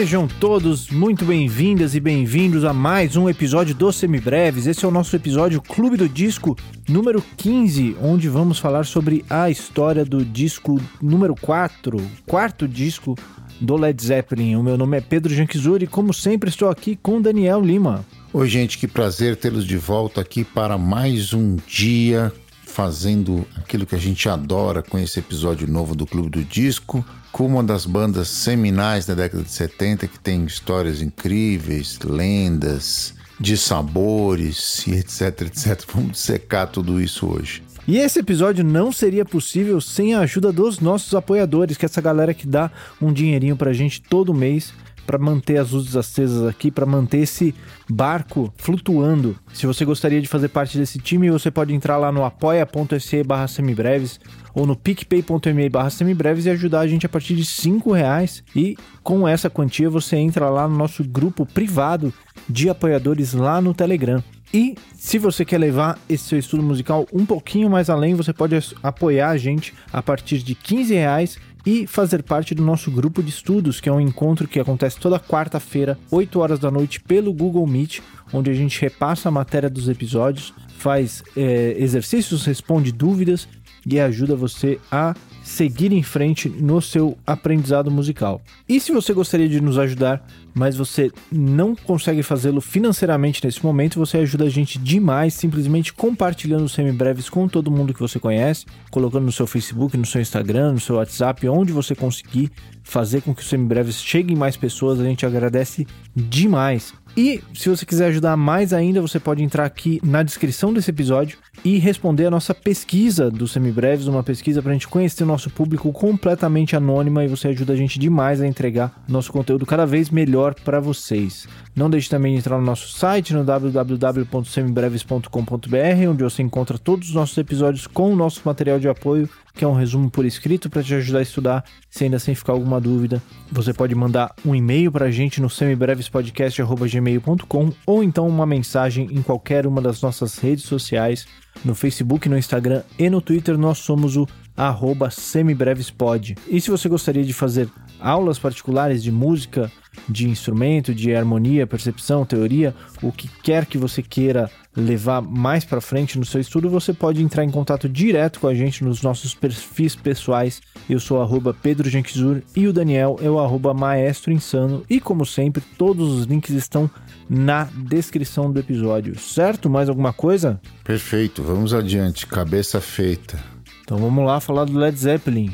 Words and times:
Sejam 0.00 0.26
todos 0.26 0.88
muito 0.88 1.26
bem-vindas 1.26 1.94
e 1.94 2.00
bem-vindos 2.00 2.64
a 2.64 2.72
mais 2.72 3.16
um 3.16 3.28
episódio 3.28 3.74
do 3.74 3.92
Semibreves. 3.92 4.66
Esse 4.66 4.86
é 4.86 4.88
o 4.88 4.90
nosso 4.90 5.14
episódio 5.14 5.60
Clube 5.60 5.98
do 5.98 6.08
Disco 6.08 6.56
número 6.88 7.22
15, 7.36 7.98
onde 8.00 8.26
vamos 8.26 8.58
falar 8.58 8.86
sobre 8.86 9.22
a 9.28 9.50
história 9.50 10.02
do 10.02 10.24
disco 10.24 10.80
número 11.02 11.34
4, 11.38 12.00
quarto 12.26 12.66
disco 12.66 13.14
do 13.60 13.76
Led 13.76 14.02
Zeppelin. 14.02 14.56
O 14.56 14.62
meu 14.62 14.78
nome 14.78 14.96
é 14.96 15.02
Pedro 15.02 15.34
Janquizuri 15.34 15.84
e, 15.84 15.86
como 15.86 16.14
sempre, 16.14 16.48
estou 16.48 16.70
aqui 16.70 16.96
com 16.96 17.20
Daniel 17.20 17.60
Lima. 17.60 18.02
Oi, 18.32 18.48
gente, 18.48 18.78
que 18.78 18.88
prazer 18.88 19.36
tê-los 19.36 19.66
de 19.66 19.76
volta 19.76 20.22
aqui 20.22 20.44
para 20.44 20.78
mais 20.78 21.34
um 21.34 21.56
dia 21.66 22.32
fazendo 22.70 23.46
aquilo 23.56 23.84
que 23.84 23.94
a 23.94 23.98
gente 23.98 24.28
adora 24.28 24.82
com 24.82 24.98
esse 24.98 25.18
episódio 25.18 25.66
novo 25.68 25.94
do 25.94 26.06
Clube 26.06 26.30
do 26.30 26.44
Disco, 26.44 27.04
com 27.32 27.46
uma 27.46 27.62
das 27.62 27.84
bandas 27.84 28.28
seminais 28.28 29.04
da 29.04 29.14
década 29.14 29.42
de 29.42 29.50
70 29.50 30.06
que 30.06 30.18
tem 30.18 30.44
histórias 30.44 31.02
incríveis, 31.02 31.98
lendas, 31.98 33.14
de 33.38 33.56
sabores 33.56 34.86
e 34.86 34.92
etc, 34.92 35.42
etc. 35.42 35.82
Vamos 35.92 36.18
secar 36.18 36.66
tudo 36.66 37.00
isso 37.00 37.26
hoje. 37.26 37.62
E 37.88 37.98
esse 37.98 38.20
episódio 38.20 38.62
não 38.62 38.92
seria 38.92 39.24
possível 39.24 39.80
sem 39.80 40.14
a 40.14 40.20
ajuda 40.20 40.52
dos 40.52 40.78
nossos 40.78 41.14
apoiadores, 41.14 41.76
que 41.76 41.84
é 41.84 41.88
essa 41.88 42.00
galera 42.00 42.32
que 42.32 42.46
dá 42.46 42.70
um 43.00 43.12
dinheirinho 43.12 43.56
pra 43.56 43.72
gente 43.72 44.00
todo 44.00 44.34
mês 44.34 44.72
para 45.10 45.18
manter 45.18 45.56
as 45.56 45.72
luzes 45.72 45.96
acesas 45.96 46.46
aqui, 46.46 46.70
para 46.70 46.86
manter 46.86 47.18
esse 47.18 47.52
barco 47.90 48.54
flutuando. 48.56 49.34
Se 49.52 49.66
você 49.66 49.84
gostaria 49.84 50.22
de 50.22 50.28
fazer 50.28 50.46
parte 50.50 50.78
desse 50.78 51.00
time, 51.00 51.28
você 51.28 51.50
pode 51.50 51.74
entrar 51.74 51.96
lá 51.96 52.12
no 52.12 52.24
apoia.se 52.24 53.24
barra 53.24 53.48
semibreves 53.48 54.20
ou 54.54 54.64
no 54.64 54.76
picpay.me 54.76 55.68
barra 55.68 55.90
semibreves 55.90 56.46
e 56.46 56.50
ajudar 56.50 56.80
a 56.80 56.86
gente 56.86 57.06
a 57.06 57.08
partir 57.08 57.34
de 57.34 57.44
5 57.44 57.90
reais. 57.90 58.44
E 58.54 58.76
com 59.02 59.26
essa 59.26 59.50
quantia 59.50 59.90
você 59.90 60.14
entra 60.14 60.48
lá 60.48 60.68
no 60.68 60.76
nosso 60.76 61.02
grupo 61.02 61.44
privado 61.44 62.14
de 62.48 62.70
apoiadores 62.70 63.34
lá 63.34 63.60
no 63.60 63.74
Telegram. 63.74 64.22
E 64.54 64.76
se 64.94 65.18
você 65.18 65.44
quer 65.44 65.58
levar 65.58 65.98
esse 66.08 66.24
seu 66.24 66.38
estudo 66.38 66.62
musical 66.62 67.06
um 67.12 67.26
pouquinho 67.26 67.68
mais 67.68 67.90
além, 67.90 68.14
você 68.14 68.32
pode 68.32 68.56
apoiar 68.80 69.30
a 69.30 69.36
gente 69.36 69.74
a 69.92 70.02
partir 70.02 70.38
de 70.38 70.54
15 70.54 70.94
reais 70.94 71.38
e 71.64 71.86
fazer 71.86 72.22
parte 72.22 72.54
do 72.54 72.64
nosso 72.64 72.90
grupo 72.90 73.22
de 73.22 73.30
estudos, 73.30 73.80
que 73.80 73.88
é 73.88 73.92
um 73.92 74.00
encontro 74.00 74.48
que 74.48 74.60
acontece 74.60 74.98
toda 74.98 75.20
quarta-feira, 75.20 75.98
8 76.10 76.38
horas 76.40 76.58
da 76.58 76.70
noite, 76.70 77.00
pelo 77.00 77.32
Google 77.32 77.66
Meet, 77.66 78.00
onde 78.32 78.50
a 78.50 78.54
gente 78.54 78.80
repassa 78.80 79.28
a 79.28 79.32
matéria 79.32 79.68
dos 79.68 79.88
episódios, 79.88 80.54
faz 80.78 81.22
é, 81.36 81.74
exercícios, 81.78 82.44
responde 82.44 82.92
dúvidas 82.92 83.46
e 83.86 83.98
ajuda 84.00 84.34
você 84.34 84.78
a 84.90 85.14
seguir 85.50 85.92
em 85.92 86.02
frente 86.02 86.48
no 86.48 86.80
seu 86.80 87.18
aprendizado 87.26 87.90
musical. 87.90 88.40
E 88.68 88.78
se 88.80 88.92
você 88.92 89.12
gostaria 89.12 89.48
de 89.48 89.60
nos 89.60 89.78
ajudar, 89.78 90.24
mas 90.54 90.76
você 90.76 91.10
não 91.30 91.74
consegue 91.74 92.22
fazê-lo 92.22 92.60
financeiramente 92.60 93.44
nesse 93.44 93.64
momento, 93.64 93.98
você 93.98 94.18
ajuda 94.18 94.44
a 94.44 94.48
gente 94.48 94.78
demais 94.78 95.34
simplesmente 95.34 95.92
compartilhando 95.92 96.64
os 96.64 96.72
semibreves 96.72 97.28
com 97.28 97.48
todo 97.48 97.70
mundo 97.70 97.92
que 97.92 98.00
você 98.00 98.18
conhece, 98.18 98.64
colocando 98.90 99.24
no 99.24 99.32
seu 99.32 99.46
Facebook, 99.46 99.96
no 99.96 100.06
seu 100.06 100.20
Instagram, 100.20 100.72
no 100.72 100.80
seu 100.80 100.96
WhatsApp, 100.96 101.48
onde 101.48 101.72
você 101.72 101.94
conseguir 101.96 102.50
fazer 102.84 103.20
com 103.20 103.34
que 103.34 103.42
os 103.42 103.48
semibreves 103.48 104.00
cheguem 104.00 104.36
mais 104.36 104.56
pessoas, 104.56 105.00
a 105.00 105.04
gente 105.04 105.26
agradece 105.26 105.86
demais. 106.14 106.94
E 107.16 107.42
se 107.54 107.68
você 107.68 107.84
quiser 107.84 108.06
ajudar 108.06 108.36
mais 108.36 108.72
ainda, 108.72 109.00
você 109.00 109.18
pode 109.18 109.42
entrar 109.42 109.64
aqui 109.64 110.00
na 110.02 110.22
descrição 110.22 110.72
desse 110.72 110.90
episódio 110.90 111.38
e 111.64 111.78
responder 111.78 112.26
a 112.26 112.30
nossa 112.30 112.54
pesquisa 112.54 113.30
dos 113.30 113.52
semibreves, 113.52 114.06
uma 114.06 114.22
pesquisa 114.22 114.62
para 114.62 114.70
a 114.70 114.74
gente 114.74 114.88
conhecer 114.88 115.24
o 115.24 115.26
nosso 115.26 115.50
público 115.50 115.92
completamente 115.92 116.76
anônima 116.76 117.24
e 117.24 117.28
você 117.28 117.48
ajuda 117.48 117.72
a 117.72 117.76
gente 117.76 117.98
demais 117.98 118.40
a 118.40 118.46
entregar 118.46 119.04
nosso 119.08 119.32
conteúdo 119.32 119.66
cada 119.66 119.84
vez 119.84 120.08
melhor 120.08 120.54
para 120.54 120.80
vocês. 120.80 121.46
Não 121.74 121.88
deixe 121.88 122.08
também 122.08 122.32
de 122.32 122.38
entrar 122.38 122.58
no 122.58 122.64
nosso 122.64 122.88
site 122.88 123.32
no 123.32 123.44
www.semibreves.com.br, 123.44 126.08
onde 126.08 126.22
você 126.22 126.42
encontra 126.42 126.78
todos 126.78 127.08
os 127.08 127.14
nossos 127.14 127.36
episódios 127.38 127.86
com 127.86 128.12
o 128.12 128.16
nosso 128.16 128.42
material 128.44 128.80
de 128.80 128.88
apoio 128.88 129.28
que 129.54 129.64
é 129.64 129.68
um 129.68 129.74
resumo 129.74 130.10
por 130.10 130.24
escrito 130.24 130.70
para 130.70 130.82
te 130.82 130.94
ajudar 130.94 131.18
a 131.18 131.22
estudar. 131.22 131.62
Se 131.88 132.04
ainda 132.04 132.18
sem 132.18 132.34
ficar 132.34 132.52
alguma 132.52 132.80
dúvida, 132.80 133.22
você 133.50 133.74
pode 133.74 133.94
mandar 133.94 134.34
um 134.44 134.54
e-mail 134.54 134.92
para 134.92 135.06
a 135.06 135.10
gente 135.10 135.40
no 135.40 135.48
semibrevespodcast.gmail.com 135.50 137.72
ou 137.86 138.02
então 138.02 138.28
uma 138.28 138.46
mensagem 138.46 139.08
em 139.10 139.22
qualquer 139.22 139.66
uma 139.66 139.82
das 139.82 140.00
nossas 140.00 140.38
redes 140.38 140.64
sociais, 140.64 141.26
no 141.64 141.74
Facebook, 141.74 142.28
no 142.28 142.38
Instagram 142.38 142.82
e 142.98 143.10
no 143.10 143.20
Twitter. 143.20 143.58
Nós 143.58 143.78
somos 143.78 144.16
o 144.16 144.28
arroba 144.60 145.10
semibrevespod. 145.10 146.36
E 146.46 146.60
se 146.60 146.70
você 146.70 146.88
gostaria 146.88 147.24
de 147.24 147.32
fazer 147.32 147.68
aulas 147.98 148.38
particulares 148.38 149.02
de 149.02 149.10
música, 149.10 149.72
de 150.06 150.28
instrumento, 150.28 150.94
de 150.94 151.14
harmonia, 151.14 151.66
percepção, 151.66 152.26
teoria, 152.26 152.74
o 153.02 153.10
que 153.10 153.26
quer 153.42 153.64
que 153.64 153.78
você 153.78 154.02
queira 154.02 154.50
levar 154.76 155.20
mais 155.22 155.64
para 155.64 155.80
frente 155.80 156.18
no 156.18 156.24
seu 156.24 156.40
estudo, 156.40 156.68
você 156.68 156.92
pode 156.92 157.22
entrar 157.22 157.42
em 157.42 157.50
contato 157.50 157.88
direto 157.88 158.38
com 158.38 158.46
a 158.46 158.54
gente 158.54 158.84
nos 158.84 159.02
nossos 159.02 159.34
perfis 159.34 159.96
pessoais. 159.96 160.60
Eu 160.88 161.00
sou 161.00 161.22
arroba 161.22 161.54
Pedro 161.54 161.88
Genquizur 161.88 162.42
e 162.54 162.66
o 162.68 162.72
Daniel 162.72 163.18
é 163.22 163.30
o 163.30 163.38
arroba 163.38 163.72
Maestro 163.72 164.30
Insano. 164.30 164.84
E 164.88 165.00
como 165.00 165.24
sempre, 165.24 165.62
todos 165.78 166.12
os 166.12 166.26
links 166.26 166.50
estão 166.50 166.88
na 167.28 167.64
descrição 167.64 168.52
do 168.52 168.60
episódio, 168.60 169.18
certo? 169.18 169.70
Mais 169.70 169.88
alguma 169.88 170.12
coisa? 170.12 170.60
Perfeito, 170.84 171.42
vamos 171.42 171.72
adiante, 171.72 172.26
cabeça 172.26 172.80
feita. 172.80 173.49
Então 173.90 173.98
vamos 173.98 174.24
lá 174.24 174.38
falar 174.38 174.66
do 174.66 174.78
Led 174.78 174.96
Zeppelin. 174.96 175.50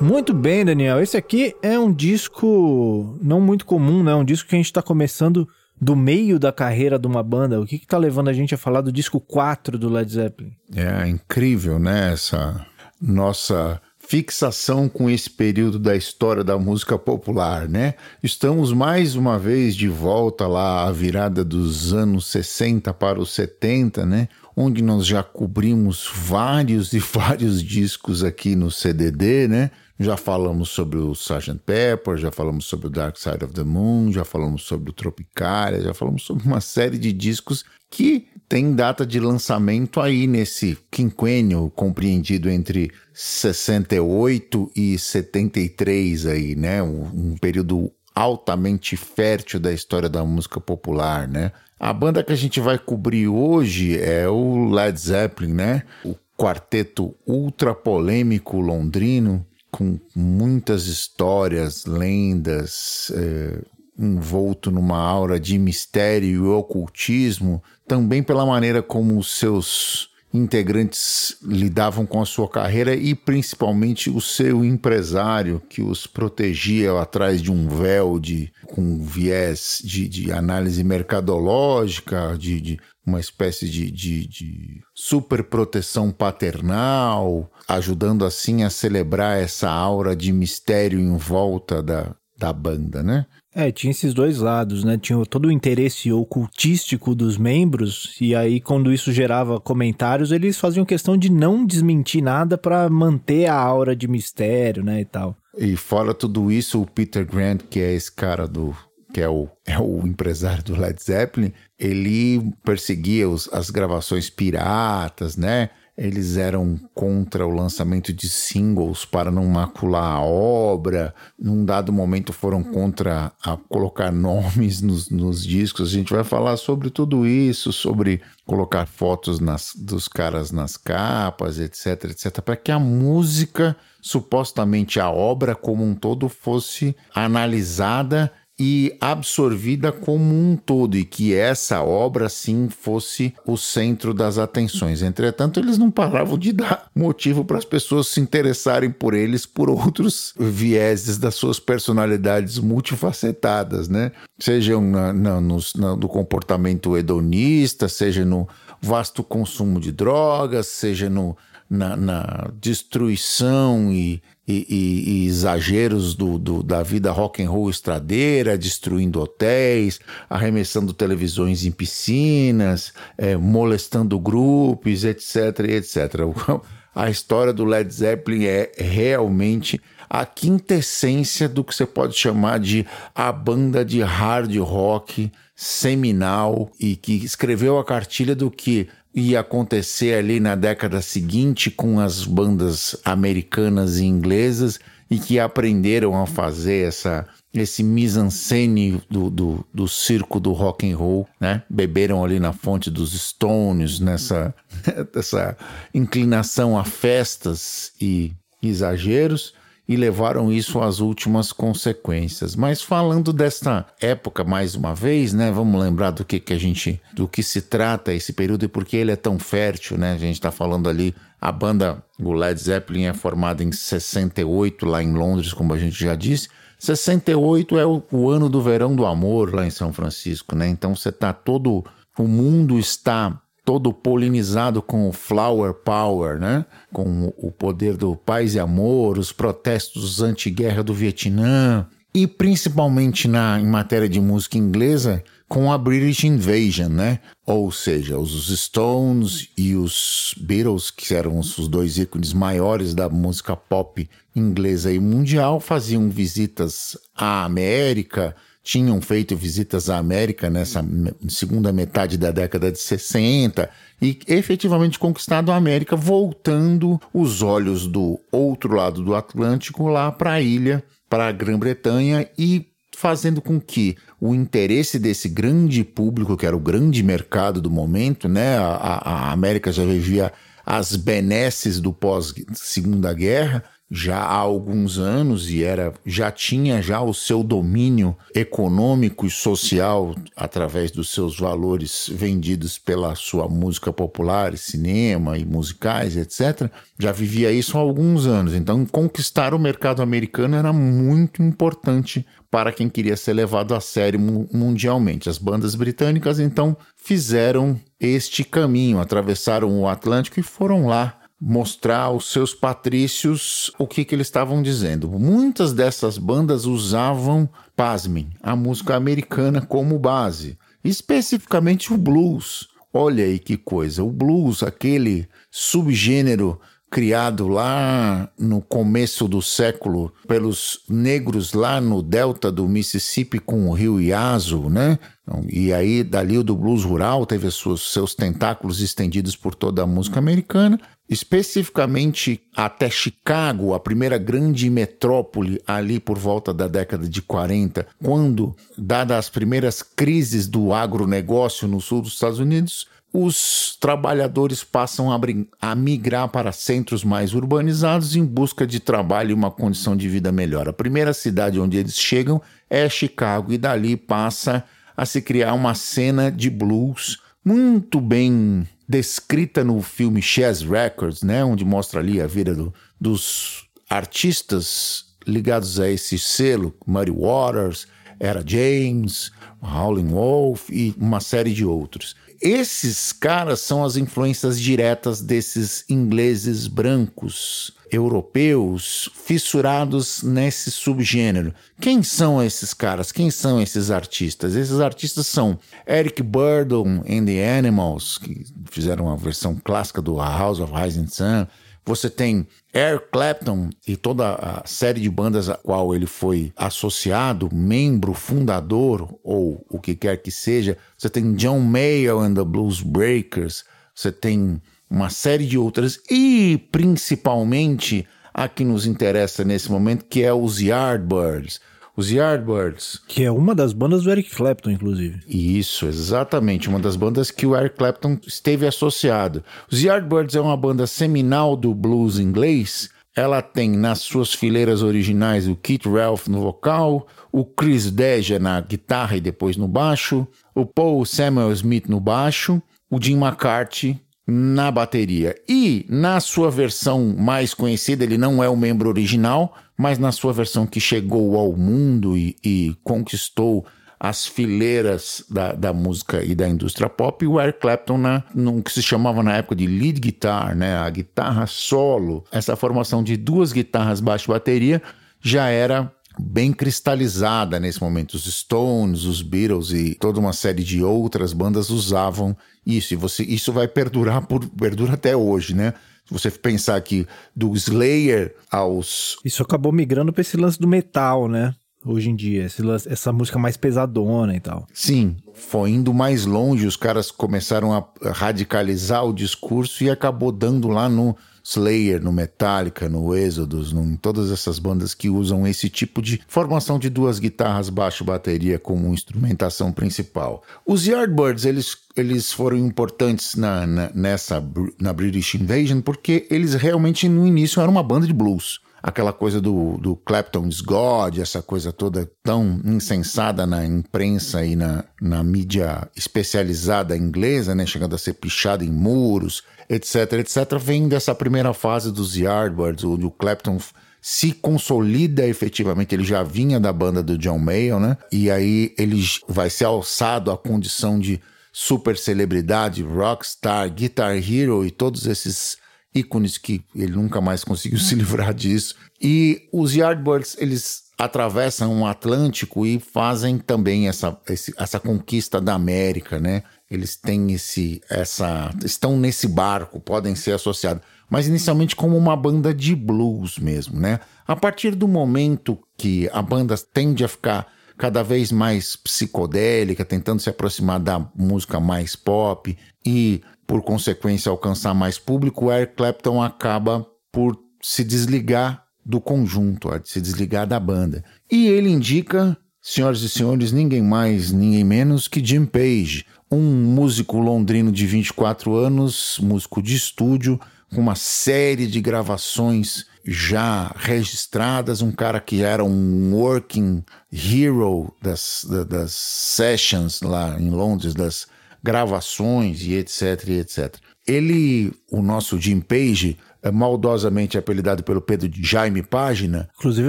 Muito 0.00 0.34
bem, 0.34 0.64
Daniel. 0.64 1.00
Esse 1.00 1.16
aqui 1.16 1.54
é 1.62 1.78
um 1.78 1.92
disco 1.92 3.16
não 3.22 3.40
muito 3.40 3.64
comum, 3.66 4.02
né? 4.02 4.12
Um 4.16 4.24
disco 4.24 4.48
que 4.48 4.56
a 4.56 4.58
gente 4.58 4.66
está 4.66 4.82
começando 4.82 5.48
do 5.80 5.94
meio 5.94 6.40
da 6.40 6.50
carreira 6.50 6.98
de 6.98 7.06
uma 7.06 7.22
banda. 7.22 7.60
O 7.60 7.64
que 7.64 7.76
está 7.76 7.98
levando 7.98 8.30
a 8.30 8.32
gente 8.32 8.52
a 8.52 8.58
falar 8.58 8.80
do 8.80 8.90
disco 8.90 9.20
4 9.20 9.78
do 9.78 9.88
Led 9.88 10.10
Zeppelin? 10.10 10.56
É 10.74 11.06
incrível, 11.06 11.78
né? 11.78 12.12
Essa 12.12 12.66
nossa 13.00 13.80
fixação 14.06 14.88
com 14.88 15.08
esse 15.08 15.30
período 15.30 15.78
da 15.78 15.96
história 15.96 16.44
da 16.44 16.58
música 16.58 16.98
popular, 16.98 17.68
né? 17.68 17.94
Estamos 18.22 18.72
mais 18.72 19.16
uma 19.16 19.38
vez 19.38 19.74
de 19.74 19.88
volta 19.88 20.46
lá 20.46 20.86
à 20.86 20.92
virada 20.92 21.42
dos 21.42 21.92
anos 21.92 22.26
60 22.26 22.92
para 22.92 23.18
os 23.18 23.32
70, 23.32 24.04
né? 24.04 24.28
Onde 24.54 24.82
nós 24.82 25.06
já 25.06 25.22
cobrimos 25.22 26.08
vários 26.14 26.92
e 26.92 26.98
vários 27.12 27.62
discos 27.62 28.22
aqui 28.22 28.54
no 28.54 28.70
CDD, 28.70 29.48
né? 29.48 29.70
Já 29.98 30.16
falamos 30.16 30.70
sobre 30.70 30.98
o 30.98 31.12
Sgt. 31.12 31.60
Pepper, 31.64 32.16
já 32.16 32.30
falamos 32.30 32.66
sobre 32.66 32.88
o 32.88 32.90
Dark 32.90 33.16
Side 33.16 33.44
of 33.44 33.54
the 33.54 33.64
Moon, 33.64 34.12
já 34.12 34.24
falamos 34.24 34.64
sobre 34.64 34.90
o 34.90 34.92
Tropicália, 34.92 35.80
já 35.80 35.94
falamos 35.94 36.24
sobre 36.24 36.44
uma 36.44 36.60
série 36.60 36.98
de 36.98 37.12
discos 37.12 37.64
que 37.90 38.26
tem 38.48 38.74
data 38.74 39.06
de 39.06 39.18
lançamento 39.18 40.00
aí 40.00 40.26
nesse 40.26 40.78
quinquênio 40.90 41.70
compreendido 41.74 42.48
entre 42.50 42.90
68 43.12 44.70
e 44.76 44.98
73 44.98 46.26
aí, 46.26 46.54
né? 46.54 46.82
Um, 46.82 47.04
um 47.32 47.36
período 47.36 47.90
altamente 48.14 48.96
fértil 48.96 49.58
da 49.58 49.72
história 49.72 50.08
da 50.08 50.24
música 50.24 50.60
popular, 50.60 51.26
né? 51.26 51.52
A 51.78 51.92
banda 51.92 52.22
que 52.22 52.32
a 52.32 52.36
gente 52.36 52.60
vai 52.60 52.78
cobrir 52.78 53.28
hoje 53.28 53.98
é 53.98 54.28
o 54.28 54.70
Led 54.70 54.98
Zeppelin, 54.98 55.52
né? 55.52 55.82
O 56.04 56.14
quarteto 56.36 57.14
ultra 57.26 57.74
polêmico 57.74 58.60
londrino 58.60 59.44
com 59.70 59.98
muitas 60.14 60.86
histórias, 60.86 61.84
lendas, 61.84 63.10
é, 63.12 63.60
envolto 63.98 64.70
numa 64.70 64.98
aura 64.98 65.38
de 65.38 65.58
mistério 65.58 66.28
e 66.28 66.38
ocultismo, 66.38 67.62
também 67.86 68.22
pela 68.22 68.44
maneira 68.44 68.82
como 68.82 69.18
os 69.18 69.38
seus 69.38 70.08
integrantes 70.34 71.36
lidavam 71.42 72.04
com 72.04 72.20
a 72.20 72.26
sua 72.26 72.48
carreira 72.48 72.92
e 72.92 73.14
principalmente 73.14 74.10
o 74.10 74.20
seu 74.20 74.64
empresário 74.64 75.62
que 75.68 75.80
os 75.80 76.08
protegia 76.08 77.00
atrás 77.00 77.40
de 77.40 77.52
um 77.52 77.68
véu 77.68 78.18
de 78.18 78.52
com 78.66 79.00
viés 79.00 79.80
de, 79.84 80.08
de 80.08 80.32
análise 80.32 80.82
mercadológica, 80.82 82.36
de, 82.36 82.60
de 82.60 82.80
uma 83.06 83.20
espécie 83.20 83.68
de, 83.68 83.88
de, 83.92 84.26
de 84.26 84.80
super 84.92 85.44
proteção 85.44 86.10
paternal, 86.10 87.48
ajudando 87.68 88.24
assim 88.24 88.64
a 88.64 88.70
celebrar 88.70 89.40
essa 89.40 89.70
aura 89.70 90.16
de 90.16 90.32
mistério 90.32 90.98
em 90.98 91.16
volta 91.16 91.80
da, 91.80 92.12
da 92.36 92.52
banda, 92.52 93.04
né? 93.04 93.26
É, 93.54 93.70
tinha 93.70 93.92
esses 93.92 94.12
dois 94.12 94.38
lados, 94.38 94.82
né? 94.82 94.98
Tinha 94.98 95.24
todo 95.24 95.46
o 95.46 95.52
interesse 95.52 96.12
ocultístico 96.12 97.14
dos 97.14 97.38
membros, 97.38 98.16
e 98.20 98.34
aí, 98.34 98.60
quando 98.60 98.92
isso 98.92 99.12
gerava 99.12 99.60
comentários, 99.60 100.32
eles 100.32 100.58
faziam 100.58 100.84
questão 100.84 101.16
de 101.16 101.30
não 101.30 101.64
desmentir 101.64 102.20
nada 102.20 102.58
para 102.58 102.90
manter 102.90 103.46
a 103.46 103.54
aura 103.54 103.94
de 103.94 104.08
mistério, 104.08 104.82
né? 104.82 105.00
E 105.00 105.04
tal. 105.04 105.36
E 105.56 105.76
fora 105.76 106.12
tudo 106.12 106.50
isso, 106.50 106.82
o 106.82 106.86
Peter 106.86 107.24
Grant, 107.24 107.62
que 107.70 107.78
é 107.78 107.92
esse 107.92 108.10
cara 108.10 108.48
do. 108.48 108.74
que 109.12 109.20
é 109.20 109.28
o, 109.28 109.48
é 109.64 109.78
o 109.78 110.04
empresário 110.04 110.64
do 110.64 110.74
Led 110.74 111.00
Zeppelin, 111.00 111.52
ele 111.78 112.52
perseguia 112.64 113.28
os, 113.28 113.48
as 113.52 113.70
gravações 113.70 114.28
piratas, 114.28 115.36
né? 115.36 115.70
Eles 115.96 116.36
eram 116.36 116.78
contra 116.92 117.46
o 117.46 117.54
lançamento 117.54 118.12
de 118.12 118.28
singles 118.28 119.04
para 119.04 119.30
não 119.30 119.46
macular 119.46 120.16
a 120.16 120.20
obra. 120.20 121.14
Num 121.38 121.64
dado 121.64 121.92
momento 121.92 122.32
foram 122.32 122.64
contra 122.64 123.32
a 123.42 123.56
colocar 123.56 124.10
nomes 124.10 124.82
nos, 124.82 125.08
nos 125.08 125.46
discos. 125.46 125.88
A 125.88 125.92
gente 125.92 126.12
vai 126.12 126.24
falar 126.24 126.56
sobre 126.56 126.90
tudo 126.90 127.24
isso, 127.26 127.72
sobre 127.72 128.20
colocar 128.44 128.86
fotos 128.86 129.38
nas, 129.38 129.72
dos 129.76 130.08
caras 130.08 130.50
nas 130.50 130.76
capas, 130.76 131.58
etc, 131.60 132.10
etc, 132.10 132.40
para 132.40 132.56
que 132.56 132.72
a 132.72 132.78
música, 132.78 133.76
supostamente 134.02 134.98
a 134.98 135.08
obra 135.08 135.54
como 135.54 135.84
um 135.84 135.94
todo, 135.94 136.28
fosse 136.28 136.96
analisada 137.14 138.32
e 138.58 138.96
absorvida 139.00 139.90
como 139.90 140.32
um 140.32 140.56
todo 140.56 140.96
e 140.96 141.04
que 141.04 141.34
essa 141.34 141.82
obra 141.82 142.28
sim 142.28 142.68
fosse 142.68 143.34
o 143.44 143.56
centro 143.56 144.14
das 144.14 144.38
atenções. 144.38 145.02
Entretanto, 145.02 145.58
eles 145.58 145.76
não 145.76 145.90
paravam 145.90 146.38
de 146.38 146.52
dar 146.52 146.86
motivo 146.94 147.44
para 147.44 147.58
as 147.58 147.64
pessoas 147.64 148.06
se 148.06 148.20
interessarem 148.20 148.90
por 148.90 149.12
eles 149.12 149.44
por 149.44 149.68
outros 149.68 150.32
vieses 150.38 151.18
das 151.18 151.34
suas 151.34 151.58
personalidades 151.58 152.58
multifacetadas, 152.58 153.88
né? 153.88 154.12
Sejam 154.38 154.80
na, 154.80 155.12
na, 155.12 155.40
no, 155.40 155.58
na, 155.76 155.96
no 155.96 156.08
comportamento 156.08 156.96
hedonista, 156.96 157.88
seja 157.88 158.24
no 158.24 158.48
vasto 158.80 159.24
consumo 159.24 159.80
de 159.80 159.90
drogas, 159.90 160.68
seja 160.68 161.10
no, 161.10 161.36
na, 161.68 161.96
na 161.96 162.50
destruição 162.60 163.92
e 163.92 164.22
e, 164.46 164.66
e, 164.68 165.10
e 165.10 165.26
exageros 165.26 166.14
do, 166.14 166.38
do, 166.38 166.62
da 166.62 166.82
vida 166.82 167.10
rock 167.10 167.42
and 167.42 167.50
roll 167.50 167.70
estradeira, 167.70 168.58
destruindo 168.58 169.20
hotéis, 169.20 170.00
arremessando 170.28 170.92
televisões 170.92 171.64
em 171.64 171.70
piscinas, 171.70 172.92
é, 173.16 173.36
molestando 173.36 174.18
grupos, 174.18 175.04
etc, 175.04 175.60
etc. 175.70 176.14
A 176.94 177.10
história 177.10 177.52
do 177.52 177.64
Led 177.64 177.92
Zeppelin 177.92 178.44
é 178.44 178.70
realmente 178.78 179.80
a 180.08 180.24
quintessência 180.24 181.48
do 181.48 181.64
que 181.64 181.74
você 181.74 181.84
pode 181.84 182.14
chamar 182.14 182.60
de 182.60 182.86
a 183.12 183.32
banda 183.32 183.84
de 183.84 184.00
hard 184.00 184.56
rock 184.58 185.32
seminal 185.56 186.70
e 186.78 186.94
que 186.94 187.14
escreveu 187.24 187.78
a 187.78 187.84
cartilha 187.84 188.34
do 188.34 188.48
que 188.48 188.88
ia 189.14 189.40
acontecer 189.40 190.14
ali 190.14 190.40
na 190.40 190.54
década 190.54 191.00
seguinte 191.00 191.70
com 191.70 192.00
as 192.00 192.24
bandas 192.24 192.96
americanas 193.04 193.98
e 193.98 194.04
inglesas 194.04 194.80
e 195.10 195.18
que 195.18 195.38
aprenderam 195.38 196.20
a 196.20 196.26
fazer 196.26 196.88
essa 196.88 197.26
esse 197.52 197.84
mise-en-scène 197.84 199.00
do, 199.08 199.30
do, 199.30 199.64
do, 199.72 199.86
circo 199.86 200.40
do 200.40 200.50
rock 200.50 200.90
and 200.90 200.96
roll, 200.96 201.28
né? 201.40 201.62
Beberam 201.70 202.24
ali 202.24 202.40
na 202.40 202.52
fonte 202.52 202.90
dos 202.90 203.12
Stones, 203.12 204.00
nessa 204.00 204.52
essa 205.14 205.56
inclinação 205.94 206.76
a 206.76 206.82
festas 206.82 207.92
e 208.00 208.32
exageros 208.60 209.54
e 209.86 209.96
levaram 209.96 210.50
isso 210.50 210.80
às 210.80 211.00
últimas 211.00 211.52
consequências. 211.52 212.56
Mas 212.56 212.80
falando 212.80 213.32
desta 213.32 213.86
época 214.00 214.42
mais 214.42 214.74
uma 214.74 214.94
vez, 214.94 215.32
né, 215.32 215.50
vamos 215.50 215.80
lembrar 215.80 216.10
do 216.10 216.24
que, 216.24 216.40
que 216.40 216.52
a 216.52 216.58
gente, 216.58 217.00
do 217.12 217.28
que 217.28 217.42
se 217.42 217.60
trata 217.60 218.12
esse 218.12 218.32
período 218.32 218.64
e 218.64 218.68
por 218.68 218.84
que 218.84 218.96
ele 218.96 219.12
é 219.12 219.16
tão 219.16 219.38
fértil, 219.38 219.98
né? 219.98 220.12
A 220.12 220.18
gente 220.18 220.34
está 220.34 220.50
falando 220.50 220.88
ali 220.88 221.14
a 221.40 221.52
banda, 221.52 222.02
o 222.18 222.32
Led 222.32 222.58
Zeppelin 222.58 223.04
é 223.04 223.12
formada 223.12 223.62
em 223.62 223.70
68 223.70 224.86
lá 224.86 225.02
em 225.02 225.12
Londres, 225.12 225.52
como 225.52 225.74
a 225.74 225.78
gente 225.78 226.02
já 226.02 226.14
disse. 226.14 226.48
68 226.78 227.78
é 227.78 227.86
o, 227.86 228.02
o 228.10 228.30
ano 228.30 228.48
do 228.48 228.62
verão 228.62 228.96
do 228.96 229.04
amor 229.04 229.54
lá 229.54 229.66
em 229.66 229.70
São 229.70 229.92
Francisco, 229.92 230.56
né? 230.56 230.66
Então 230.68 230.96
você 230.96 231.12
tá 231.12 231.32
todo 231.32 231.84
o 232.18 232.28
mundo 232.28 232.78
está 232.78 233.40
todo 233.64 233.92
polinizado 233.92 234.82
com 234.82 235.08
o 235.08 235.12
flower 235.12 235.72
power, 235.72 236.38
né? 236.38 236.66
com 236.92 237.32
o 237.38 237.50
poder 237.50 237.96
do 237.96 238.14
paz 238.14 238.54
e 238.54 238.60
amor, 238.60 239.18
os 239.18 239.32
protestos 239.32 240.20
anti-guerra 240.20 240.82
do 240.82 240.92
Vietnã 240.92 241.86
e 242.14 242.26
principalmente 242.26 243.26
na 243.26 243.58
em 243.58 243.66
matéria 243.66 244.08
de 244.08 244.20
música 244.20 244.56
inglesa 244.56 245.24
com 245.48 245.72
a 245.72 245.76
British 245.76 246.24
Invasion, 246.24 246.88
né? 246.88 247.18
Ou 247.46 247.70
seja, 247.70 248.18
os 248.18 248.48
Stones 248.48 249.50
e 249.56 249.74
os 249.74 250.34
Beatles, 250.40 250.90
que 250.90 251.14
eram 251.14 251.38
os 251.38 251.68
dois 251.68 251.98
ícones 251.98 252.32
maiores 252.32 252.94
da 252.94 253.08
música 253.08 253.54
pop 253.54 254.08
inglesa 254.34 254.92
e 254.92 254.98
mundial, 254.98 255.60
faziam 255.60 256.08
visitas 256.08 256.96
à 257.14 257.44
América, 257.44 258.34
tinham 258.64 258.98
feito 259.02 259.36
visitas 259.36 259.90
à 259.90 259.98
América 259.98 260.48
nessa 260.48 260.82
segunda 261.28 261.70
metade 261.70 262.16
da 262.16 262.30
década 262.30 262.72
de 262.72 262.78
60 262.78 263.68
e 264.00 264.18
efetivamente 264.26 264.98
conquistado 264.98 265.52
a 265.52 265.56
América, 265.56 265.94
voltando 265.94 266.98
os 267.12 267.42
olhos 267.42 267.86
do 267.86 268.18
outro 268.32 268.74
lado 268.74 269.02
do 269.02 269.14
Atlântico 269.14 269.86
lá 269.86 270.10
para 270.10 270.32
a 270.32 270.40
ilha, 270.40 270.82
para 271.10 271.28
a 271.28 271.32
Grã-Bretanha 271.32 272.26
e 272.38 272.66
fazendo 272.96 273.42
com 273.42 273.60
que 273.60 273.98
o 274.18 274.34
interesse 274.34 274.98
desse 274.98 275.28
grande 275.28 275.84
público, 275.84 276.36
que 276.36 276.46
era 276.46 276.56
o 276.56 276.60
grande 276.60 277.02
mercado 277.02 277.60
do 277.60 277.70
momento, 277.70 278.28
né? 278.28 278.56
A, 278.56 279.02
a 279.04 279.32
América 279.32 279.70
já 279.70 279.84
vivia 279.84 280.32
as 280.64 280.96
benesses 280.96 281.80
do 281.80 281.92
pós-segunda 281.92 283.12
guerra, 283.12 283.62
já 283.90 284.18
há 284.18 284.34
alguns 284.34 284.98
anos 284.98 285.50
e 285.50 285.62
era 285.62 285.92
já 286.06 286.30
tinha 286.30 286.80
já 286.80 287.00
o 287.00 287.12
seu 287.12 287.42
domínio 287.42 288.16
econômico 288.34 289.26
e 289.26 289.30
social 289.30 290.14
através 290.34 290.90
dos 290.90 291.10
seus 291.10 291.38
valores 291.38 292.10
vendidos 292.12 292.78
pela 292.78 293.14
sua 293.14 293.48
música 293.48 293.92
popular, 293.92 294.56
cinema 294.56 295.36
e 295.38 295.44
musicais, 295.44 296.16
etc. 296.16 296.70
Já 296.98 297.12
vivia 297.12 297.52
isso 297.52 297.76
há 297.76 297.80
alguns 297.80 298.26
anos. 298.26 298.54
Então, 298.54 298.86
conquistar 298.86 299.54
o 299.54 299.58
mercado 299.58 300.02
americano 300.02 300.56
era 300.56 300.72
muito 300.72 301.42
importante 301.42 302.26
para 302.50 302.72
quem 302.72 302.88
queria 302.88 303.16
ser 303.16 303.32
levado 303.32 303.74
a 303.74 303.80
sério 303.80 304.20
mundialmente. 304.52 305.28
As 305.28 305.38
bandas 305.38 305.74
britânicas 305.74 306.38
então 306.38 306.76
fizeram 306.96 307.78
este 308.00 308.44
caminho, 308.44 309.00
atravessaram 309.00 309.80
o 309.80 309.88
Atlântico 309.88 310.38
e 310.38 310.42
foram 310.42 310.86
lá 310.86 311.23
mostrar 311.40 312.00
aos 312.00 312.30
seus 312.30 312.54
patrícios 312.54 313.70
o 313.78 313.86
que, 313.86 314.04
que 314.04 314.14
eles 314.14 314.26
estavam 314.26 314.62
dizendo. 314.62 315.08
Muitas 315.10 315.72
dessas 315.72 316.16
bandas 316.16 316.64
usavam, 316.64 317.48
pasmem, 317.76 318.30
a 318.42 318.54
música 318.56 318.94
americana 318.94 319.60
como 319.60 319.98
base, 319.98 320.58
especificamente 320.82 321.92
o 321.92 321.96
blues. 321.96 322.68
Olha 322.92 323.24
aí 323.24 323.38
que 323.38 323.56
coisa, 323.56 324.04
o 324.04 324.10
blues, 324.10 324.62
aquele 324.62 325.28
subgênero 325.50 326.60
criado 326.94 327.48
lá 327.48 328.30
no 328.38 328.62
começo 328.62 329.26
do 329.26 329.42
século 329.42 330.14
pelos 330.28 330.78
negros 330.88 331.52
lá 331.52 331.80
no 331.80 332.00
delta 332.00 332.52
do 332.52 332.68
Mississippi 332.68 333.40
com 333.40 333.68
o 333.68 333.72
rio 333.72 334.00
Yazoo, 334.00 334.70
né? 334.70 334.96
Então, 335.24 335.44
e 335.50 335.72
aí 335.72 336.04
dali 336.04 336.38
o 336.38 336.44
do 336.44 336.54
blues 336.54 336.84
rural 336.84 337.26
teve 337.26 337.48
seus 337.50 338.14
tentáculos 338.14 338.80
estendidos 338.80 339.34
por 339.34 339.56
toda 339.56 339.82
a 339.82 339.86
música 339.88 340.20
americana 340.20 340.78
especificamente 341.08 342.40
até 342.56 342.88
Chicago, 342.88 343.74
a 343.74 343.80
primeira 343.80 344.16
grande 344.16 344.68
metrópole 344.70 345.60
ali 345.66 346.00
por 346.00 346.18
volta 346.18 346.52
da 346.52 346.66
década 346.66 347.08
de 347.08 347.20
40, 347.20 347.86
quando, 348.02 348.56
dadas 348.76 349.18
as 349.18 349.28
primeiras 349.28 349.82
crises 349.82 350.46
do 350.46 350.72
agronegócio 350.72 351.68
no 351.68 351.80
sul 351.80 352.00
dos 352.00 352.14
Estados 352.14 352.38
Unidos, 352.38 352.88
os 353.12 353.76
trabalhadores 353.78 354.64
passam 354.64 355.12
a, 355.12 355.20
a, 355.60 355.74
migrar 355.76 356.28
para 356.28 356.50
centros 356.50 357.04
mais 357.04 357.32
urbanizados 357.32 358.16
em 358.16 358.24
busca 358.24 358.66
de 358.66 358.80
trabalho 358.80 359.30
e 359.30 359.34
uma 359.34 359.52
condição 359.52 359.96
de 359.96 360.08
vida 360.08 360.32
melhor. 360.32 360.68
A 360.68 360.72
primeira 360.72 361.14
cidade 361.14 361.60
onde 361.60 361.76
eles 361.76 361.96
chegam 361.96 362.42
é 362.68 362.88
Chicago 362.88 363.52
e 363.52 363.58
dali 363.58 363.96
passa 363.96 364.64
a 364.96 365.06
se 365.06 365.22
criar 365.22 365.54
uma 365.54 365.74
cena 365.76 366.30
de 366.30 366.50
blues 366.50 367.20
muito 367.44 368.00
bem 368.00 368.66
descrita 368.88 369.64
no 369.64 369.80
filme 369.82 370.20
Chess 370.20 370.62
Records, 370.62 371.22
né, 371.22 371.44
onde 371.44 371.64
mostra 371.64 372.00
ali 372.00 372.20
a 372.20 372.26
vida 372.26 372.54
do, 372.54 372.72
dos 373.00 373.66
artistas 373.88 375.06
ligados 375.26 375.80
a 375.80 375.90
esse 375.90 376.18
selo, 376.18 376.74
Muddy 376.86 377.10
Waters, 377.10 377.86
Era 378.20 378.42
James, 378.46 379.32
Howlin' 379.60 380.08
Wolf 380.08 380.68
e 380.70 380.94
uma 380.98 381.20
série 381.20 381.52
de 381.52 381.64
outros. 381.64 382.14
Esses 382.40 383.12
caras 383.12 383.60
são 383.60 383.84
as 383.84 383.96
influências 383.96 384.60
diretas 384.60 385.20
desses 385.22 385.84
ingleses 385.88 386.66
brancos 386.66 387.72
europeus 387.94 389.08
fissurados 389.14 390.22
nesse 390.22 390.70
subgênero. 390.70 391.54
Quem 391.80 392.02
são 392.02 392.42
esses 392.42 392.74
caras? 392.74 393.12
Quem 393.12 393.30
são 393.30 393.60
esses 393.60 393.90
artistas? 393.90 394.54
Esses 394.54 394.80
artistas 394.80 395.26
são 395.26 395.58
Eric 395.86 396.22
Burdon 396.22 397.02
and 397.08 397.26
the 397.26 397.58
Animals, 397.58 398.18
que 398.18 398.44
fizeram 398.70 399.06
uma 399.06 399.16
versão 399.16 399.60
clássica 399.62 400.02
do 400.02 400.16
House 400.16 400.60
of 400.60 400.72
Rising 400.72 401.06
Sun. 401.06 401.46
Você 401.86 402.08
tem 402.08 402.46
Eric 402.74 403.06
Clapton 403.12 403.68
e 403.86 403.94
toda 403.94 404.34
a 404.34 404.62
série 404.66 405.00
de 405.00 405.10
bandas 405.10 405.50
a 405.50 405.54
qual 405.54 405.94
ele 405.94 406.06
foi 406.06 406.50
associado, 406.56 407.50
membro 407.52 408.14
fundador 408.14 409.18
ou 409.22 409.64
o 409.68 409.78
que 409.78 409.94
quer 409.94 410.16
que 410.16 410.30
seja. 410.30 410.78
Você 410.96 411.10
tem 411.10 411.34
John 411.34 411.60
Mayer 411.60 412.16
and 412.16 412.34
the 412.34 412.44
Blues 412.44 412.80
Breakers. 412.80 413.64
Você 413.94 414.10
tem 414.10 414.60
uma 414.94 415.10
série 415.10 415.44
de 415.44 415.58
outras, 415.58 416.00
e 416.08 416.56
principalmente 416.70 418.06
a 418.32 418.48
que 418.48 418.64
nos 418.64 418.86
interessa 418.86 419.44
nesse 419.44 419.70
momento, 419.70 420.04
que 420.04 420.22
é 420.22 420.32
os 420.32 420.60
Yardbirds. 420.60 421.60
Os 421.96 422.10
Yardbirds. 422.10 423.00
Que 423.06 423.24
é 423.24 423.30
uma 423.30 423.54
das 423.54 423.72
bandas 423.72 424.04
do 424.04 424.10
Eric 424.10 424.34
Clapton, 424.34 424.70
inclusive. 424.70 425.20
Isso, 425.28 425.86
exatamente. 425.86 426.68
Uma 426.68 426.80
das 426.80 426.96
bandas 426.96 427.30
que 427.30 427.46
o 427.46 427.56
Eric 427.56 427.76
Clapton 427.76 428.18
esteve 428.26 428.66
associado. 428.66 429.44
Os 429.70 429.82
Yardbirds 429.82 430.34
é 430.34 430.40
uma 430.40 430.56
banda 430.56 430.86
seminal 430.86 431.56
do 431.56 431.72
blues 431.74 432.18
inglês. 432.18 432.90
Ela 433.16 433.42
tem 433.42 433.70
nas 433.70 434.00
suas 434.00 434.32
fileiras 434.34 434.82
originais 434.82 435.46
o 435.46 435.54
Keith 435.54 435.86
Ralph 435.86 436.26
no 436.26 436.40
vocal, 436.40 437.06
o 437.30 437.44
Chris 437.44 437.90
Deja 437.90 438.40
na 438.40 438.60
guitarra 438.60 439.16
e 439.16 439.20
depois 439.20 439.56
no 439.56 439.68
baixo, 439.68 440.26
o 440.52 440.66
Paul 440.66 441.04
Samuel 441.04 441.52
Smith 441.52 441.86
no 441.86 442.00
baixo, 442.00 442.60
o 442.90 443.00
Jim 443.00 443.16
McCarthy 443.16 444.03
na 444.26 444.70
bateria. 444.70 445.36
E 445.48 445.84
na 445.88 446.20
sua 446.20 446.50
versão 446.50 447.14
mais 447.16 447.52
conhecida, 447.52 448.04
ele 448.04 448.16
não 448.16 448.42
é 448.42 448.48
o 448.48 448.56
membro 448.56 448.88
original, 448.88 449.56
mas 449.76 449.98
na 449.98 450.12
sua 450.12 450.32
versão 450.32 450.66
que 450.66 450.80
chegou 450.80 451.36
ao 451.36 451.52
mundo 451.56 452.16
e, 452.16 452.36
e 452.42 452.76
conquistou 452.82 453.66
as 453.98 454.26
fileiras 454.26 455.24
da, 455.30 455.52
da, 455.52 455.72
música 455.72 456.22
e 456.22 456.34
da 456.34 456.48
indústria 456.48 456.90
pop, 456.90 457.26
o 457.26 457.40
Eric 457.40 457.60
Clapton 457.60 457.96
na, 457.96 458.22
no 458.34 458.62
que 458.62 458.70
se 458.70 458.82
chamava 458.82 459.22
na 459.22 459.36
época 459.36 459.56
de 459.56 459.66
lead 459.66 459.98
guitar, 459.98 460.54
né, 460.54 460.76
a 460.76 460.90
guitarra 460.90 461.46
solo, 461.46 462.22
essa 462.30 462.54
formação 462.54 463.02
de 463.02 463.16
duas 463.16 463.52
guitarras 463.52 464.00
baixo 464.00 464.30
bateria 464.30 464.82
já 465.22 465.48
era 465.48 465.90
bem 466.18 466.52
cristalizada 466.52 467.58
nesse 467.58 467.80
momento. 467.80 468.14
Os 468.14 468.24
Stones, 468.24 469.04
os 469.04 469.22
Beatles 469.22 469.70
e 469.70 469.94
toda 469.94 470.20
uma 470.20 470.32
série 470.32 470.62
de 470.62 470.82
outras 470.82 471.32
bandas 471.32 471.70
usavam 471.70 472.36
isso. 472.66 472.94
E 472.94 472.96
você, 472.96 473.22
isso 473.22 473.52
vai 473.52 473.68
perdurar 473.68 474.26
por 474.26 474.46
perdura 474.46 474.94
até 474.94 475.16
hoje, 475.16 475.54
né? 475.54 475.74
Se 476.06 476.12
você 476.12 476.30
pensar 476.30 476.80
que 476.82 477.06
do 477.34 477.54
Slayer 477.54 478.34
aos. 478.50 479.16
Isso 479.24 479.42
acabou 479.42 479.72
migrando 479.72 480.12
para 480.12 480.20
esse 480.20 480.36
lance 480.36 480.58
do 480.58 480.68
metal, 480.68 481.28
né? 481.28 481.54
Hoje 481.86 482.08
em 482.10 482.16
dia, 482.16 482.46
lance, 482.60 482.90
essa 482.90 483.12
música 483.12 483.38
mais 483.38 483.58
pesadona 483.58 484.34
e 484.34 484.40
tal. 484.40 484.66
Sim, 484.72 485.16
foi 485.34 485.70
indo 485.70 485.92
mais 485.92 486.24
longe, 486.24 486.66
os 486.66 486.76
caras 486.76 487.10
começaram 487.10 487.74
a 487.74 487.86
radicalizar 488.10 489.04
o 489.04 489.12
discurso 489.12 489.84
e 489.84 489.90
acabou 489.90 490.32
dando 490.32 490.68
lá 490.68 490.88
no 490.88 491.14
Slayer, 491.44 492.02
no 492.02 492.10
Metallica, 492.10 492.88
no 492.88 493.14
Exodus, 493.14 493.70
no, 493.70 493.84
em 493.84 493.96
todas 493.96 494.32
essas 494.32 494.58
bandas 494.58 494.94
que 494.94 495.10
usam 495.10 495.46
esse 495.46 495.68
tipo 495.68 496.00
de 496.00 496.22
formação 496.26 496.78
de 496.78 496.88
duas 496.88 497.18
guitarras, 497.18 497.68
baixo, 497.68 498.02
bateria 498.02 498.58
como 498.58 498.92
instrumentação 498.94 499.70
principal. 499.70 500.42
Os 500.64 500.86
Yardbirds, 500.86 501.44
eles, 501.44 501.76
eles 501.94 502.32
foram 502.32 502.56
importantes 502.56 503.34
na, 503.34 503.66
na, 503.66 503.90
nessa 503.94 504.42
na 504.80 504.92
British 504.94 505.34
Invasion 505.34 505.82
porque 505.82 506.26
eles 506.30 506.54
realmente 506.54 507.08
no 507.08 507.26
início 507.26 507.60
eram 507.60 507.72
uma 507.72 507.82
banda 507.82 508.06
de 508.06 508.14
blues 508.14 508.63
aquela 508.84 509.14
coisa 509.14 509.40
do, 509.40 509.78
do 509.78 509.96
Clapton's 509.96 510.60
God, 510.60 511.16
essa 511.16 511.40
coisa 511.40 511.72
toda 511.72 512.06
tão 512.22 512.60
insensada 512.66 513.46
na 513.46 513.64
imprensa 513.64 514.44
e 514.44 514.54
na, 514.54 514.84
na 515.00 515.24
mídia 515.24 515.88
especializada 515.96 516.94
inglesa, 516.94 517.54
né, 517.54 517.64
chegando 517.64 517.94
a 517.94 517.98
ser 517.98 518.12
pichada 518.12 518.62
em 518.62 518.70
muros, 518.70 519.42
etc, 519.70 520.12
etc, 520.18 520.58
vem 520.60 520.86
dessa 520.86 521.14
primeira 521.14 521.54
fase 521.54 521.90
dos 521.90 522.14
Yardbirds, 522.14 522.84
onde 522.84 523.06
o 523.06 523.10
Clapton 523.10 523.58
se 524.02 524.32
consolida 524.32 525.26
efetivamente, 525.26 525.94
ele 525.94 526.04
já 526.04 526.22
vinha 526.22 526.60
da 526.60 526.70
banda 526.70 527.02
do 527.02 527.16
John 527.16 527.38
Mayall, 527.38 527.80
né? 527.80 527.96
E 528.12 528.30
aí 528.30 528.74
ele 528.78 529.02
vai 529.26 529.48
ser 529.48 529.64
alçado 529.64 530.30
à 530.30 530.36
condição 530.36 531.00
de 531.00 531.22
super 531.50 531.96
celebridade, 531.96 532.82
rockstar, 532.82 533.72
guitar 533.72 534.14
hero 534.14 534.66
e 534.66 534.70
todos 534.70 535.06
esses 535.06 535.56
ícones 535.94 536.36
que 536.36 536.62
ele 536.74 536.92
nunca 536.92 537.20
mais 537.20 537.44
conseguiu 537.44 537.78
se 537.78 537.94
livrar 537.96 538.34
disso. 538.34 538.74
E 539.00 539.48
os 539.52 539.74
Yardbirds, 539.74 540.36
eles 540.38 540.84
atravessam 540.98 541.82
o 541.82 541.86
Atlântico 541.86 542.64
e 542.64 542.78
fazem 542.78 543.38
também 543.38 543.88
essa, 543.88 544.16
essa 544.56 544.78
conquista 544.78 545.40
da 545.40 545.54
América, 545.54 546.18
né? 546.18 546.42
Eles 546.70 546.96
têm 546.96 547.32
esse, 547.32 547.82
essa, 547.90 548.50
estão 548.64 548.98
nesse 548.98 549.28
barco, 549.28 549.80
podem 549.80 550.14
ser 550.14 550.32
associados, 550.32 550.82
mas 551.10 551.26
inicialmente 551.26 551.76
como 551.76 551.96
uma 551.96 552.16
banda 552.16 552.54
de 552.54 552.74
blues 552.74 553.38
mesmo, 553.38 553.78
né? 553.78 554.00
A 554.26 554.34
partir 554.34 554.74
do 554.74 554.88
momento 554.88 555.58
que 555.76 556.08
a 556.12 556.22
banda 556.22 556.56
tende 556.56 557.04
a 557.04 557.08
ficar 557.08 557.46
cada 557.76 558.02
vez 558.02 558.30
mais 558.30 558.76
psicodélica, 558.76 559.84
tentando 559.84 560.20
se 560.20 560.30
aproximar 560.30 560.78
da 560.78 560.98
música 561.14 561.58
mais 561.58 561.96
pop 561.96 562.56
e 562.86 563.20
por 563.46 563.62
consequência, 563.62 564.30
alcançar 564.30 564.74
mais 564.74 564.98
público, 564.98 565.46
o 565.46 565.52
Eric 565.52 565.74
Clapton 565.76 566.22
acaba 566.22 566.86
por 567.12 567.38
se 567.60 567.84
desligar 567.84 568.64
do 568.84 569.00
conjunto, 569.00 569.68
se 569.84 570.00
desligar 570.00 570.46
da 570.46 570.60
banda. 570.60 571.04
E 571.30 571.46
ele 571.46 571.70
indica, 571.70 572.36
senhoras 572.60 573.00
e 573.00 573.08
senhores, 573.08 573.52
ninguém 573.52 573.82
mais, 573.82 574.30
ninguém 574.30 574.64
menos 574.64 575.08
que 575.08 575.24
Jim 575.24 575.46
Page, 575.46 576.04
um 576.30 576.40
músico 576.40 577.18
londrino 577.18 577.72
de 577.72 577.86
24 577.86 578.54
anos, 578.54 579.18
músico 579.22 579.62
de 579.62 579.74
estúdio, 579.74 580.38
com 580.74 580.80
uma 580.80 580.94
série 580.94 581.66
de 581.66 581.80
gravações 581.80 582.86
já 583.06 583.72
registradas, 583.76 584.82
um 584.82 584.90
cara 584.90 585.20
que 585.20 585.42
era 585.42 585.62
um 585.62 586.14
working 586.14 586.82
hero 587.12 587.94
das, 588.02 588.46
das 588.68 588.92
sessions 588.92 590.00
lá 590.00 590.38
em 590.40 590.50
Londres, 590.50 590.94
das 590.94 591.26
gravações 591.64 592.60
e 592.62 592.74
etc, 592.74 593.26
e 593.26 593.38
etc. 593.38 593.76
Ele, 594.06 594.70
o 594.92 595.00
nosso 595.00 595.40
Jim 595.40 595.60
Page, 595.60 596.18
é 596.42 596.50
maldosamente 596.50 597.38
apelidado 597.38 597.82
pelo 597.82 598.02
Pedro 598.02 598.28
de 598.28 598.46
Jaime 598.46 598.82
Página. 598.82 599.48
Inclusive 599.58 599.88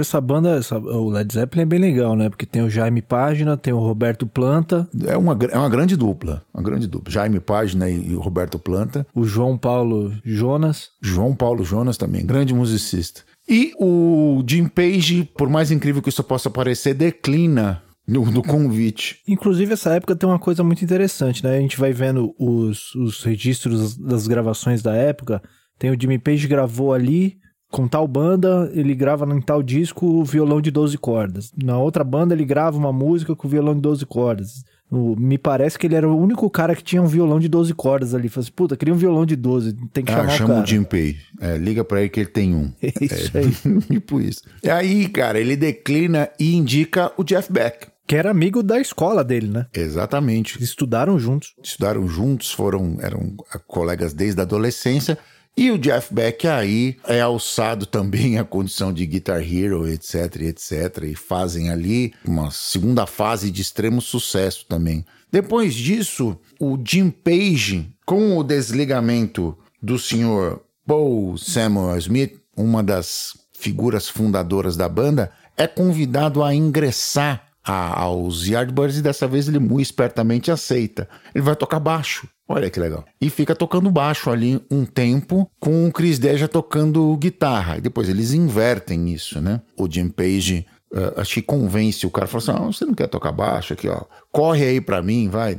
essa 0.00 0.18
banda, 0.22 0.56
essa, 0.56 0.78
o 0.78 1.10
Led 1.10 1.30
Zeppelin 1.30 1.64
é 1.64 1.66
bem 1.66 1.78
legal, 1.78 2.16
né? 2.16 2.30
Porque 2.30 2.46
tem 2.46 2.62
o 2.62 2.70
Jaime 2.70 3.02
Página, 3.02 3.58
tem 3.58 3.74
o 3.74 3.78
Roberto 3.78 4.26
Planta. 4.26 4.88
É 5.04 5.18
uma, 5.18 5.36
é 5.50 5.58
uma 5.58 5.68
grande 5.68 5.96
dupla, 5.96 6.42
uma 6.54 6.62
grande 6.62 6.86
dupla. 6.86 7.12
Jaime 7.12 7.40
Página 7.40 7.90
e, 7.90 8.12
e 8.12 8.16
o 8.16 8.20
Roberto 8.20 8.58
Planta. 8.58 9.06
O 9.14 9.24
João 9.24 9.58
Paulo 9.58 10.14
Jonas. 10.24 10.88
João 11.02 11.34
Paulo 11.34 11.62
Jonas 11.62 11.98
também, 11.98 12.24
grande 12.24 12.54
musicista. 12.54 13.20
E 13.46 13.74
o 13.78 14.42
Jim 14.48 14.66
Page, 14.66 15.30
por 15.36 15.50
mais 15.50 15.70
incrível 15.70 16.00
que 16.00 16.08
isso 16.08 16.24
possa 16.24 16.48
parecer, 16.48 16.94
declina 16.94 17.82
no, 18.06 18.42
convite. 18.42 19.20
Inclusive, 19.26 19.72
essa 19.72 19.94
época 19.94 20.14
tem 20.14 20.28
uma 20.28 20.38
coisa 20.38 20.62
muito 20.62 20.84
interessante, 20.84 21.42
né? 21.42 21.56
A 21.56 21.60
gente 21.60 21.78
vai 21.78 21.92
vendo 21.92 22.34
os, 22.38 22.94
os 22.94 23.22
registros 23.24 23.96
das 23.96 24.26
gravações 24.26 24.82
da 24.82 24.94
época. 24.94 25.42
Tem 25.78 25.90
o 25.90 26.00
Jimmy 26.00 26.18
Page 26.18 26.46
gravou 26.46 26.92
ali 26.92 27.38
com 27.70 27.88
tal 27.88 28.06
banda, 28.06 28.70
ele 28.72 28.94
grava 28.94 29.26
em 29.34 29.40
tal 29.40 29.62
disco 29.62 30.06
o 30.06 30.24
violão 30.24 30.60
de 30.60 30.70
12 30.70 30.96
cordas. 30.98 31.52
Na 31.62 31.78
outra 31.78 32.04
banda, 32.04 32.34
ele 32.34 32.44
grava 32.44 32.78
uma 32.78 32.92
música 32.92 33.34
com 33.34 33.48
violão 33.48 33.74
de 33.74 33.80
12 33.80 34.06
cordas. 34.06 34.64
O, 34.88 35.16
me 35.16 35.36
parece 35.36 35.76
que 35.76 35.86
ele 35.86 35.96
era 35.96 36.08
o 36.08 36.16
único 36.16 36.48
cara 36.48 36.76
que 36.76 36.82
tinha 36.82 37.02
um 37.02 37.08
violão 37.08 37.40
de 37.40 37.48
12 37.48 37.74
cordas 37.74 38.14
ali. 38.14 38.28
Falei 38.28 38.44
assim, 38.44 38.52
puta, 38.54 38.76
queria 38.76 38.94
um 38.94 38.96
violão 38.96 39.26
de 39.26 39.34
12, 39.34 39.74
tem 39.92 40.04
que 40.04 40.12
ah, 40.12 40.16
chamar 40.16 40.30
chama 40.30 40.54
o 40.54 40.62
o 40.62 40.66
Jim 40.66 40.84
Page. 40.84 41.18
É, 41.40 41.58
liga 41.58 41.84
pra 41.84 42.00
ele 42.00 42.08
que 42.08 42.20
ele 42.20 42.28
tem 42.28 42.54
um. 42.54 42.72
É 42.80 42.92
isso 43.04 43.36
é, 43.36 43.40
aí. 43.40 43.80
tipo 43.90 44.20
isso. 44.20 44.42
E 44.62 44.70
aí, 44.70 45.08
cara, 45.08 45.40
ele 45.40 45.56
declina 45.56 46.30
e 46.38 46.54
indica 46.54 47.12
o 47.16 47.24
Jeff 47.24 47.52
Beck. 47.52 47.88
Que 48.06 48.16
era 48.16 48.30
amigo 48.30 48.62
da 48.62 48.80
escola 48.80 49.24
dele, 49.24 49.48
né? 49.48 49.66
Exatamente. 49.74 50.62
Estudaram 50.62 51.18
juntos. 51.18 51.54
Estudaram 51.62 52.06
juntos, 52.06 52.52
foram 52.52 52.98
eram 53.00 53.34
colegas 53.66 54.12
desde 54.12 54.40
a 54.40 54.44
adolescência. 54.44 55.18
E 55.58 55.70
o 55.70 55.78
Jeff 55.78 56.12
Beck 56.12 56.46
aí 56.46 56.98
é 57.08 57.20
alçado 57.20 57.86
também 57.86 58.38
à 58.38 58.44
condição 58.44 58.92
de 58.92 59.06
Guitar 59.06 59.40
Hero, 59.40 59.88
etc, 59.88 60.36
etc. 60.42 61.04
E 61.04 61.14
fazem 61.14 61.70
ali 61.70 62.12
uma 62.26 62.50
segunda 62.50 63.06
fase 63.06 63.50
de 63.50 63.62
extremo 63.62 64.02
sucesso 64.02 64.66
também. 64.68 65.04
Depois 65.32 65.74
disso, 65.74 66.38
o 66.60 66.78
Jim 66.86 67.10
Page, 67.10 67.90
com 68.04 68.36
o 68.36 68.44
desligamento 68.44 69.56
do 69.82 69.98
senhor 69.98 70.62
Paul 70.86 71.38
Samuel 71.38 71.96
Smith, 71.98 72.38
uma 72.54 72.82
das 72.82 73.32
figuras 73.58 74.08
fundadoras 74.08 74.76
da 74.76 74.88
banda, 74.88 75.32
é 75.56 75.66
convidado 75.66 76.44
a 76.44 76.54
ingressar 76.54 77.42
a, 77.66 78.02
aos 78.02 78.46
Yardbirds 78.46 78.98
e 78.98 79.02
dessa 79.02 79.26
vez 79.26 79.48
ele 79.48 79.58
muito 79.58 79.82
espertamente 79.82 80.50
aceita. 80.50 81.08
Ele 81.34 81.42
vai 81.42 81.56
tocar 81.56 81.80
baixo. 81.80 82.28
Olha 82.48 82.70
que 82.70 82.78
legal. 82.78 83.04
E 83.20 83.28
fica 83.28 83.56
tocando 83.56 83.90
baixo 83.90 84.30
ali 84.30 84.62
um 84.70 84.84
tempo 84.84 85.50
com 85.58 85.88
o 85.88 85.92
Chris 85.92 86.16
Deja 86.16 86.46
tocando 86.46 87.16
guitarra. 87.16 87.78
E 87.78 87.80
depois 87.80 88.08
eles 88.08 88.32
invertem 88.32 89.12
isso, 89.12 89.40
né? 89.40 89.60
O 89.76 89.90
Jim 89.90 90.08
Page 90.08 90.64
uh, 90.92 91.20
acho 91.20 91.34
que 91.34 91.42
convence 91.42 92.06
o 92.06 92.10
cara. 92.10 92.28
Fala 92.28 92.42
assim: 92.42 92.52
ah, 92.52 92.66
você 92.66 92.84
não 92.84 92.94
quer 92.94 93.08
tocar 93.08 93.32
baixo 93.32 93.72
aqui, 93.72 93.88
ó. 93.88 94.02
Corre 94.30 94.64
aí 94.64 94.80
para 94.80 95.02
mim, 95.02 95.28
vai. 95.28 95.58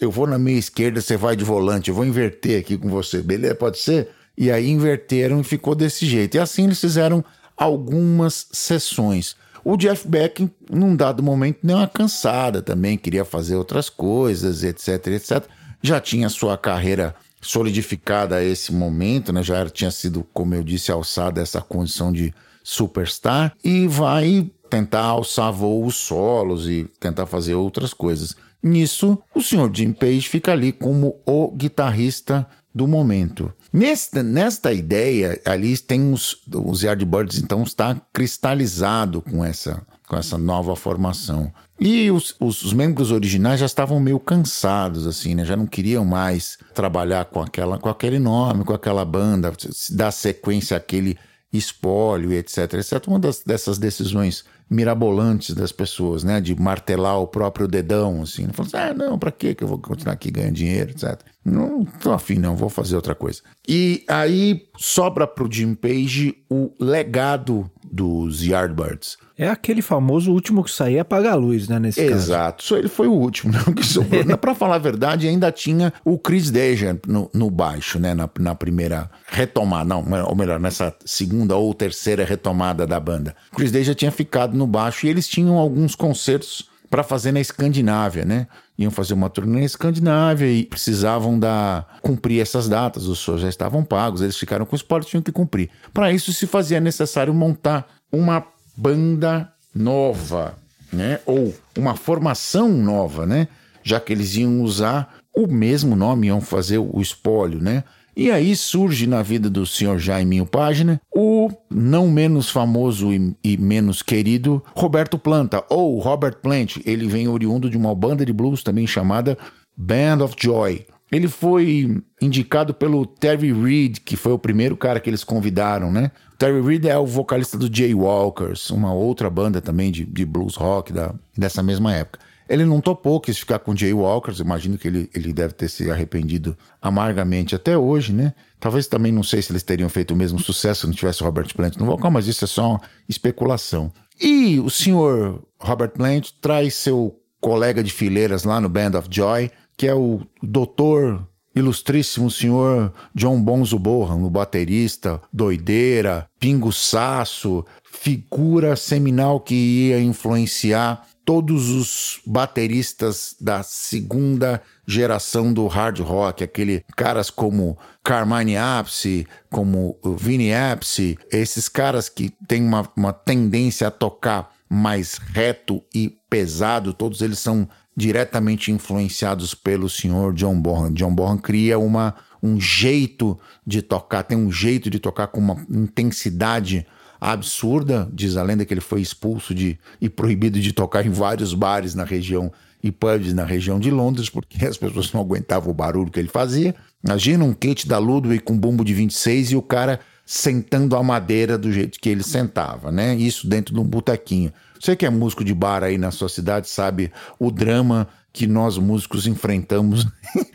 Eu 0.00 0.10
vou 0.12 0.28
na 0.28 0.38
minha 0.38 0.58
esquerda, 0.58 1.00
você 1.00 1.16
vai 1.16 1.34
de 1.34 1.44
volante. 1.44 1.90
Eu 1.90 1.96
vou 1.96 2.04
inverter 2.04 2.60
aqui 2.60 2.78
com 2.78 2.88
você. 2.88 3.20
Beleza? 3.20 3.56
Pode 3.56 3.78
ser? 3.78 4.10
E 4.36 4.52
aí 4.52 4.70
inverteram 4.70 5.40
e 5.40 5.44
ficou 5.44 5.74
desse 5.74 6.06
jeito. 6.06 6.36
E 6.36 6.38
assim 6.38 6.66
eles 6.66 6.80
fizeram 6.80 7.24
algumas 7.56 8.46
sessões. 8.52 9.34
O 9.70 9.76
Jeff 9.76 10.08
Beck, 10.08 10.50
num 10.70 10.96
dado 10.96 11.22
momento, 11.22 11.58
deu 11.62 11.76
uma 11.76 11.86
cansada 11.86 12.62
também, 12.62 12.96
queria 12.96 13.22
fazer 13.22 13.54
outras 13.54 13.90
coisas, 13.90 14.64
etc, 14.64 15.08
etc. 15.08 15.44
Já 15.82 16.00
tinha 16.00 16.30
sua 16.30 16.56
carreira 16.56 17.14
solidificada 17.42 18.36
a 18.36 18.42
esse 18.42 18.72
momento, 18.72 19.30
né? 19.30 19.42
Já 19.42 19.68
tinha 19.68 19.90
sido, 19.90 20.26
como 20.32 20.54
eu 20.54 20.62
disse, 20.62 20.90
alçada 20.90 21.42
essa 21.42 21.60
condição 21.60 22.10
de 22.10 22.32
superstar 22.64 23.52
e 23.62 23.86
vai 23.86 24.50
tentar 24.70 25.02
alçar 25.02 25.52
voos 25.52 25.96
solos 25.96 26.66
e 26.66 26.90
tentar 26.98 27.26
fazer 27.26 27.54
outras 27.54 27.92
coisas. 27.92 28.34
Nisso, 28.62 29.18
o 29.34 29.42
senhor 29.42 29.70
Jim 29.74 29.92
Page 29.92 30.30
fica 30.30 30.52
ali 30.52 30.72
como 30.72 31.20
o 31.26 31.50
guitarrista 31.54 32.48
do 32.74 32.88
momento. 32.88 33.52
Nesta, 33.72 34.22
nesta 34.22 34.72
ideia, 34.72 35.40
ali 35.44 35.76
tem 35.76 36.12
os, 36.12 36.38
os 36.52 36.82
Yardbirds, 36.82 37.38
então 37.38 37.62
está 37.62 38.00
cristalizado 38.12 39.20
com 39.20 39.44
essa, 39.44 39.82
com 40.08 40.16
essa 40.16 40.38
nova 40.38 40.74
formação. 40.74 41.52
E 41.78 42.10
os, 42.10 42.34
os, 42.40 42.62
os, 42.64 42.72
membros 42.72 43.12
originais 43.12 43.60
já 43.60 43.66
estavam 43.66 44.00
meio 44.00 44.18
cansados, 44.18 45.06
assim, 45.06 45.34
né? 45.34 45.44
Já 45.44 45.54
não 45.54 45.66
queriam 45.66 46.04
mais 46.04 46.58
trabalhar 46.74 47.26
com, 47.26 47.40
aquela, 47.40 47.78
com 47.78 47.88
aquele 47.88 48.18
nome, 48.18 48.64
com 48.64 48.72
aquela 48.72 49.04
banda, 49.04 49.52
dar 49.90 50.10
sequência 50.10 50.76
àquele 50.76 51.16
espólio, 51.52 52.32
etc, 52.32 52.74
etc. 52.74 53.06
Uma 53.06 53.18
das, 53.18 53.42
dessas 53.44 53.78
decisões 53.78 54.44
mirabolantes 54.70 55.54
das 55.54 55.72
pessoas, 55.72 56.24
né? 56.24 56.40
De 56.40 56.54
martelar 56.60 57.20
o 57.20 57.26
próprio 57.26 57.66
dedão, 57.66 58.22
assim. 58.22 58.46
Falando 58.52 58.74
assim, 58.74 58.90
ah, 58.90 58.94
não, 58.94 59.18
pra 59.18 59.30
que 59.30 59.56
eu 59.58 59.68
vou 59.68 59.78
continuar 59.78 60.14
aqui 60.14 60.30
ganhando 60.30 60.54
dinheiro, 60.54 60.90
etc. 60.90 61.20
Não 61.44 61.84
tô 61.84 62.12
afim, 62.12 62.34
não, 62.34 62.54
vou 62.54 62.68
fazer 62.68 62.96
outra 62.96 63.14
coisa. 63.14 63.40
E 63.66 64.04
aí 64.08 64.68
sobra 64.76 65.26
pro 65.26 65.50
Jim 65.50 65.74
Page 65.74 66.36
o 66.50 66.70
legado 66.78 67.70
dos 67.90 68.42
Yardbirds. 68.42 69.16
É 69.36 69.48
aquele 69.48 69.80
famoso 69.80 70.32
último 70.32 70.64
que 70.64 70.70
saía 70.70 71.02
apagar 71.02 71.34
a 71.34 71.36
luz, 71.36 71.68
né? 71.68 71.78
Nesse 71.78 72.00
Exato. 72.00 72.64
Caso. 72.64 72.76
ele 72.76 72.88
foi 72.88 73.06
o 73.06 73.12
último, 73.12 73.52
não 73.66 73.72
que 73.72 73.84
sobrou. 73.84 74.24
Para 74.36 74.54
falar 74.54 74.76
a 74.76 74.78
verdade, 74.78 75.28
ainda 75.28 75.52
tinha 75.52 75.92
o 76.04 76.18
Chris 76.18 76.50
Deja 76.50 76.98
no, 77.06 77.30
no 77.32 77.50
baixo, 77.50 77.98
né? 77.98 78.14
Na, 78.14 78.28
na, 78.38 78.54
primeira 78.54 79.08
retomada, 79.26 79.84
não, 79.84 80.04
ou 80.24 80.34
melhor, 80.34 80.58
nessa 80.58 80.94
segunda 81.04 81.56
ou 81.56 81.72
terceira 81.72 82.24
retomada 82.24 82.86
da 82.86 82.98
banda. 82.98 83.34
O 83.52 83.56
Chris 83.56 83.70
Deja 83.70 83.94
tinha 83.94 84.10
ficado 84.10 84.56
no 84.56 84.66
baixo 84.66 85.06
e 85.06 85.08
eles 85.08 85.28
tinham 85.28 85.56
alguns 85.56 85.94
concertos 85.94 86.67
para 86.90 87.02
fazer 87.02 87.32
na 87.32 87.40
Escandinávia, 87.40 88.24
né? 88.24 88.46
Iam 88.78 88.90
fazer 88.90 89.14
uma 89.14 89.28
turnê 89.28 89.60
na 89.60 89.66
Escandinávia 89.66 90.46
e 90.50 90.64
precisavam 90.64 91.38
da 91.38 91.84
cumprir 92.00 92.40
essas 92.40 92.68
datas. 92.68 93.06
Os 93.06 93.18
shows 93.18 93.40
já 93.40 93.48
estavam 93.48 93.84
pagos, 93.84 94.22
eles 94.22 94.36
ficaram 94.36 94.64
com 94.64 94.74
o 94.74 94.76
esporte, 94.76 95.10
tinham 95.10 95.22
que 95.22 95.32
cumprir. 95.32 95.70
Para 95.92 96.12
isso 96.12 96.32
se 96.32 96.46
fazia 96.46 96.80
necessário 96.80 97.34
montar 97.34 97.86
uma 98.10 98.44
banda 98.76 99.52
nova, 99.74 100.54
né? 100.92 101.20
Ou 101.26 101.54
uma 101.76 101.94
formação 101.94 102.68
nova, 102.68 103.26
né? 103.26 103.48
Já 103.82 104.00
que 104.00 104.12
eles 104.12 104.36
iam 104.36 104.62
usar 104.62 105.18
o 105.34 105.46
mesmo 105.46 105.94
nome, 105.94 106.28
iam 106.28 106.40
fazer 106.40 106.78
o 106.78 107.00
espólio, 107.00 107.60
né? 107.60 107.84
E 108.18 108.32
aí 108.32 108.56
surge 108.56 109.06
na 109.06 109.22
vida 109.22 109.48
do 109.48 109.64
senhor 109.64 110.00
Jaiminho 110.00 110.44
Página 110.44 111.00
o 111.14 111.48
não 111.70 112.10
menos 112.10 112.50
famoso 112.50 113.12
e, 113.12 113.36
e, 113.44 113.56
menos 113.56 114.02
querido 114.02 114.60
Roberto 114.74 115.16
Planta, 115.16 115.64
ou 115.70 116.00
Robert 116.00 116.38
Plant. 116.42 116.78
Ele 116.84 117.06
vem 117.06 117.28
oriundo 117.28 117.70
de 117.70 117.76
uma 117.76 117.94
banda 117.94 118.26
de 118.26 118.32
blues 118.32 118.64
também 118.64 118.88
chamada 118.88 119.38
Band 119.76 120.24
of 120.24 120.34
Joy. 120.36 120.84
Ele 121.12 121.28
foi 121.28 122.02
indicado 122.20 122.74
pelo 122.74 123.06
Terry 123.06 123.52
Reid, 123.52 124.00
que 124.00 124.16
foi 124.16 124.32
o 124.32 124.38
primeiro 124.38 124.76
cara 124.76 124.98
que 124.98 125.08
eles 125.08 125.22
convidaram, 125.22 125.92
né? 125.92 126.10
Terry 126.36 126.60
Reid 126.60 126.88
é 126.88 126.98
o 126.98 127.06
vocalista 127.06 127.56
do 127.56 127.72
Jay 127.72 127.94
Walkers, 127.94 128.68
uma 128.70 128.92
outra 128.92 129.30
banda 129.30 129.60
também 129.60 129.92
de, 129.92 130.04
de 130.04 130.26
blues 130.26 130.56
rock 130.56 130.92
da, 130.92 131.14
dessa 131.36 131.62
mesma 131.62 131.94
época. 131.94 132.18
Ele 132.48 132.64
não 132.64 132.80
topou, 132.80 133.20
quis 133.20 133.38
ficar 133.38 133.58
com 133.58 133.76
Jay 133.76 133.92
Walkers, 133.92 134.40
imagino 134.40 134.78
que 134.78 134.88
ele, 134.88 135.10
ele 135.14 135.32
deve 135.32 135.52
ter 135.52 135.68
se 135.68 135.90
arrependido 135.90 136.56
amargamente 136.80 137.54
até 137.54 137.76
hoje, 137.76 138.12
né? 138.12 138.32
Talvez 138.58 138.86
também 138.86 139.12
não 139.12 139.22
sei 139.22 139.42
se 139.42 139.52
eles 139.52 139.62
teriam 139.62 139.88
feito 139.88 140.12
o 140.12 140.16
mesmo 140.16 140.38
sucesso 140.38 140.80
se 140.80 140.86
não 140.86 140.94
tivesse 140.94 141.22
Robert 141.22 141.54
Plant 141.54 141.76
no 141.76 141.86
vocal, 141.86 142.10
mas 142.10 142.26
isso 142.26 142.44
é 142.44 142.48
só 142.48 142.80
especulação. 143.08 143.92
E 144.20 144.58
o 144.58 144.70
senhor 144.70 145.42
Robert 145.60 145.90
Plant 145.90 146.30
traz 146.40 146.74
seu 146.74 147.20
colega 147.40 147.84
de 147.84 147.92
fileiras 147.92 148.44
lá 148.44 148.60
no 148.60 148.68
Band 148.68 148.98
of 148.98 149.08
Joy, 149.10 149.50
que 149.76 149.86
é 149.86 149.94
o 149.94 150.22
doutor 150.42 151.24
ilustríssimo 151.54 152.30
senhor 152.30 152.92
John 153.14 153.40
Bonzo 153.40 153.78
Bohan, 153.78 154.24
o 154.24 154.30
baterista, 154.30 155.20
doideira, 155.32 156.28
pingo 156.38 156.72
saço, 156.72 157.64
figura 157.84 158.76
seminal 158.76 159.40
que 159.40 159.54
ia 159.54 160.00
influenciar 160.00 161.06
todos 161.28 161.68
os 161.68 162.20
bateristas 162.24 163.36
da 163.38 163.62
segunda 163.62 164.62
geração 164.86 165.52
do 165.52 165.66
hard 165.66 165.98
rock, 166.00 166.42
aquele 166.42 166.82
caras 166.96 167.28
como 167.28 167.76
Carmine 168.02 168.56
Apse, 168.56 169.26
como 169.50 169.98
Vinnie 170.16 170.54
Apse, 170.54 171.18
esses 171.30 171.68
caras 171.68 172.08
que 172.08 172.30
têm 172.48 172.62
uma, 172.62 172.90
uma 172.96 173.12
tendência 173.12 173.88
a 173.88 173.90
tocar 173.90 174.54
mais 174.70 175.18
reto 175.18 175.84
e 175.94 176.16
pesado, 176.30 176.94
todos 176.94 177.20
eles 177.20 177.38
são 177.38 177.68
diretamente 177.94 178.72
influenciados 178.72 179.54
pelo 179.54 179.90
senhor 179.90 180.32
John 180.32 180.58
Bonham. 180.58 180.94
John 180.94 181.14
Bonham 181.14 181.36
cria 181.36 181.78
uma, 181.78 182.14
um 182.42 182.58
jeito 182.58 183.38
de 183.66 183.82
tocar, 183.82 184.22
tem 184.22 184.38
um 184.38 184.50
jeito 184.50 184.88
de 184.88 184.98
tocar 184.98 185.26
com 185.26 185.40
uma 185.40 185.62
intensidade 185.68 186.86
absurda. 187.20 188.08
Diz 188.12 188.36
a 188.36 188.42
lenda 188.42 188.64
que 188.64 188.72
ele 188.72 188.80
foi 188.80 189.00
expulso 189.00 189.54
de, 189.54 189.78
e 190.00 190.08
proibido 190.08 190.60
de 190.60 190.72
tocar 190.72 191.04
em 191.06 191.10
vários 191.10 191.54
bares 191.54 191.94
na 191.94 192.04
região 192.04 192.52
e 192.82 192.92
pubs 192.92 193.34
na 193.34 193.44
região 193.44 193.78
de 193.80 193.90
Londres, 193.90 194.30
porque 194.30 194.64
as 194.64 194.76
pessoas 194.76 195.12
não 195.12 195.20
aguentavam 195.20 195.70
o 195.70 195.74
barulho 195.74 196.10
que 196.10 196.18
ele 196.18 196.28
fazia. 196.28 196.74
Imagina 197.04 197.44
um 197.44 197.52
Kate 197.52 197.86
da 197.86 197.98
Ludwig 197.98 198.42
com 198.42 198.56
bumbo 198.56 198.84
de 198.84 198.94
26 198.94 199.52
e 199.52 199.56
o 199.56 199.62
cara 199.62 200.00
sentando 200.24 200.94
a 200.94 201.02
madeira 201.02 201.56
do 201.56 201.72
jeito 201.72 201.98
que 201.98 202.08
ele 202.08 202.22
sentava, 202.22 202.92
né? 202.92 203.14
Isso 203.14 203.48
dentro 203.48 203.74
de 203.74 203.80
um 203.80 203.84
botequinho. 203.84 204.52
Você 204.78 204.94
que 204.94 205.06
é 205.06 205.10
músico 205.10 205.42
de 205.42 205.54
bar 205.54 205.82
aí 205.82 205.96
na 205.96 206.10
sua 206.10 206.28
cidade 206.28 206.68
sabe 206.68 207.10
o 207.38 207.50
drama 207.50 208.06
que 208.32 208.46
nós 208.46 208.78
músicos 208.78 209.26
enfrentamos 209.26 210.06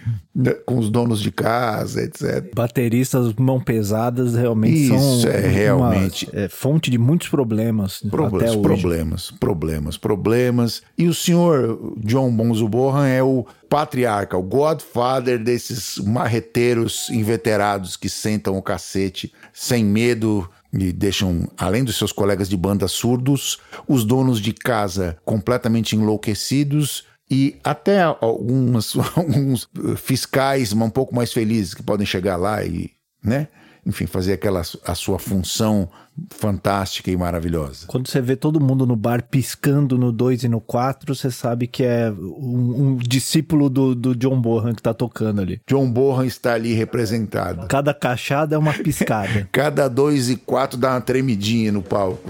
com 0.66 0.78
os 0.78 0.90
donos 0.90 1.22
de 1.22 1.32
casa, 1.32 2.04
etc. 2.04 2.54
Bateristas 2.56 3.34
mão 3.34 3.60
pesadas 3.60 4.36
realmente 4.36 4.86
Isso, 4.86 5.22
são 5.22 5.30
é 5.30 5.48
realmente 5.48 6.30
uma, 6.32 6.42
é, 6.42 6.50
fonte 6.50 6.90
de 6.90 6.98
muitos 6.98 7.30
problemas. 7.30 8.02
Problemas, 8.10 8.56
problemas, 8.56 9.32
problemas, 9.32 9.98
problemas. 9.98 10.82
E 10.98 11.08
o 11.08 11.14
senhor 11.14 11.94
John 11.98 12.32
Bonzo 12.32 12.68
Bohan 12.68 13.08
é 13.08 13.22
o 13.22 13.46
patriarca, 13.70 14.38
o 14.38 14.44
godfather 14.44 15.44
desses 15.44 15.98
marreteiros 15.98 17.10
inveterados 17.10 17.98
que 17.98 18.08
sentam 18.08 18.58
o 18.58 18.62
cacete 18.62 19.34
sem 19.52 19.84
medo 19.84 20.48
e 20.72 20.92
deixam, 20.92 21.48
além 21.58 21.84
dos 21.84 21.98
seus 21.98 22.12
colegas 22.12 22.50
de 22.50 22.58
banda 22.58 22.88
surdos, 22.88 23.60
os 23.88 24.04
donos 24.04 24.40
de 24.40 24.54
casa 24.54 25.18
completamente 25.24 25.96
enlouquecidos 25.96 27.06
e 27.34 27.60
até 27.64 28.02
algumas, 28.02 28.94
alguns 29.18 29.68
fiscais 29.98 30.72
um 30.72 30.90
pouco 30.90 31.16
mais 31.16 31.34
felizes 31.34 31.74
que 31.74 31.82
podem 31.82 32.06
chegar 32.06 32.38
lá 32.38 32.64
e, 32.64 32.92
né? 33.24 33.48
enfim, 33.86 34.06
fazer 34.06 34.34
aquela 34.34 34.62
a 34.86 34.96
sua 34.96 35.20
função 35.20 35.90
fantástica 36.30 37.10
e 37.10 37.18
maravilhosa. 37.18 37.88
Quando 37.88 38.08
você 38.08 38.22
vê 38.22 38.36
todo 38.36 38.60
mundo 38.60 38.86
no 38.86 38.96
bar 38.96 39.24
piscando 39.24 39.98
no 39.98 40.12
2 40.12 40.44
e 40.44 40.48
no 40.48 40.62
4, 40.62 41.14
você 41.14 41.32
sabe 41.32 41.68
que 41.68 41.84
é 41.84 42.12
um, 42.12 42.92
um 42.92 42.96
discípulo 42.98 43.70
do, 43.70 43.96
do, 43.96 44.16
John 44.16 44.40
Bohan 44.40 44.74
que 44.74 44.80
está 44.80 44.94
tocando 44.94 45.42
ali. 45.42 45.60
John 45.68 45.90
Bohan 45.90 46.26
está 46.26 46.54
ali 46.54 46.74
representado. 46.74 47.68
Cada 47.68 47.94
cachada 47.94 48.56
é 48.56 48.58
uma 48.58 48.74
piscada. 48.74 49.48
Cada 49.52 49.88
2 49.88 50.30
e 50.30 50.36
4 50.38 50.78
dá 50.78 50.92
uma 50.92 51.02
tremidinha 51.02 51.72
no 51.72 51.82
palco. 51.82 52.30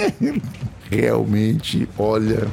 Realmente, 0.88 1.88
olha. 1.98 2.48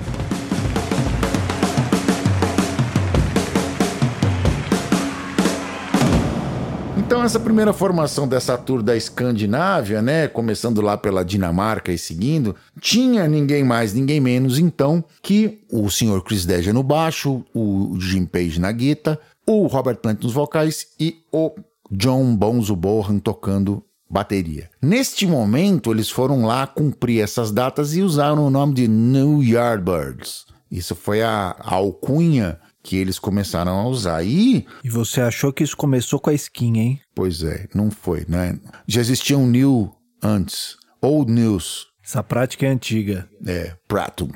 Então, 7.09 7.23
essa 7.23 7.39
primeira 7.39 7.73
formação 7.73 8.27
dessa 8.27 8.55
tour 8.55 8.83
da 8.83 8.95
Escandinávia, 8.95 9.99
né, 9.99 10.27
começando 10.27 10.79
lá 10.79 10.95
pela 10.95 11.25
Dinamarca 11.25 11.91
e 11.91 11.97
seguindo, 11.97 12.55
tinha 12.79 13.27
ninguém 13.27 13.63
mais, 13.63 13.95
ninguém 13.95 14.19
menos, 14.19 14.59
então, 14.59 15.03
que 15.19 15.57
o 15.71 15.89
senhor 15.89 16.23
Chris 16.23 16.45
Deja 16.45 16.71
no 16.71 16.83
baixo, 16.83 17.43
o 17.51 17.97
Jim 17.99 18.27
Page 18.27 18.61
na 18.61 18.71
guitarra, 18.71 19.17
o 19.43 19.65
Robert 19.65 19.97
Plant 19.97 20.21
nos 20.21 20.33
vocais 20.33 20.85
e 20.99 21.17
o 21.31 21.51
John 21.89 22.35
Bonzo 22.35 22.75
Bohan 22.75 23.17
tocando 23.17 23.83
bateria. 24.07 24.69
Neste 24.79 25.25
momento, 25.25 25.91
eles 25.91 26.11
foram 26.11 26.45
lá 26.45 26.67
cumprir 26.67 27.23
essas 27.23 27.49
datas 27.49 27.95
e 27.95 28.03
usaram 28.03 28.45
o 28.45 28.51
nome 28.51 28.75
de 28.75 28.87
New 28.87 29.41
Yardbirds. 29.41 30.45
Isso 30.71 30.93
foi 30.93 31.23
a, 31.23 31.55
a 31.59 31.73
alcunha 31.73 32.59
que 32.83 32.97
eles 32.97 33.19
começaram 33.19 33.77
a 33.77 33.87
usar. 33.87 34.23
E, 34.23 34.65
e 34.83 34.89
você 34.89 35.21
achou 35.21 35.51
que 35.51 35.63
isso 35.63 35.75
começou 35.75 36.19
com 36.19 36.29
a 36.29 36.33
skin, 36.33 36.77
hein? 36.77 37.01
Pois 37.13 37.43
é, 37.43 37.67
não 37.73 37.91
foi, 37.91 38.25
né? 38.27 38.57
Já 38.87 39.01
existia 39.01 39.37
um 39.37 39.47
new 39.47 39.93
antes, 40.21 40.77
old 41.01 41.31
news. 41.31 41.87
Essa 42.03 42.23
prática 42.23 42.65
é 42.65 42.69
antiga. 42.69 43.29
É, 43.45 43.75
pratum, 43.87 44.29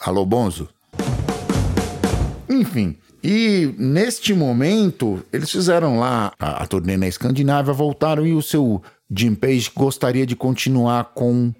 Alô, 0.00 0.24
Bonzo? 0.24 0.68
Enfim, 2.48 2.96
E 3.22 3.72
neste 3.78 4.34
momento, 4.34 5.24
eles 5.32 5.50
fizeram 5.50 5.98
lá 6.00 6.32
a, 6.40 6.62
a 6.62 6.66
turnê 6.66 6.96
na 6.96 7.06
Escandinávia, 7.06 7.72
voltaram 7.72 8.26
e 8.26 8.34
o 8.34 8.42
seu 8.42 8.82
Jim 9.08 9.34
Page 9.34 9.70
gostaria 9.74 10.26
de 10.26 10.34
continuar 10.34 11.12
com 11.14 11.54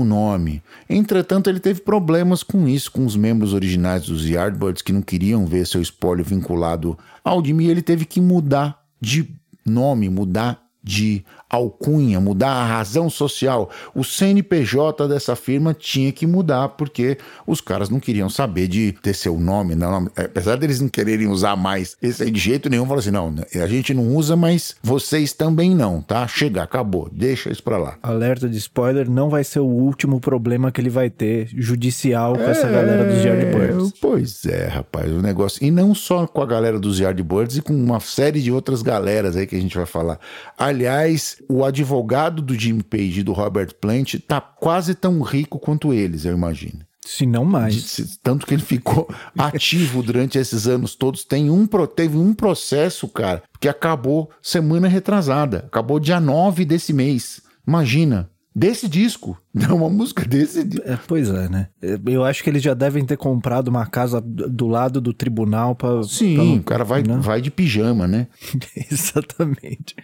o 0.00 0.04
nome. 0.04 0.62
Entretanto, 0.88 1.50
ele 1.50 1.60
teve 1.60 1.80
problemas 1.80 2.42
com 2.42 2.68
isso, 2.68 2.90
com 2.90 3.04
os 3.04 3.16
membros 3.16 3.52
originais 3.52 4.06
dos 4.06 4.28
Yardbirds 4.28 4.82
que 4.82 4.92
não 4.92 5.02
queriam 5.02 5.46
ver 5.46 5.66
seu 5.66 5.80
espólio 5.80 6.24
vinculado 6.24 6.98
ao 7.24 7.44
Jimmy. 7.44 7.66
Ele 7.66 7.82
teve 7.82 8.04
que 8.04 8.20
mudar 8.20 8.82
de 9.00 9.28
nome, 9.64 10.08
mudar 10.08 10.62
de 10.82 11.24
alcunha, 11.52 12.18
mudar 12.18 12.50
a 12.50 12.66
razão 12.66 13.10
social. 13.10 13.70
O 13.94 14.02
CNPJ 14.02 15.06
dessa 15.06 15.36
firma 15.36 15.74
tinha 15.74 16.10
que 16.10 16.26
mudar 16.26 16.70
porque 16.70 17.18
os 17.46 17.60
caras 17.60 17.90
não 17.90 18.00
queriam 18.00 18.30
saber 18.30 18.66
de 18.66 18.92
ter 19.02 19.14
seu 19.14 19.38
nome, 19.38 19.74
não, 19.74 20.08
apesar 20.16 20.56
deles 20.56 20.80
não 20.80 20.88
quererem 20.88 21.28
usar 21.28 21.54
mais 21.54 21.94
esse 22.00 22.22
aí 22.22 22.30
de 22.30 22.40
jeito 22.40 22.70
nenhum, 22.70 22.84
falaram 22.84 23.00
assim: 23.00 23.10
não, 23.10 23.34
a 23.62 23.66
gente 23.66 23.92
não 23.92 24.16
usa, 24.16 24.34
mas 24.34 24.74
vocês 24.82 25.34
também 25.34 25.74
não, 25.74 26.00
tá? 26.00 26.26
Chega, 26.26 26.62
acabou, 26.62 27.10
deixa 27.12 27.50
isso 27.50 27.62
pra 27.62 27.76
lá. 27.76 27.98
Alerta 28.02 28.48
de 28.48 28.56
spoiler, 28.56 29.10
não 29.10 29.28
vai 29.28 29.44
ser 29.44 29.60
o 29.60 29.66
último 29.66 30.20
problema 30.20 30.72
que 30.72 30.80
ele 30.80 30.88
vai 30.88 31.10
ter 31.10 31.48
judicial 31.54 32.34
com 32.34 32.42
é, 32.42 32.50
essa 32.50 32.68
galera 32.68 33.04
dos 33.04 33.22
Yardbirds. 33.22 33.92
Pois 34.00 34.46
é, 34.46 34.68
rapaz, 34.68 35.12
o 35.12 35.20
negócio. 35.20 35.62
E 35.62 35.70
não 35.70 35.94
só 35.94 36.26
com 36.26 36.40
a 36.40 36.46
galera 36.46 36.78
dos 36.78 36.98
Yardbirds 36.98 37.58
e 37.58 37.62
com 37.62 37.74
uma 37.74 38.00
série 38.00 38.40
de 38.40 38.50
outras 38.50 38.80
galeras 38.80 39.36
aí 39.36 39.46
que 39.46 39.56
a 39.56 39.60
gente 39.60 39.76
vai 39.76 39.86
falar. 39.86 40.18
Aliás, 40.56 41.41
o 41.48 41.64
advogado 41.64 42.42
do 42.42 42.54
Jim 42.54 42.80
Page 42.80 43.20
e 43.20 43.22
do 43.22 43.32
Robert 43.32 43.74
Plant 43.80 44.16
tá 44.26 44.40
quase 44.40 44.94
tão 44.94 45.20
rico 45.22 45.58
quanto 45.58 45.92
eles, 45.92 46.24
eu 46.24 46.34
imagino. 46.34 46.80
Se 47.04 47.26
não 47.26 47.44
mais. 47.44 48.18
Tanto 48.22 48.46
que 48.46 48.54
ele 48.54 48.62
ficou 48.62 49.08
ativo 49.36 50.02
durante 50.02 50.38
esses 50.38 50.68
anos 50.68 50.94
todos. 50.94 51.24
Tem 51.24 51.50
um, 51.50 51.66
teve 51.94 52.16
um 52.16 52.32
processo, 52.32 53.08
cara, 53.08 53.42
que 53.60 53.68
acabou 53.68 54.30
semana 54.40 54.86
retrasada. 54.86 55.64
Acabou 55.66 55.98
dia 55.98 56.20
9 56.20 56.64
desse 56.64 56.92
mês. 56.92 57.42
Imagina. 57.66 58.30
Desse 58.54 58.86
disco. 58.86 59.36
Não, 59.52 59.76
uma 59.76 59.90
música 59.90 60.24
desse. 60.26 60.60
É, 60.84 60.96
pois 61.08 61.28
é, 61.28 61.48
né? 61.48 61.68
Eu 62.06 62.22
acho 62.22 62.44
que 62.44 62.50
eles 62.50 62.62
já 62.62 62.74
devem 62.74 63.04
ter 63.04 63.16
comprado 63.16 63.68
uma 63.68 63.86
casa 63.86 64.20
do 64.20 64.68
lado 64.68 65.00
do 65.00 65.12
tribunal 65.12 65.74
para. 65.74 66.02
Sim, 66.04 66.34
pra, 66.34 66.44
o 66.44 66.62
cara 66.62 66.84
vai, 66.84 67.02
né? 67.02 67.18
vai 67.20 67.40
de 67.40 67.50
pijama, 67.50 68.06
né? 68.06 68.28
Exatamente. 68.90 69.96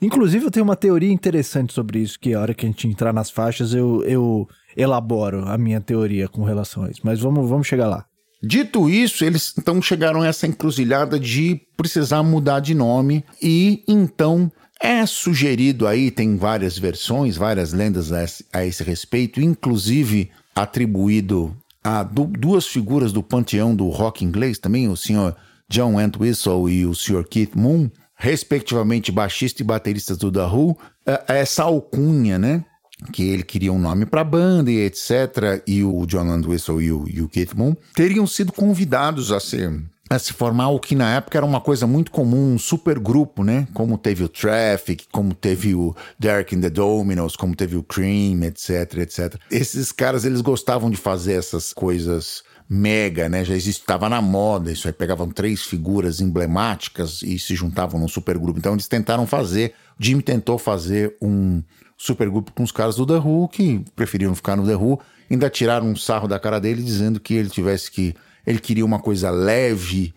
Inclusive, 0.00 0.44
eu 0.44 0.50
tenho 0.50 0.64
uma 0.64 0.76
teoria 0.76 1.10
interessante 1.10 1.72
sobre 1.72 2.00
isso, 2.00 2.18
que 2.20 2.34
a 2.34 2.40
hora 2.40 2.54
que 2.54 2.66
a 2.66 2.68
gente 2.68 2.86
entrar 2.86 3.12
nas 3.12 3.30
faixas, 3.30 3.72
eu, 3.72 4.02
eu 4.04 4.46
elaboro 4.76 5.48
a 5.48 5.56
minha 5.56 5.80
teoria 5.80 6.28
com 6.28 6.44
relação 6.44 6.84
a 6.84 6.90
isso. 6.90 7.00
Mas 7.02 7.20
vamos, 7.20 7.48
vamos 7.48 7.66
chegar 7.66 7.88
lá. 7.88 8.04
Dito 8.42 8.88
isso, 8.88 9.24
eles 9.24 9.54
então 9.58 9.80
chegaram 9.80 10.20
a 10.20 10.26
essa 10.26 10.46
encruzilhada 10.46 11.18
de 11.18 11.60
precisar 11.76 12.22
mudar 12.22 12.60
de 12.60 12.74
nome 12.74 13.24
e 13.42 13.82
então 13.88 14.52
é 14.80 15.06
sugerido 15.06 15.86
aí, 15.86 16.10
tem 16.10 16.36
várias 16.36 16.78
versões, 16.78 17.36
várias 17.36 17.72
lendas 17.72 18.12
a 18.12 18.22
esse, 18.22 18.44
a 18.52 18.64
esse 18.64 18.82
respeito, 18.84 19.40
inclusive 19.40 20.30
atribuído 20.54 21.56
a 21.82 22.02
du 22.02 22.26
duas 22.26 22.66
figuras 22.66 23.12
do 23.12 23.22
panteão 23.22 23.74
do 23.74 23.88
rock 23.88 24.24
inglês 24.24 24.58
também, 24.58 24.86
o 24.88 24.96
senhor 24.96 25.34
John 25.68 26.00
Entwistle 26.00 26.68
e 26.68 26.84
o 26.84 26.94
senhor 26.94 27.26
Keith 27.26 27.56
Moon, 27.56 27.90
respectivamente 28.16 29.12
baixista 29.12 29.62
e 29.62 29.64
bateristas 29.64 30.16
do 30.16 30.32
The 30.32 30.46
Who, 30.46 30.76
é, 31.06 31.22
essa 31.28 31.64
alcunha, 31.64 32.38
né? 32.38 32.64
Que 33.12 33.28
ele 33.28 33.42
queria 33.42 33.72
um 33.72 33.78
nome 33.78 34.06
para 34.06 34.22
a 34.22 34.24
banda 34.24 34.70
e 34.70 34.78
etc. 34.78 35.62
E 35.66 35.84
o 35.84 36.06
John 36.06 36.34
Entwistle 36.34 36.82
e 36.82 36.90
o, 36.90 37.04
e 37.06 37.20
o 37.20 37.28
Keith 37.28 37.54
Moon 37.54 37.76
teriam 37.94 38.26
sido 38.26 38.52
convidados 38.52 39.30
a 39.30 39.38
ser 39.38 39.70
a 40.08 40.18
se 40.18 40.32
formar 40.32 40.68
o 40.68 40.78
que 40.78 40.94
na 40.94 41.16
época 41.16 41.36
era 41.36 41.44
uma 41.44 41.60
coisa 41.60 41.86
muito 41.86 42.10
comum, 42.10 42.54
um 42.54 42.58
supergrupo, 42.58 43.42
né? 43.42 43.66
Como 43.74 43.98
teve 43.98 44.22
o 44.22 44.28
Traffic, 44.28 45.06
como 45.10 45.34
teve 45.34 45.74
o 45.74 45.94
Derek 46.18 46.54
and 46.54 46.60
the 46.60 46.70
Dominos, 46.70 47.34
como 47.34 47.56
teve 47.56 47.76
o 47.76 47.82
Cream, 47.82 48.44
etc, 48.44 48.98
etc. 48.98 49.34
Esses 49.50 49.90
caras, 49.90 50.24
eles 50.24 50.40
gostavam 50.40 50.90
de 50.90 50.96
fazer 50.96 51.34
essas 51.34 51.72
coisas 51.72 52.44
mega, 52.68 53.28
né? 53.28 53.44
Já 53.44 53.54
estava 53.56 54.08
na 54.08 54.20
moda 54.20 54.72
isso 54.72 54.86
aí. 54.86 54.92
Pegavam 54.92 55.28
três 55.28 55.62
figuras 55.62 56.20
emblemáticas 56.20 57.22
e 57.22 57.38
se 57.38 57.54
juntavam 57.54 58.00
num 58.00 58.08
supergrupo. 58.08 58.58
Então 58.58 58.72
eles 58.72 58.88
tentaram 58.88 59.26
fazer, 59.26 59.74
Jimmy 59.98 60.22
tentou 60.22 60.58
fazer 60.58 61.16
um 61.20 61.62
supergrupo 61.96 62.52
com 62.52 62.62
os 62.62 62.72
caras 62.72 62.96
do 62.96 63.06
The 63.06 63.18
Who 63.18 63.48
que 63.48 63.84
preferiram 63.94 64.34
ficar 64.34 64.56
no 64.56 64.66
The 64.66 64.76
Who. 64.76 65.00
Ainda 65.30 65.50
tiraram 65.50 65.88
um 65.88 65.96
sarro 65.96 66.28
da 66.28 66.38
cara 66.38 66.60
dele 66.60 66.82
dizendo 66.82 67.18
que 67.18 67.34
ele 67.34 67.48
tivesse 67.48 67.90
que 67.90 68.14
ele 68.46 68.60
queria 68.60 68.84
uma 68.84 69.00
coisa 69.00 69.28
leve, 69.28 70.14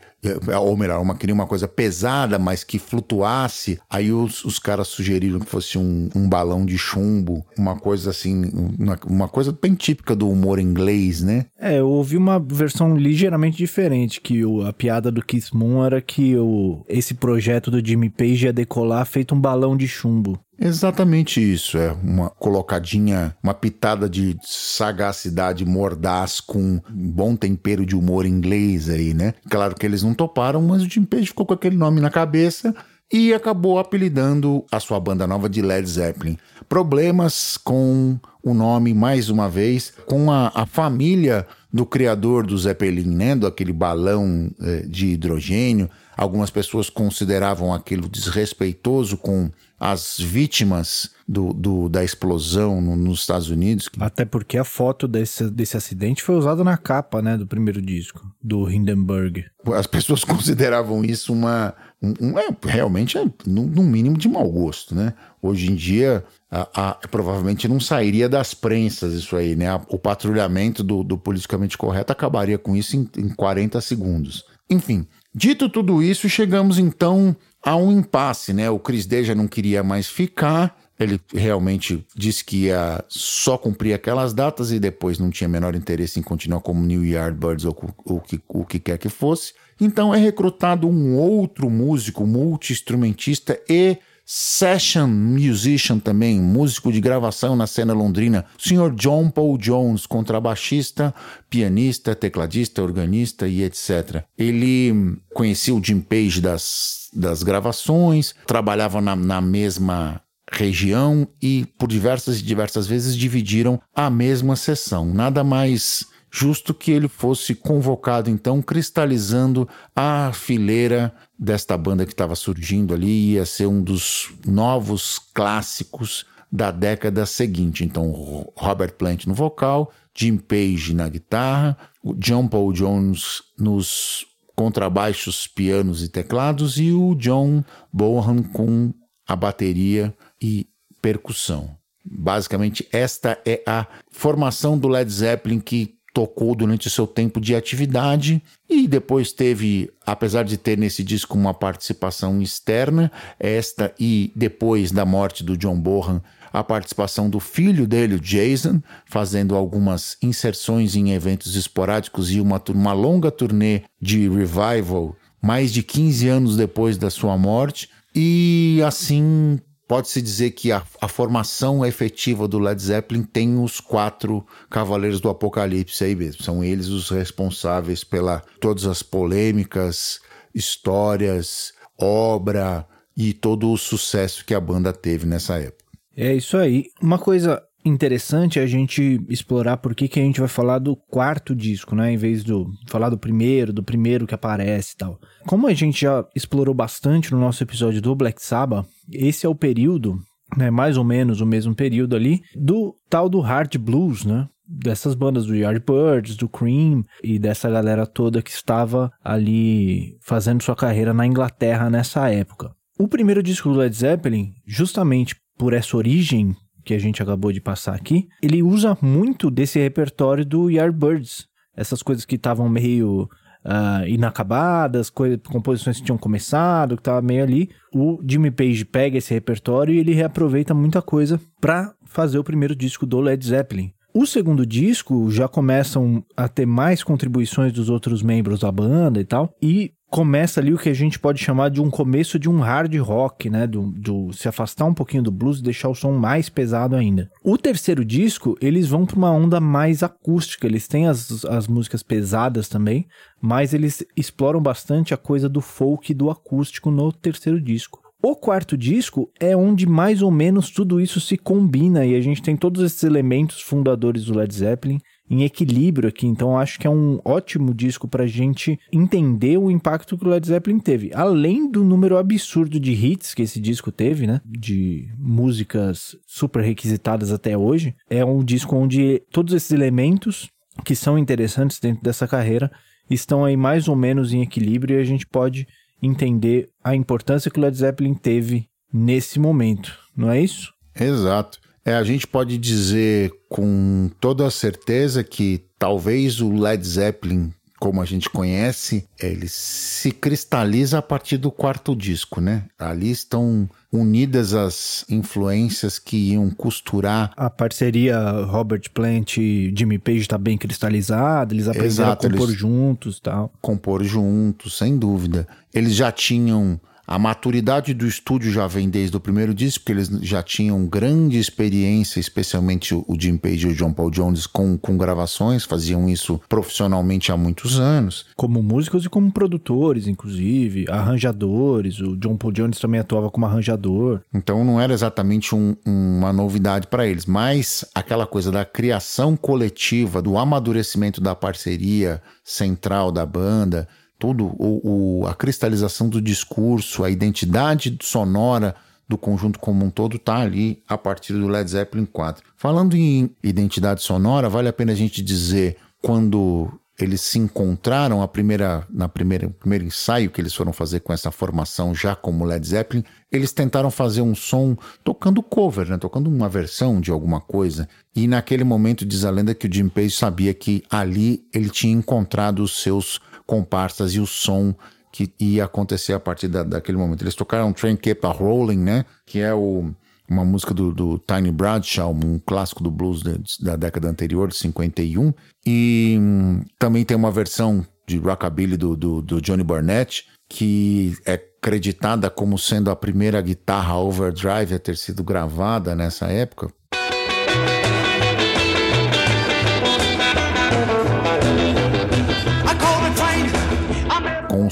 ou 0.60 0.76
melhor, 0.76 1.02
uma, 1.02 1.16
queria 1.16 1.34
uma 1.34 1.48
coisa 1.48 1.68
pesada, 1.68 2.38
mas 2.38 2.64
que 2.64 2.78
flutuasse. 2.78 3.80
Aí 3.90 4.12
os, 4.12 4.44
os 4.44 4.60
caras 4.60 4.88
sugeriram 4.88 5.40
que 5.40 5.46
fosse 5.46 5.78
um, 5.78 6.10
um 6.16 6.28
balão 6.28 6.66
de 6.66 6.78
chumbo, 6.78 7.46
uma 7.58 7.76
coisa 7.76 8.10
assim, 8.10 8.52
uma, 8.78 9.00
uma, 9.06 9.28
coisa 9.28 9.58
bem 9.60 9.76
típica 9.76 10.16
do 10.16 10.30
humor 10.30 10.60
inglês, 10.60 11.22
né? 11.22 11.46
É, 11.60 11.80
eu 11.80 11.90
ouvi 11.90 12.18
uma 12.18 12.40
versão 12.40 12.96
ligeiramente 12.96 13.58
diferente, 13.58 14.20
que 14.20 14.44
o, 14.44 14.66
a 14.66 14.74
piada 14.74 15.12
do 15.12 15.24
Kiss 15.24 15.56
Moon 15.56 15.84
era 15.86 16.02
que 16.02 16.36
o, 16.36 16.84
esse 16.88 17.14
projeto 17.14 17.72
do 17.72 17.86
Jimmy 17.86 18.10
Page 18.10 18.46
ia 18.46 18.54
decolar 18.54 19.06
feito 19.06 19.34
um 19.34 19.40
balão 19.40 19.78
de 19.78 19.88
chumbo. 19.88 20.40
Exatamente 20.62 21.40
isso, 21.40 21.78
é 21.78 21.92
uma 22.04 22.30
colocadinha, 22.30 23.34
uma 23.42 23.54
pitada 23.54 24.10
de 24.10 24.38
sagacidade 24.44 25.66
mordaz 25.66 26.42
com 26.42 26.60
um 26.60 27.10
bom 27.12 27.36
tempero 27.36 27.86
de 27.86 27.96
humor 27.96 28.26
inglês 28.26 28.90
aí, 28.90 29.14
né? 29.14 29.34
Claro 29.50 29.74
que 29.74 29.86
eles 29.86 30.04
não 30.04 30.09
toparam, 30.14 30.62
mas 30.62 30.82
o 30.82 30.90
Jim 30.90 31.04
Page 31.04 31.28
ficou 31.28 31.46
com 31.46 31.54
aquele 31.54 31.76
nome 31.76 32.00
na 32.02 32.10
cabeça 32.10 32.74
e 33.12 33.34
acabou 33.34 33.80
apelidando 33.80 34.64
a 34.72 34.80
sua 34.80 35.00
banda 35.00 35.26
nova 35.26 35.50
de 35.50 35.62
Led 35.62 35.88
Zeppelin. 35.90 36.38
Problemas 36.68 37.58
com 37.58 38.20
o 38.44 38.54
nome, 38.54 38.94
mais 38.94 39.30
uma 39.30 39.50
vez, 39.50 39.94
com 40.06 40.32
a, 40.32 40.52
a 40.54 40.66
família 40.66 41.46
do 41.72 41.86
criador 41.86 42.46
do 42.46 42.58
Zeppelin, 42.58 43.10
né? 43.16 43.36
Do 43.36 43.48
aquele 43.48 43.74
balão 43.74 44.52
eh, 44.62 44.86
de 44.88 45.08
hidrogênio. 45.08 45.90
Algumas 46.20 46.50
pessoas 46.50 46.90
consideravam 46.90 47.74
aquilo 47.74 48.10
desrespeitoso 48.10 49.16
com 49.16 49.50
as 49.80 50.20
vítimas 50.20 51.12
do, 51.26 51.54
do 51.54 51.88
da 51.88 52.04
explosão 52.04 52.82
no, 52.82 52.98
nos 52.98 53.22
Estados 53.22 53.50
Unidos. 53.50 53.90
Até 53.98 54.26
porque 54.26 54.58
a 54.58 54.66
foto 54.66 55.08
desse, 55.08 55.50
desse 55.50 55.78
acidente 55.78 56.22
foi 56.22 56.36
usada 56.36 56.62
na 56.62 56.76
capa 56.76 57.22
né, 57.22 57.38
do 57.38 57.48
primeiro 57.48 57.82
disco, 57.82 58.30
do 58.44 58.70
Hindenburg. 58.70 59.46
As 59.74 59.88
pessoas 59.88 60.24
consideravam 60.28 61.06
isso 61.06 61.32
uma. 61.32 61.74
Um, 62.02 62.14
um, 62.20 62.38
é, 62.38 62.50
realmente, 62.66 63.18
é, 63.18 63.24
no, 63.46 63.66
no, 63.68 63.84
mínimo, 63.84 64.18
de 64.18 64.28
mau 64.28 64.50
gosto, 64.52 64.94
né? 64.94 65.14
Hoje 65.42 65.72
em 65.72 65.76
dia, 65.76 66.26
a, 66.52 66.90
a, 66.90 66.94
provavelmente 67.08 67.66
não 67.66 67.80
sairia 67.80 68.28
das 68.28 68.54
prensas 68.54 69.14
isso 69.14 69.38
aí, 69.38 69.56
né? 69.56 69.70
A, 69.70 69.82
o 69.88 69.98
patrulhamento 69.98 70.84
do, 70.84 71.02
do, 71.02 71.18
politicamente 71.18 71.78
correto 71.78 72.12
acabaria 72.12 72.58
com 72.58 72.76
isso 72.76 72.98
em, 72.98 73.10
em 73.18 73.30
40 73.30 73.80
segundos. 73.80 74.44
Enfim, 74.70 75.08
dito 75.34 75.70
tudo 75.70 76.02
isso, 76.02 76.28
chegamos 76.30 76.78
então 76.80 77.36
há 77.64 77.76
um 77.76 77.92
impasse, 77.92 78.54
né? 78.54 78.70
O 78.70 78.80
Chris 78.80 79.06
já 79.06 79.36
não 79.36 79.48
queria 79.48 79.84
mais 79.84 80.08
ficar, 80.08 80.78
ele 81.00 81.20
realmente 81.34 82.06
disse 82.14 82.44
que 82.44 82.66
ia 82.66 83.04
só 83.08 83.58
cumprir 83.58 83.94
aquelas 83.94 84.34
datas 84.34 84.72
e 84.72 84.80
depois 84.80 85.18
não 85.18 85.30
tinha 85.30 85.48
menor 85.48 85.74
interesse 85.74 86.20
em 86.20 86.24
continuar 86.24 86.60
como 86.60 86.86
New 86.86 87.06
Yardbirds 87.06 87.66
ou 87.66 87.78
o 88.06 88.20
que, 88.20 88.42
o 88.48 88.66
que 88.66 88.80
quer 88.80 88.98
que 88.98 89.08
fosse. 89.08 89.54
Então 89.80 90.14
é 90.14 90.18
recrutado 90.18 90.90
um 90.90 91.16
outro 91.16 91.70
músico, 91.70 92.28
multi-instrumentista 92.28 93.58
e 93.70 93.98
session 94.32 95.08
musician 95.08 95.98
também, 95.98 96.40
músico 96.40 96.92
de 96.92 97.02
gravação 97.02 97.56
na 97.56 97.66
cena 97.66 97.94
londrina, 97.94 98.46
o 98.56 98.62
senhor 98.62 98.94
John 98.94 99.28
Paul 99.32 99.58
Jones, 99.58 100.06
contrabaixista, 100.06 101.12
pianista, 101.50 102.14
tecladista, 102.14 102.84
organista 102.84 103.48
e 103.48 103.64
etc. 103.64 104.24
Ele 104.38 105.18
conhecia 105.34 105.74
o 105.74 105.84
Jim 105.84 106.00
Page 106.00 106.42
das, 106.42 107.10
das 107.12 107.42
gravações, 107.42 108.36
trabalhava 108.46 109.02
na, 109.02 109.16
na 109.16 109.42
mesma 109.42 110.22
região 110.52 111.28
e 111.42 111.66
por 111.80 111.90
diversas 111.90 112.40
e 112.40 112.44
diversas 112.44 112.86
vezes 112.86 113.18
dividiram 113.18 113.82
a 113.96 114.12
mesma 114.12 114.56
sessão. 114.56 115.12
Nada 115.12 115.44
mais 115.44 116.06
justo 116.32 116.74
que 116.74 116.92
ele 116.92 117.08
fosse 117.08 117.56
convocado, 117.56 118.30
então, 118.30 118.62
cristalizando 118.62 119.68
a 119.96 120.32
fileira 120.34 121.14
desta 121.38 121.78
banda 121.78 122.06
que 122.06 122.14
estava 122.14 122.36
surgindo 122.36 122.94
ali, 122.94 123.34
ia 123.34 123.46
ser 123.46 123.66
um 123.66 123.82
dos 123.82 124.32
novos 124.46 125.20
clássicos 125.34 126.26
da 126.52 126.72
década 126.72 127.26
seguinte. 127.26 127.84
Então, 127.84 128.12
Robert 128.56 128.94
Plant 128.94 129.26
no 129.26 129.34
vocal, 129.34 129.92
Jim 130.16 130.38
Page 130.38 130.94
na 130.94 131.08
guitarra, 131.08 131.78
o 132.04 132.14
John 132.14 132.48
Paul 132.48 132.74
Jones 132.74 133.42
nos 133.58 134.26
contrabaixos, 134.56 135.48
pianos 135.48 136.04
e 136.04 136.10
teclados 136.10 136.78
e 136.78 136.92
o 136.92 137.16
John 137.16 137.64
Bohan 137.94 138.44
com 138.44 138.94
a 139.26 139.36
bateria 139.36 140.14
e 140.42 140.68
percussão. 141.02 141.78
Basicamente, 142.04 142.88
esta 142.92 143.40
é 143.46 143.62
a 143.66 143.88
formação 144.12 144.78
do 144.78 144.88
Led 144.88 145.10
Zeppelin 145.10 145.60
que 145.60 145.99
tocou 146.14 146.56
durante 146.56 146.88
o 146.88 146.90
seu 146.90 147.06
tempo 147.06 147.40
de 147.40 147.56
atividade 147.56 148.42
e 148.70 148.88
depois 148.88 149.32
teve, 149.32 149.92
apesar 150.06 150.44
de 150.44 150.58
ter 150.58 150.78
nesse 150.78 151.04
disco 151.04 151.38
uma 151.38 151.54
participação 151.54 152.42
externa, 152.42 153.12
esta 153.40 153.94
e 154.00 154.32
depois 154.36 154.92
da 154.92 155.06
morte 155.06 155.44
do 155.44 155.58
John 155.58 155.80
Bonham, 155.80 156.22
a 156.52 156.64
participação 156.64 157.30
do 157.30 157.40
filho 157.40 157.88
dele, 157.88 158.16
o 158.16 158.20
Jason, 158.20 158.82
fazendo 159.06 159.56
algumas 159.56 160.18
inserções 160.22 160.96
em 160.96 161.12
eventos 161.12 161.56
esporádicos 161.56 162.32
e 162.32 162.42
uma, 162.42 162.62
uma 162.70 162.94
longa 162.94 163.30
turnê 163.30 163.84
de 164.02 164.28
revival 164.28 165.16
mais 165.42 165.72
de 165.72 165.84
15 165.84 166.28
anos 166.28 166.58
depois 166.58 166.98
da 166.98 167.10
sua 167.10 167.38
morte. 167.38 167.90
E 168.14 168.82
assim 168.86 169.60
pode-se 169.90 170.22
dizer 170.22 170.52
que 170.52 170.72
a, 170.72 170.84
a, 171.02 171.08
formação 171.08 171.84
efetiva 171.84 172.48
do 172.48 172.60
Led 172.60 172.80
Zeppelin 172.80 173.24
tem 173.24 173.58
os 173.58 173.80
quatro 173.80 174.46
Cavaleiros 174.70 175.20
do 175.20 175.30
Apocalipse 175.30 176.04
aí 176.04 176.16
mesmo. 176.16 176.44
São 176.44 176.64
eles 176.64 176.90
os 176.90 177.10
responsáveis 177.10 178.04
pela 178.04 178.44
todas 178.62 178.86
as 178.86 179.02
polêmicas, 179.02 180.22
histórias, 180.54 181.74
obra 182.00 182.88
e 183.18 183.34
todo 183.34 183.72
o 183.72 183.78
sucesso 183.78 184.46
que 184.46 184.54
a 184.54 184.60
banda 184.60 184.94
teve 184.94 185.26
nessa 185.26 185.58
época. 185.58 185.86
É 186.16 186.36
isso 186.36 186.56
aí. 186.56 186.86
Uma 187.02 187.18
coisa 187.18 187.60
interessante 187.84 188.60
é 188.60 188.64
a 188.64 188.68
gente 188.68 189.22
explorar 189.30 189.78
por 189.78 189.96
que, 189.96 190.08
que 190.08 190.20
a 190.20 190.24
gente 190.24 190.40
vai 190.40 190.50
falar 190.50 190.80
do 190.80 190.96
quarto 190.96 191.56
disco, 191.56 191.96
né? 191.96 192.12
Em 192.12 192.18
vez 192.18 192.44
do 192.44 192.68
falar 192.88 193.10
do 193.10 193.18
primeiro, 193.18 193.74
do 193.74 193.84
primeiro 193.84 194.28
que 194.28 194.36
aparece 194.36 194.94
e 194.94 194.98
tal. 194.98 195.20
Como 195.48 195.68
a 195.68 195.74
gente 195.74 196.02
já 196.02 196.26
explorou 196.36 196.74
bastante 196.74 197.32
no 197.32 197.40
nosso 197.40 197.64
episódio 197.64 198.02
do 198.02 198.16
Black 198.16 198.42
Sabbath, 198.42 198.86
esse 199.12 199.46
é 199.46 199.50
o 199.50 199.56
período, 199.56 200.20
né? 200.58 200.70
Mais 200.70 200.98
ou 200.98 201.04
menos 201.04 201.42
o 201.42 201.46
mesmo 201.46 201.74
período 201.74 202.16
ali, 202.16 202.42
do 202.56 202.96
tal 203.10 203.30
do 203.30 203.40
hard 203.40 203.78
blues, 203.78 204.26
né? 204.26 204.48
Dessas 204.68 205.16
bandas 205.16 205.48
do 205.48 205.56
Yardbirds, 205.56 206.36
do 206.36 206.48
Cream 206.48 207.04
e 207.24 207.40
dessa 207.40 207.70
galera 207.70 208.06
toda 208.06 208.42
que 208.42 208.52
estava 208.52 209.12
ali 209.24 210.16
fazendo 210.22 210.62
sua 210.62 210.76
carreira 210.76 211.12
na 211.12 211.26
Inglaterra 211.26 211.90
nessa 211.90 212.30
época. 212.30 212.72
O 213.00 213.08
primeiro 213.08 213.42
disco 213.42 213.70
do 213.70 213.80
Led 213.80 213.96
Zeppelin, 213.96 214.52
justamente 214.68 215.36
por 215.58 215.74
essa 215.74 215.98
origem 215.98 216.56
que 216.90 216.94
a 216.96 217.00
gente 217.00 217.22
acabou 217.22 217.52
de 217.52 217.62
passar 217.62 217.94
aqui, 217.94 218.28
ele 218.42 218.64
usa 218.64 218.98
muito 219.00 219.52
desse 219.52 219.78
repertório 219.78 220.44
do 220.44 220.72
Yardbirds. 220.72 221.48
Essas 221.78 222.02
coisas 222.02 222.26
que 222.26 222.34
estavam 222.34 222.68
meio 222.68 223.30
uh, 223.64 224.08
inacabadas, 224.08 225.12
composições 225.12 225.98
que 225.98 226.04
tinham 226.04 226.18
começado, 226.18 226.96
que 226.96 227.02
estavam 227.02 227.22
meio 227.22 227.44
ali. 227.44 227.70
O 227.94 228.20
Jimmy 228.28 228.50
Page 228.50 228.86
pega 228.86 229.20
esse 229.20 229.32
repertório 229.32 229.94
e 229.94 230.00
ele 230.00 230.16
reaproveita 230.16 230.74
muita 230.74 231.00
coisa 231.00 231.40
para 231.62 231.94
fazer 232.06 232.40
o 232.40 232.44
primeiro 232.44 232.76
disco 232.76 233.06
do 233.06 233.22
Led 233.22 233.46
Zeppelin. 233.46 233.94
O 234.14 234.26
segundo 234.26 234.66
disco 234.66 235.30
já 235.30 235.48
começam 235.48 236.24
a 236.36 236.48
ter 236.48 236.66
mais 236.66 237.04
contribuições 237.04 237.72
dos 237.72 237.90
outros 237.90 238.24
membros 238.24 238.62
da 238.62 238.72
banda 238.72 239.20
e 239.22 239.26
tal, 239.26 239.54
e 239.62 239.94
começa 240.10 240.60
ali 240.60 240.74
o 240.74 240.78
que 240.80 240.90
a 240.90 240.94
gente 240.94 241.20
pode 241.20 241.40
chamar 241.40 241.70
de 241.70 241.80
um 241.80 241.92
começo 241.92 242.40
de 242.40 242.50
um 242.50 242.60
hard 242.60 242.96
rock, 242.96 243.50
né? 243.50 243.68
Do, 243.68 243.92
do 243.92 244.34
se 244.34 244.48
afastar 244.48 244.86
um 244.86 244.94
pouquinho 244.94 245.22
do 245.22 245.32
blues 245.32 245.60
e 245.60 245.64
deixar 245.64 245.90
o 245.90 245.96
som 245.96 246.12
mais 246.14 246.50
pesado 246.50 246.96
ainda. 246.96 247.30
O 247.44 247.58
terceiro 247.58 248.04
disco, 248.04 248.58
eles 248.60 248.88
vão 248.88 249.06
para 249.06 249.16
uma 249.16 249.32
onda 249.32 249.60
mais 249.60 250.02
acústica, 250.02 250.66
eles 250.66 250.88
têm 250.88 251.08
as, 251.08 251.46
as 251.46 251.68
músicas 251.68 252.02
pesadas 252.02 252.68
também, 252.68 253.08
mas 253.40 253.74
eles 253.74 254.04
exploram 254.18 254.60
bastante 254.60 255.14
a 255.14 255.18
coisa 255.18 255.48
do 255.48 255.62
folk 255.62 256.12
e 256.12 256.16
do 256.16 256.32
acústico 256.32 256.90
no 256.90 257.12
terceiro 257.14 257.62
disco. 257.62 258.09
O 258.22 258.36
quarto 258.36 258.78
disco 258.78 259.32
é 259.40 259.56
onde 259.56 259.88
mais 259.88 260.22
ou 260.22 260.30
menos 260.30 260.70
tudo 260.70 261.00
isso 261.00 261.22
se 261.22 261.38
combina 261.38 262.06
e 262.06 262.16
a 262.16 262.22
gente 262.22 262.42
tem 262.42 262.58
todos 262.58 262.84
esses 262.84 263.02
elementos 263.04 263.62
fundadores 263.62 264.26
do 264.26 264.38
Led 264.38 264.54
Zeppelin 264.54 265.00
em 265.30 265.44
equilíbrio 265.44 266.10
aqui. 266.10 266.28
Então 266.28 266.58
acho 266.58 266.78
que 266.78 266.86
é 266.86 266.90
um 266.90 267.22
ótimo 267.24 267.74
disco 267.74 268.10
para 268.10 268.26
a 268.26 268.28
gente 268.28 268.78
entender 268.92 269.58
o 269.58 269.72
impacto 269.72 270.18
que 270.18 270.26
o 270.26 270.30
Led 270.30 270.46
Zeppelin 270.46 270.80
teve. 270.80 271.12
Além 271.14 271.72
do 271.72 271.82
número 271.82 272.18
absurdo 272.18 272.78
de 272.78 272.92
hits 272.92 273.34
que 273.34 273.44
esse 273.44 273.60
disco 273.60 273.90
teve, 273.90 274.28
né? 274.28 274.42
De 274.46 275.08
músicas 275.18 276.18
super 276.28 276.62
requisitadas 276.62 277.32
até 277.32 277.58
hoje. 277.58 277.96
É 278.10 278.26
um 278.26 278.44
disco 278.44 278.76
onde 278.76 279.24
todos 279.32 279.54
esses 279.54 279.72
elementos 279.72 280.50
que 280.84 280.94
são 280.94 281.18
interessantes 281.18 281.80
dentro 281.80 282.04
dessa 282.04 282.28
carreira 282.28 282.70
estão 283.10 283.46
aí 283.46 283.56
mais 283.56 283.88
ou 283.88 283.96
menos 283.96 284.34
em 284.34 284.42
equilíbrio 284.42 284.98
e 284.98 285.02
a 285.02 285.06
gente 285.06 285.26
pode 285.26 285.66
entender 286.02 286.70
a 286.84 286.96
importância 286.96 287.52
que 287.52 287.60
o 287.60 287.62
Led 287.62 287.78
Zeppelin 287.78 288.14
teve 288.14 288.68
nesse 288.92 289.40
momento, 289.40 289.98
não 290.16 290.32
é 290.32 290.42
isso? 290.42 290.74
Exato. 291.00 291.60
É, 291.86 291.94
a 291.94 292.04
gente 292.04 292.28
pode 292.28 292.58
dizer 292.58 293.32
com 293.48 294.10
toda 294.20 294.50
certeza 294.52 295.24
que 295.24 295.64
talvez 295.78 296.42
o 296.42 296.52
Led 296.52 296.86
Zeppelin, 296.86 297.52
como 297.80 298.02
a 298.02 298.06
gente 298.06 298.30
conhece, 298.30 299.08
ele 299.18 299.48
se 299.48 300.12
cristaliza 300.12 300.98
a 300.98 301.02
partir 301.02 301.38
do 301.38 301.50
quarto 301.50 301.96
disco, 301.96 302.42
né? 302.42 302.66
Ali 302.78 303.10
estão 303.10 303.70
unidas 303.92 304.54
as 304.54 305.06
influências 305.10 305.98
que 305.98 306.34
iam 306.34 306.50
costurar. 306.50 307.32
A 307.38 307.50
parceria 307.50 308.20
Robert 308.46 308.84
Plant 308.94 309.38
e 309.38 309.74
Jimmy 309.76 309.98
Page 309.98 310.20
está 310.20 310.38
bem 310.38 310.58
cristalizada, 310.58 311.54
eles 311.54 311.68
aprenderam 311.68 311.88
Exato, 311.88 312.28
a 312.28 312.30
compor 312.30 312.52
juntos 312.52 313.20
tal. 313.20 313.52
Compor 313.62 314.04
juntos, 314.04 314.78
sem 314.78 314.98
dúvida. 314.98 315.48
Eles 315.74 315.96
já 315.96 316.12
tinham 316.12 316.80
a 317.10 317.18
maturidade 317.18 317.92
do 317.96 318.06
estúdio 318.06 318.52
já 318.52 318.68
vem 318.68 318.88
desde 318.88 319.18
o 319.18 319.20
primeiro 319.20 319.52
disco, 319.52 319.80
porque 319.80 319.94
eles 319.94 320.10
já 320.22 320.44
tinham 320.44 320.86
grande 320.86 321.40
experiência, 321.40 322.20
especialmente 322.20 322.94
o 322.94 323.18
Jim 323.20 323.36
Page 323.36 323.68
e 323.68 323.72
o 323.72 323.74
John 323.74 323.92
Paul 323.92 324.12
Jones, 324.12 324.46
com, 324.46 324.78
com 324.78 324.96
gravações, 324.96 325.66
faziam 325.66 326.08
isso 326.08 326.40
profissionalmente 326.48 327.32
há 327.32 327.36
muitos 327.36 327.80
anos. 327.80 328.28
Como 328.36 328.62
músicos 328.62 329.06
e 329.06 329.10
como 329.10 329.32
produtores, 329.32 330.06
inclusive, 330.06 330.86
arranjadores. 330.88 332.00
O 332.00 332.16
John 332.16 332.38
Paul 332.38 332.54
Jones 332.54 332.78
também 332.78 333.00
atuava 333.00 333.32
como 333.32 333.48
arranjador. 333.48 334.22
Então 334.32 334.64
não 334.64 334.80
era 334.80 334.94
exatamente 334.94 335.56
um, 335.56 335.76
uma 335.84 336.32
novidade 336.32 336.86
para 336.86 337.08
eles, 337.08 337.26
mas 337.26 337.84
aquela 337.96 338.28
coisa 338.28 338.52
da 338.52 338.64
criação 338.64 339.36
coletiva, 339.36 340.22
do 340.22 340.38
amadurecimento 340.38 341.20
da 341.20 341.34
parceria 341.34 342.22
central 342.44 343.12
da 343.12 343.26
banda 343.26 343.88
tudo 344.20 344.46
o, 344.60 345.22
o, 345.22 345.28
a 345.28 345.34
cristalização 345.34 346.10
do 346.10 346.22
discurso, 346.22 347.04
a 347.04 347.10
identidade 347.10 347.98
sonora 348.02 348.76
do 349.08 349.18
conjunto 349.18 349.58
como 349.58 349.84
um 349.84 349.90
todo 349.90 350.18
está 350.18 350.38
ali 350.38 350.84
a 350.88 350.98
partir 350.98 351.34
do 351.34 351.48
Led 351.48 351.68
Zeppelin 351.68 352.06
4. 352.06 352.44
Falando 352.56 352.96
em 352.96 353.32
identidade 353.42 354.04
sonora, 354.04 354.50
vale 354.50 354.68
a 354.68 354.74
pena 354.74 354.92
a 354.92 354.96
gente 354.96 355.24
dizer 355.24 355.78
quando 356.02 356.70
eles 357.00 357.22
se 357.22 357.40
encontraram 357.40 358.22
a 358.22 358.28
primeira 358.28 358.86
na 358.90 359.08
primeira 359.08 359.50
primeiro 359.50 359.86
ensaio 359.86 360.30
que 360.30 360.42
eles 360.42 360.54
foram 360.54 360.74
fazer 360.74 361.00
com 361.00 361.14
essa 361.14 361.32
formação 361.32 361.96
já 361.96 362.14
como 362.14 362.44
Led 362.44 362.68
Zeppelin, 362.68 363.06
eles 363.32 363.54
tentaram 363.54 363.90
fazer 363.90 364.22
um 364.22 364.36
som 364.36 364.78
tocando 365.04 365.42
cover, 365.42 365.90
né, 365.90 365.98
tocando 365.98 366.30
uma 366.30 366.50
versão 366.50 367.00
de 367.00 367.10
alguma 367.10 367.40
coisa. 367.40 367.88
E 368.14 368.28
naquele 368.28 368.66
momento 368.66 369.06
diz 369.06 369.24
a 369.24 369.32
lenda 369.32 369.56
que 369.56 369.68
o 369.68 369.74
Jim 369.74 369.88
Page 369.88 370.12
sabia 370.12 370.54
que 370.54 370.84
ali 370.90 371.46
ele 371.54 371.70
tinha 371.70 371.94
encontrado 371.94 372.62
os 372.62 372.82
seus 372.82 373.22
comparsas 373.50 374.14
e 374.14 374.20
o 374.20 374.28
som 374.28 374.76
que 375.12 375.34
ia 375.40 375.66
acontecer 375.66 376.14
a 376.14 376.20
partir 376.20 376.48
da, 376.48 376.62
daquele 376.62 377.00
momento. 377.00 377.24
Eles 377.24 377.34
tocaram 377.34 377.74
Train 377.74 377.96
Kept 377.96 378.24
a 378.28 378.30
Rolling, 378.30 378.78
né? 378.78 379.06
Que 379.26 379.40
é 379.40 379.52
o, 379.52 379.92
uma 380.30 380.46
música 380.46 380.72
do, 380.72 380.94
do, 380.94 381.18
Tiny 381.18 381.52
Bradshaw, 381.52 382.14
um 382.14 382.38
clássico 382.38 382.84
do 382.84 382.92
blues 382.92 383.24
de, 383.24 383.42
da 383.60 383.76
década 383.76 384.08
anterior, 384.08 384.50
de 384.50 384.56
51. 384.56 385.34
E 385.66 386.16
hum, 386.20 386.64
também 386.78 387.04
tem 387.04 387.18
uma 387.18 387.32
versão 387.32 387.84
de 388.08 388.20
rockabilly 388.20 388.78
do, 388.78 388.96
do, 388.96 389.22
do 389.22 389.42
Johnny 389.42 389.64
Burnett, 389.64 390.26
que 390.48 391.16
é 391.26 391.38
creditada 391.60 392.30
como 392.30 392.58
sendo 392.58 392.92
a 392.92 392.96
primeira 392.96 393.42
guitarra 393.42 393.98
overdrive 393.98 394.76
a 394.76 394.80
ter 394.80 394.96
sido 394.96 395.24
gravada 395.24 395.96
nessa 395.96 396.28
época. 396.28 396.72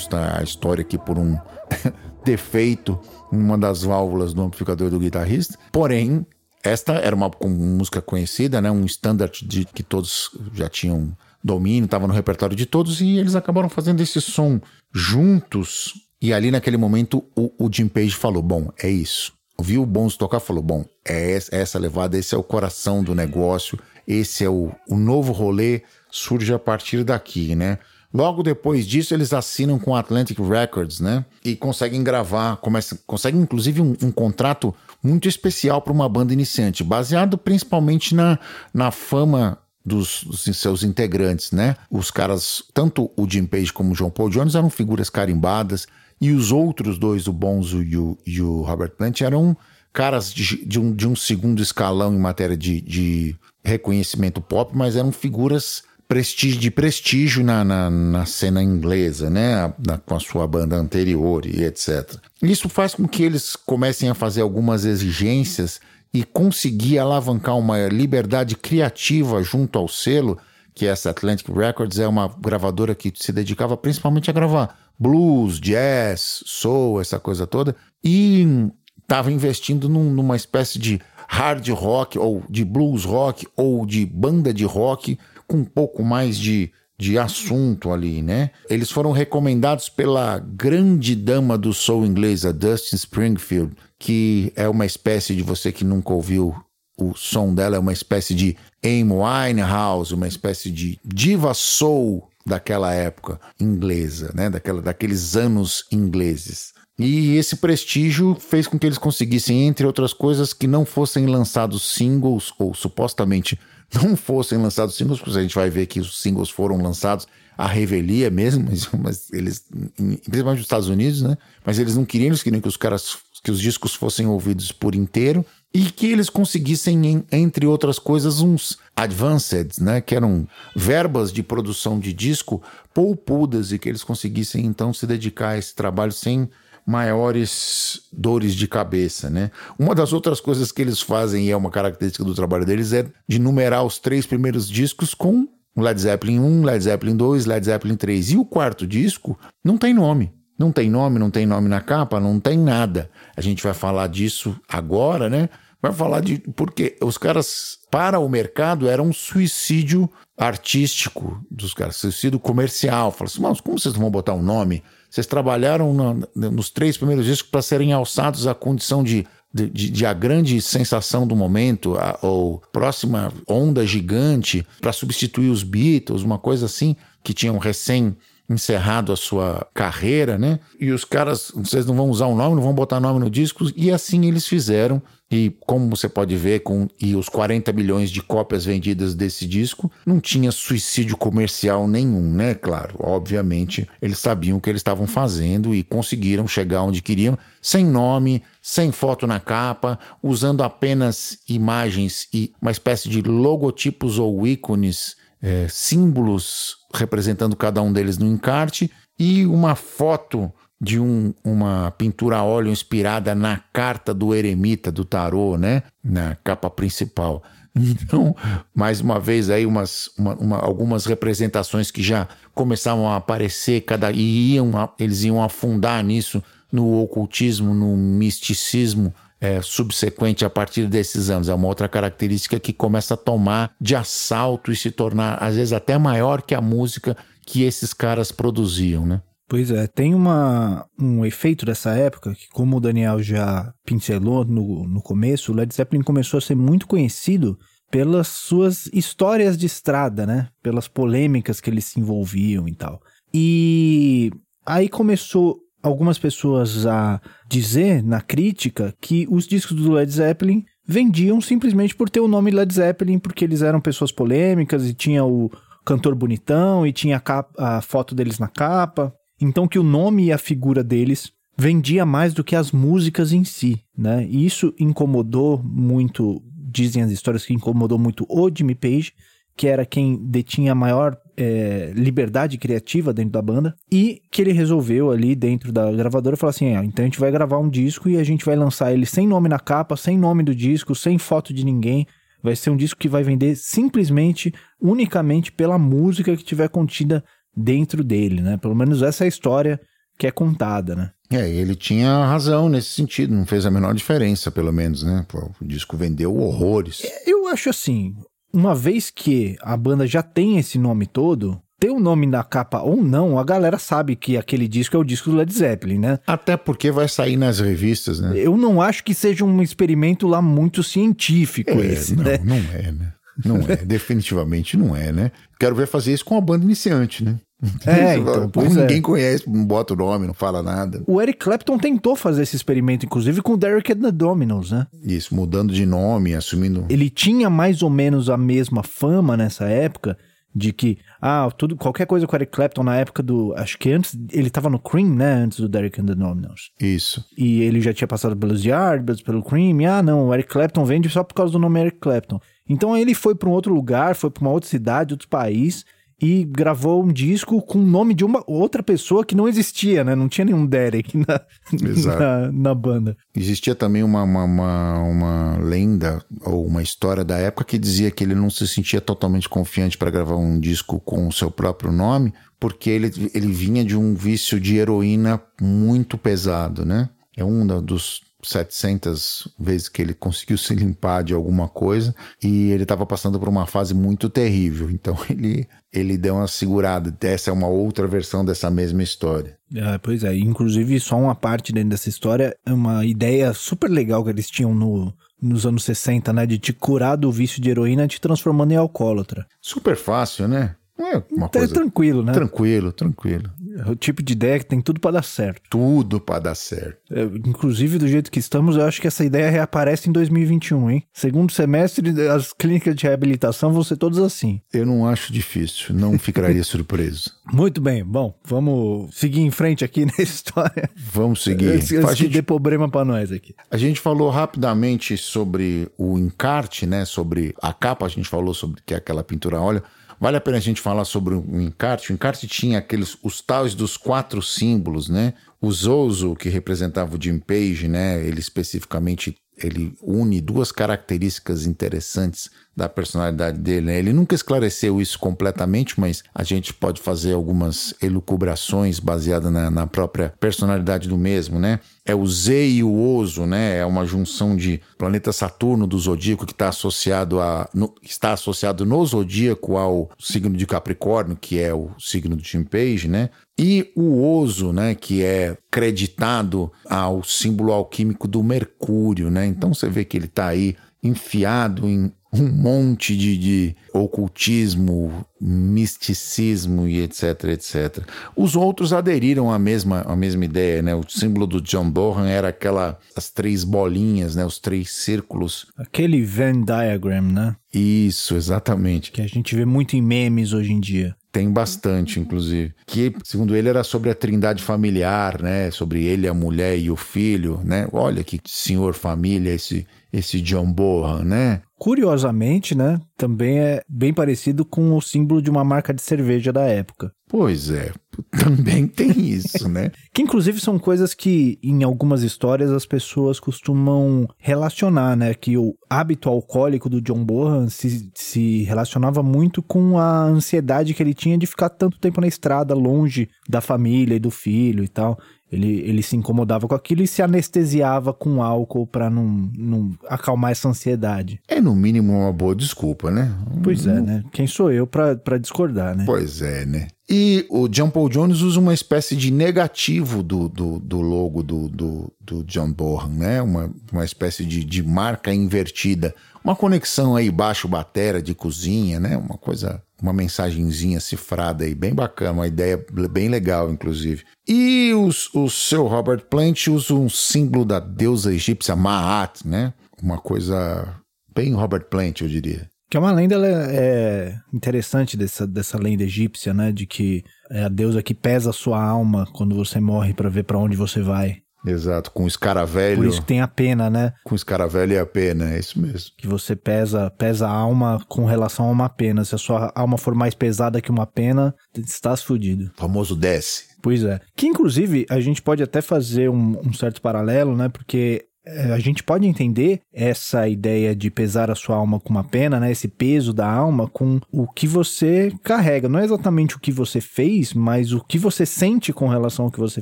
Consta 0.08 0.39
a 0.39 0.43
história 0.43 0.82
aqui 0.82 0.98
por 0.98 1.17
um 1.17 1.38
defeito 2.24 3.00
em 3.32 3.38
uma 3.38 3.58
das 3.58 3.84
válvulas 3.84 4.34
do 4.34 4.41
amplificador 4.41 4.89
do 4.89 5.00
guitarrista. 5.00 5.58
Porém, 5.72 6.26
esta 6.63 6.93
era 6.93 7.15
uma, 7.15 7.30
música 7.43 8.02
conhecida, 8.02 8.62
né? 8.62 8.72
um 8.72 8.86
standard 8.86 9.46
de, 9.46 9.65
que 9.65 9.84
todos 9.84 10.32
já 10.54 10.70
tinham 10.70 11.15
domínio, 11.43 11.86
estava 11.86 12.08
no 12.08 12.13
repertório 12.13 12.56
de 12.56 12.65
todos, 12.65 13.00
e 13.02 13.17
eles 13.17 13.36
acabaram 13.36 13.70
fazendo 13.70 14.02
esse 14.02 14.20
som 14.22 14.60
juntos. 14.93 15.93
E 16.22 16.34
ali 16.34 16.50
naquele 16.50 16.78
momento 16.78 17.24
o, 17.36 17.52
o 17.60 17.70
Jim 17.72 17.88
Page 17.88 18.15
falou: 18.15 18.41
Bom, 18.41 18.70
é 18.82 18.89
isso. 18.89 19.34
Viu 19.60 19.84
o 19.84 19.86
Bones 19.86 20.17
tocar, 20.17 20.39
falou: 20.39 20.63
Bom, 20.63 20.86
é 21.06 21.39
essa 21.52 21.78
levada, 21.78 22.17
esse 22.17 22.34
é 22.34 22.38
o 22.38 22.43
coração 22.43 23.04
do 23.04 23.13
negócio, 23.13 23.80
esse 24.08 24.43
é 24.43 24.50
o, 24.50 24.72
o 24.88 24.96
novo 24.96 25.32
rolê, 25.32 25.84
surge 26.10 26.54
a 26.54 26.60
partir 26.60 27.04
daqui, 27.04 27.56
né? 27.56 27.78
Logo 28.13 28.41
depois 28.41 28.88
disso, 28.88 29.13
eles 29.13 29.34
assinam 29.34 29.78
com 29.78 29.96
a 29.96 30.00
Atlantic 30.00 30.39
Records, 30.39 31.00
né? 31.00 31.26
E 31.43 31.56
conseguem 31.56 32.04
gravar, 32.04 32.58
começa, 32.58 32.98
conseguem 33.06 33.41
inclusive 33.41 33.82
um, 33.82 33.96
um 34.02 34.12
contrato 34.12 34.74
muito 35.04 35.28
especial 35.28 35.82
para 35.82 35.93
uma 35.93 36.08
banda 36.08 36.34
iniciante, 36.34 36.84
baseado 36.84 37.38
principalmente 37.38 38.15
na, 38.15 38.39
na 38.74 38.91
fama 38.91 39.58
dos, 39.86 40.24
dos, 40.24 40.41
seus 40.58 40.84
integrantes, 40.84 41.52
né? 41.52 41.76
Os 41.89 42.10
caras, 42.10 42.63
tanto 42.74 43.12
o 43.15 43.30
Jim 43.30 43.46
Page 43.46 43.72
como 43.72 43.91
o 43.91 43.96
John 43.96 44.10
Paul 44.10 44.30
Jones 44.30 44.56
eram 44.56 44.70
figuras 44.70 45.10
carimbadas 45.10 45.88
e 46.20 46.32
os 46.32 46.52
outros 46.52 46.98
dois, 46.98 47.28
o 47.28 47.34
Bonzo 47.34 47.84
e 47.84 47.98
o, 47.98 48.17
e 48.26 48.41
o 48.41 48.62
Robert 48.62 48.91
Plant, 48.91 49.22
eram 49.22 49.56
caras 49.93 50.34
de, 50.34 50.65
de, 50.65 50.80
um, 50.80 50.93
de 50.93 51.08
um 51.08 51.15
segundo 51.15 51.62
escalão 51.62 52.13
em 52.13 52.20
matéria 52.20 52.58
de, 52.58 52.82
de 52.82 53.36
reconhecimento 53.63 54.41
pop, 54.41 54.72
mas 54.76 54.96
eram 54.96 55.12
figuras 55.12 55.84
prestígio, 56.08 56.60
de 56.60 56.72
prestígio 56.72 57.43
na, 57.43 57.63
na, 57.63 57.89
na 57.89 58.26
cena 58.26 58.63
inglesa, 58.63 59.30
né? 59.30 59.74
Na, 59.86 59.98
com 59.98 60.15
a 60.15 60.20
sua 60.20 60.48
banda 60.48 60.76
anterior 60.76 61.46
e 61.46 61.63
etc. 61.63 62.15
Isso 62.41 62.70
faz 62.70 62.96
com 62.96 63.08
que 63.08 63.24
eles 63.24 63.56
comecem 63.56 64.10
a 64.10 64.13
fazer 64.13 64.41
algumas 64.41 64.86
exigências 64.86 65.80
e 66.13 66.24
conseguir 66.24 67.00
alavancar 67.00 67.58
uma 67.58 67.88
liberdade 67.88 68.56
criativa 68.56 69.43
junto 69.43 69.78
ao 69.78 69.88
selo, 69.88 70.38
que 70.74 70.86
essa 70.86 71.10
Atlantic 71.10 71.50
Records 71.50 72.00
é 72.00 72.08
uma 72.08 72.28
gravadora 72.28 72.96
que 72.96 73.12
se 73.15 73.32
dedicava 73.32 73.76
principalmente 73.76 74.30
a 74.30 74.34
gravar 74.34 74.78
blues, 74.98 75.60
jazz, 75.60 76.41
soul, 76.46 77.00
essa 77.00 77.20
coisa 77.20 77.46
toda, 77.46 77.76
e 78.04 78.70
estava 79.02 79.32
investindo 79.32 79.88
num, 79.88 80.12
numa 80.12 80.36
espécie 80.36 80.80
de 80.80 81.00
hard 81.28 81.67
rock 81.70 82.17
ou 82.17 82.43
de 82.50 82.65
blues 82.65 83.06
rock 83.06 83.48
ou 83.56 83.86
de 83.86 84.06
banda 84.06 84.54
de 84.54 84.65
rock 84.65 85.20
com 85.47 85.57
um 85.57 85.65
pouco 85.65 86.03
mais 86.03 86.38
de, 86.38 86.71
de 86.97 87.17
assunto 87.17 87.91
ali, 87.91 88.21
né? 88.21 88.51
Eles 88.69 88.91
foram 88.91 89.12
recomendados 89.12 89.89
pela 89.89 90.39
grande 90.39 91.15
dama 91.15 91.57
do 91.57 91.73
soul 91.73 92.05
inglês, 92.05 92.45
a 92.45 92.51
Dustin 92.51 92.95
Springfield, 92.95 93.75
que 93.97 94.51
é 94.55 94.67
uma 94.67 94.86
espécie 94.86 95.36
de 95.36 95.43
você 95.43 95.71
que 95.71 95.83
nunca 95.83 96.13
ouviu 96.13 96.55
o 96.99 97.13
som 97.15 97.53
dela, 97.53 97.75
é 97.75 97.79
uma 97.79 97.93
espécie 97.93 98.33
de 98.33 98.57
Amy 98.83 99.13
Winehouse, 99.13 100.13
uma 100.13 100.27
espécie 100.27 100.71
de 100.71 100.99
diva 101.05 101.53
soul 101.53 102.27
daquela 102.43 102.93
época 102.93 103.39
inglesa, 103.60 104.31
né? 104.33 104.49
Daquela, 104.49 104.81
daqueles 104.81 105.36
anos 105.36 105.86
ingleses. 105.91 106.73
E 106.97 107.36
esse 107.36 107.57
prestígio 107.57 108.36
fez 108.39 108.65
com 108.65 108.79
que 108.79 108.88
eles 108.88 108.97
conseguissem, 108.97 109.67
entre 109.67 109.86
outras 109.86 110.13
coisas, 110.13 110.51
que 110.51 110.65
não 110.65 110.83
fossem 110.83 111.27
lançados 111.27 111.93
singles, 111.93 112.51
ou 112.57 112.73
supostamente 112.73 113.60
não 113.93 114.15
fossem 114.15 114.58
lançados 114.58 114.95
singles, 114.95 115.19
porque 115.19 115.38
a 115.38 115.41
gente 115.41 115.56
vai 115.56 115.69
ver 115.69 115.86
que 115.86 116.00
os 116.00 116.21
singles 116.21 116.50
foram 116.50 116.82
lançados 116.82 117.28
à 117.58 117.65
revelia 117.65 118.30
mesmo, 118.30 118.65
mas, 118.69 118.88
mas 118.91 119.32
eles, 119.32 119.65
principalmente 119.95 120.58
nos 120.58 120.65
Estados 120.65 120.89
Unidos, 120.89 121.21
né? 121.21 121.38
Mas 121.65 121.80
eles 121.80 121.95
não 121.95 122.06
queriam, 122.06 122.28
eles 122.28 122.43
queriam 122.43 122.62
que 122.62 122.67
os 122.67 122.78
caras, 122.78 123.17
que 123.43 123.50
os 123.50 123.60
discos 123.60 123.95
fossem 123.95 124.28
ouvidos 124.28 124.71
por 124.71 124.93
inteiro 124.93 125.45
e 125.73 125.86
que 125.86 126.08
eles 126.08 126.30
conseguissem, 126.30 127.26
entre 127.32 127.65
outras 127.65 128.00
coisas, 128.00 128.41
uns 128.41 128.78
advanced, 128.95 129.80
né, 129.80 130.02
que 130.02 130.15
eram 130.15 130.47
verbas 130.76 131.32
de 131.32 131.43
produção 131.43 132.00
de 132.00 132.13
disco 132.13 132.62
poupudas 132.93 133.71
e 133.71 133.78
que 133.78 133.89
eles 133.89 134.04
conseguissem 134.04 134.65
então 134.65 134.93
se 134.93 135.06
dedicar 135.06 135.50
a 135.50 135.58
esse 135.58 135.76
trabalho 135.76 136.12
sem 136.12 136.50
maiores 136.88 138.04
dores 138.13 138.56
de 138.56 138.65
cabeça, 138.65 139.30
né? 139.30 139.52
Uma 139.78 139.93
das 139.93 140.13
outras 140.13 140.39
coisas 140.39 140.71
que 140.71 140.82
eles 140.82 141.02
fazem 141.02 141.47
e 141.47 141.52
é 141.52 141.58
uma 141.58 141.69
característica 141.69 142.23
do 142.23 142.34
trabalho 142.34 142.65
deles 142.65 142.93
é 142.93 143.06
de 143.28 143.39
numerar 143.39 143.84
os 143.84 144.00
três 144.00 144.26
primeiros 144.26 144.69
discos 144.69 145.13
com 145.13 145.50
Led 145.76 146.00
Zeppelin 146.00 146.39
1, 146.39 146.63
Led 146.63 146.82
Zeppelin 146.82 147.17
2, 147.17 147.45
Led 147.45 147.65
Zeppelin 147.65 147.95
3 147.95 148.32
e 148.32 148.38
o 148.38 148.45
quarto 148.45 148.88
disco 148.88 149.38
não 149.62 149.78
tem 149.78 149.93
nome. 149.93 150.32
Não 150.58 150.71
tem 150.71 150.89
nome, 150.89 151.19
não 151.19 151.30
tem 151.30 151.45
nome 151.45 151.69
na 151.69 151.82
capa, 151.82 152.19
não 152.19 152.39
tem 152.39 152.58
nada. 152.58 153.12
A 153.36 153.41
gente 153.41 153.62
vai 153.62 153.73
falar 153.73 154.08
disso 154.08 154.60
agora, 154.67 155.30
né? 155.30 155.50
Vai 155.81 155.93
falar 155.93 156.21
de. 156.21 156.39
Porque 156.55 156.97
os 157.01 157.17
caras, 157.17 157.77
para 157.91 158.19
o 158.19 158.27
mercado, 158.27 158.87
era 158.87 159.01
um 159.01 159.13
suicídio 159.13 160.09
artístico 160.37 161.43
dos 161.49 161.73
caras, 161.73 161.95
suicídio 161.95 162.39
comercial. 162.39 163.11
Fala 163.11 163.29
assim, 163.29 163.41
mas 163.41 163.61
como 163.61 163.79
vocês 163.79 163.95
vão 163.95 164.09
botar 164.09 164.33
um 164.33 164.41
nome? 164.41 164.83
Vocês 165.09 165.25
trabalharam 165.25 165.93
nos 166.35 166.69
três 166.69 166.97
primeiros 166.97 167.25
discos 167.25 167.49
para 167.49 167.61
serem 167.61 167.93
alçados 167.93 168.45
à 168.45 168.53
condição 168.53 169.03
de, 169.03 169.25
de, 169.53 169.69
de, 169.69 169.89
de, 169.89 170.05
a 170.05 170.13
grande 170.13 170.59
sensação 170.61 171.25
do 171.25 171.35
momento, 171.35 171.95
a, 171.95 172.19
ou 172.21 172.61
próxima 172.71 173.31
onda 173.47 173.85
gigante, 173.85 174.67
para 174.81 174.91
substituir 174.91 175.49
os 175.49 175.63
Beatles, 175.63 176.23
uma 176.23 176.37
coisa 176.37 176.65
assim, 176.65 176.95
que 177.23 177.33
tinham 177.33 177.57
recém 177.57 178.17
encerrado 178.49 179.12
a 179.12 179.17
sua 179.17 179.67
carreira, 179.73 180.38
né? 180.38 180.60
E 180.79 180.91
os 180.91 181.03
caras, 181.03 181.51
vocês 181.53 181.86
não 181.86 181.95
vão 181.95 182.10
usar 182.10 182.27
o 182.27 182.36
nome, 182.36 182.55
não 182.55 182.63
vão 182.63 182.73
botar 182.73 182.99
nome 182.99 183.19
no 183.19 183.29
disco, 183.29 183.65
e 183.75 183.91
assim 183.91 184.25
eles 184.25 184.47
fizeram. 184.47 185.01
E 185.29 185.53
como 185.65 185.89
você 185.89 186.07
pode 186.07 186.33
ver, 186.38 186.62
com 186.62 186.88
e 187.01 187.13
os 187.13 187.27
40 187.27 187.73
milhões 187.73 188.10
de 188.10 188.21
cópias 188.21 188.63
vendidas 188.63 189.13
desse 189.13 189.45
disco, 189.45 189.91
não 190.05 190.21
tinha 190.21 190.53
suicídio 190.53 191.17
comercial 191.17 191.86
nenhum, 191.86 192.31
né? 192.33 192.53
Claro, 192.53 192.95
obviamente, 192.97 193.86
eles 194.01 194.19
sabiam 194.19 194.57
o 194.57 194.62
que 194.62 194.69
eles 194.69 194.79
estavam 194.79 195.05
fazendo 195.05 195.75
e 195.75 195.83
conseguiram 195.83 196.47
chegar 196.47 196.83
onde 196.83 197.01
queriam, 197.01 197.38
sem 197.62 197.86
nome, 197.86 198.41
sem 198.62 198.89
foto 198.93 199.27
na 199.27 199.41
capa, 199.41 199.99
usando 200.23 200.63
apenas 200.63 201.39
imagens 201.49 202.29
e 202.33 202.53
uma 202.62 202.71
espécie 202.71 203.10
de 203.10 203.21
logotipos 203.21 204.17
ou 204.17 204.47
ícones, 204.47 205.17
é, 205.41 205.67
símbolos 205.69 206.77
representando 206.93 207.56
cada 207.56 207.82
um 207.82 207.91
deles 207.91 208.17
no 208.17 208.28
encarte 208.28 208.91
e 209.19 209.45
uma 209.45 209.76
foto 209.76 210.52
de 210.80 211.00
um, 211.00 211.34
uma 211.43 211.91
pintura 211.91 212.38
a 212.38 212.43
óleo 212.43 212.69
inspirada 212.69 213.34
na 213.34 213.58
carta 213.73 214.13
do 214.13 214.34
eremita 214.34 214.91
do 214.91 215.04
tarô, 215.04 215.58
né? 215.58 215.84
Na 216.04 216.36
capa 216.43 216.69
principal. 216.69 217.43
Então, 217.80 218.36
mais 218.73 219.02
uma 219.02 219.19
vez 219.19 219.52
aí 219.52 219.63
umas, 219.63 220.10
uma, 220.17 220.34
uma, 220.38 220.58
algumas 220.58 221.06
representações 221.06 221.91
que 221.91 222.02
já 222.02 222.28
começavam 222.56 223.08
a 223.08 223.17
aparecer, 223.17 223.82
cada 223.82 224.12
e 224.12 224.56
iam, 224.56 224.71
eles 224.97 225.23
iam 225.23 225.43
afundar 225.43 226.04
nisso 226.04 226.43
no 226.71 227.00
ocultismo, 227.04 227.76
no 227.76 227.95
misticismo 227.95 229.13
é, 229.39 229.62
subsequente 229.62 230.43
a 230.43 230.50
partir 230.50 230.88
desses 230.88 231.30
anos. 231.30 231.50
É 231.50 231.54
uma 231.54 231.67
outra 231.67 231.88
característica 231.88 232.60
que 232.60 232.73
começa 232.73 233.13
a 233.13 233.17
tomar 233.17 233.71
de 233.80 233.95
assalto 233.95 234.71
e 234.71 234.76
se 234.76 234.91
tornar, 234.91 235.41
às 235.41 235.56
vezes, 235.56 235.73
até 235.73 235.97
maior 235.97 236.41
que 236.41 236.56
a 236.56 236.62
música 236.62 237.15
que 237.45 237.63
esses 237.63 237.93
caras 237.93 238.32
produziam, 238.32 239.06
né? 239.06 239.21
Pois 239.50 239.71
é, 239.71 239.88
tem 239.88 240.13
uma, 240.13 240.86
um 241.00 241.26
efeito 241.26 241.65
dessa 241.65 241.91
época 241.91 242.36
que, 242.36 242.50
como 242.50 242.76
o 242.76 242.80
Daniel 242.82 243.23
já 243.23 243.73
pincelou 243.86 244.43
no, 244.43 244.86
no 244.86 245.02
começo, 245.02 245.54
o 245.54 245.56
Led 245.56 245.73
Zeppelin 245.73 246.04
começou 246.04 246.38
a 246.38 246.41
ser 246.41 246.56
muito 246.56 246.86
conhecido 246.86 247.58
pelas 247.89 248.28
suas 248.28 248.88
histórias 248.88 249.58
de 249.58 249.65
estrada, 249.65 250.26
né? 250.26 250.50
Pelas 250.62 250.89
polêmicas 250.89 251.62
que 251.62 251.69
eles 251.69 251.86
se 251.86 252.00
envolviam 252.00 252.67
e 252.67 252.76
tal. 252.76 253.02
E 253.34 254.32
aí 254.65 254.89
começou 254.89 255.58
algumas 255.81 256.17
pessoas 256.17 256.85
a 256.85 257.21
dizer 257.47 258.03
na 258.03 258.21
crítica 258.21 258.93
que 258.99 259.27
os 259.29 259.47
discos 259.47 259.77
do 259.77 259.91
Led 259.93 260.11
Zeppelin 260.11 260.65
vendiam 260.85 261.41
simplesmente 261.41 261.95
por 261.95 262.09
ter 262.09 262.19
o 262.19 262.27
nome 262.27 262.51
Led 262.51 262.73
Zeppelin, 262.73 263.19
porque 263.19 263.43
eles 263.43 263.61
eram 263.61 263.81
pessoas 263.81 264.11
polêmicas 264.11 264.87
e 264.87 264.93
tinha 264.93 265.23
o 265.23 265.51
cantor 265.85 266.15
bonitão 266.15 266.85
e 266.85 266.91
tinha 266.91 267.17
a, 267.17 267.19
capa, 267.19 267.53
a 267.57 267.81
foto 267.81 268.15
deles 268.15 268.39
na 268.39 268.47
capa. 268.47 269.13
Então 269.39 269.67
que 269.67 269.79
o 269.79 269.83
nome 269.83 270.25
e 270.25 270.31
a 270.31 270.37
figura 270.37 270.83
deles 270.83 271.31
vendia 271.57 272.05
mais 272.05 272.33
do 272.33 272.43
que 272.43 272.55
as 272.55 272.71
músicas 272.71 273.31
em 273.31 273.43
si, 273.43 273.81
né? 273.97 274.25
E 274.29 274.45
isso 274.45 274.73
incomodou 274.79 275.61
muito, 275.63 276.41
dizem 276.71 277.01
as 277.01 277.11
histórias 277.11 277.45
que 277.45 277.53
incomodou 277.53 277.97
muito 277.97 278.25
o 278.29 278.49
Jimmy 278.55 278.75
Page, 278.75 279.13
que 279.55 279.67
era 279.67 279.85
quem 279.85 280.15
detinha 280.17 280.73
a 280.73 280.75
maior 280.75 281.17
é, 281.38 281.91
liberdade 281.95 282.58
criativa 282.58 283.13
dentro 283.13 283.32
da 283.32 283.41
banda, 283.41 283.76
e 283.91 284.21
que 284.32 284.41
ele 284.41 284.52
resolveu 284.52 285.12
ali 285.12 285.36
dentro 285.36 285.71
da 285.71 285.91
gravadora 285.91 286.36
falar 286.36 286.50
assim: 286.50 286.76
ah, 286.76 286.84
então 286.84 287.04
a 287.04 287.08
gente 287.08 287.19
vai 287.19 287.32
gravar 287.32 287.60
um 287.60 287.69
disco 287.69 288.10
e 288.10 288.17
a 288.17 288.23
gente 288.23 288.43
vai 288.43 288.56
lançar 288.56 288.91
ele 288.91 289.06
sem 289.06 289.28
nome 289.28 289.47
na 289.47 289.60
capa, 289.60 289.95
sem 289.95 290.18
nome 290.18 290.43
do 290.43 290.55
disco, 290.55 290.95
sem 290.95 291.18
foto 291.18 291.53
de 291.53 291.64
ninguém. 291.64 292.07
Vai 292.41 292.55
ser 292.55 292.70
um 292.70 292.78
disco 292.78 292.99
que 292.99 293.09
vai 293.09 293.24
vender 293.24 293.55
simplesmente, 293.55 294.53
unicamente 294.82 295.51
pela 295.51 295.78
música 295.78 296.36
que 296.36 296.43
tiver 296.43 296.70
contida 296.70 297.24
dentro 297.55 298.03
dele, 298.03 298.41
né? 298.41 298.57
Pelo 298.57 298.76
menos 298.76 299.01
essa 299.01 299.24
é 299.24 299.26
a 299.26 299.28
história 299.28 299.80
que 300.18 300.28
é 300.28 300.32
contada, 300.32 300.95
né? 300.95 301.11
É, 301.30 301.49
ele 301.49 301.76
tinha 301.76 302.26
razão 302.26 302.70
nesse 302.70 302.89
sentido, 302.89 303.36
não 303.36 303.45
fez 303.45 303.66
a 303.66 303.72
menor 303.72 303.93
diferença, 303.93 304.49
pelo 304.49 304.72
menos, 304.72 305.03
né? 305.03 305.26
O 305.59 305.66
disco 305.66 305.97
vendeu 305.97 306.36
horrores. 306.36 307.03
É, 307.03 307.30
eu 307.30 307.47
acho 307.47 307.70
assim, 307.70 308.16
uma 308.54 308.74
vez 308.74 309.10
que 309.10 309.58
a 309.62 309.76
banda 309.76 310.08
já 310.08 310.22
tem 310.22 310.58
esse 310.58 310.78
nome 310.78 311.06
todo, 311.06 311.62
ter 311.80 311.89
o 311.89 312.00
nome 312.00 312.26
na 312.26 312.43
capa 312.43 312.82
ou 312.82 313.04
não, 313.04 313.38
a 313.38 313.43
galera 313.43 313.78
sabe 313.78 314.16
que 314.16 314.38
aquele 314.38 314.68
disco 314.68 314.95
é 314.95 315.00
o 315.00 315.04
disco 315.04 315.30
do 315.30 315.38
Led 315.38 315.54
Zeppelin, 315.54 316.00
né? 316.00 316.20
Até 316.26 316.58
porque 316.58 316.91
vai 316.91 317.08
sair 317.08 317.38
nas 317.38 317.60
revistas, 317.60 318.20
né? 318.20 318.34
Eu 318.36 318.58
não 318.58 318.82
acho 318.82 319.04
que 319.04 319.14
seja 319.14 319.45
um 319.45 319.62
experimento 319.62 320.28
lá 320.28 320.41
muito 320.41 320.82
científico 320.82 321.72
é, 321.72 321.86
esse, 321.86 322.16
não, 322.16 322.24
né? 322.24 322.39
Não 322.43 322.56
é, 322.56 322.91
né? 322.91 323.14
Não 323.45 323.58
é, 323.68 323.76
definitivamente 323.86 324.76
não 324.76 324.95
é, 324.95 325.12
né? 325.12 325.32
Quero 325.60 325.76
ver 325.76 325.88
fazer 325.88 326.14
isso 326.14 326.26
com 326.26 326.36
a 326.38 326.41
banda 326.41 326.66
iniciante, 326.66 327.24
né? 327.24 327.39
É, 327.86 328.18
então, 328.18 328.49
pois 328.49 328.76
ninguém 328.76 328.99
é. 328.99 329.01
conhece, 329.01 329.49
não 329.49 329.66
bota 329.66 329.93
o 329.93 329.97
nome, 329.97 330.28
não 330.28 330.34
fala 330.34 330.62
nada. 330.62 331.03
O 331.08 331.20
Eric 331.20 331.39
Clapton 331.39 331.78
tentou 331.78 332.16
fazer 332.16 332.43
esse 332.43 332.55
experimento, 332.55 333.05
inclusive, 333.05 333.41
com 333.41 333.53
o 333.53 333.58
Derek 333.58 333.91
and 333.91 334.01
the 334.01 334.12
Dominos, 334.12 334.72
né? 334.72 334.86
Isso, 335.03 335.34
mudando 335.34 335.74
de 335.74 335.86
nome, 335.86 336.36
assumindo. 336.36 336.86
Ele 336.88 337.10
tinha 337.10 337.49
mais 337.49 337.82
ou 337.82 337.89
menos 337.89 338.30
a 338.30 338.38
mesma 338.38 338.84
fama 338.84 339.36
nessa 339.36 339.66
época 339.66 340.18
de 340.53 340.72
que, 340.72 340.99
ah, 341.20 341.49
tudo, 341.55 341.76
qualquer 341.76 342.05
coisa 342.05 342.28
com 342.28 342.36
o 342.36 342.38
Eric 342.38 342.51
Clapton 342.51 342.84
na 342.84 342.95
época 342.95 343.24
do. 343.24 343.53
Acho 343.55 343.78
que 343.78 343.91
antes. 343.91 344.18
Ele 344.32 344.49
tava 344.49 344.70
no 344.70 344.80
Cream, 344.80 345.16
né? 345.16 345.34
Antes 345.34 345.60
do 345.60 345.68
Derek 345.68 345.99
and 345.99 346.05
the 346.05 346.16
Dominos. 346.16 346.72
Isso. 346.80 347.26
E 347.36 347.62
ele 347.62 347.82
já 347.82 347.93
tinha 347.93 348.08
passado 348.08 348.36
pelos 348.36 348.64
Yardbirds, 348.64 349.24
pelo 349.24 349.43
Cream. 349.43 349.82
E, 349.82 349.86
ah, 349.86 350.03
não, 350.03 350.28
o 350.28 350.34
Eric 350.34 350.49
Clapton 350.49 350.86
vende 350.86 351.10
só 351.10 351.24
por 351.24 351.34
causa 351.34 351.53
do 351.53 351.60
nome 351.60 351.80
Eric 351.80 351.97
Clapton. 351.99 352.39
Então 352.70 352.95
ele 352.95 353.14
foi 353.14 353.34
para 353.34 353.49
um 353.49 353.51
outro 353.51 353.74
lugar, 353.74 354.16
foi 354.16 354.30
para 354.30 354.41
uma 354.41 354.51
outra 354.51 354.70
cidade, 354.70 355.14
outro 355.14 355.28
país 355.28 355.86
e 356.22 356.43
gravou 356.43 357.03
um 357.03 357.11
disco 357.11 357.61
com 357.61 357.80
o 357.80 357.86
nome 357.86 358.13
de 358.13 358.26
uma 358.26 358.43
outra 358.47 358.82
pessoa 358.82 359.24
que 359.24 359.36
não 359.36 359.47
existia, 359.47 360.03
né? 360.03 360.15
Não 360.15 360.28
tinha 360.28 360.45
nenhum 360.45 360.65
Derek 360.65 361.15
na, 361.15 361.41
na, 361.72 362.51
na 362.51 362.76
banda. 362.76 363.15
Existia 363.36 363.76
também 363.76 364.03
uma, 364.03 364.24
uma, 364.24 364.43
uma, 364.43 364.99
uma 365.03 365.57
lenda 365.57 366.24
ou 366.41 366.65
uma 366.65 366.82
história 366.82 367.24
da 367.24 367.38
época 367.38 367.65
que 367.65 367.78
dizia 367.78 368.09
que 368.09 368.24
ele 368.24 368.34
não 368.34 368.49
se 368.49 368.68
sentia 368.68 368.99
totalmente 368.99 369.47
confiante 369.47 369.97
para 369.97 370.09
gravar 370.09 370.38
um 370.38 370.59
disco 370.59 370.99
com 370.99 371.28
o 371.28 371.32
seu 371.32 371.51
próprio 371.51 371.91
nome, 371.91 372.34
porque 372.59 372.89
ele, 372.89 373.11
ele 373.34 373.47
vinha 373.47 373.86
de 373.86 373.95
um 373.95 374.15
vício 374.15 374.59
de 374.59 374.78
heroína 374.78 375.39
muito 375.61 376.18
pesado, 376.18 376.84
né? 376.84 377.09
É 377.36 377.43
um 377.43 377.68
dos 377.80 378.22
700 378.43 379.47
vezes 379.59 379.89
que 379.89 380.01
ele 380.01 380.13
conseguiu 380.13 380.57
se 380.57 380.73
limpar 380.75 381.23
de 381.23 381.33
alguma 381.33 381.67
coisa 381.67 382.15
e 382.43 382.71
ele 382.71 382.83
estava 382.83 383.05
passando 383.05 383.39
por 383.39 383.49
uma 383.49 383.65
fase 383.65 383.93
muito 383.93 384.29
terrível. 384.29 384.89
Então 384.89 385.17
ele, 385.29 385.67
ele 385.91 386.17
deu 386.17 386.35
uma 386.35 386.47
segurada. 386.47 387.15
Essa 387.21 387.49
é 387.49 387.53
uma 387.53 387.67
outra 387.67 388.07
versão 388.07 388.43
dessa 388.45 388.69
mesma 388.69 389.03
história. 389.03 389.57
É, 389.73 389.97
pois 389.97 390.23
é, 390.23 390.35
inclusive 390.35 390.99
só 390.99 391.17
uma 391.17 391.35
parte 391.35 391.73
dentro 391.73 391.89
dessa 391.89 392.09
história, 392.09 392.55
é 392.65 392.71
uma 392.73 393.05
ideia 393.05 393.53
super 393.53 393.89
legal 393.89 394.23
que 394.23 394.29
eles 394.29 394.49
tinham 394.49 394.73
no, 394.73 395.13
nos 395.41 395.65
anos 395.65 395.83
60, 395.83 396.31
né? 396.31 396.45
De 396.45 396.57
te 396.57 396.71
curar 396.71 397.17
do 397.17 397.31
vício 397.31 397.61
de 397.61 397.69
heroína 397.69 398.07
te 398.07 398.21
transformando 398.21 398.71
em 398.71 398.77
alcoólatra. 398.77 399.45
Super 399.61 399.95
fácil, 399.97 400.47
né? 400.47 400.75
Não 400.97 401.07
é 401.07 401.23
uma 401.31 401.45
É 401.45 401.49
coisa 401.49 401.73
tranquilo, 401.73 402.23
né? 402.23 402.33
tranquilo, 402.33 402.91
tranquilo. 402.91 403.51
É 403.86 403.89
o 403.89 403.95
tipo 403.95 404.23
de 404.23 404.34
ideia 404.34 404.59
que 404.59 404.65
tem 404.65 404.82
tudo 404.82 404.99
pra 404.99 405.11
dar 405.11 405.23
certo. 405.23 405.61
Tudo 405.69 406.19
para 406.19 406.39
dar 406.39 406.55
certo. 406.55 406.97
É, 407.11 407.23
inclusive, 407.47 407.97
do 407.97 408.07
jeito 408.07 408.32
que 408.32 408.39
estamos, 408.39 408.75
eu 408.75 408.84
acho 408.86 408.99
que 408.99 409.07
essa 409.07 409.23
ideia 409.23 409.49
reaparece 409.49 410.09
em 410.09 410.11
2021, 410.11 410.89
hein? 410.91 411.03
Segundo 411.13 411.51
semestre, 411.51 412.09
as 412.30 412.51
clínicas 412.53 412.95
de 412.95 413.03
reabilitação 413.03 413.71
vão 413.71 413.84
ser 413.84 413.97
todas 413.97 414.19
assim. 414.19 414.61
Eu 414.73 414.86
não 414.86 415.07
acho 415.07 415.32
difícil, 415.32 415.93
não 415.95 416.17
ficaria 416.17 416.63
surpreso. 416.65 417.32
Muito 417.51 417.80
bem, 417.80 418.03
bom, 418.03 418.38
vamos 418.43 419.15
seguir 419.15 419.41
em 419.41 419.51
frente 419.51 419.86
aqui 419.86 420.05
na 420.17 420.23
história. 420.23 420.89
Vamos 420.95 421.43
seguir. 421.43 421.67
Antes 421.67 421.91
A 421.93 421.97
antes 421.97 422.09
que 422.11 422.15
gente, 422.23 422.34
dê 422.34 422.41
problema 422.41 422.89
pra 422.89 423.05
nós 423.05 423.32
aqui. 423.32 423.53
a 423.69 423.78
gente 423.78 423.99
falou 423.99 424.30
rapidamente 424.30 425.15
sobre 425.17 425.89
o 425.97 426.17
encarte, 426.17 426.86
né? 426.86 427.05
Sobre 427.05 427.53
a 427.61 427.71
capa, 427.73 428.05
a 428.05 428.09
gente 428.09 428.28
falou 428.28 428.53
sobre 428.53 428.82
que 428.86 428.93
é 428.93 428.97
aquela 428.97 429.23
pintura 429.23 429.57
a 429.57 429.61
óleo. 429.61 429.84
Vale 430.20 430.38
a 430.38 430.41
pena 430.41 430.57
a 430.57 430.61
gente 430.61 430.82
falar 430.82 431.05
sobre 431.05 431.36
o 431.36 431.61
encarte. 431.61 432.11
O 432.11 432.13
encarte 432.13 432.47
tinha 432.47 432.80
aqueles 432.80 433.18
os 433.22 433.41
tais 433.41 433.76
dos 433.76 433.97
quatro 433.97 434.41
símbolos, 434.41 435.09
né? 435.09 435.34
O 435.61 435.72
Zozo, 435.72 436.36
que 436.36 436.49
representava 436.49 437.15
o 437.15 437.22
Jim 437.22 437.39
Page, 437.39 437.88
né? 437.88 438.26
Ele 438.26 438.39
especificamente 438.39 439.36
ele 439.57 439.95
une 440.01 440.39
duas 440.39 440.72
características 440.72 441.65
interessantes 441.65 442.49
da 442.78 442.88
personalidade 442.88 443.57
dele. 443.57 443.88
né? 443.88 443.97
Ele 443.97 444.13
nunca 444.13 444.36
esclareceu 444.36 445.01
isso 445.01 445.17
completamente, 445.17 445.99
mas 445.99 446.23
a 446.34 446.43
gente 446.43 446.71
pode 446.71 447.01
fazer 447.01 447.34
algumas 447.34 447.95
elucubrações 447.99 448.99
baseadas 448.99 449.51
na, 449.51 449.71
na 449.71 449.88
própria 449.88 450.32
personalidade 450.39 451.09
do 451.09 451.17
mesmo, 451.17 451.57
né? 451.59 451.80
É 452.05 452.13
o 452.13 452.25
Z 452.28 452.67
e 452.69 452.84
o 452.84 452.93
Oso, 453.15 453.47
né? 453.47 453.78
É 453.78 453.86
uma 453.86 454.05
junção 454.05 454.55
de 454.55 454.80
planeta 454.97 455.32
Saturno 455.34 455.88
do 455.88 455.97
zodíaco 455.97 456.45
que 456.45 456.51
está 456.53 456.69
associado 456.69 457.41
a 457.41 457.67
no- 457.73 457.93
está 458.03 458.34
associado 458.34 458.86
no 458.86 459.03
zodíaco 459.05 459.75
ao 459.75 460.11
signo 460.19 460.55
de 460.55 460.67
Capricórnio, 460.67 461.36
que 461.36 461.59
é 461.59 461.73
o 461.73 461.89
signo 461.97 462.36
do 462.36 462.43
Tim 462.43 462.63
Page, 462.63 463.07
né? 463.07 463.32
E 463.59 463.91
o 463.95 464.21
Oso, 464.38 464.71
né, 464.71 464.93
que 464.93 465.23
é 465.23 465.57
creditado 465.71 466.71
ao 466.88 467.23
símbolo 467.23 467.73
alquímico 467.73 468.28
do 468.28 468.43
Mercúrio, 468.43 469.32
né? 469.32 469.47
Então 469.47 469.73
você 469.73 469.89
vê 469.89 470.05
que 470.05 470.15
ele 470.15 470.25
está 470.28 470.45
aí 470.47 470.75
enfiado 471.03 471.88
em 471.88 472.11
um 472.39 472.51
monte 472.51 473.15
de, 473.15 473.38
de 473.38 473.75
ocultismo, 473.93 475.25
misticismo 475.39 476.88
e 476.88 477.01
etc, 477.01 477.45
etc. 477.45 477.99
Os 478.35 478.55
outros 478.55 478.93
aderiram 478.93 479.51
à 479.51 479.59
mesma, 479.59 480.01
à 480.01 480.15
mesma 480.15 480.45
ideia, 480.45 480.81
né? 480.81 480.95
O 480.95 481.03
símbolo 481.07 481.47
do 481.47 481.61
John 481.61 481.89
Bohan 481.89 482.27
era 482.27 482.49
aquela 482.49 482.99
as 483.15 483.29
três 483.29 483.63
bolinhas, 483.63 484.35
né? 484.35 484.45
Os 484.45 484.59
três 484.59 484.91
círculos. 484.91 485.67
Aquele 485.77 486.21
Venn 486.21 486.63
diagram, 486.63 487.21
né? 487.21 487.55
Isso, 487.73 488.35
exatamente. 488.35 489.11
Que 489.11 489.21
a 489.21 489.27
gente 489.27 489.55
vê 489.55 489.65
muito 489.65 489.95
em 489.95 490.01
memes 490.01 490.53
hoje 490.53 490.71
em 490.71 490.79
dia. 490.79 491.15
Tem 491.31 491.51
bastante, 491.51 492.19
inclusive. 492.19 492.73
Que, 492.85 493.13
segundo 493.23 493.55
ele, 493.55 493.69
era 493.69 493.83
sobre 493.83 494.09
a 494.09 494.15
trindade 494.15 494.63
familiar, 494.63 495.41
né? 495.41 495.69
Sobre 495.69 496.03
ele, 496.03 496.27
a 496.27 496.33
mulher 496.33 496.79
e 496.79 496.89
o 496.89 496.95
filho, 496.95 497.61
né? 497.63 497.88
Olha 497.91 498.23
que 498.23 498.39
senhor 498.45 498.95
família 498.95 499.53
esse, 499.53 499.85
esse 500.11 500.41
John 500.41 500.71
Bohan, 500.71 501.23
né? 501.23 501.61
Curiosamente, 501.78 502.75
né? 502.75 502.99
Também 503.15 503.59
é 503.59 503.82
bem 503.88 504.13
parecido 504.13 504.65
com 504.65 504.95
o 504.95 505.01
símbolo 505.01 505.41
de 505.41 505.49
uma 505.49 505.63
marca 505.63 505.93
de 505.93 506.01
cerveja 506.01 506.51
da 506.51 506.63
época. 506.63 507.11
Pois 507.30 507.69
é, 507.69 507.91
também 508.32 508.88
tem 508.88 509.11
isso, 509.11 509.67
né? 509.67 509.91
Que 510.13 510.21
inclusive 510.21 510.59
são 510.59 510.80
coisas 510.80 511.13
que 511.13 511.59
em 511.61 511.84
algumas 511.84 512.23
histórias 512.23 512.71
as 512.71 512.86
pessoas 512.86 513.39
costumam 513.39 514.28
relacionar, 514.39 515.15
né? 515.15 515.34
Que 515.34 515.57
o 515.57 515.75
hábito 515.89 516.30
alcoólico 516.30 516.89
do 516.89 517.01
John 517.01 517.23
Bohan 517.23 517.69
se, 517.69 518.09
se 518.15 518.63
relacionava 518.63 519.21
muito 519.21 519.61
com 519.61 519.99
a 519.99 520.23
ansiedade 520.23 520.93
que 520.93 521.03
ele 521.03 521.13
tinha 521.13 521.38
de 521.38 521.45
ficar 521.45 521.69
tanto 521.69 521.99
tempo 521.99 522.21
na 522.21 522.28
estrada, 522.28 522.73
longe 522.73 523.30
da 523.47 523.61
família 523.61 524.15
e 524.15 524.19
do 524.19 524.32
filho 524.32 524.84
e 524.84 524.88
tal. 524.88 525.19
Ele, 525.52 525.80
ele 525.82 526.04
se 526.04 526.16
incomodava 526.16 526.68
com 526.68 526.76
aquilo 526.76 527.02
e 527.02 527.08
se 527.08 527.22
anestesiava 527.22 528.14
com 528.14 528.43
álcool 528.43 528.86
pra 528.86 529.10
não, 529.10 529.50
não 529.58 529.91
acalmar 530.10 530.52
essa 530.52 530.68
ansiedade. 530.68 531.39
É 531.48 531.62
no 531.62 531.74
mínimo 531.74 532.14
uma 532.14 532.34
boa 532.34 532.54
desculpa, 532.54 533.10
né? 533.10 533.34
Pois 533.64 533.88
é, 533.88 534.02
né? 534.02 534.24
Quem 534.32 534.45
sou 534.45 534.72
eu 534.72 534.86
pra 534.86 535.38
discordar, 535.39 535.95
né? 535.95 536.04
Pois 536.06 536.41
é, 536.41 536.66
né? 536.66 536.88
E 537.10 537.45
o 537.50 537.70
John 537.70 537.89
Paul 537.89 538.10
Jones 538.10 538.41
usa 538.41 538.60
uma 538.60 538.74
espécie 538.74 539.16
de 539.16 539.32
negativo 539.32 540.22
do, 540.22 540.50
do, 540.50 540.80
do 540.80 541.00
logo 541.00 541.41
do, 541.41 541.70
do, 541.70 542.14
do 542.20 542.43
John 542.43 542.72
Bohan, 542.74 543.08
né? 543.08 543.41
Uma, 543.41 543.72
uma 543.93 544.04
espécie 544.04 544.43
de, 544.43 544.66
de 544.66 544.84
marca 544.84 545.34
invertida. 545.34 546.14
Uma 546.43 546.56
conexão 546.56 547.16
aí 547.16 547.32
baixo 547.32 547.68
batera 547.68 548.22
de 548.22 548.36
cozinha, 548.36 549.00
né? 549.00 549.16
Uma 549.16 549.38
coisa, 549.38 549.82
uma 550.02 550.14
mensagenzinha 550.14 551.00
cifrada 551.00 551.66
aí, 551.66 551.74
bem 551.74 551.93
bacana, 551.93 552.32
uma 552.32 552.48
ideia 552.48 552.84
bem 553.10 553.30
legal, 553.30 553.72
inclusive. 553.72 554.24
E 554.48 554.93
os, 554.93 555.34
o 555.34 555.50
seu 555.50 555.88
Robert 555.88 556.26
Plant 556.30 556.68
usa 556.68 556.93
um 556.93 557.10
símbolo 557.10 557.66
da 557.66 557.80
deusa 557.80 558.34
egípcia 558.34 558.76
Maat, 558.76 559.43
né? 559.45 559.74
Uma 560.02 560.20
coisa 560.20 560.95
bem 561.34 561.54
Robert 561.54 561.86
Plant, 561.86 562.22
eu 562.22 562.28
diria. 562.28 562.70
Que 562.89 562.95
é 562.95 563.00
uma 563.00 563.12
lenda 563.12 563.36
é 563.45 564.39
interessante 564.54 565.18
dessa, 565.18 565.45
dessa 565.45 565.78
lenda 565.78 566.04
egípcia, 566.04 566.54
né? 566.54 566.72
De 566.72 566.86
que 566.86 567.24
é 567.52 567.64
a 567.64 567.70
deusa 567.70 568.02
que 568.02 568.14
pesa 568.14 568.52
a 568.52 568.54
sua 568.54 568.82
alma 568.82 569.28
quando 569.34 569.56
você 569.56 569.80
morre 569.80 570.14
pra 570.14 570.30
ver 570.30 570.43
pra 570.43 570.58
onde 570.58 570.78
você 570.78 571.02
vai. 571.02 571.41
Exato, 571.68 572.11
com 572.11 572.28
escaravelho. 572.28 572.97
Por 572.97 573.05
isso 573.05 573.22
que 573.22 573.28
tem 573.28 573.41
a 573.41 573.47
pena, 573.47 573.89
né? 573.89 574.13
Com 574.24 574.36
escaravelho 574.36 574.93
e 574.93 574.99
a 574.99 575.05
pena, 575.05 575.53
é 575.53 575.59
isso 575.59 575.80
mesmo. 575.80 576.11
Que 576.18 576.28
você 576.28 576.55
pesa, 576.55 577.11
pesa 577.11 577.47
a 577.47 577.51
alma 577.51 578.03
com 578.07 578.26
relação 578.26 578.68
a 578.68 578.72
uma 578.72 578.89
pena. 578.89 579.26
Se 579.26 579.36
a 579.36 579.38
sua 579.38 579.72
alma 579.76 579.97
for 579.97 580.15
mais 580.15 580.34
pesada 580.34 580.82
que 580.82 580.91
uma 580.91 581.05
pena, 581.05 581.53
estás 581.78 582.24
fudido. 582.24 582.72
O 582.78 582.80
famoso 582.80 583.15
desce. 583.15 583.65
Pois 583.82 584.03
é. 584.03 584.20
Que 584.36 584.47
inclusive 584.47 585.05
a 585.09 585.20
gente 585.20 585.41
pode 585.41 585.61
até 585.61 585.82
fazer 585.82 586.30
um, 586.30 586.59
um 586.65 586.74
certo 586.74 587.01
paralelo, 587.01 587.55
né? 587.55 587.70
Porque 587.70 588.26
é, 588.47 588.72
a 588.72 588.80
gente 588.80 589.03
pode 589.03 589.28
entender 589.28 589.82
essa 589.93 590.47
ideia 590.47 590.95
de 590.95 591.11
pesar 591.11 591.51
a 591.51 591.55
sua 591.55 591.76
alma 591.76 591.99
com 591.99 592.09
uma 592.09 592.24
pena, 592.24 592.59
né? 592.59 592.72
Esse 592.72 592.88
peso 592.88 593.34
da 593.34 593.49
alma 593.49 593.89
com 593.89 594.20
o 594.32 594.47
que 594.47 594.65
você 594.65 595.34
carrega. 595.43 595.89
Não 595.89 595.99
é 595.99 596.05
exatamente 596.05 596.55
o 596.55 596.59
que 596.59 596.72
você 596.72 597.01
fez, 597.01 597.53
mas 597.53 597.91
o 597.91 598.01
que 598.01 598.18
você 598.18 598.45
sente 598.45 598.93
com 598.93 599.07
relação 599.07 599.45
ao 599.45 599.51
que 599.51 599.59
você 599.59 599.82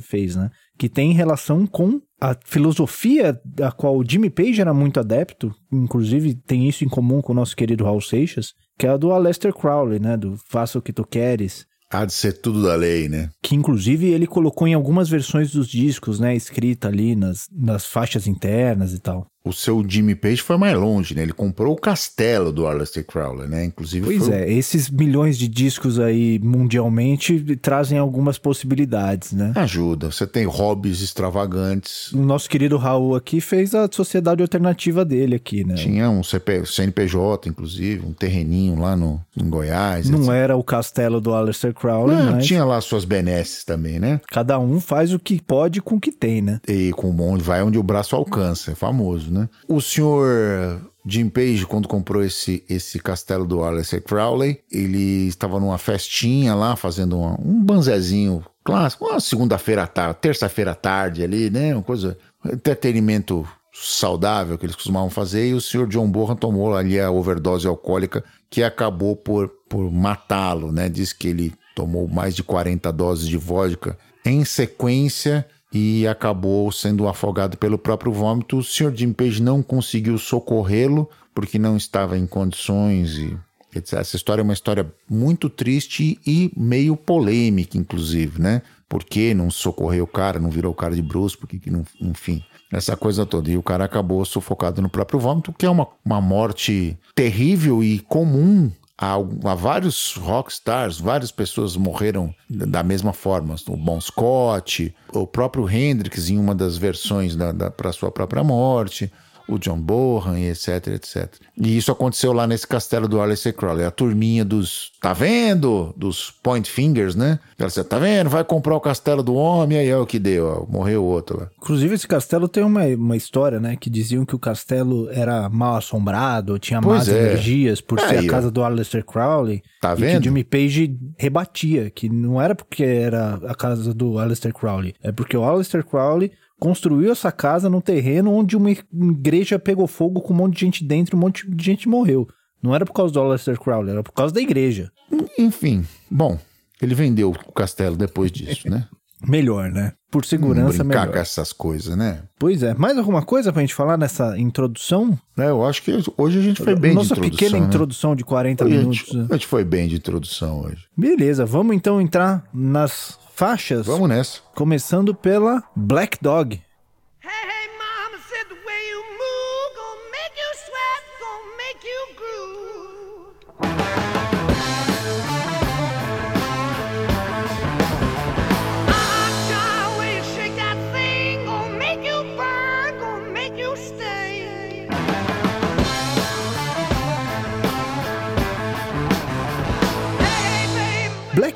fez, 0.00 0.34
né? 0.34 0.50
Que 0.78 0.88
tem 0.88 1.12
relação 1.12 1.66
com 1.66 2.00
a 2.20 2.36
filosofia 2.44 3.38
da 3.44 3.70
qual 3.70 3.96
o 3.96 4.04
Jimmy 4.04 4.30
Page 4.30 4.60
era 4.60 4.72
muito 4.72 5.00
adepto, 5.00 5.54
inclusive 5.72 6.34
tem 6.34 6.68
isso 6.68 6.84
em 6.84 6.88
comum 6.88 7.20
com 7.20 7.32
o 7.32 7.36
nosso 7.36 7.56
querido 7.56 7.84
Raul 7.84 8.00
Seixas, 8.00 8.54
que 8.78 8.86
é 8.86 8.90
a 8.90 8.96
do 8.96 9.12
Aleister 9.12 9.52
Crowley, 9.52 9.98
né? 9.98 10.16
Do 10.16 10.36
Faça 10.48 10.78
o 10.78 10.82
que 10.82 10.92
tu 10.92 11.04
queres 11.04 11.66
Há 11.90 12.04
de 12.04 12.12
ser 12.12 12.32
tudo 12.40 12.62
da 12.64 12.74
lei, 12.74 13.08
né? 13.08 13.30
que 13.40 13.54
inclusive 13.54 14.08
ele 14.08 14.26
colocou 14.26 14.66
em 14.66 14.74
algumas 14.74 15.08
versões 15.08 15.52
dos 15.52 15.68
discos, 15.68 16.18
né, 16.18 16.34
escrita 16.34 16.88
ali 16.88 17.14
nas, 17.14 17.46
nas 17.52 17.86
faixas 17.86 18.26
internas 18.26 18.92
e 18.92 18.98
tal. 18.98 19.26
O 19.46 19.52
seu 19.52 19.84
Jimmy 19.86 20.16
Page 20.16 20.42
foi 20.42 20.56
mais 20.56 20.76
longe, 20.76 21.14
né? 21.14 21.22
Ele 21.22 21.32
comprou 21.32 21.72
o 21.72 21.80
castelo 21.80 22.50
do 22.50 22.66
Aleister 22.66 23.04
Crowley, 23.06 23.48
né? 23.48 23.64
Inclusive 23.64 24.04
Pois 24.04 24.26
foi... 24.26 24.34
é, 24.34 24.52
esses 24.52 24.90
milhões 24.90 25.38
de 25.38 25.46
discos 25.46 26.00
aí 26.00 26.40
mundialmente 26.42 27.56
trazem 27.62 27.96
algumas 27.96 28.38
possibilidades, 28.38 29.32
né? 29.32 29.52
Ajuda. 29.54 30.10
Você 30.10 30.26
tem 30.26 30.44
hobbies 30.44 31.00
extravagantes. 31.00 32.12
O 32.12 32.18
nosso 32.18 32.50
querido 32.50 32.76
Raul 32.76 33.14
aqui 33.14 33.40
fez 33.40 33.74
a 33.74 33.88
sociedade 33.90 34.42
alternativa 34.42 35.04
dele 35.04 35.36
aqui, 35.36 35.64
né? 35.64 35.74
Tinha 35.74 36.10
um 36.10 36.24
CP, 36.24 36.66
CNPJ, 36.66 37.48
inclusive, 37.48 38.04
um 38.04 38.12
terreninho 38.12 38.80
lá 38.80 38.96
no, 38.96 39.20
em 39.36 39.48
Goiás. 39.48 40.10
Não 40.10 40.20
etc. 40.20 40.30
era 40.30 40.56
o 40.56 40.64
castelo 40.64 41.20
do 41.20 41.32
Aleister 41.32 41.72
Crowley, 41.72 42.16
Não, 42.16 42.32
mas 42.32 42.46
Tinha 42.46 42.64
lá 42.64 42.80
suas 42.80 43.04
benesses 43.04 43.64
também, 43.64 44.00
né? 44.00 44.20
cada 44.28 44.58
um 44.58 44.80
faz 44.80 45.12
o 45.12 45.18
que 45.18 45.40
pode 45.40 45.80
com 45.80 45.96
o 45.96 46.00
que 46.00 46.10
tem, 46.10 46.42
né? 46.42 46.60
E 46.66 46.92
com 46.92 47.14
onde 47.20 47.42
vai 47.42 47.62
onde 47.62 47.78
o 47.78 47.82
braço 47.82 48.16
alcança, 48.16 48.72
é 48.72 48.74
famoso, 48.74 49.30
né? 49.32 49.35
O 49.68 49.80
senhor 49.80 50.80
Jim 51.06 51.28
Page, 51.28 51.64
quando 51.66 51.86
comprou 51.88 52.22
esse, 52.22 52.64
esse 52.68 52.98
castelo 52.98 53.46
do 53.46 53.62
Aleister 53.62 54.02
Crowley, 54.02 54.60
ele 54.70 55.28
estava 55.28 55.60
numa 55.60 55.78
festinha 55.78 56.54
lá, 56.54 56.74
fazendo 56.76 57.18
uma- 57.18 57.38
um 57.40 57.62
banzezinho 57.64 58.44
clássico, 58.64 59.04
uma 59.06 59.20
segunda-feira 59.20 59.84
à 59.84 59.86
tarde, 59.86 60.18
terça-feira 60.20 60.72
à 60.72 60.74
tarde 60.74 61.22
ali, 61.22 61.48
né? 61.50 61.74
Uma 61.74 61.82
coisa, 61.82 62.18
entretenimento 62.44 63.46
saudável 63.72 64.56
que 64.58 64.64
eles 64.66 64.74
costumavam 64.74 65.10
fazer, 65.10 65.48
e 65.48 65.54
o 65.54 65.60
senhor 65.60 65.86
John 65.86 66.10
Bohan 66.10 66.34
tomou 66.34 66.74
ali 66.74 66.98
a 66.98 67.10
overdose 67.10 67.66
alcoólica 67.66 68.24
que 68.50 68.62
acabou 68.62 69.14
por, 69.14 69.48
por 69.68 69.90
matá-lo, 69.92 70.72
né? 70.72 70.88
Diz 70.88 71.12
que 71.12 71.28
ele 71.28 71.52
tomou 71.74 72.08
mais 72.08 72.34
de 72.34 72.42
40 72.42 72.90
doses 72.92 73.28
de 73.28 73.36
vodka 73.36 73.98
em 74.24 74.44
sequência 74.44 75.46
e 75.76 76.08
acabou 76.08 76.72
sendo 76.72 77.06
afogado 77.06 77.58
pelo 77.58 77.76
próprio 77.76 78.10
vômito. 78.10 78.56
O 78.56 78.64
Sr. 78.64 78.94
Jim 78.94 79.12
Page 79.12 79.42
não 79.42 79.62
conseguiu 79.62 80.16
socorrê-lo 80.16 81.08
porque 81.34 81.58
não 81.58 81.76
estava 81.76 82.16
em 82.16 82.26
condições 82.26 83.18
e 83.18 83.36
etc. 83.74 83.98
Essa 83.98 84.16
história 84.16 84.40
é 84.40 84.44
uma 84.44 84.54
história 84.54 84.90
muito 85.08 85.50
triste 85.50 86.18
e 86.26 86.50
meio 86.56 86.96
polêmica, 86.96 87.76
inclusive, 87.76 88.40
né? 88.40 88.62
Por 88.88 89.04
que 89.04 89.34
não 89.34 89.50
socorreu 89.50 90.04
o 90.04 90.06
cara, 90.06 90.40
não 90.40 90.48
virou 90.48 90.72
o 90.72 90.74
cara 90.74 90.94
de 90.94 91.02
Bruce, 91.02 91.36
por 91.36 91.46
que 91.46 91.58
que 91.58 91.70
não, 91.70 91.84
enfim, 92.00 92.42
essa 92.72 92.96
coisa 92.96 93.26
toda. 93.26 93.50
E 93.50 93.58
o 93.58 93.62
cara 93.62 93.84
acabou 93.84 94.24
sufocado 94.24 94.80
no 94.80 94.88
próprio 94.88 95.20
vômito, 95.20 95.52
que 95.52 95.66
é 95.66 95.70
uma, 95.70 95.86
uma 96.02 96.22
morte 96.22 96.96
terrível 97.14 97.84
e 97.84 97.98
comum 97.98 98.70
Há, 98.98 99.14
há 99.14 99.54
vários 99.54 100.14
rockstars, 100.14 100.98
várias 100.98 101.30
pessoas 101.30 101.76
morreram 101.76 102.34
da 102.48 102.82
mesma 102.82 103.12
forma. 103.12 103.54
O 103.68 103.76
Bon 103.76 104.00
Scott, 104.00 104.94
o 105.12 105.26
próprio 105.26 105.68
Hendrix 105.68 106.30
em 106.30 106.38
uma 106.38 106.54
das 106.54 106.78
versões 106.78 107.36
da, 107.36 107.52
da, 107.52 107.70
para 107.70 107.92
sua 107.92 108.10
própria 108.10 108.42
morte, 108.42 109.12
o 109.48 109.58
John 109.58 109.80
Bohan 109.80 110.38
etc, 110.40 110.88
etc. 110.88 111.28
E 111.56 111.76
isso 111.76 111.90
aconteceu 111.90 112.32
lá 112.32 112.46
nesse 112.46 112.66
castelo 112.66 113.08
do 113.08 113.20
Aleister 113.20 113.54
Crowley. 113.54 113.84
A 113.84 113.90
turminha 113.90 114.44
dos, 114.44 114.92
tá 115.00 115.12
vendo? 115.12 115.94
Dos 115.96 116.30
Point 116.42 116.70
Fingers, 116.70 117.14
né? 117.14 117.38
Ela 117.58 117.68
disse, 117.68 117.82
tá 117.84 117.98
vendo? 117.98 118.28
Vai 118.28 118.44
comprar 118.44 118.74
o 118.74 118.80
castelo 118.80 119.22
do 119.22 119.34
homem, 119.34 119.78
aí 119.78 119.88
é 119.88 119.96
o 119.96 120.06
que 120.06 120.18
deu, 120.18 120.46
ó, 120.46 120.66
morreu 120.70 121.04
outro 121.04 121.40
lá. 121.40 121.50
Inclusive, 121.56 121.94
esse 121.94 122.06
castelo 122.06 122.48
tem 122.48 122.62
uma, 122.62 122.84
uma 122.86 123.16
história, 123.16 123.58
né? 123.58 123.76
Que 123.76 123.88
diziam 123.88 124.24
que 124.26 124.34
o 124.34 124.38
castelo 124.38 125.08
era 125.10 125.48
mal 125.48 125.76
assombrado, 125.76 126.58
tinha 126.58 126.80
Pois 126.80 126.98
más 126.98 127.08
é. 127.08 127.18
energias 127.18 127.80
por 127.80 127.98
ser 128.00 128.06
Aí, 128.06 128.18
a 128.18 128.22
ó. 128.22 128.30
casa 128.30 128.50
do 128.50 128.62
Aleister 128.62 129.04
Crowley. 129.04 129.62
Tá 129.80 129.94
e 129.94 130.00
vendo? 130.00 130.18
que 130.18 130.24
Jimmy 130.24 130.44
Page 130.44 130.98
rebatia, 131.18 131.90
que 131.90 132.08
não 132.08 132.40
era 132.40 132.54
porque 132.54 132.84
era 132.84 133.40
a 133.46 133.54
casa 133.54 133.94
do 133.94 134.18
Aleister 134.18 134.52
Crowley, 134.52 134.94
é 135.02 135.12
porque 135.12 135.36
o 135.36 135.44
Aleister 135.44 135.84
Crowley 135.84 136.32
construiu 136.58 137.12
essa 137.12 137.30
casa 137.30 137.68
num 137.68 137.80
terreno 137.80 138.32
onde 138.32 138.56
uma 138.56 138.70
igreja 138.70 139.58
pegou 139.58 139.86
fogo 139.86 140.20
com 140.20 140.32
um 140.32 140.36
monte 140.36 140.54
de 140.54 140.60
gente 140.60 140.84
dentro, 140.84 141.16
um 141.16 141.20
monte 141.20 141.48
de 141.50 141.64
gente 141.64 141.88
morreu. 141.88 142.26
Não 142.62 142.74
era 142.74 142.84
por 142.84 142.92
causa 142.92 143.12
do 143.12 143.20
Aleister 143.20 143.58
Crowley, 143.58 143.92
era 143.92 144.02
por 144.02 144.12
causa 144.12 144.34
da 144.34 144.40
igreja. 144.40 144.90
Enfim, 145.38 145.84
bom, 146.10 146.38
ele 146.80 146.94
vendeu 146.94 147.30
o 147.30 147.52
castelo 147.52 147.96
depois 147.96 148.30
disso, 148.32 148.68
né? 148.68 148.88
Melhor, 149.26 149.70
né? 149.70 149.92
Por 150.10 150.24
segurança, 150.24 150.84
Brincar 150.84 151.00
melhor. 151.00 151.12
com 151.14 151.18
essas 151.18 151.52
coisas, 151.52 151.96
né? 151.96 152.22
Pois 152.38 152.62
é. 152.62 152.74
Mais 152.74 152.96
alguma 152.98 153.22
coisa 153.22 153.50
pra 153.52 153.62
gente 153.62 153.74
falar 153.74 153.96
nessa 153.96 154.38
introdução? 154.38 155.18
É, 155.38 155.48
eu 155.48 155.64
acho 155.64 155.82
que 155.82 155.90
hoje 156.18 156.38
a 156.38 156.42
gente 156.42 156.62
foi 156.62 156.74
bem 156.76 156.94
Nossa 156.94 157.14
de 157.14 157.20
introdução. 157.20 157.38
pequena 157.38 157.60
né? 157.60 157.66
introdução 157.66 158.14
de 158.16 158.24
40 158.24 158.64
Hoje 158.64 158.74
a 158.74 158.78
minutos. 158.78 158.98
gente, 158.98 159.16
né? 159.16 159.26
a 159.30 159.32
gente 159.34 159.46
foi 159.46 159.64
bem 159.64 159.88
de 159.88 159.96
introdução 159.96 160.60
hoje. 160.60 160.84
Beleza, 160.96 161.46
vamos 161.46 161.74
então 161.74 162.00
entrar 162.00 162.44
nas 162.52 163.18
faixas. 163.36 163.86
Vamos 163.86 164.08
nessa. 164.08 164.40
Começando 164.54 165.14
pela 165.14 165.62
Black 165.76 166.18
Dog. 166.20 166.60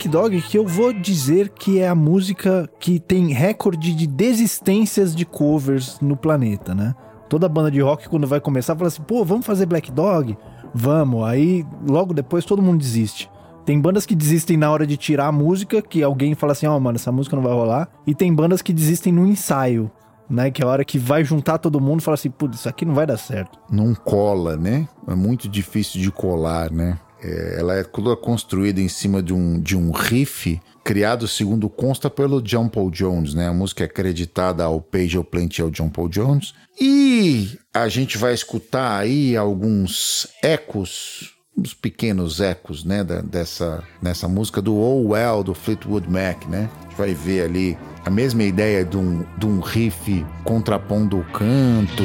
Black 0.01 0.09
Dog, 0.09 0.42
que 0.42 0.57
eu 0.57 0.66
vou 0.66 0.94
dizer 0.94 1.51
que 1.51 1.78
é 1.78 1.86
a 1.86 1.94
música 1.94 2.70
que 2.78 2.98
tem 2.98 3.34
recorde 3.34 3.94
de 3.94 4.07
desistências 4.07 5.14
de 5.14 5.26
covers 5.26 5.98
no 6.01 6.16
planeta, 6.16 6.74
né? 6.74 6.94
Toda 7.28 7.46
banda 7.51 7.70
de 7.70 7.80
rock, 7.80 8.09
quando 8.09 8.26
vai 8.26 8.40
começar, 8.40 8.74
fala 8.74 8.88
assim: 8.88 9.03
pô, 9.03 9.22
vamos 9.26 9.44
fazer 9.44 9.66
Black 9.66 9.92
Dog? 9.92 10.38
Vamos. 10.74 11.24
Aí, 11.24 11.66
logo 11.86 12.14
depois, 12.14 12.46
todo 12.46 12.62
mundo 12.62 12.78
desiste. 12.78 13.30
Tem 13.66 13.78
bandas 13.78 14.07
que 14.07 14.14
desistem 14.14 14.57
na 14.57 14.70
hora 14.70 14.86
de 14.86 14.96
tirar 14.96 15.26
a 15.26 15.32
música, 15.32 15.82
que 15.82 16.03
alguém 16.03 16.34
fala 16.34 16.53
assim: 16.53 16.66
ó, 16.66 16.80
mano, 16.80 16.96
essa 16.96 17.12
música 17.12 17.36
não 17.36 17.42
vai 17.42 17.53
rolar. 17.53 17.86
E 18.07 18.14
tem 18.14 18.34
bandas 18.34 18.62
que 18.62 18.72
desistem 18.72 19.12
no 19.12 19.26
ensaio, 19.26 19.90
né? 20.30 20.51
Que 20.51 20.62
é 20.62 20.64
a 20.64 20.68
hora 20.68 20.84
que 20.84 20.98
vai 20.98 21.22
juntar 21.24 21.59
todo 21.59 21.78
mundo 21.78 22.01
e 22.01 22.03
fala 22.03 22.14
assim: 22.14 22.30
putz, 22.30 22.61
isso 22.61 22.68
aqui 22.70 22.86
não 22.86 22.94
vai 22.94 23.07
dar 23.07 23.18
certo. 23.18 23.59
Não 23.70 23.94
cola, 23.94 24.57
né? 24.57 24.88
É 25.07 25.14
muito 25.14 25.46
difícil 25.46 26.01
de 26.01 26.11
colar, 26.11 26.70
né? 26.70 26.98
É, 27.23 27.57
ela 27.59 27.75
é 27.75 27.85
toda 27.85 28.16
construída 28.16 28.81
em 28.81 28.89
cima 28.89 29.23
de 29.23 29.33
um, 29.33 29.61
de 29.61 29.77
um 29.77 29.91
riff 29.91 30.61
criado, 30.85 31.29
segundo 31.29 31.68
consta, 31.68 32.09
pelo 32.09 32.41
John 32.41 32.68
Paul 32.68 32.91
Jones, 32.91 33.35
né? 33.35 33.49
A 33.49 33.53
música 33.53 33.85
é 33.85 33.87
acreditada 33.87 34.64
ao 34.64 34.81
Page 34.81 35.23
Plant 35.25 35.59
e 35.59 35.62
ao 35.62 35.71
John 35.71 35.89
Paul 35.89 36.09
Jones. 36.09 36.55
E 36.81 37.59
a 37.73 37.89
gente 37.89 38.16
vai 38.16 38.33
escutar 38.33 38.99
aí 38.99 39.37
alguns 39.37 40.27
ecos, 40.43 41.35
uns 41.57 41.75
pequenos 41.75 42.41
ecos, 42.41 42.85
né? 42.85 43.05
Da, 43.05 43.21
dessa, 43.21 43.85
nessa 44.03 44.27
música 44.27 44.62
do 44.62 44.75
Oh 44.75 45.09
Well, 45.09 45.45
do 45.45 45.55
Fleetwood 45.55 46.09
Mac, 46.09 46.47
né? 46.47 46.71
A 46.79 46.83
gente 46.85 46.97
vai 46.97 47.14
ver 47.14 47.43
ali 47.43 47.79
a 48.05 48.11
mesma 48.11 48.43
ideia 48.43 48.85
de 48.85 48.97
um, 48.97 49.25
de 49.37 49.47
um 49.47 49.61
riff 49.61 50.25
contrapondo 50.45 51.18
o 51.18 51.25
canto. 51.25 52.05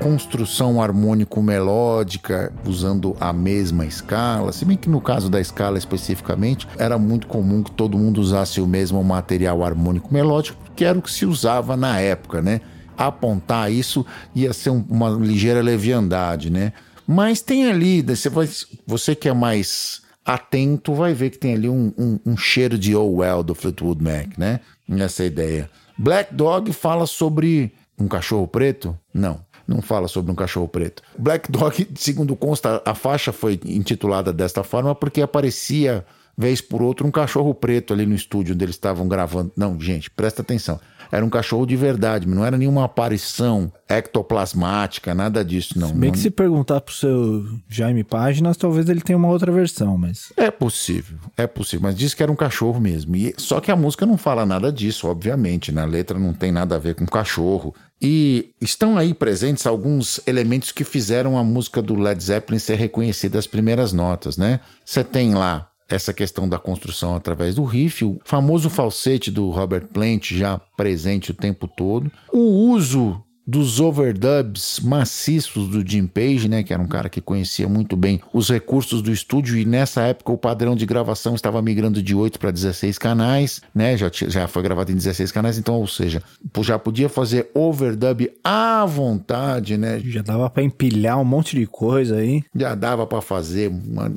construção 0.00 0.80
harmônico-melódica, 0.80 2.52
usando 2.64 3.16
a 3.20 3.32
mesma 3.32 3.84
escala, 3.84 4.52
se 4.52 4.64
bem 4.64 4.76
que 4.76 4.88
no 4.88 5.00
caso 5.00 5.28
da 5.28 5.40
escala 5.40 5.76
especificamente, 5.78 6.66
era 6.78 6.98
muito 6.98 7.26
comum 7.26 7.62
que 7.62 7.70
todo 7.72 7.98
mundo 7.98 8.20
usasse 8.20 8.60
o 8.60 8.66
mesmo 8.66 9.02
material 9.02 9.62
harmônico-melódico, 9.64 10.58
que 10.76 10.84
era 10.84 10.98
o 10.98 11.02
que 11.02 11.10
se 11.10 11.26
usava 11.26 11.76
na 11.76 11.98
época, 12.00 12.40
né? 12.40 12.60
Apontar 12.96 13.70
isso 13.72 14.04
ia 14.34 14.52
ser 14.52 14.70
um- 14.70 14.84
uma 14.88 15.10
ligeira 15.10 15.60
leviandade, 15.60 16.50
né? 16.50 16.72
Mas 17.06 17.40
tem 17.40 17.66
ali, 17.70 18.02
você, 18.02 18.28
vai, 18.28 18.48
você 18.86 19.14
que 19.14 19.28
é 19.28 19.34
mais 19.34 20.02
atento 20.24 20.92
vai 20.94 21.14
ver 21.14 21.30
que 21.30 21.38
tem 21.38 21.54
ali 21.54 21.68
um, 21.68 21.92
um- 21.98 22.18
um 22.26 22.36
cheiro 22.36 22.78
de 22.78 22.94
Oh 22.94 23.16
Well 23.16 23.42
do 23.42 23.54
Fleetwood 23.54 24.02
Mac, 24.02 24.36
né? 24.36 24.60
Essa 24.90 25.24
ideia. 25.24 25.70
Black 25.98 26.34
Dog 26.34 26.72
fala 26.72 27.06
sobre 27.06 27.72
um 27.98 28.06
cachorro 28.06 28.46
preto? 28.46 28.96
Não, 29.12 29.40
não 29.68 29.82
fala 29.82 30.08
sobre 30.08 30.32
um 30.32 30.34
cachorro 30.34 30.66
preto. 30.66 31.02
Black 31.18 31.52
Dog, 31.52 31.86
segundo 31.94 32.34
consta, 32.34 32.82
a 32.84 32.94
faixa 32.94 33.30
foi 33.32 33.60
intitulada 33.66 34.32
desta 34.32 34.64
forma 34.64 34.94
porque 34.94 35.20
aparecia 35.20 36.04
vez 36.36 36.60
por 36.60 36.80
outra, 36.80 37.04
um 37.06 37.10
cachorro 37.10 37.52
preto 37.52 37.92
ali 37.92 38.06
no 38.06 38.14
estúdio 38.14 38.54
onde 38.54 38.64
eles 38.64 38.76
estavam 38.76 39.08
gravando. 39.08 39.52
Não, 39.56 39.78
gente, 39.80 40.08
presta 40.08 40.40
atenção. 40.40 40.80
Era 41.10 41.24
um 41.24 41.30
cachorro 41.30 41.66
de 41.66 41.76
verdade, 41.76 42.26
não 42.28 42.44
era 42.44 42.56
nenhuma 42.58 42.84
aparição 42.84 43.72
ectoplasmática, 43.88 45.14
nada 45.14 45.44
disso, 45.44 45.78
não. 45.78 45.88
Bem 45.90 46.08
Não- 46.08 46.12
que 46.12 46.18
se 46.18 46.30
perguntar 46.30 46.80
pro 46.80 46.94
seu 46.94 47.44
Jaime 47.68 48.04
Páginas, 48.04 48.56
talvez 48.56 48.88
ele 48.88 49.00
tenha 49.00 49.16
uma 49.16 49.28
outra 49.28 49.50
versão, 49.50 49.96
mas. 49.96 50.32
É 50.36 50.50
possível, 50.50 51.18
é 51.36 51.46
possível, 51.46 51.84
mas 51.84 51.96
diz 51.96 52.14
que 52.14 52.22
era 52.22 52.30
um 52.30 52.36
cachorro 52.36 52.80
mesmo. 52.80 53.16
E, 53.16 53.34
só 53.38 53.60
que 53.60 53.70
a 53.70 53.76
música 53.76 54.04
não 54.04 54.18
fala 54.18 54.44
nada 54.44 54.72
disso, 54.72 55.08
obviamente, 55.08 55.72
na 55.72 55.84
letra 55.84 56.18
não 56.18 56.32
tem 56.32 56.52
nada 56.52 56.76
a 56.76 56.78
ver 56.78 56.94
com 56.94 57.06
cachorro. 57.06 57.74
E 58.00 58.50
estão 58.60 58.96
aí 58.96 59.12
presentes 59.12 59.66
alguns 59.66 60.20
elementos 60.26 60.70
que 60.70 60.84
fizeram 60.84 61.36
a 61.36 61.42
música 61.42 61.82
do 61.82 61.94
Led 61.96 62.22
Zeppelin 62.22 62.58
ser 62.58 62.76
reconhecida 62.76 63.38
às 63.38 63.46
primeiras 63.46 63.92
notas, 63.92 64.36
né? 64.36 64.60
Você 64.84 65.02
tem 65.02 65.34
lá 65.34 65.68
essa 65.88 66.12
questão 66.12 66.48
da 66.48 66.58
construção 66.58 67.16
através 67.16 67.54
do 67.54 67.64
riff, 67.64 68.04
o 68.04 68.20
famoso 68.24 68.68
falsete 68.68 69.30
do 69.30 69.50
Robert 69.50 69.86
Plant 69.86 70.32
já 70.32 70.58
presente 70.76 71.30
o 71.30 71.34
tempo 71.34 71.66
todo, 71.66 72.12
o 72.32 72.70
uso 72.70 73.22
dos 73.50 73.80
overdubs 73.80 74.78
maciços 74.80 75.68
do 75.68 75.82
Jim 75.88 76.06
Page, 76.06 76.50
né, 76.50 76.62
que 76.62 76.70
era 76.70 76.82
um 76.82 76.86
cara 76.86 77.08
que 77.08 77.18
conhecia 77.18 77.66
muito 77.66 77.96
bem 77.96 78.20
os 78.30 78.50
recursos 78.50 79.00
do 79.00 79.10
estúdio 79.10 79.56
e 79.56 79.64
nessa 79.64 80.02
época 80.02 80.30
o 80.32 80.36
padrão 80.36 80.76
de 80.76 80.84
gravação 80.84 81.34
estava 81.34 81.62
migrando 81.62 82.02
de 82.02 82.14
8 82.14 82.38
para 82.38 82.50
16 82.50 82.98
canais, 82.98 83.62
né, 83.74 83.96
já, 83.96 84.10
já 84.12 84.46
foi 84.46 84.62
gravado 84.62 84.92
em 84.92 84.96
16 84.96 85.32
canais, 85.32 85.56
então, 85.56 85.76
ou 85.76 85.86
seja, 85.86 86.22
já 86.60 86.78
podia 86.78 87.08
fazer 87.08 87.50
overdub 87.54 88.30
à 88.44 88.84
vontade, 88.84 89.78
né, 89.78 89.98
Já 90.04 90.20
dava 90.20 90.50
pra 90.50 90.62
empilhar 90.62 91.18
um 91.18 91.24
monte 91.24 91.56
de 91.58 91.66
coisa 91.66 92.16
aí. 92.16 92.42
já 92.54 92.74
dava 92.74 93.06
para 93.06 93.22
fazer 93.22 93.68
uma, 93.70 94.12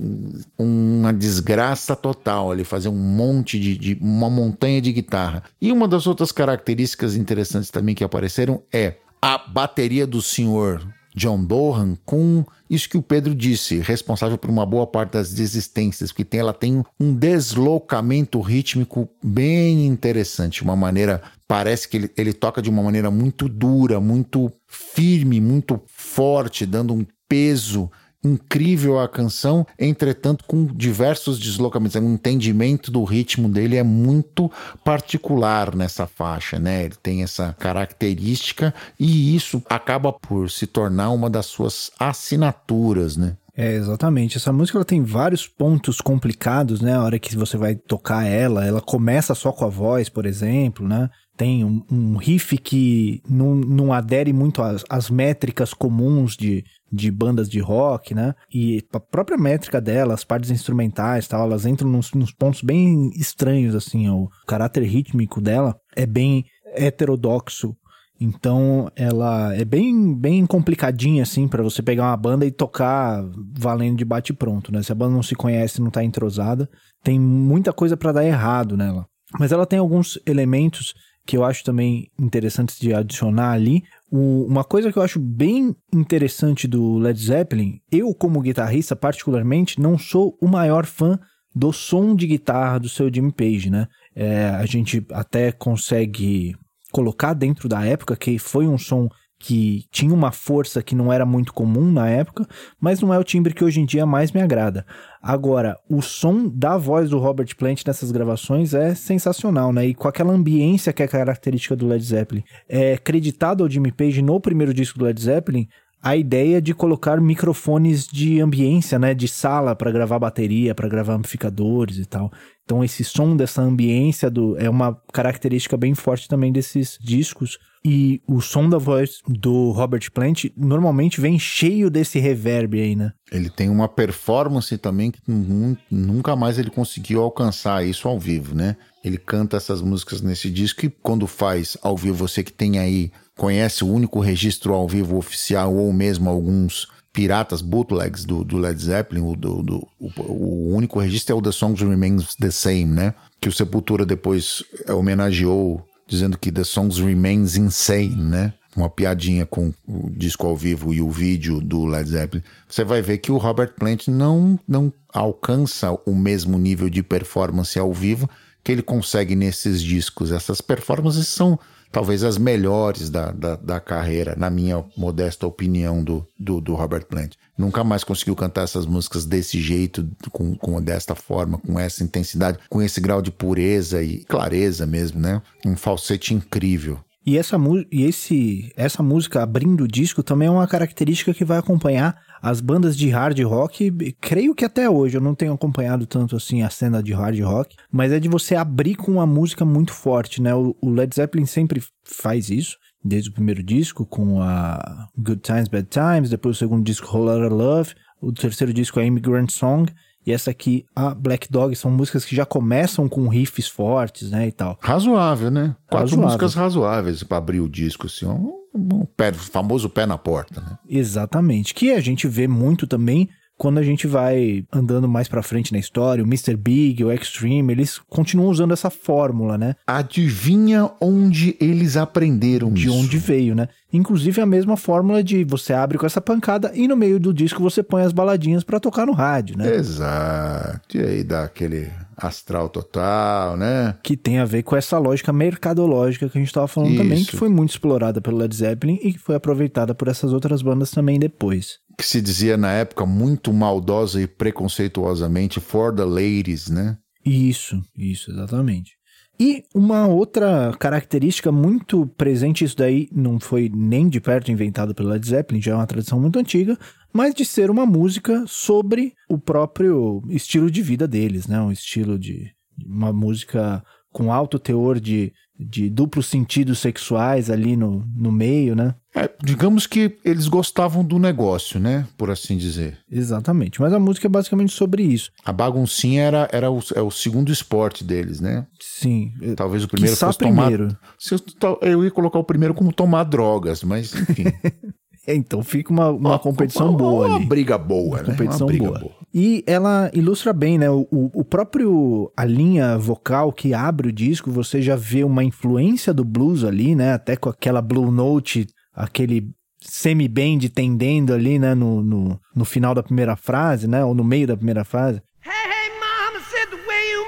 uma 0.60 1.14
desgraça 1.14 1.96
total 1.96 2.52
ali, 2.52 2.66
fazer 2.66 2.90
um 2.90 2.98
monte 2.98 3.58
de, 3.58 3.78
de- 3.78 3.98
uma 4.02 4.30
montanha 4.30 4.82
de 4.82 4.92
guitarra. 4.92 5.44
E 5.62 5.72
uma 5.72 5.88
das 5.88 6.06
outras 6.06 6.34
características 6.34 7.16
interessantes 7.16 7.70
também 7.70 7.96
que 7.96 8.04
apareceram 8.04 8.62
é 8.74 8.96
a 9.22 9.38
bateria 9.38 10.08
do 10.08 10.22
senhor 10.22 10.82
John 11.16 11.44
Dohan 11.44 11.98
com 12.06 12.46
isso 12.70 12.90
que 12.90 12.98
o 12.98 13.02
Pedro 13.02 13.36
disse, 13.36 13.80
responsável 13.80 14.38
por 14.38 14.50
uma 14.50 14.66
boa 14.66 14.88
parte 14.88 15.12
das 15.12 15.34
desistências, 15.34 16.12
porque 16.12 16.24
tem, 16.24 16.40
ela 16.40 16.54
tem 16.54 16.84
um 16.98 17.14
deslocamento 17.14 18.40
rítmico 18.40 19.10
bem 19.22 19.86
interessante, 19.86 20.64
uma 20.64 20.76
maneira 20.76 21.22
parece 21.48 21.90
que 21.90 21.98
ele, 21.98 22.12
ele 22.16 22.32
toca 22.32 22.62
de 22.62 22.70
uma 22.70 22.82
maneira 22.82 23.12
muito 23.12 23.50
dura, 23.50 24.00
muito 24.00 24.50
firme, 24.68 25.42
muito 25.42 25.82
forte, 25.86 26.66
dando 26.66 26.94
um 26.94 27.06
peso 27.28 27.92
incrível 28.24 29.00
à 29.00 29.08
canção, 29.08 29.66
entretanto 29.78 30.46
com 30.46 30.66
diversos 30.66 31.40
deslocamentos. 31.40 31.96
O 31.96 32.00
entendimento 32.00 32.92
do 32.92 33.04
ritmo 33.04 33.50
dele 33.50 33.78
é 33.78 33.84
muito 33.84 34.52
particular 34.84 35.76
nessa 35.76 36.06
faixa, 36.06 36.60
né? 36.60 36.86
Ele 36.86 36.96
tem 37.02 37.24
essa 37.24 37.56
característica 37.60 38.74
e 39.00 39.36
isso 39.36 39.62
acaba 39.70 40.14
por 40.14 40.50
se 40.50 40.68
tornar 40.68 41.10
uma 41.10 41.30
das 41.30 41.48
suas 41.48 41.92
assinaturas, 42.00 43.18
né? 43.18 43.38
É, 43.56 43.74
exatamente. 43.74 44.38
Essa 44.38 44.54
música 44.54 44.78
ela 44.78 44.86
tem 44.86 45.04
vários 45.04 45.46
pontos 45.46 46.00
complicados, 46.00 46.80
né? 46.80 46.96
A 46.96 47.04
hora 47.04 47.20
que 47.20 47.36
você 47.36 47.58
vai 47.58 47.76
tocar 47.76 48.26
ela, 48.26 48.66
ela 48.66 48.82
começa 48.82 49.36
só 49.36 49.52
com 49.52 49.66
a 49.66 49.70
voz, 49.70 50.08
por 50.08 50.26
exemplo, 50.26 50.88
né? 50.88 51.10
Tem 51.38 51.64
um, 51.64 51.82
um 51.92 52.18
riff 52.18 52.58
que 52.58 53.22
não, 53.28 53.56
não 53.56 53.94
adere 53.94 54.32
muito 54.32 54.62
às, 54.62 54.84
às 54.90 55.10
métricas 55.10 55.74
comuns 55.74 56.36
de, 56.36 56.64
de 56.92 57.10
bandas 57.10 57.50
de 57.50 57.60
rock, 57.60 58.14
né? 58.14 58.36
E 58.54 58.84
a 58.94 59.00
própria 59.00 59.38
métrica 59.38 59.82
dela, 59.82 60.14
as 60.14 60.24
partes 60.24 60.52
instrumentais 60.52 61.28
tal, 61.28 61.46
elas 61.48 61.66
entram 61.66 61.90
nos, 61.90 62.12
nos 62.14 62.32
pontos 62.32 62.62
bem 62.62 63.10
estranhos, 63.16 63.76
assim. 63.76 64.10
O 64.10 64.30
caráter 64.48 64.84
rítmico 64.84 65.42
dela 65.42 65.76
é 65.96 66.06
bem 66.06 66.46
heterodoxo 66.76 67.76
então 68.24 68.92
ela 68.96 69.52
é 69.56 69.66
bem 69.66 70.14
bem 70.14 70.46
complicadinha 70.46 71.24
assim 71.24 71.48
pra 71.48 71.64
você 71.64 71.82
pegar 71.82 72.04
uma 72.04 72.18
banda 72.18 72.46
e 72.46 72.52
tocar 72.52 73.26
valendo 73.58 73.98
de 73.98 74.06
bate 74.06 74.32
pronto, 74.32 74.72
né? 74.72 74.84
Se 74.84 74.92
a 74.92 74.96
banda 74.96 75.16
não 75.16 75.24
se 75.24 75.34
conhece, 75.34 75.82
não 75.82 75.90
tá 75.90 76.04
entrosada, 76.04 76.70
tem 77.04 77.20
muita 77.20 77.74
coisa 77.74 77.98
pra 77.98 78.12
dar 78.12 78.24
errado 78.24 78.78
nela. 78.78 79.08
Mas 79.40 79.52
ela 79.52 79.66
tem 79.66 79.80
alguns 79.80 80.20
elementos 80.24 80.94
que 81.26 81.38
eu 81.38 81.44
acho 81.44 81.64
também 81.64 82.10
interessantes 82.20 82.80
de 82.80 82.94
adicionar 82.94 83.52
ali. 83.52 83.84
Uma 84.12 84.64
coisa 84.64 84.92
que 84.92 84.98
eu 84.98 85.04
acho 85.04 85.20
bem 85.20 85.76
interessante 85.94 86.68
do 86.68 86.98
Led 86.98 87.20
Zeppelin, 87.20 87.80
eu 87.92 88.14
como 88.14 88.42
guitarrista 88.42 88.96
particularmente 88.96 89.80
não 89.80 89.98
sou 89.98 90.38
o 90.42 90.48
maior 90.48 90.86
fã 90.86 91.20
do 91.54 91.72
som 91.72 92.16
de 92.16 92.28
guitarra 92.28 92.80
do 92.80 92.90
seu 92.90 93.14
Jimmy 93.14 93.32
Page, 93.32 93.70
né? 93.70 93.88
É, 94.16 94.50
a 94.50 94.66
gente 94.66 95.06
até 95.12 95.52
consegue 95.52 96.56
colocar 96.92 97.34
dentro 97.34 97.70
da 97.70 97.86
época 97.86 98.16
que 98.16 98.38
foi 98.38 98.68
um 98.68 98.78
som 98.78 99.10
que 99.42 99.86
tinha 99.90 100.14
uma 100.14 100.32
força 100.32 100.84
que 100.84 100.94
não 100.94 101.12
era 101.12 101.26
muito 101.26 101.52
comum 101.52 101.92
na 101.92 102.08
época, 102.08 102.48
mas 102.80 103.02
não 103.02 103.12
é 103.12 103.18
o 103.18 103.24
timbre 103.24 103.54
que 103.54 103.64
hoje 103.64 103.82
em 103.82 103.86
dia 103.86 104.06
mais 104.06 104.32
me 104.32 104.42
agrada. 104.42 104.86
Agora, 105.22 105.78
o 105.90 106.02
som 106.02 106.48
da 106.48 106.78
voz 106.78 107.10
do 107.10 107.18
Robert 107.18 107.56
Plant 107.58 107.82
nessas 107.86 108.12
gravações 108.12 108.74
é 108.74 108.94
sensacional, 108.94 109.74
né? 109.74 109.88
E 109.88 109.96
com 109.96 110.08
aquela 110.08 110.32
ambiência 110.32 110.94
que 110.94 111.02
é 111.02 111.08
característica 111.08 111.76
do 111.76 111.88
Led 111.88 112.04
Zeppelin. 112.04 112.44
É 112.70 112.98
creditado 112.98 113.64
ao 113.64 113.70
Jimmy 113.70 113.92
Page 113.92 114.22
no 114.22 114.40
primeiro 114.40 114.74
disco 114.74 115.00
do 115.00 115.06
Led 115.06 115.20
Zeppelin 115.20 115.68
a 116.02 116.16
ideia 116.16 116.62
de 116.62 116.74
colocar 116.74 117.22
microfones 117.22 118.08
de 118.08 118.40
ambiência, 118.42 118.98
né, 118.98 119.14
de 119.14 119.28
sala 119.28 119.76
para 119.76 119.92
gravar 119.92 120.20
bateria, 120.20 120.74
para 120.74 120.90
gravar 120.90 121.14
amplificadores 121.14 121.98
e 121.98 122.06
tal. 122.06 122.32
Então 122.64 122.84
esse 122.84 123.04
som 123.04 123.36
dessa 123.36 123.62
ambiência 123.62 124.30
do 124.30 124.58
é 124.58 124.70
uma 124.70 124.98
característica 125.14 125.76
bem 125.78 125.94
forte 125.94 126.28
também 126.28 126.52
desses 126.52 126.98
discos. 127.02 127.58
E 127.84 128.22
o 128.28 128.42
som 128.42 128.70
da 128.70 128.78
voz 128.78 129.22
do 129.28 129.72
Robert 129.72 130.12
Plant 130.14 130.46
normalmente 130.56 131.20
vem 131.20 131.40
cheio 131.40 131.90
desse 131.90 132.20
reverb 132.20 132.80
aí, 132.80 132.96
né? 132.96 133.12
Ele 133.32 133.50
tem 133.50 133.70
uma 133.70 133.88
performance 133.88 134.78
também 134.78 135.10
que 135.10 135.20
nu- 135.28 135.76
nunca 135.90 136.36
mais 136.36 136.60
ele 136.60 136.70
conseguiu 136.70 137.24
alcançar 137.24 137.84
isso 137.86 138.08
ao 138.08 138.20
vivo, 138.20 138.54
né? 138.54 138.76
Ele 139.04 139.18
canta 139.18 139.58
essas 139.58 139.82
músicas 139.82 140.22
nesse 140.22 140.50
disco 140.50 140.86
e 140.86 140.90
quando 140.90 141.26
faz 141.28 141.76
ao 141.82 141.98
vivo, 141.98 142.16
você 142.18 142.44
que 142.44 142.54
tem 142.54 142.78
aí, 142.80 143.12
conhece 143.38 143.84
o 143.84 143.88
único 143.92 144.20
registro 144.20 144.74
ao 144.74 144.88
vivo 144.88 145.18
oficial 145.18 145.74
ou 145.76 145.92
mesmo 145.92 146.30
alguns 146.30 146.88
piratas, 147.12 147.62
bootlegs 147.62 148.24
do, 148.26 148.44
do 148.44 148.58
Led 148.58 148.82
Zeppelin, 148.82 149.22
o, 149.22 149.36
do, 149.36 149.62
do- 149.64 149.88
o, 150.00 150.12
o 150.22 150.76
único 150.76 151.00
registro 151.00 151.36
é 151.36 151.38
o 151.38 151.42
The 151.42 151.52
Songs 151.52 151.82
Remains 151.84 152.36
the 152.36 152.52
Same, 152.52 152.86
né? 152.86 153.14
Que 153.42 153.50
o 153.50 153.52
Sepultura 153.52 154.06
depois 154.06 154.64
homenageou 154.88 155.84
dizendo 156.08 156.38
que 156.38 156.52
The 156.52 156.64
Songs 156.64 157.00
Remains 157.00 157.56
Insane, 157.56 158.16
né? 158.16 158.54
Uma 158.76 158.90
piadinha 158.90 159.46
com 159.46 159.74
o 159.86 160.10
disco 160.10 160.48
ao 160.48 160.56
vivo 160.56 160.94
e 160.94 161.02
o 161.02 161.10
vídeo 161.10 161.60
do 161.60 161.86
Led 161.86 162.08
Zeppelin. 162.10 162.44
Você 162.70 162.86
vai 162.86 163.02
ver 163.02 163.18
que 163.18 163.32
o 163.32 163.38
Robert 163.38 163.74
Plant 163.78 164.08
não, 164.08 164.58
não 164.66 164.94
alcança 165.14 165.92
o 166.06 166.16
mesmo 166.16 166.58
nível 166.58 166.90
de 166.90 167.04
performance 167.04 167.78
ao 167.78 167.92
vivo 167.92 168.30
que 168.64 168.72
ele 168.72 168.82
consegue 168.82 169.36
nesses 169.36 169.82
discos. 169.82 170.32
Essas 170.32 170.62
performances 170.62 171.28
são 171.28 171.60
talvez 171.92 172.24
as 172.24 172.38
melhores 172.38 173.10
da, 173.10 173.32
da, 173.32 173.56
da 173.56 173.80
carreira, 173.80 174.36
na 174.38 174.50
minha 174.50 174.84
modesta 174.96 175.46
opinião, 175.46 176.04
do, 176.04 176.26
do, 176.40 176.62
do 176.62 176.74
Robert 176.74 177.06
Plant. 177.06 177.34
Nunca 177.58 177.84
mais 177.84 178.04
conseguiu 178.04 178.36
cantar 178.36 178.64
essas 178.64 178.86
músicas 178.86 179.26
desse 179.26 179.60
jeito, 179.60 180.08
com, 180.32 180.56
com 180.56 180.82
desta 180.82 181.14
forma, 181.14 181.58
com 181.58 181.80
essa 181.80 182.04
intensidade, 182.04 182.60
com 182.70 182.82
esse 182.82 183.02
grau 183.02 183.22
de 183.22 183.32
pureza 183.32 184.02
e 184.02 184.24
clareza 184.24 184.86
mesmo, 184.86 185.20
né? 185.20 185.42
Um 185.66 185.76
falsete 185.76 186.34
incrível. 186.34 187.00
E 187.26 187.38
essa, 187.38 187.56
e 187.92 188.04
esse, 188.04 188.72
essa 188.76 189.04
música 189.04 189.44
abrindo 189.44 189.84
o 189.84 189.88
disco 189.88 190.24
também 190.24 190.48
é 190.48 190.52
uma 190.52 190.68
característica 190.68 191.34
que 191.34 191.46
vai 191.46 191.60
acompanhar 191.60 192.20
as 192.42 192.60
bandas 192.60 192.98
de 192.98 193.10
hard 193.10 193.40
rock, 193.42 193.92
creio 194.20 194.56
que 194.56 194.66
até 194.66 194.90
hoje, 194.90 195.18
eu 195.18 195.22
não 195.22 195.36
tenho 195.36 195.54
acompanhado 195.54 196.08
tanto 196.08 196.36
assim 196.36 196.64
a 196.64 196.70
cena 196.72 197.04
de 197.04 197.14
hard 197.14 197.40
rock, 197.42 197.76
mas 197.92 198.12
é 198.12 198.20
de 198.20 198.28
você 198.28 198.56
abrir 198.56 198.96
com 198.96 199.12
uma 199.12 199.28
música 199.28 199.64
muito 199.64 199.94
forte, 199.94 200.42
né? 200.42 200.54
O, 200.56 200.76
Led 200.84 201.14
Zeppelin 201.14 201.46
sempre 201.46 201.84
faz 202.04 202.50
isso, 202.50 202.78
desde 203.04 203.30
o 203.30 203.34
primeiro 203.34 203.62
disco, 203.62 204.04
com 204.04 204.42
a 204.42 205.08
Good 205.16 205.42
Times, 205.42 205.68
Bad 205.68 205.88
Times, 205.90 206.30
depois 206.32 206.56
o 206.56 206.60
segundo 206.60 206.84
disco, 206.84 207.16
Whole 207.16 207.40
Lotta 207.40 207.54
Love, 207.54 207.94
o 208.20 208.32
terceiro 208.32 208.74
disco 208.74 209.00
é 209.00 209.06
Immigrant 209.06 209.52
Song, 209.52 209.92
e 210.26 210.32
essa 210.32 210.52
aqui, 210.52 210.86
a 210.96 211.14
Black 211.14 211.52
Dog, 211.52 211.76
são 211.76 211.90
músicas 211.90 212.24
que 212.24 212.36
já 212.36 212.46
começam 212.46 213.10
com 213.10 213.28
riffs 213.28 213.68
fortes, 213.68 214.32
né, 214.32 214.48
e 214.48 214.52
tal. 214.52 214.78
Razoável, 214.82 215.50
né? 215.50 215.76
Quatro 215.90 216.10
Razoável. 216.10 216.26
músicas 216.26 216.54
razoáveis 216.54 217.24
para 217.24 217.38
abrir 217.38 217.60
o 217.60 217.70
disco, 217.70 218.08
assim, 218.08 218.26
um, 218.26 218.54
um 218.74 219.06
pé, 219.06 219.34
famoso 219.34 219.90
pé 219.90 220.06
na 220.06 220.18
porta, 220.18 220.62
né? 220.62 220.78
Exatamente. 220.88 221.74
Que 221.74 221.92
a 221.92 222.00
gente 222.00 222.28
vê 222.28 222.48
muito 222.48 222.86
também 222.86 223.30
quando 223.62 223.78
a 223.78 223.84
gente 223.84 224.08
vai 224.08 224.66
andando 224.74 225.08
mais 225.08 225.28
pra 225.28 225.44
frente 225.44 225.72
na 225.72 225.78
história, 225.78 226.24
o 226.24 226.28
Mr. 226.28 226.58
Big, 226.58 227.04
o 227.04 227.12
Extreme, 227.12 227.72
eles 227.72 228.00
continuam 228.10 228.50
usando 228.50 228.74
essa 228.74 228.90
fórmula, 228.90 229.56
né? 229.56 229.76
Adivinha 229.86 230.90
onde 231.00 231.56
eles 231.62 231.96
aprenderam 231.96 232.74
De 232.74 232.88
isso? 232.88 232.96
onde 232.98 233.20
veio, 233.20 233.54
né? 233.54 233.68
Inclusive 233.94 234.42
a 234.42 234.48
mesma 234.48 234.76
fórmula 234.76 235.24
de 235.24 235.44
você 235.44 235.74
abre 235.74 236.00
com 236.00 236.08
essa 236.08 236.20
pancada 236.20 236.72
e 236.74 236.88
no 236.88 236.98
meio 236.98 237.20
do 237.20 237.32
disco 237.32 237.62
você 237.62 237.84
põe 237.84 238.02
as 238.02 238.12
baladinhas 238.12 238.64
pra 238.64 238.80
tocar 238.80 239.06
no 239.06 239.14
rádio, 239.14 239.56
né? 239.56 239.76
Exato. 239.76 240.98
E 240.98 241.02
aí 241.02 241.24
dá 241.24 241.44
aquele 241.44 241.88
astral 242.18 242.68
total, 242.68 243.56
né? 243.58 243.94
Que 244.02 244.18
tem 244.18 244.40
a 244.40 244.46
ver 244.46 244.64
com 244.64 244.76
essa 244.76 244.98
lógica 244.98 245.32
mercadológica 245.32 246.28
que 246.28 246.36
a 246.38 246.42
gente 246.42 246.52
tava 246.54 246.68
falando 246.68 246.98
também, 246.98 247.20
Isso. 247.20 247.30
que 247.30 247.38
foi 247.38 247.50
muito 247.50 247.70
explorada 247.70 248.20
pelo 248.22 248.38
Led 248.38 248.56
Zeppelin 248.56 248.98
e 249.04 249.14
que 249.14 249.20
foi 249.20 249.36
aproveitada 249.36 249.94
por 249.94 250.08
essas 250.08 250.34
outras 250.34 250.64
bandas 250.64 250.90
também 250.90 251.20
depois. 251.20 251.80
Que 252.02 252.08
se 252.08 252.20
dizia 252.20 252.58
na 252.58 252.72
época 252.72 253.06
muito 253.06 253.54
maldosa 253.54 254.20
e 254.20 254.26
preconceituosamente 254.26 255.60
for 255.60 255.94
the 255.94 256.04
ladies, 256.04 256.68
né? 256.68 256.98
Isso, 257.24 257.80
isso, 257.96 258.32
exatamente. 258.32 258.94
E 259.40 259.64
uma 259.76 260.08
outra 260.08 260.76
característica 260.80 261.52
muito 261.52 262.08
presente, 262.18 262.66
isso 262.66 262.76
daí 262.76 263.08
não 263.12 263.40
foi 263.40 263.72
nem 263.72 264.10
de 264.10 264.20
perto 264.20 264.52
inventado 264.52 264.96
pelo 264.96 265.10
Led 265.10 265.28
Zeppelin, 265.28 265.62
já 265.62 265.74
é 265.74 265.76
uma 265.76 265.86
tradição 265.86 266.20
muito 266.20 266.40
antiga, 266.40 266.76
mas 267.14 267.36
de 267.36 267.46
ser 267.46 267.70
uma 267.70 267.86
música 267.86 268.46
sobre 268.48 269.14
o 269.30 269.38
próprio 269.38 270.24
estilo 270.28 270.72
de 270.72 270.82
vida 270.82 271.08
deles, 271.08 271.46
né? 271.46 271.62
Um 271.62 271.72
estilo 271.72 272.18
de 272.18 272.52
uma 272.84 273.14
música 273.14 273.84
com 274.12 274.34
alto 274.34 274.58
teor 274.58 275.00
de, 275.00 275.32
de 275.62 275.90
duplos 275.90 276.26
sentidos 276.28 276.80
sexuais 276.80 277.50
ali 277.50 277.76
no, 277.76 278.04
no 278.16 278.32
meio, 278.32 278.76
né? 278.76 278.96
É, 279.16 279.30
digamos 279.44 279.86
que 279.86 280.18
eles 280.24 280.48
gostavam 280.48 281.04
do 281.04 281.20
negócio, 281.20 281.80
né? 281.80 282.08
Por 282.18 282.30
assim 282.32 282.58
dizer. 282.58 282.98
Exatamente. 283.12 283.82
Mas 283.82 283.92
a 283.92 284.00
música 284.00 284.28
é 284.28 284.30
basicamente 284.30 284.72
sobre 284.72 285.04
isso. 285.04 285.32
A 285.44 285.52
baguncinha 285.52 286.24
era, 286.24 286.50
era 286.52 286.72
o, 286.72 286.80
é 286.96 287.02
o 287.02 287.12
segundo 287.12 287.52
esporte 287.52 288.04
deles, 288.04 288.40
né? 288.40 288.66
Sim. 288.80 289.34
Talvez 289.58 289.84
o 289.84 289.88
primeiro 289.88 290.16
Quiçá 290.16 290.28
fosse 290.28 290.40
tomar. 290.40 290.68
primeiro. 290.68 290.98
Se 291.20 291.34
eu, 291.34 291.40
eu 291.82 292.04
ia 292.06 292.12
colocar 292.12 292.40
o 292.40 292.44
primeiro 292.44 292.74
como 292.74 292.94
tomar 292.94 293.24
drogas, 293.26 293.84
mas 293.84 294.14
enfim. 294.16 294.46
É, 295.28 295.36
Então 295.36 295.62
fica 295.64 295.92
uma, 295.94 296.10
uma 296.10 296.40
competição 296.40 296.90
uma, 296.90 296.98
boa 296.98 297.28
uma 297.28 297.36
ali. 297.36 297.46
briga 297.46 297.78
boa, 297.78 298.24
né? 298.24 298.32
competição 298.32 298.66
uma 298.66 298.74
briga 298.74 298.90
boa. 298.92 299.14
E 299.34 299.64
ela 299.66 300.12
ilustra 300.14 300.52
bem, 300.52 300.78
né? 300.78 300.90
O, 300.90 301.08
o 301.12 301.44
próprio 301.44 302.32
a 302.36 302.44
linha 302.44 302.98
vocal 302.98 303.54
que 303.54 303.74
abre 303.74 304.10
o 304.10 304.12
disco, 304.12 304.52
você 304.52 304.82
já 304.82 304.96
vê 304.96 305.24
uma 305.24 305.44
influência 305.44 306.14
do 306.14 306.26
blues 306.26 306.64
ali, 306.64 306.96
né? 306.96 307.14
Até 307.14 307.36
com 307.36 307.50
aquela 307.50 307.82
blue 307.82 308.12
note, 308.12 308.68
aquele 308.94 309.50
semi-bend 309.80 310.70
tendendo 310.70 311.34
ali, 311.34 311.58
né? 311.58 311.74
No, 311.74 312.02
no, 312.02 312.40
no 312.54 312.66
final 312.66 312.94
da 312.94 313.02
primeira 313.02 313.36
frase, 313.38 313.88
né? 313.88 314.04
Ou 314.04 314.14
no 314.14 314.24
meio 314.24 314.48
da 314.48 314.58
primeira 314.58 314.84
frase. 314.84 315.22
Hey, 315.46 315.52
hey, 315.54 315.92
mama 316.00 316.44
said 316.52 316.70
the 316.70 316.86
way 316.86 317.12
you 317.12 317.24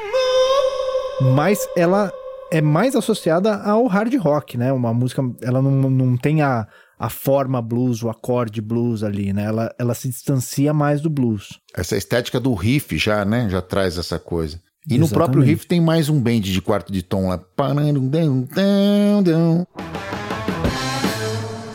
move. 1.21 1.35
Mas 1.35 1.65
ela 1.77 2.11
é 2.51 2.61
mais 2.61 2.95
associada 2.95 3.55
ao 3.63 3.87
hard 3.87 4.13
rock, 4.15 4.57
né? 4.57 4.73
Uma 4.73 4.93
música, 4.93 5.23
ela 5.41 5.61
não, 5.61 5.89
não 5.89 6.17
tem 6.17 6.41
a, 6.41 6.67
a 7.03 7.09
forma 7.09 7.61
blues, 7.61 8.01
o 8.01 8.09
acorde 8.09 8.61
blues 8.61 9.03
ali, 9.03 9.33
né? 9.33 9.43
Ela, 9.43 9.75
ela 9.77 9.93
se 9.93 10.07
distancia 10.07 10.73
mais 10.73 11.01
do 11.01 11.09
blues. 11.09 11.59
Essa 11.75 11.97
estética 11.97 12.39
do 12.39 12.53
riff 12.53 12.97
já, 12.97 13.25
né? 13.25 13.49
Já 13.49 13.61
traz 13.61 13.97
essa 13.97 14.17
coisa. 14.17 14.57
E 14.89 14.97
no 14.97 15.03
Exatamente. 15.05 15.13
próprio 15.13 15.43
riff 15.43 15.67
tem 15.67 15.81
mais 15.81 16.07
um 16.07 16.21
bend 16.21 16.49
de 16.51 16.61
quarto 16.61 16.93
de 16.93 17.01
tom 17.03 17.27
lá. 17.27 17.37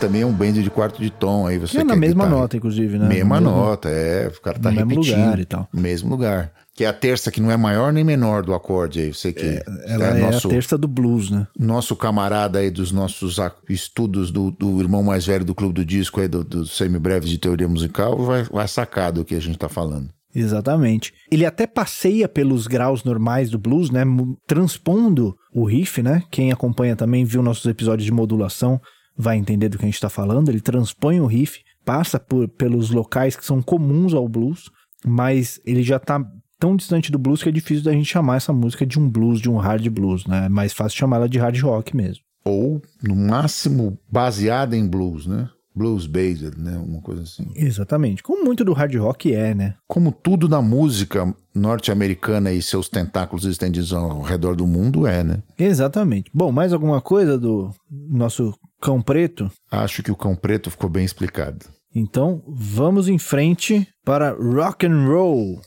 Também 0.01 0.23
é 0.23 0.27
um 0.27 0.33
bend 0.33 0.63
de 0.63 0.71
quarto 0.71 1.03
de 1.03 1.11
tom. 1.11 1.47
Aí 1.47 1.59
você 1.59 1.79
é 1.81 1.85
na 1.85 1.97
mesma 1.97 2.25
guitarra- 2.25 2.41
nota, 2.41 2.57
inclusive, 2.57 2.99
né? 2.99 3.09
Mesma 3.09 3.41
No 3.41 3.51
mesmo- 3.51 3.65
nota, 3.67 3.89
é. 3.89 4.29
O 4.29 4.41
cara 4.41 4.59
tá 4.59 4.71
no 4.71 4.77
mesmo 4.77 4.91
repetindo. 4.91 5.17
lugar 5.19 5.39
e 5.41 5.45
tal. 5.45 5.69
Mesmo 5.75 6.09
lugar. 6.11 6.53
Que 6.79 6.85
é 6.85 6.87
a 6.87 6.93
terça 6.93 7.33
que 7.33 7.41
não 7.41 7.51
é 7.51 7.57
maior 7.57 7.93
nem 7.93 8.05
menor 8.05 8.45
do 8.45 8.55
acorde 8.55 9.01
aí. 9.01 9.13
Você 9.13 9.33
que 9.33 9.61
Ela 9.85 10.17
é, 10.17 10.21
nosso, 10.21 10.47
a 10.47 10.51
terça 10.51 10.79
do 10.79 10.87
blues, 10.87 11.29
né? 11.29 11.45
nosso 11.59 11.97
camarada 11.97 12.61
aí 12.61 12.71
dos 12.71 12.93
nossos 12.93 13.37
estudos 13.69 14.31
do, 14.31 14.53
do 14.53 14.81
irmão 14.81 15.03
mais 15.03 15.27
velho 15.27 15.45
do 15.45 15.57
Clube 15.57 15.75
do 15.75 15.85
Disco 15.85 16.21
aí, 16.21 16.29
do, 16.29 16.45
do 16.45 16.65
semibreves 16.65 17.31
de 17.31 17.37
teoria 17.37 17.67
musical, 17.67 18.17
vai, 18.25 18.45
vai 18.45 18.69
sacar 18.69 19.11
do 19.11 19.25
que 19.25 19.35
a 19.35 19.41
gente 19.41 19.59
tá 19.59 19.69
falando. 19.69 20.09
Exatamente. 20.33 21.13
Ele 21.33 21.45
até 21.45 21.67
passeia 21.67 22.29
pelos 22.29 22.69
graus 22.69 23.03
normais 23.03 23.51
do 23.51 23.59
blues, 23.59 23.91
né? 23.91 24.05
Transpondo 24.47 25.35
o 25.53 25.65
riff, 25.65 26.01
né? 26.01 26.23
Quem 26.31 26.53
acompanha 26.53 26.95
também 26.95 27.25
viu 27.25 27.43
nossos 27.43 27.67
episódios 27.67 28.05
de 28.05 28.13
modulação 28.13 28.81
vai 29.17 29.37
entender 29.37 29.69
do 29.69 29.79
que 29.79 29.85
a 29.85 29.89
gente 29.89 30.01
tá 30.01 30.09
falando. 30.09 30.49
Ele 30.49 30.61
transpõe 30.61 31.19
o 31.19 31.27
riff, 31.27 31.59
passa 31.85 32.21
por, 32.21 32.47
pelos 32.51 32.91
locais 32.91 33.35
que 33.35 33.45
são 33.45 33.61
comuns 33.61 34.15
ao 34.15 34.29
blues, 34.29 34.71
mas 35.05 35.61
ele 35.67 35.83
já 35.83 35.99
tá 35.99 36.25
tão 36.59 36.77
distante 36.77 37.11
do 37.13 37.19
blues 37.19 37.43
que 37.43 37.49
é 37.49 37.53
difícil 37.53 37.85
da 37.85 37.93
gente 37.93 38.07
chamar 38.07 38.37
essa 38.37 38.53
música 38.53 38.85
de 38.87 38.99
um 38.99 39.09
blues, 39.09 39.41
de 39.41 39.49
um 39.49 39.57
hard 39.57 39.87
blues, 39.89 40.27
né? 40.27 40.47
É 40.47 40.49
mais 40.49 40.73
fácil 40.73 40.99
chamar 40.99 41.17
ela 41.17 41.29
de 41.29 41.39
hard 41.39 41.59
rock 41.61 41.97
mesmo. 41.97 42.23
Ou, 42.45 42.81
no 43.03 43.15
máximo, 43.15 43.99
baseada 44.11 44.77
em 44.77 44.87
blues, 44.87 45.27
né? 45.27 45.49
Blues 45.75 46.07
based, 46.07 46.59
né? 46.59 46.77
Uma 46.77 47.01
coisa 47.01 47.23
assim. 47.23 47.47
Exatamente. 47.55 48.23
Como 48.23 48.45
muito 48.45 48.65
do 48.65 48.73
hard 48.73 48.95
rock 48.97 49.33
é, 49.33 49.55
né? 49.55 49.75
Como 49.87 50.11
tudo 50.11 50.49
na 50.49 50.61
música 50.61 51.33
norte-americana 51.55 52.53
e 52.53 52.61
seus 52.61 52.89
tentáculos 52.89 53.45
estendidos 53.45 53.93
ao 53.93 54.23
redor 54.23 54.57
do 54.57 54.67
mundo 54.67 55.07
é, 55.07 55.23
né? 55.23 55.43
Exatamente. 55.57 56.31
Bom, 56.35 56.51
mais 56.51 56.73
alguma 56.73 57.01
coisa 57.01 57.39
do 57.39 57.71
nosso 57.91 58.53
cão 58.81 59.01
preto? 59.01 59.51
Acho 59.71 60.03
que 60.03 60.11
o 60.11 60.17
cão 60.17 60.35
preto 60.35 60.71
ficou 60.71 60.91
bem 60.91 61.05
explicado. 61.05 61.67
Então, 61.95 62.43
vamos 62.47 63.09
em 63.09 63.19
frente 63.19 63.87
para 64.05 64.31
rock 64.33 64.87
and 64.87 65.07
roll. 65.07 65.61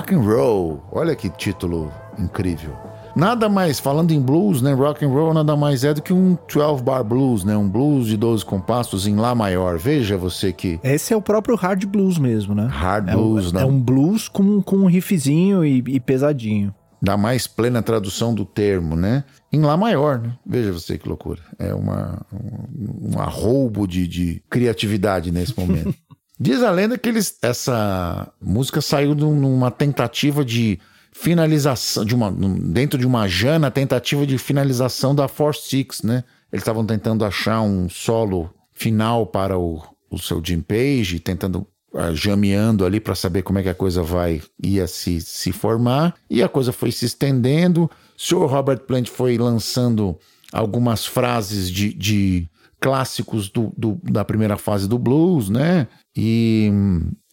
Rock 0.00 0.14
and 0.14 0.22
roll. 0.22 0.82
Olha 0.90 1.14
que 1.14 1.28
título 1.28 1.92
incrível. 2.18 2.74
Nada 3.14 3.50
mais, 3.50 3.78
falando 3.78 4.12
em 4.12 4.20
blues, 4.20 4.62
né? 4.62 4.72
Rock 4.72 5.04
and 5.04 5.10
roll 5.10 5.34
nada 5.34 5.54
mais 5.54 5.84
é 5.84 5.92
do 5.92 6.00
que 6.00 6.10
um 6.10 6.38
12 6.50 6.82
bar 6.82 7.04
blues, 7.04 7.44
né? 7.44 7.54
Um 7.54 7.68
blues 7.68 8.06
de 8.06 8.16
12 8.16 8.42
compassos 8.46 9.06
em 9.06 9.16
lá 9.16 9.34
maior. 9.34 9.76
Veja 9.76 10.16
você 10.16 10.54
que 10.54 10.80
Esse 10.82 11.12
é 11.12 11.16
o 11.16 11.20
próprio 11.20 11.54
hard 11.54 11.84
blues 11.84 12.16
mesmo, 12.16 12.54
né? 12.54 12.66
hard 12.70 13.10
É, 13.10 13.12
blues, 13.12 13.52
um, 13.52 13.56
né? 13.56 13.60
é 13.60 13.64
um 13.66 13.78
blues 13.78 14.26
com, 14.26 14.62
com 14.62 14.76
um 14.76 14.86
riffzinho 14.86 15.62
e, 15.62 15.84
e 15.86 16.00
pesadinho. 16.00 16.74
da 17.02 17.18
mais 17.18 17.46
plena 17.46 17.82
tradução 17.82 18.32
do 18.34 18.46
termo, 18.46 18.96
né? 18.96 19.22
Em 19.52 19.60
Lá 19.60 19.76
maior, 19.76 20.18
né? 20.18 20.32
Veja 20.46 20.72
você 20.72 20.96
que 20.96 21.06
loucura. 21.06 21.42
É 21.58 21.74
uma, 21.74 22.22
um, 22.32 23.16
um 23.16 23.20
arroubo 23.20 23.86
de, 23.86 24.08
de 24.08 24.42
criatividade 24.48 25.30
nesse 25.30 25.54
momento. 25.58 25.94
Diz 26.42 26.62
a 26.62 26.70
lenda 26.70 26.96
que 26.96 27.08
eles, 27.08 27.36
essa 27.42 28.32
música 28.40 28.80
saiu 28.80 29.14
num- 29.14 29.38
numa 29.38 29.70
tentativa 29.70 30.42
de 30.44 30.78
finalização, 31.12 32.04
de 32.04 32.14
uma, 32.14 32.32
dentro 32.32 32.98
de 32.98 33.06
uma 33.06 33.28
jana, 33.28 33.70
tentativa 33.70 34.26
de 34.26 34.38
finalização 34.38 35.14
da 35.14 35.28
Force 35.28 35.68
Six, 35.68 36.02
né? 36.02 36.24
Eles 36.50 36.62
estavam 36.62 36.84
tentando 36.86 37.24
achar 37.24 37.60
um 37.60 37.88
solo 37.90 38.50
final 38.72 39.26
para 39.26 39.58
o, 39.58 39.82
o 40.10 40.18
seu 40.18 40.40
Jim 40.42 40.60
Page, 40.62 41.20
tentando 41.20 41.66
ah, 41.94 42.12
jameando 42.14 42.86
ali 42.86 42.98
para 43.00 43.14
saber 43.14 43.42
como 43.42 43.58
é 43.58 43.62
que 43.62 43.68
a 43.68 43.74
coisa 43.74 44.02
vai 44.02 44.40
ia 44.62 44.86
se, 44.86 45.20
se 45.20 45.52
formar 45.52 46.14
e 46.30 46.42
a 46.42 46.48
coisa 46.48 46.72
foi 46.72 46.90
se 46.90 47.04
estendendo. 47.04 47.84
O 47.84 47.90
senhor 48.20 48.46
Robert 48.50 48.80
Plant 48.80 49.08
foi 49.08 49.36
lançando 49.36 50.16
algumas 50.52 51.04
frases 51.04 51.70
de, 51.70 51.92
de 51.92 52.48
clássicos 52.80 53.48
do, 53.50 53.72
do- 53.76 54.00
da 54.04 54.24
primeira 54.24 54.56
fase 54.56 54.88
do 54.88 54.98
blues, 54.98 55.48
né? 55.50 55.86
E 56.16 56.72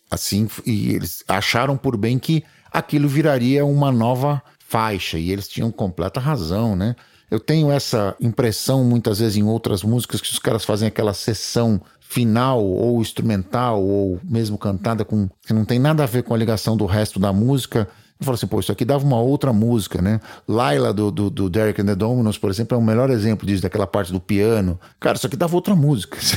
assim, 0.09 0.47
e 0.65 0.93
eles 0.95 1.23
acharam 1.27 1.77
por 1.77 1.97
bem 1.97 2.17
que 2.17 2.43
aquilo 2.71 3.07
viraria 3.07 3.65
uma 3.65 3.91
nova 3.91 4.41
faixa 4.59 5.17
e 5.17 5.31
eles 5.31 5.47
tinham 5.47 5.71
completa 5.71 6.19
razão, 6.19 6.75
né? 6.75 6.95
Eu 7.29 7.39
tenho 7.39 7.69
essa 7.71 8.15
impressão 8.21 8.83
muitas 8.85 9.19
vezes 9.19 9.37
em 9.37 9.43
outras 9.43 9.83
músicas 9.83 10.21
que 10.21 10.31
os 10.31 10.39
caras 10.39 10.63
fazem 10.63 10.87
aquela 10.87 11.13
sessão 11.13 11.81
final 11.99 12.63
ou 12.63 13.01
instrumental 13.01 13.83
ou 13.83 14.19
mesmo 14.23 14.57
cantada 14.57 15.03
com 15.03 15.29
que 15.45 15.53
não 15.53 15.65
tem 15.65 15.77
nada 15.77 16.03
a 16.03 16.05
ver 16.05 16.23
com 16.23 16.33
a 16.33 16.37
ligação 16.37 16.77
do 16.77 16.85
resto 16.85 17.19
da 17.19 17.33
música. 17.33 17.87
Eu 18.19 18.25
falo 18.25 18.35
assim, 18.35 18.47
pô, 18.47 18.59
isso 18.59 18.71
aqui 18.71 18.85
dava 18.85 19.05
uma 19.05 19.19
outra 19.19 19.51
música, 19.51 20.01
né? 20.01 20.21
Laila 20.47 20.93
do, 20.93 21.11
do, 21.11 21.29
do 21.29 21.49
Derek 21.49 21.81
and 21.81 21.85
the 21.85 21.95
Dominos, 21.95 22.37
por 22.37 22.49
exemplo, 22.49 22.75
é 22.75 22.79
o 22.79 22.83
melhor 22.83 23.09
exemplo 23.09 23.45
disso, 23.45 23.61
daquela 23.61 23.85
parte 23.85 24.11
do 24.11 24.21
piano. 24.21 24.79
Cara, 24.99 25.17
isso 25.17 25.27
aqui 25.27 25.35
dava 25.35 25.55
outra 25.55 25.75
música. 25.75 26.17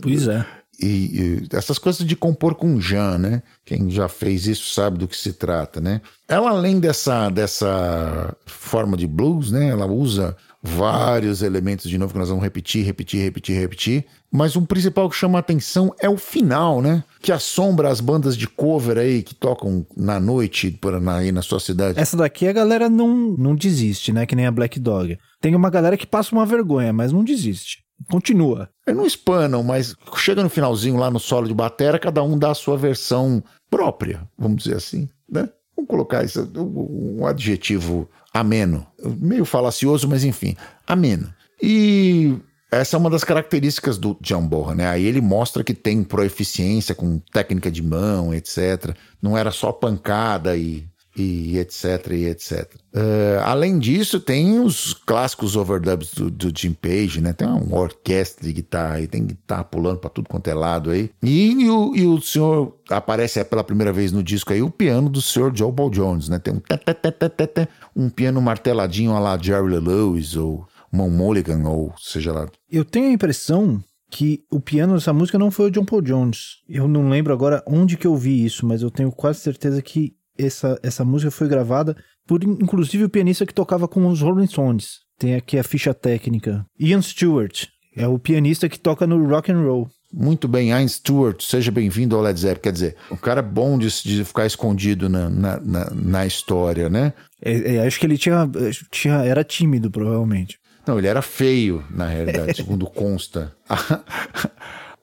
Pois 0.00 0.28
é. 0.28 0.46
E- 0.86 1.46
essas 1.52 1.78
coisas 1.78 2.06
de 2.06 2.16
compor 2.16 2.54
com 2.54 2.80
Jean, 2.80 3.18
né? 3.18 3.42
Quem 3.64 3.90
já 3.90 4.08
fez 4.08 4.46
isso 4.46 4.72
sabe 4.74 4.98
do 4.98 5.08
que 5.08 5.16
se 5.16 5.32
trata, 5.32 5.80
né? 5.80 6.00
Ela, 6.28 6.50
além 6.50 6.80
dessa, 6.80 7.28
dessa 7.30 8.34
forma 8.46 8.96
de 8.96 9.06
blues, 9.06 9.50
né? 9.50 9.68
Ela 9.68 9.86
usa 9.86 10.36
vários 10.62 11.42
elementos 11.42 11.90
de 11.90 11.98
novo 11.98 12.12
que 12.12 12.18
nós 12.18 12.28
vamos 12.28 12.42
repetir, 12.44 12.84
repetir, 12.84 13.20
repetir, 13.22 13.58
repetir. 13.58 14.04
Mas 14.30 14.56
um 14.56 14.64
principal 14.64 15.10
que 15.10 15.16
chama 15.16 15.38
a 15.38 15.40
atenção 15.40 15.92
é 16.00 16.08
o 16.08 16.16
final, 16.16 16.80
né? 16.80 17.02
Que 17.20 17.32
assombra 17.32 17.88
as 17.90 18.00
bandas 18.00 18.36
de 18.36 18.46
cover 18.48 18.96
aí 18.96 19.22
que 19.22 19.34
tocam 19.34 19.84
na 19.96 20.18
noite 20.20 20.70
por 20.70 20.94
aí 20.94 21.32
na 21.32 21.42
sua 21.42 21.60
cidade. 21.60 21.98
Essa 21.98 22.16
daqui 22.16 22.46
a 22.46 22.52
galera 22.52 22.88
não, 22.88 23.08
não 23.36 23.54
desiste, 23.54 24.12
né? 24.12 24.24
Que 24.24 24.36
nem 24.36 24.46
a 24.46 24.50
Black 24.52 24.78
Dog. 24.78 25.18
Tem 25.40 25.54
uma 25.54 25.68
galera 25.68 25.96
que 25.96 26.06
passa 26.06 26.34
uma 26.34 26.46
vergonha, 26.46 26.92
mas 26.92 27.12
não 27.12 27.24
desiste. 27.24 27.82
Continua. 28.10 28.68
Eles 28.86 28.98
não 28.98 29.06
espanam, 29.06 29.62
mas 29.62 29.94
chega 30.16 30.42
no 30.42 30.48
finalzinho 30.48 30.96
lá 30.96 31.10
no 31.10 31.18
solo 31.18 31.46
de 31.46 31.54
batera, 31.54 31.98
cada 31.98 32.22
um 32.22 32.38
dá 32.38 32.50
a 32.50 32.54
sua 32.54 32.76
versão 32.76 33.42
própria, 33.70 34.28
vamos 34.38 34.64
dizer 34.64 34.76
assim, 34.76 35.08
né? 35.28 35.48
Vamos 35.76 35.88
colocar 35.88 36.22
isso, 36.24 36.48
um 36.56 37.26
adjetivo 37.26 38.08
ameno, 38.32 38.86
meio 39.20 39.44
falacioso, 39.44 40.08
mas 40.08 40.24
enfim, 40.24 40.56
ameno. 40.86 41.32
E 41.62 42.36
essa 42.70 42.96
é 42.96 42.98
uma 42.98 43.10
das 43.10 43.22
características 43.22 43.98
do 43.98 44.16
John 44.20 44.46
Bonham, 44.46 44.74
né? 44.74 44.88
Aí 44.88 45.04
ele 45.04 45.20
mostra 45.20 45.62
que 45.62 45.74
tem 45.74 46.02
proeficiência 46.02 46.94
com 46.94 47.18
técnica 47.18 47.70
de 47.70 47.82
mão, 47.82 48.32
etc. 48.32 48.96
Não 49.20 49.36
era 49.36 49.50
só 49.50 49.70
pancada 49.70 50.56
e, 50.56 50.88
e 51.16 51.58
etc, 51.58 52.12
e 52.12 52.24
etc. 52.26 52.74
Eh, 52.94 53.40
além 53.44 53.78
disso, 53.78 54.18
tem 54.18 54.58
os 54.60 54.94
clássicos 54.94 55.56
overdubs 55.56 56.14
do, 56.14 56.30
do 56.30 56.52
Jim 56.56 56.72
Page, 56.72 57.20
né? 57.20 57.32
Tem 57.32 57.46
uma 57.46 57.78
orquestra 57.78 58.46
de 58.46 58.52
guitarra 58.52 58.94
aí, 58.94 59.06
tem 59.06 59.26
guitarra 59.26 59.64
pulando 59.64 59.98
pra 59.98 60.10
tudo 60.10 60.28
quanto 60.28 60.48
é 60.48 60.54
lado 60.54 60.90
aí. 60.90 61.10
E, 61.22 61.52
e 61.52 61.70
o, 61.70 61.94
e 61.94 62.06
o 62.06 62.20
senhor 62.20 62.78
aparece 62.88 63.44
pela 63.44 63.64
primeira 63.64 63.92
vez 63.92 64.12
no 64.12 64.22
disco 64.22 64.52
aí 64.52 64.62
o 64.62 64.70
piano 64.70 65.08
do 65.08 65.20
senhor 65.20 65.54
Joe 65.54 65.72
Paul 65.72 65.90
Jones, 65.90 66.28
né? 66.28 66.38
Tem 66.38 66.54
um, 66.54 66.60
tê, 66.60 67.68
um 67.94 68.08
piano 68.08 68.40
marteladinho 68.40 69.12
lá 69.18 69.38
Jerry 69.38 69.78
Lewis 69.78 70.34
ou 70.36 70.66
Mon 70.90 71.10
Mulligan, 71.10 71.68
ou 71.68 71.92
seja 71.98 72.32
lá. 72.32 72.48
Eu 72.70 72.84
tenho 72.84 73.08
a 73.08 73.12
impressão 73.12 73.82
que 74.10 74.44
o 74.50 74.60
piano 74.60 74.94
dessa 74.94 75.12
música 75.12 75.38
não 75.38 75.50
foi 75.50 75.68
o 75.68 75.70
John 75.70 75.86
Paul 75.86 76.02
Jones. 76.02 76.58
Eu 76.68 76.86
não 76.86 77.08
lembro 77.08 77.32
agora 77.32 77.62
onde 77.66 77.96
que 77.96 78.06
eu 78.06 78.14
vi 78.14 78.44
isso, 78.44 78.66
mas 78.66 78.82
eu 78.82 78.90
tenho 78.90 79.10
quase 79.10 79.40
certeza 79.40 79.80
que 79.80 80.14
essa, 80.38 80.78
essa 80.82 81.04
música 81.04 81.30
foi 81.30 81.48
gravada 81.48 81.96
por 82.26 82.42
inclusive 82.44 83.04
o 83.04 83.08
pianista 83.10 83.44
que 83.46 83.52
tocava 83.54 83.88
com 83.88 84.06
os 84.06 84.20
Rolling 84.20 84.46
Stones. 84.46 85.00
Tem 85.18 85.34
aqui 85.34 85.58
a 85.58 85.64
ficha 85.64 85.92
técnica. 85.94 86.64
Ian 86.78 87.02
Stewart 87.02 87.66
é 87.96 88.06
o 88.06 88.18
pianista 88.18 88.68
que 88.68 88.78
toca 88.78 89.06
no 89.06 89.24
rock 89.28 89.50
and 89.52 89.60
roll. 89.62 89.88
Muito 90.12 90.46
bem, 90.46 90.68
Ian 90.70 90.86
Stewart, 90.86 91.40
seja 91.42 91.70
bem-vindo 91.70 92.14
ao 92.16 92.22
Led 92.22 92.38
Zeppelin. 92.38 92.60
Quer 92.62 92.72
dizer, 92.72 92.96
o 93.10 93.16
cara 93.16 93.40
é 93.40 93.42
bom 93.42 93.78
de, 93.78 93.88
de 94.02 94.24
ficar 94.24 94.46
escondido 94.46 95.08
na, 95.08 95.30
na, 95.30 95.60
na, 95.60 95.90
na 95.90 96.26
história, 96.26 96.88
né? 96.90 97.12
É, 97.42 97.76
é, 97.76 97.86
acho 97.86 97.98
que 97.98 98.06
ele 98.06 98.18
tinha, 98.18 98.48
tinha 98.90 99.14
era 99.24 99.42
tímido, 99.42 99.90
provavelmente. 99.90 100.58
Não, 100.86 100.98
ele 100.98 101.06
era 101.06 101.22
feio, 101.22 101.82
na 101.90 102.06
realidade, 102.06 102.54
segundo 102.58 102.86
consta. 102.86 103.54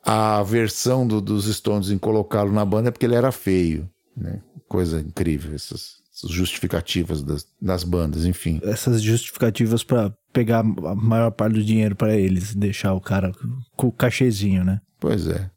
A, 0.03 0.39
a 0.39 0.43
versão 0.43 1.05
do- 1.07 1.21
dos 1.21 1.45
Stones 1.53 1.89
em 1.89 1.97
colocá-lo 1.97 2.51
na 2.51 2.63
banda 2.65 2.89
é 2.89 2.91
porque 2.91 3.05
ele 3.05 3.15
era 3.15 3.32
feio, 3.32 3.89
né? 4.20 4.41
Coisa 4.67 4.99
incrível, 4.99 5.53
essas, 5.55 5.97
justificativas 6.28 7.22
das, 7.24 7.45
das 7.61 7.84
bandas, 7.84 8.26
enfim. 8.26 8.59
Essas 8.63 9.01
justificativas 9.01 9.84
pra 9.84 10.13
pegar 10.34 10.59
a 10.59 10.95
maior 10.95 11.32
parte 11.32 11.53
do 11.53 11.63
dinheiro 11.63 11.95
pra 11.95 12.15
eles, 12.15 12.53
deixar 12.53 12.93
o 12.93 13.01
cara 13.01 13.32
com 13.76 13.88
o 13.88 13.91
cachezinho, 13.91 14.63
né? 14.63 14.82
Pois 14.99 15.28
é. 15.28 15.49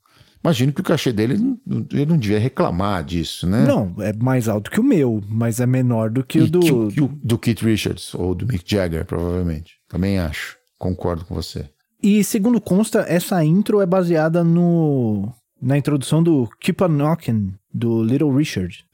Imagino 0.45 0.73
que 0.73 0.81
o 0.81 0.85
cachê 0.85 1.13
dele, 1.13 1.37
não- 1.65 1.87
ele 1.93 2.07
não 2.07 2.17
devia 2.19 2.39
reclamar 2.39 3.05
disso, 3.05 3.47
né? 3.47 3.65
Não, 3.65 3.95
é 4.01 4.13
mais 4.13 4.49
alto 4.49 4.71
que 4.71 4.81
o 4.81 4.85
meu, 4.85 5.23
mas 5.29 5.61
é 5.61 5.67
menor 5.67 6.11
do 6.11 6.25
que 6.25 6.39
E 6.39 6.43
o 6.43 6.49
do. 6.51 6.61
que 6.61 6.95
que 6.95 7.01
o- 7.01 7.21
do 7.23 7.39
Keith 7.39 7.61
Richards, 7.61 8.13
ou 8.15 8.35
do 8.35 8.47
Mick 8.47 8.65
Jagger, 8.67 9.05
provavelmente. 9.05 9.75
Também 9.89 10.19
acho. 10.19 10.57
Concordo 10.79 11.25
com 11.25 11.35
você. 11.35 11.69
E 12.03 12.25
segundo 12.25 12.61
consta, 12.61 13.05
essa 13.09 13.45
intro 13.45 13.81
é 13.81 13.87
baseada 13.87 14.43
no 14.43 15.33
na 15.63 15.79
introdução 15.79 16.21
do 16.21 16.49
Keep 16.61 16.83
on 16.83 16.89
Knockin' 16.89 17.55
do 17.73 18.03
Little 18.03 18.33
Richard. 18.37 18.85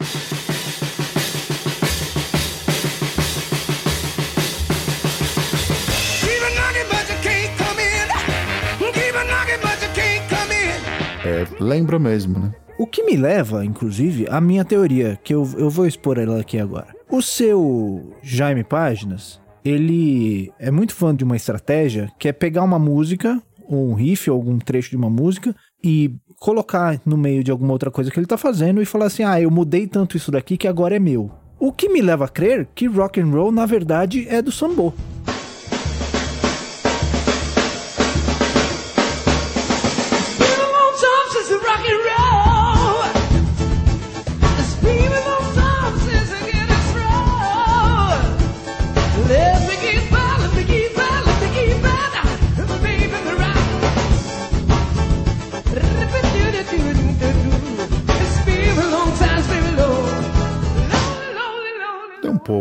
Keep 6.20 6.42
a 6.44 6.50
knocking, 6.54 6.86
but 6.90 7.08
you 7.08 7.16
can't 7.22 7.56
come 7.56 7.80
in. 7.80 8.92
Keep 8.92 9.16
a 9.16 9.24
knocking, 9.24 9.60
but 9.62 9.80
you 9.80 9.88
can't 9.94 10.28
come 10.28 10.52
in. 10.52 11.26
É, 11.26 11.46
lembra 11.58 11.98
mesmo, 11.98 12.38
né? 12.38 12.52
O 12.78 12.86
que 12.86 13.02
me 13.02 13.16
leva, 13.16 13.64
inclusive, 13.64 14.26
à 14.28 14.38
minha 14.38 14.64
teoria, 14.64 15.18
que 15.24 15.34
eu, 15.34 15.48
eu 15.56 15.70
vou 15.70 15.86
expor 15.86 16.18
ela 16.18 16.38
aqui 16.38 16.58
agora. 16.58 16.94
O 17.10 17.22
seu 17.22 18.14
Jaime 18.22 18.62
Páginas, 18.62 19.40
ele 19.64 20.52
é 20.58 20.70
muito 20.70 20.94
fã 20.94 21.16
de 21.16 21.24
uma 21.24 21.34
estratégia 21.34 22.12
que 22.18 22.28
é 22.28 22.32
pegar 22.32 22.62
uma 22.62 22.78
música, 22.78 23.42
ou 23.66 23.88
um 23.90 23.94
riff, 23.94 24.30
ou 24.30 24.36
algum 24.36 24.58
trecho 24.58 24.90
de 24.90 24.96
uma 24.96 25.08
música, 25.08 25.56
e 25.82 26.14
colocar 26.38 27.00
no 27.04 27.16
meio 27.16 27.42
de 27.42 27.50
alguma 27.50 27.72
outra 27.72 27.90
coisa 27.90 28.10
que 28.10 28.18
ele 28.18 28.26
tá 28.26 28.36
fazendo 28.36 28.80
e 28.80 28.86
falar 28.86 29.06
assim: 29.06 29.22
ah, 29.22 29.40
eu 29.40 29.50
mudei 29.50 29.86
tanto 29.86 30.16
isso 30.16 30.30
daqui 30.30 30.56
que 30.56 30.68
agora 30.68 30.96
é 30.96 30.98
meu. 30.98 31.30
O 31.58 31.72
que 31.72 31.88
me 31.88 32.00
leva 32.00 32.26
a 32.26 32.28
crer 32.28 32.68
que 32.74 32.86
rock 32.86 33.20
and 33.20 33.30
roll, 33.30 33.50
na 33.50 33.66
verdade, 33.66 34.26
é 34.28 34.40
do 34.40 34.52
sambô. 34.52 34.92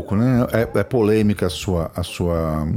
Pouco, 0.08 0.16
né? 0.16 0.48
É, 0.54 0.80
é 0.80 0.84
polêmica 0.84 1.48
a 1.48 1.50
sua. 1.50 1.92
A 1.94 2.04
sua. 2.04 2.68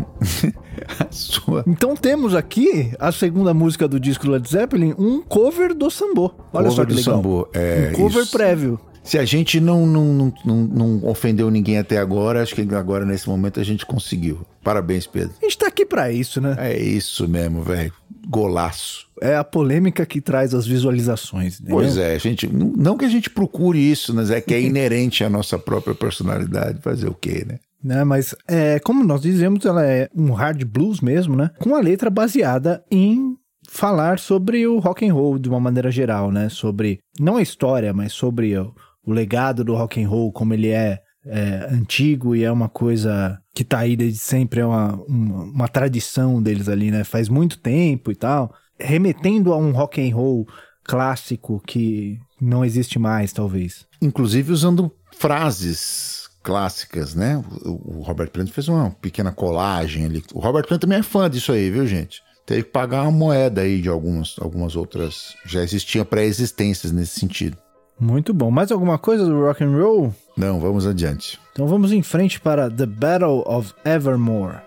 a 0.98 1.06
sua. 1.10 1.64
Então 1.66 1.94
temos 1.94 2.34
aqui 2.34 2.92
a 2.98 3.12
segunda 3.12 3.54
música 3.54 3.86
do 3.86 4.00
disco 4.00 4.28
Led 4.28 4.48
Zeppelin, 4.48 4.94
um 4.98 5.22
cover 5.22 5.72
do 5.72 5.88
sambô. 5.90 6.32
Olha 6.52 6.68
Cover 6.68 6.72
só 6.72 6.84
que 6.84 6.94
legal. 6.94 7.16
sambô, 7.16 7.48
é 7.54 7.92
um 7.94 8.02
cover 8.02 8.22
isso. 8.24 8.32
prévio. 8.32 8.80
Se 9.02 9.18
a 9.18 9.24
gente 9.24 9.60
não, 9.60 9.86
não, 9.86 10.04
não, 10.04 10.32
não, 10.44 10.56
não 10.56 11.08
ofendeu 11.08 11.50
ninguém 11.50 11.78
até 11.78 11.96
agora, 11.96 12.42
acho 12.42 12.54
que 12.54 12.74
agora 12.74 13.06
nesse 13.06 13.28
momento 13.28 13.58
a 13.58 13.64
gente 13.64 13.86
conseguiu. 13.86 14.40
Parabéns, 14.62 15.06
Pedro. 15.06 15.34
A 15.40 15.44
gente 15.46 15.56
tá 15.56 15.68
aqui 15.68 15.86
pra 15.86 16.12
isso, 16.12 16.38
né? 16.38 16.54
É 16.58 16.78
isso 16.78 17.26
mesmo, 17.26 17.62
velho. 17.62 17.92
Golaço. 18.28 19.08
É 19.20 19.36
a 19.36 19.44
polêmica 19.44 20.06
que 20.06 20.20
traz 20.20 20.54
as 20.54 20.66
visualizações. 20.66 21.60
Entendeu? 21.60 21.76
Pois 21.76 21.96
é, 21.96 22.18
gente, 22.18 22.46
não 22.46 22.96
que 22.96 23.04
a 23.04 23.08
gente 23.08 23.30
procure 23.30 23.78
isso, 23.78 24.14
mas 24.14 24.30
é 24.30 24.40
que 24.40 24.54
é 24.54 24.60
inerente 24.62 25.22
à 25.22 25.30
nossa 25.30 25.58
própria 25.58 25.94
personalidade. 25.94 26.80
Fazer 26.80 27.08
o 27.08 27.14
quê, 27.14 27.44
né? 27.46 27.58
Né, 27.82 28.04
mas 28.04 28.34
é, 28.46 28.78
como 28.78 29.02
nós 29.02 29.22
dizemos, 29.22 29.64
ela 29.64 29.86
é 29.86 30.08
um 30.14 30.32
hard 30.32 30.62
blues 30.64 31.00
mesmo, 31.00 31.34
né? 31.34 31.50
Com 31.58 31.74
a 31.74 31.80
letra 31.80 32.10
baseada 32.10 32.84
em 32.90 33.36
falar 33.70 34.18
sobre 34.18 34.66
o 34.66 34.78
rock 34.78 35.08
and 35.08 35.14
roll 35.14 35.38
de 35.38 35.48
uma 35.48 35.60
maneira 35.60 35.90
geral, 35.90 36.30
né? 36.30 36.48
Sobre 36.48 37.00
não 37.18 37.36
a 37.36 37.42
história, 37.42 37.92
mas 37.92 38.12
sobre 38.12 38.56
o, 38.58 38.74
o 39.06 39.12
legado 39.12 39.64
do 39.64 39.74
rock 39.74 40.02
and 40.02 40.08
roll, 40.08 40.30
como 40.30 40.52
ele 40.52 40.68
é, 40.68 41.00
é, 41.24 41.68
antigo 41.70 42.36
e 42.36 42.44
é 42.44 42.52
uma 42.52 42.68
coisa 42.68 43.40
que 43.54 43.64
tá 43.64 43.78
aí 43.78 43.96
desde 43.96 44.18
sempre, 44.18 44.60
é 44.60 44.66
uma, 44.66 44.94
uma, 45.08 45.44
uma 45.44 45.68
tradição 45.68 46.42
deles 46.42 46.68
ali, 46.68 46.90
né? 46.90 47.02
Faz 47.04 47.28
muito 47.28 47.58
tempo 47.58 48.10
e 48.10 48.14
tal, 48.14 48.54
remetendo 48.80 49.52
a 49.52 49.56
um 49.56 49.72
rock 49.72 50.00
and 50.00 50.14
roll 50.14 50.46
clássico 50.84 51.62
que 51.66 52.18
não 52.40 52.64
existe 52.64 52.98
mais, 52.98 53.32
talvez. 53.32 53.86
Inclusive 54.00 54.52
usando 54.52 54.90
frases 55.12 56.28
clássicas, 56.42 57.14
né? 57.14 57.42
O, 57.64 58.02
Robert 58.02 58.30
Plant 58.30 58.48
fez 58.50 58.68
uma 58.68 58.90
pequena 58.90 59.30
colagem 59.30 60.04
ali. 60.04 60.22
O 60.32 60.40
Robert 60.40 60.66
Plant 60.66 60.80
também 60.80 60.98
é 60.98 61.02
fã 61.02 61.28
disso 61.28 61.52
aí, 61.52 61.70
viu, 61.70 61.86
gente? 61.86 62.22
Teve 62.46 62.64
que 62.64 62.70
pagar 62.70 63.02
uma 63.02 63.12
moeda 63.12 63.60
aí 63.60 63.80
de 63.80 63.88
algumas, 63.88 64.36
algumas 64.40 64.74
outras. 64.74 65.36
Já 65.44 65.62
existiam 65.62 66.04
pré-existências 66.04 66.90
nesse 66.90 67.20
sentido. 67.20 67.56
Muito 68.00 68.32
bom. 68.32 68.50
Mais 68.50 68.72
alguma 68.72 68.98
coisa 68.98 69.26
do 69.26 69.44
rock 69.44 69.62
and 69.62 69.76
roll? 69.76 70.14
Não, 70.36 70.58
vamos 70.58 70.86
adiante. 70.86 71.38
Então 71.52 71.68
vamos 71.68 71.92
em 71.92 72.02
frente 72.02 72.40
para 72.40 72.70
The 72.70 72.86
Battle 72.86 73.44
of 73.46 73.74
Evermore. 73.84 74.58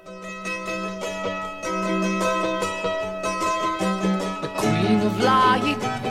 I 5.56 5.60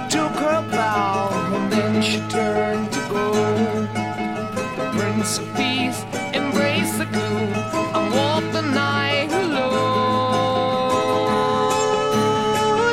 took 0.09 0.31
her 0.39 0.63
bow, 0.71 1.29
and 1.53 1.73
then 1.73 2.01
she 2.01 2.21
turned 2.29 2.93
to 2.93 3.01
go. 3.11 3.33
The 4.77 4.85
Prince 4.97 5.39
of 5.39 5.53
Peace 5.57 6.05
embraced 6.33 6.97
the 6.99 7.07
and 7.97 8.15
walked 8.15 8.53
the 8.53 8.63
night 8.63 9.33
alone. 9.33 9.75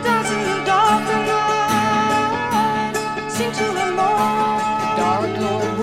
Doesn't 0.02 0.44
the 0.50 0.64
dark 0.66 1.06
night 1.30 2.96
seem 3.30 3.52
to? 3.52 3.66
Dark 4.98 5.30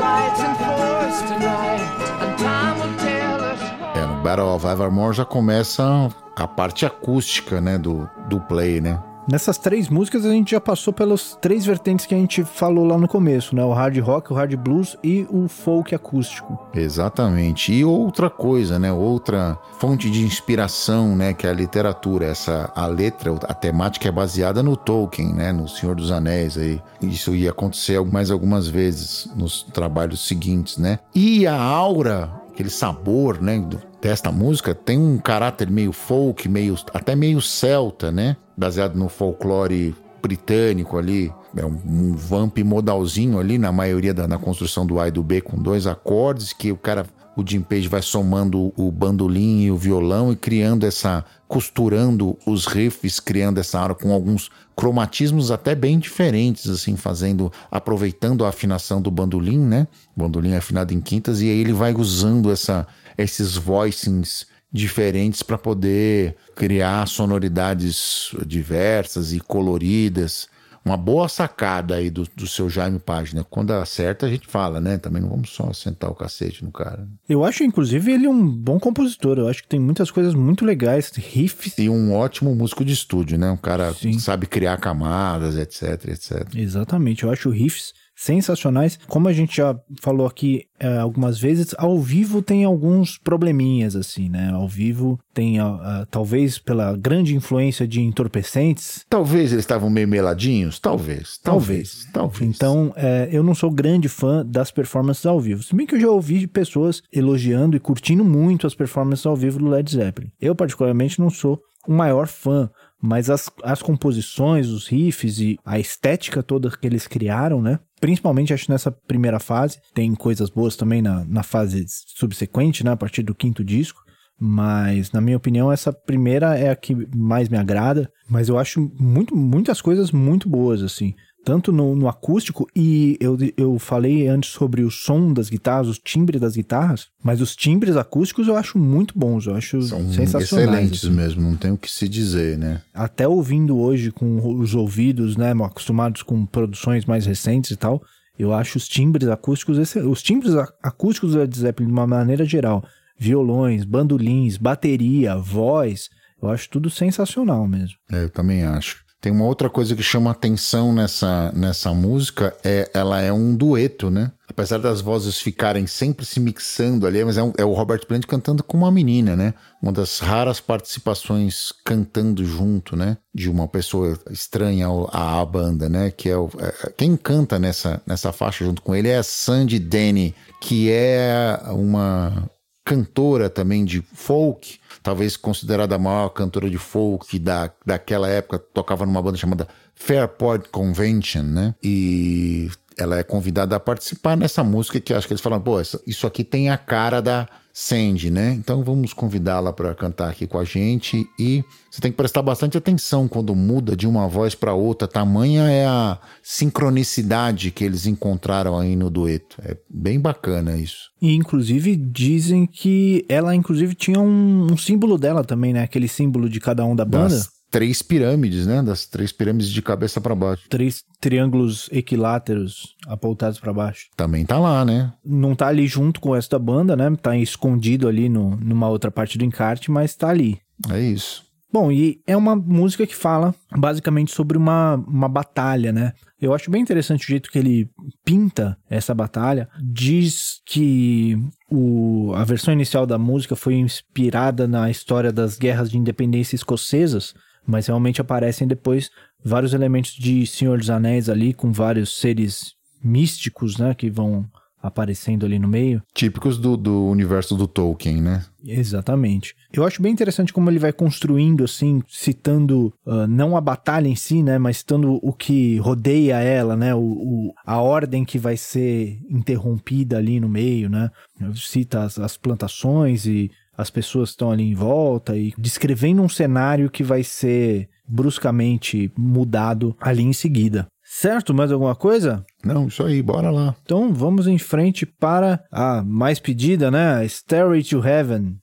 rides 0.03 0.41
forest 0.67 1.23
tonight, 1.31 1.87
and 2.23 2.39
time 2.41 2.77
will 2.81 2.97
tell 2.99 3.41
us. 3.41 3.61
É, 3.95 4.05
no 4.05 4.17
Battle 4.21 4.49
of 4.49 4.67
Evermore 4.67 5.15
já 5.15 5.25
começa 5.25 6.09
a 6.35 6.49
parte 6.49 6.85
acústica, 6.85 7.61
né, 7.61 7.79
do, 7.79 8.11
do 8.29 8.41
play, 8.41 8.81
né? 8.81 8.99
Nessas 9.29 9.59
três 9.59 9.89
músicas 9.89 10.25
a 10.25 10.31
gente 10.31 10.53
já 10.53 10.61
passou 10.61 10.93
pelas 10.93 11.37
três 11.41 11.67
vertentes 11.67 12.07
que 12.07 12.15
a 12.15 12.19
gente 12.19 12.45
falou 12.45 12.85
lá 12.85 12.97
no 12.97 13.09
começo, 13.09 13.57
né? 13.57 13.65
O 13.65 13.73
hard 13.73 13.99
rock, 13.99 14.33
o 14.33 14.37
hard 14.37 14.55
blues 14.55 14.97
e 15.03 15.27
o 15.29 15.49
folk 15.49 15.93
acústico. 15.95 16.57
Exatamente. 16.73 17.73
E 17.73 17.85
outra 17.85 18.31
coisa, 18.31 18.79
né? 18.79 18.93
Outra 18.93 19.59
fonte 19.81 20.09
de 20.09 20.23
inspiração, 20.23 21.17
né? 21.17 21.35
Que 21.35 21.47
é 21.47 21.51
a 21.51 21.55
literatura. 21.55 22.27
Essa, 22.27 22.71
a 22.75 22.87
letra, 22.87 23.35
a 23.49 23.55
temática 23.55 24.09
é 24.09 24.13
baseada 24.13 24.63
no 24.63 24.77
Tolkien, 24.77 25.35
né? 25.35 25.53
No 25.53 25.69
Senhor 25.69 25.97
dos 25.97 26.13
Anéis 26.13 26.57
aí. 26.57 26.81
Isso 27.03 27.35
ia 27.35 27.51
acontecer 27.51 28.01
mais 28.05 28.31
algumas 28.31 28.69
vezes 28.69 29.29
nos 29.35 29.65
trabalhos 29.65 30.25
seguintes, 30.27 30.79
né? 30.79 31.01
E 31.13 31.49
a 31.49 31.61
aura, 31.61 32.31
aquele 32.53 32.71
sabor, 32.71 33.43
né? 33.43 33.61
Desta 34.07 34.31
música 34.31 34.73
tem 34.73 34.97
um 34.97 35.19
caráter 35.19 35.69
meio 35.69 35.91
folk, 35.91 36.49
meio 36.49 36.77
até 36.95 37.17
meio 37.17 37.43
celta, 37.43 38.13
né? 38.13 38.37
Baseado 38.57 38.95
no 38.95 39.09
folclore 39.09 39.97
britânico 40.23 40.97
ali. 40.97 41.33
É 41.57 41.67
um, 41.67 41.77
um 41.85 42.13
vamp 42.13 42.57
modalzinho 42.59 43.41
ali 43.41 43.59
na 43.59 43.73
maioria 43.73 44.15
da 44.15 44.29
na 44.29 44.39
construção 44.39 44.87
do 44.87 45.01
A 45.01 45.09
e 45.09 45.11
do 45.11 45.25
B 45.25 45.41
com 45.41 45.61
dois 45.61 45.89
acordes 45.89 46.53
que 46.53 46.71
o 46.71 46.77
cara, 46.77 47.05
o 47.37 47.43
Jim 47.45 47.63
Page 47.63 47.89
vai 47.89 48.01
somando 48.01 48.73
o 48.77 48.93
bandolim 48.93 49.63
e 49.63 49.73
o 49.73 49.77
violão 49.77 50.31
e 50.31 50.37
criando 50.37 50.87
essa, 50.87 51.25
costurando 51.49 52.39
os 52.47 52.67
riffs, 52.67 53.19
criando 53.19 53.59
essa 53.59 53.81
aura 53.81 53.95
com 53.97 54.13
alguns 54.13 54.51
cromatismos 54.77 55.51
até 55.51 55.75
bem 55.75 55.99
diferentes, 55.99 56.69
assim, 56.69 56.95
fazendo, 56.95 57.51
aproveitando 57.73 58.45
a 58.45 58.51
afinação 58.51 59.03
do 59.03 59.11
bandolim, 59.11 59.59
né? 59.59 59.89
O 60.17 60.21
bandolim 60.21 60.53
é 60.53 60.59
afinado 60.59 60.95
em 60.95 61.01
quintas 61.01 61.41
e 61.41 61.47
aí 61.51 61.59
ele 61.59 61.73
vai 61.73 61.93
usando 61.93 62.53
essa, 62.53 62.87
esses 63.17 63.57
voicings 63.57 64.47
diferentes 64.73 65.43
para 65.43 65.57
poder 65.57 66.37
criar 66.55 67.07
sonoridades 67.09 68.35
diversas 68.47 69.33
e 69.33 69.41
coloridas. 69.41 70.49
Uma 70.85 70.97
boa 70.97 71.29
sacada 71.29 71.97
aí 71.97 72.11
do, 72.11 72.29
do 72.37 72.47
seu 72.47 72.71
Jaime 72.71 73.01
Página. 73.01 73.43
Quando 73.43 73.73
acerta, 73.73 74.27
a 74.27 74.29
gente 74.29 74.47
fala, 74.47 74.81
né? 74.81 74.97
Também 74.99 75.21
não 75.21 75.29
vamos 75.29 75.51
só 75.51 75.73
sentar 75.73 76.09
o 76.09 76.15
cacete 76.15 76.65
no 76.65 76.71
cara. 76.71 77.09
Eu 77.29 77.45
acho, 77.45 77.65
inclusive, 77.65 78.13
ele 78.13 78.29
um 78.29 78.47
bom 78.47 78.79
compositor. 78.79 79.37
Eu 79.37 79.49
acho 79.49 79.65
que 79.65 79.69
tem 79.69 79.81
muitas 79.81 80.13
coisas 80.13 80.33
muito 80.33 80.65
legais, 80.65 81.11
riffs. 81.11 81.77
E 81.77 81.89
um 81.89 82.15
ótimo 82.15 82.55
músico 82.55 82.85
de 82.85 82.93
estúdio, 82.93 83.37
né? 83.37 83.51
Um 83.51 83.57
cara 83.57 83.93
Sim. 83.95 84.13
que 84.13 84.21
sabe 84.21 84.47
criar 84.47 84.77
camadas, 84.77 85.57
etc, 85.59 86.05
etc. 86.07 86.47
Exatamente, 86.55 87.25
eu 87.25 87.33
acho 87.33 87.51
riffs 87.51 87.93
sensacionais. 88.17 88.99
Como 89.07 89.29
a 89.29 89.33
gente 89.33 89.59
já 89.59 89.79
falou 90.01 90.27
aqui 90.27 90.65
é, 90.81 90.99
algumas 90.99 91.39
vezes, 91.39 91.75
ao 91.79 92.01
vivo 92.01 92.43
tem 92.43 92.65
alguns 92.65 93.19
probleminhas, 93.19 93.95
assim, 93.95 94.29
né? 94.29 94.51
Ao 94.53 94.67
vivo 94.67 95.19
tem, 95.33 95.61
ah, 95.61 95.79
ah, 95.81 96.07
talvez 96.11 96.59
pela 96.59 96.97
grande 96.97 97.37
influência 97.37 97.87
de 97.87 98.01
entorpecentes, 98.01 99.05
Talvez 99.09 99.53
eles 99.53 99.65
estavam 99.65 99.91
meio 99.91 100.09
meladinhos? 100.09 100.79
Talvez. 100.79 101.39
Talvez. 101.39 102.07
Talvez. 102.13 102.57
Então, 102.57 102.93
é, 102.97 103.29
eu 103.31 103.43
não 103.43 103.55
sou 103.55 103.71
grande 103.71 104.09
fã 104.09 104.45
das 104.45 104.71
performances 104.71 105.27
ao 105.27 105.41
vivo. 105.41 105.63
Se 105.63 105.75
bem 105.75 105.87
que 105.87 105.95
eu 105.95 106.01
já 106.01 106.09
ouvi 106.09 106.47
pessoas 106.47 107.03
elogiando 107.13 107.77
e 107.77 107.81
curtindo 107.81 108.25
muito 108.25 108.67
as 108.67 108.75
performances 108.75 109.27
ao 109.27 109.37
vivo 109.37 109.59
do 109.59 109.69
Led 109.69 109.91
Zeppelin. 109.91 110.31
Eu, 110.41 110.55
particularmente, 110.55 111.21
não 111.21 111.31
sou 111.31 111.61
o 111.87 111.93
maior 111.93 112.27
fã, 112.27 112.69
mas 113.01 113.31
as, 113.31 113.51
as 113.63 113.83
composições, 113.83 114.69
os 114.69 114.89
riffs 114.89 115.39
e 115.39 115.59
a 115.65 115.79
estética 115.79 116.43
toda 116.43 116.71
que 116.71 116.87
eles 116.87 117.07
criaram, 117.07 117.63
né? 117.63 117.79
Principalmente, 118.07 118.55
acho, 118.55 118.71
nessa 118.71 118.93
primeira 118.93 119.41
fase. 119.41 119.81
Tem 119.93 120.15
coisas 120.15 120.49
boas 120.49 120.77
também 120.77 121.03
na, 121.03 121.25
na 121.25 121.43
fase 121.43 121.85
subsequente, 121.89 122.85
né? 122.85 122.93
A 122.93 122.97
partir 122.97 123.25
do 123.25 123.35
quinto 123.35 123.65
disco. 123.65 124.01
Mas, 124.39 125.11
na 125.11 125.21
minha 125.21 125.37
opinião, 125.37 125.73
essa 125.73 125.93
primeira 125.93 126.57
é 126.57 126.71
a 126.71 126.77
que 126.77 126.95
mais 127.13 127.49
me 127.49 127.59
agrada. 127.59 128.09
Mas 128.31 128.49
eu 128.49 128.61
acho 128.61 128.93
muito, 128.97 129.35
muitas 129.35 129.83
coisas 129.83 130.13
muito 130.13 130.49
boas, 130.49 130.85
assim. 130.85 131.17
Tanto 131.47 131.71
no, 131.71 131.95
no 131.95 132.09
acústico, 132.09 132.67
e 132.75 133.17
eu, 133.21 133.39
eu 133.57 133.79
falei 133.79 134.27
antes 134.27 134.51
sobre 134.51 134.83
o 134.83 134.91
som 134.91 135.33
das 135.33 135.49
guitarras, 135.49 135.87
os 135.87 135.97
timbres 135.97 136.41
das 136.41 136.57
guitarras, 136.57 137.07
mas 137.23 137.41
os 137.41 137.55
timbres 137.55 137.97
acústicos 137.97 138.49
eu 138.49 138.57
acho 138.57 138.77
muito 138.77 139.17
bons, 139.17 139.47
eu 139.47 139.55
acho 139.55 139.81
São 139.81 140.13
sensacionais. 140.13 140.43
excelentes 140.43 141.05
assim. 141.05 141.15
mesmo, 141.15 141.43
não 141.43 141.55
tem 141.55 141.71
o 141.71 141.79
que 141.79 141.89
se 141.89 142.09
dizer, 142.09 142.59
né? 142.59 142.83
Até 142.93 143.29
ouvindo 143.29 143.79
hoje 143.79 144.11
com 144.11 144.59
os 144.59 144.75
ouvidos, 144.75 145.37
né, 145.37 145.53
acostumados 145.53 146.25
com 146.25 146.45
produções 146.45 147.05
mais 147.05 147.27
recentes 147.27 147.71
e 147.71 147.77
tal, 147.77 148.03
eu 148.37 148.53
acho 148.53 148.77
os 148.77 148.89
timbres 148.89 149.29
acústicos, 149.29 149.79
os 149.95 150.23
timbres 150.25 150.53
acústicos 150.83 151.31
do 151.31 151.39
Led 151.39 151.57
Zeppelin 151.57 151.87
de 151.87 151.93
uma 151.93 152.09
maneira 152.09 152.45
geral, 152.45 152.85
violões, 153.17 153.85
bandolins, 153.85 154.57
bateria, 154.57 155.37
voz, 155.37 156.09
eu 156.43 156.49
acho 156.51 156.69
tudo 156.69 156.91
sensacional 156.91 157.69
mesmo. 157.69 157.95
É, 158.11 158.25
eu 158.25 158.31
também 158.31 158.65
acho. 158.65 159.06
Tem 159.27 159.33
uma 159.33 159.45
outra 159.47 159.69
coisa 159.69 159.97
que 159.97 160.05
chama 160.05 160.31
atenção 160.31 160.93
nessa, 160.93 161.51
nessa 161.53 161.93
música, 161.93 162.57
é 162.63 162.89
ela 162.95 163.21
é 163.21 163.33
um 163.33 163.57
dueto, 163.57 164.09
né? 164.09 164.31
Apesar 164.49 164.79
das 164.79 165.01
vozes 165.01 165.41
ficarem 165.41 165.85
sempre 165.85 166.25
se 166.25 166.39
mixando 166.39 167.09
ali, 167.09 167.25
mas 167.25 167.37
é, 167.37 167.43
um- 167.43 167.53
é 167.59 167.65
o 167.65 167.73
Robert 167.73 168.07
Plant 168.07 168.25
cantando 168.25 168.63
com 168.63 168.77
uma 168.79 168.89
menina, 168.93 169.35
né? 169.35 169.53
Uma 169.83 169.91
das 169.91 170.21
raras 170.21 170.61
participações 170.61 171.73
cantando 171.85 172.45
junto, 172.45 172.95
né? 172.95 173.17
De 173.35 173.51
uma 173.51 173.67
pessoa 173.67 174.17
estranha 174.31 174.87
à, 175.11 175.41
à 175.41 175.45
banda, 175.45 175.89
né? 175.89 176.13
Que 176.13 176.29
é, 176.29 176.37
o, 176.37 176.49
é- 176.61 176.93
quem 176.97 177.17
canta 177.17 177.59
nessa, 177.59 178.01
nessa 178.07 178.31
faixa 178.31 178.65
junto 178.65 178.81
com 178.81 178.95
ele 178.95 179.09
é 179.09 179.17
a 179.19 179.25
Sandy 179.25 179.81
Denny, 179.81 180.37
que 180.61 180.89
é 180.89 181.59
uma 181.73 182.49
cantora 182.87 183.51
também 183.51 183.85
de 183.85 184.01
folk, 184.01 184.79
talvez 185.03 185.37
considerada 185.37 185.97
a 185.97 185.99
maior 185.99 186.29
cantora 186.29 186.71
de 186.71 186.79
folk 186.79 187.37
da, 187.37 187.69
daquela 187.85 188.29
época, 188.29 188.61
tocava 188.61 189.05
numa 189.05 189.21
banda 189.21 189.37
chamada 189.37 189.67
Fairport 189.93 190.69
Convention, 190.71 191.43
né? 191.43 191.75
E 191.83 192.71
ela 192.97 193.19
é 193.19 193.25
convidada 193.25 193.75
a 193.75 193.81
participar 193.81 194.37
nessa 194.37 194.63
música 194.63 195.01
que 195.01 195.13
acho 195.13 195.27
que 195.27 195.33
eles 195.33 195.41
falam, 195.41 195.61
pô, 195.61 195.81
isso 196.07 196.27
aqui 196.29 196.45
tem 196.45 196.71
a 196.71 196.79
cara 196.79 197.21
da 197.21 197.49
Sandy, 197.79 198.31
né? 198.31 198.55
Então 198.55 198.83
vamos 198.83 199.13
convidá-la 199.13 199.71
para 199.71 199.95
cantar 199.95 200.31
aqui 200.31 200.47
com 200.47 200.59
a 200.59 200.65
gente 200.65 201.29
e 201.39 201.63
você 201.91 202.01
tem 202.01 202.11
que 202.11 202.17
prestar 202.17 202.41
bastante 202.41 202.79
atenção 202.79 203.29
quando 203.29 203.55
muda 203.55 203.95
de 203.95 204.07
uma 204.07 204.27
voz 204.27 204.55
para 204.55 204.73
outra, 204.73 205.07
tamanha 205.07 205.65
é 205.65 205.85
a 205.85 206.19
sincronicidade 206.43 207.71
que 207.71 207.85
eles 207.85 208.07
encontraram 208.07 208.79
aí 208.79 208.97
no 208.97 209.11
dueto. 209.11 209.59
É 209.63 209.77
bem 209.91 210.19
bacana 210.19 210.79
isso. 210.79 211.11
E 211.21 211.35
inclusive 211.35 211.95
dizem 211.97 212.65
que 212.65 213.27
ela 213.29 213.55
inclusive 213.55 213.95
tinha 213.95 214.21
um, 214.21 214.73
um 214.73 214.77
símbolo 214.79 215.19
dela 215.19 215.45
também, 215.45 215.75
né? 215.75 215.83
Aquele 215.83 216.09
símbolo 216.09 216.49
de 216.49 216.59
cada 216.59 216.83
um 216.83 216.97
da 216.97 217.05
banda. 217.05 217.35
Das 217.35 217.56
três 217.71 218.03
pirâmides, 218.03 218.67
né? 218.67 218.83
Das 218.83 219.07
três 219.07 219.33
pirâmides 219.33 219.71
de 219.71 219.83
cabeça 219.83 220.21
para 220.21 220.35
baixo. 220.35 220.69
Três 220.69 221.03
triângulos 221.21 221.89
equiláteros 221.93 222.95
apontados 223.07 223.59
para 223.59 223.73
baixo. 223.73 224.07
Também 224.17 224.45
tá 224.45 224.59
lá, 224.59 224.85
né? 224.85 225.13
Não 225.25 225.55
tá 225.55 225.69
ali 225.69 225.87
junto 225.87 226.21
com 226.21 226.31
o 226.31 226.35
resto 226.35 226.51
da 226.51 226.59
banda, 226.59 226.97
né? 226.97 227.15
Tá 227.21 227.37
escondido 227.37 228.09
ali 228.09 228.29
no, 228.29 228.57
numa 228.57 228.89
outra 228.89 229.11
parte 229.11 229.39
do 229.39 229.45
encarte, 229.45 229.91
mas 229.91 230.15
tá 230.15 230.29
ali. 230.29 230.59
É 230.91 231.01
isso. 231.01 231.47
Bom, 231.73 231.91
e 231.91 232.23
é 232.27 232.37
uma 232.37 232.55
música 232.55 233.07
que 233.07 233.15
fala 233.15 233.55
basicamente 233.77 234.33
sobre 234.33 234.57
uma, 234.57 234.95
uma 234.95 235.29
batalha, 235.29 235.93
né? 235.93 236.13
Eu 236.41 236.55
acho 236.55 236.71
bem 236.71 236.81
interessante 236.81 237.25
o 237.25 237.29
jeito 237.29 237.51
que 237.51 237.59
ele 237.59 237.91
pinta 238.25 238.79
essa 238.89 239.15
batalha. 239.15 239.69
Diz 239.83 240.61
que 240.65 241.37
o, 241.71 242.33
a 242.35 242.45
versão 242.45 242.73
inicial 242.73 243.05
da 243.05 243.19
música 243.19 243.57
foi 243.57 243.75
inspirada 243.75 244.67
na 244.69 244.91
história 244.91 245.33
das 245.33 245.59
guerras 245.59 245.91
de 245.91 245.99
independência 245.99 246.55
escocesas, 246.55 247.35
mas 247.67 247.87
realmente 247.87 248.21
aparecem 248.21 248.67
depois 248.67 249.11
vários 249.45 249.75
elementos 249.75 250.13
de 250.13 250.47
Senhor 250.47 250.79
dos 250.79 250.91
Anéis 250.91 251.29
ali, 251.29 251.53
com 251.53 251.73
vários 251.73 252.19
seres 252.19 252.75
místicos, 253.03 253.77
né? 253.79 253.95
Que 253.95 254.11
vão 254.11 254.47
aparecendo 254.83 255.45
ali 255.45 255.59
no 255.59 255.67
meio. 255.67 256.01
Típicos 256.15 256.59
do, 256.59 256.77
do 256.77 257.07
universo 257.07 257.57
do 257.57 257.67
Tolkien, 257.67 258.23
né? 258.23 258.45
Exatamente. 258.65 259.53
Eu 259.73 259.85
acho 259.85 260.01
bem 260.01 260.13
interessante 260.13 260.53
como 260.53 260.71
ele 260.71 260.79
vai 260.79 260.93
construindo, 260.93 261.65
assim, 261.65 262.01
citando 262.07 262.93
ah, 263.05 263.27
não 263.27 263.57
a 263.57 263.61
batalha 263.61 264.07
em 264.07 264.15
si, 264.15 264.43
né, 264.45 264.59
mas 264.59 264.79
citando 264.79 265.19
o 265.23 265.33
que 265.33 265.77
rodeia 265.79 266.37
ela, 266.41 266.77
né, 266.77 266.95
o, 266.95 267.01
o- 267.01 267.53
a 267.65 267.81
ordem 267.81 268.25
que 268.25 268.39
vai 268.39 268.57
ser 268.57 269.19
interrompida 269.29 270.19
ali 270.19 270.39
no 270.39 270.49
meio, 270.49 270.89
né. 270.89 271.11
Cita 271.55 272.03
as, 272.05 272.19
as 272.19 272.37
plantações 272.37 273.27
e 273.27 273.51
as 273.77 273.91
pessoas 273.91 274.31
que 274.31 274.35
estão 274.35 274.51
ali 274.51 274.65
em 274.65 274.75
volta 274.75 275.37
e 275.37 275.53
descrevendo 275.59 276.23
um 276.23 276.29
cenário 276.29 276.91
que 276.91 277.03
vai 277.03 277.23
ser 277.23 277.89
bruscamente 278.09 279.11
mudado 279.17 279.97
ali 280.01 280.23
em 280.23 280.33
seguida. 280.33 280.87
Certo? 281.09 281.55
Mais 281.55 281.71
alguma 281.71 281.95
coisa? 281.95 282.45
Não, 282.65 282.89
isso 282.89 283.05
aí, 283.05 283.23
bora 283.23 283.51
lá. 283.51 283.77
Então 283.85 284.13
vamos 284.13 284.49
em 284.49 284.59
frente 284.59 285.07
para 285.07 285.65
a 285.71 286.03
mais 286.03 286.41
pedida, 286.41 286.91
né? 286.91 287.25
Stairway 287.27 287.85
to 287.85 288.05
Heaven. 288.05 288.57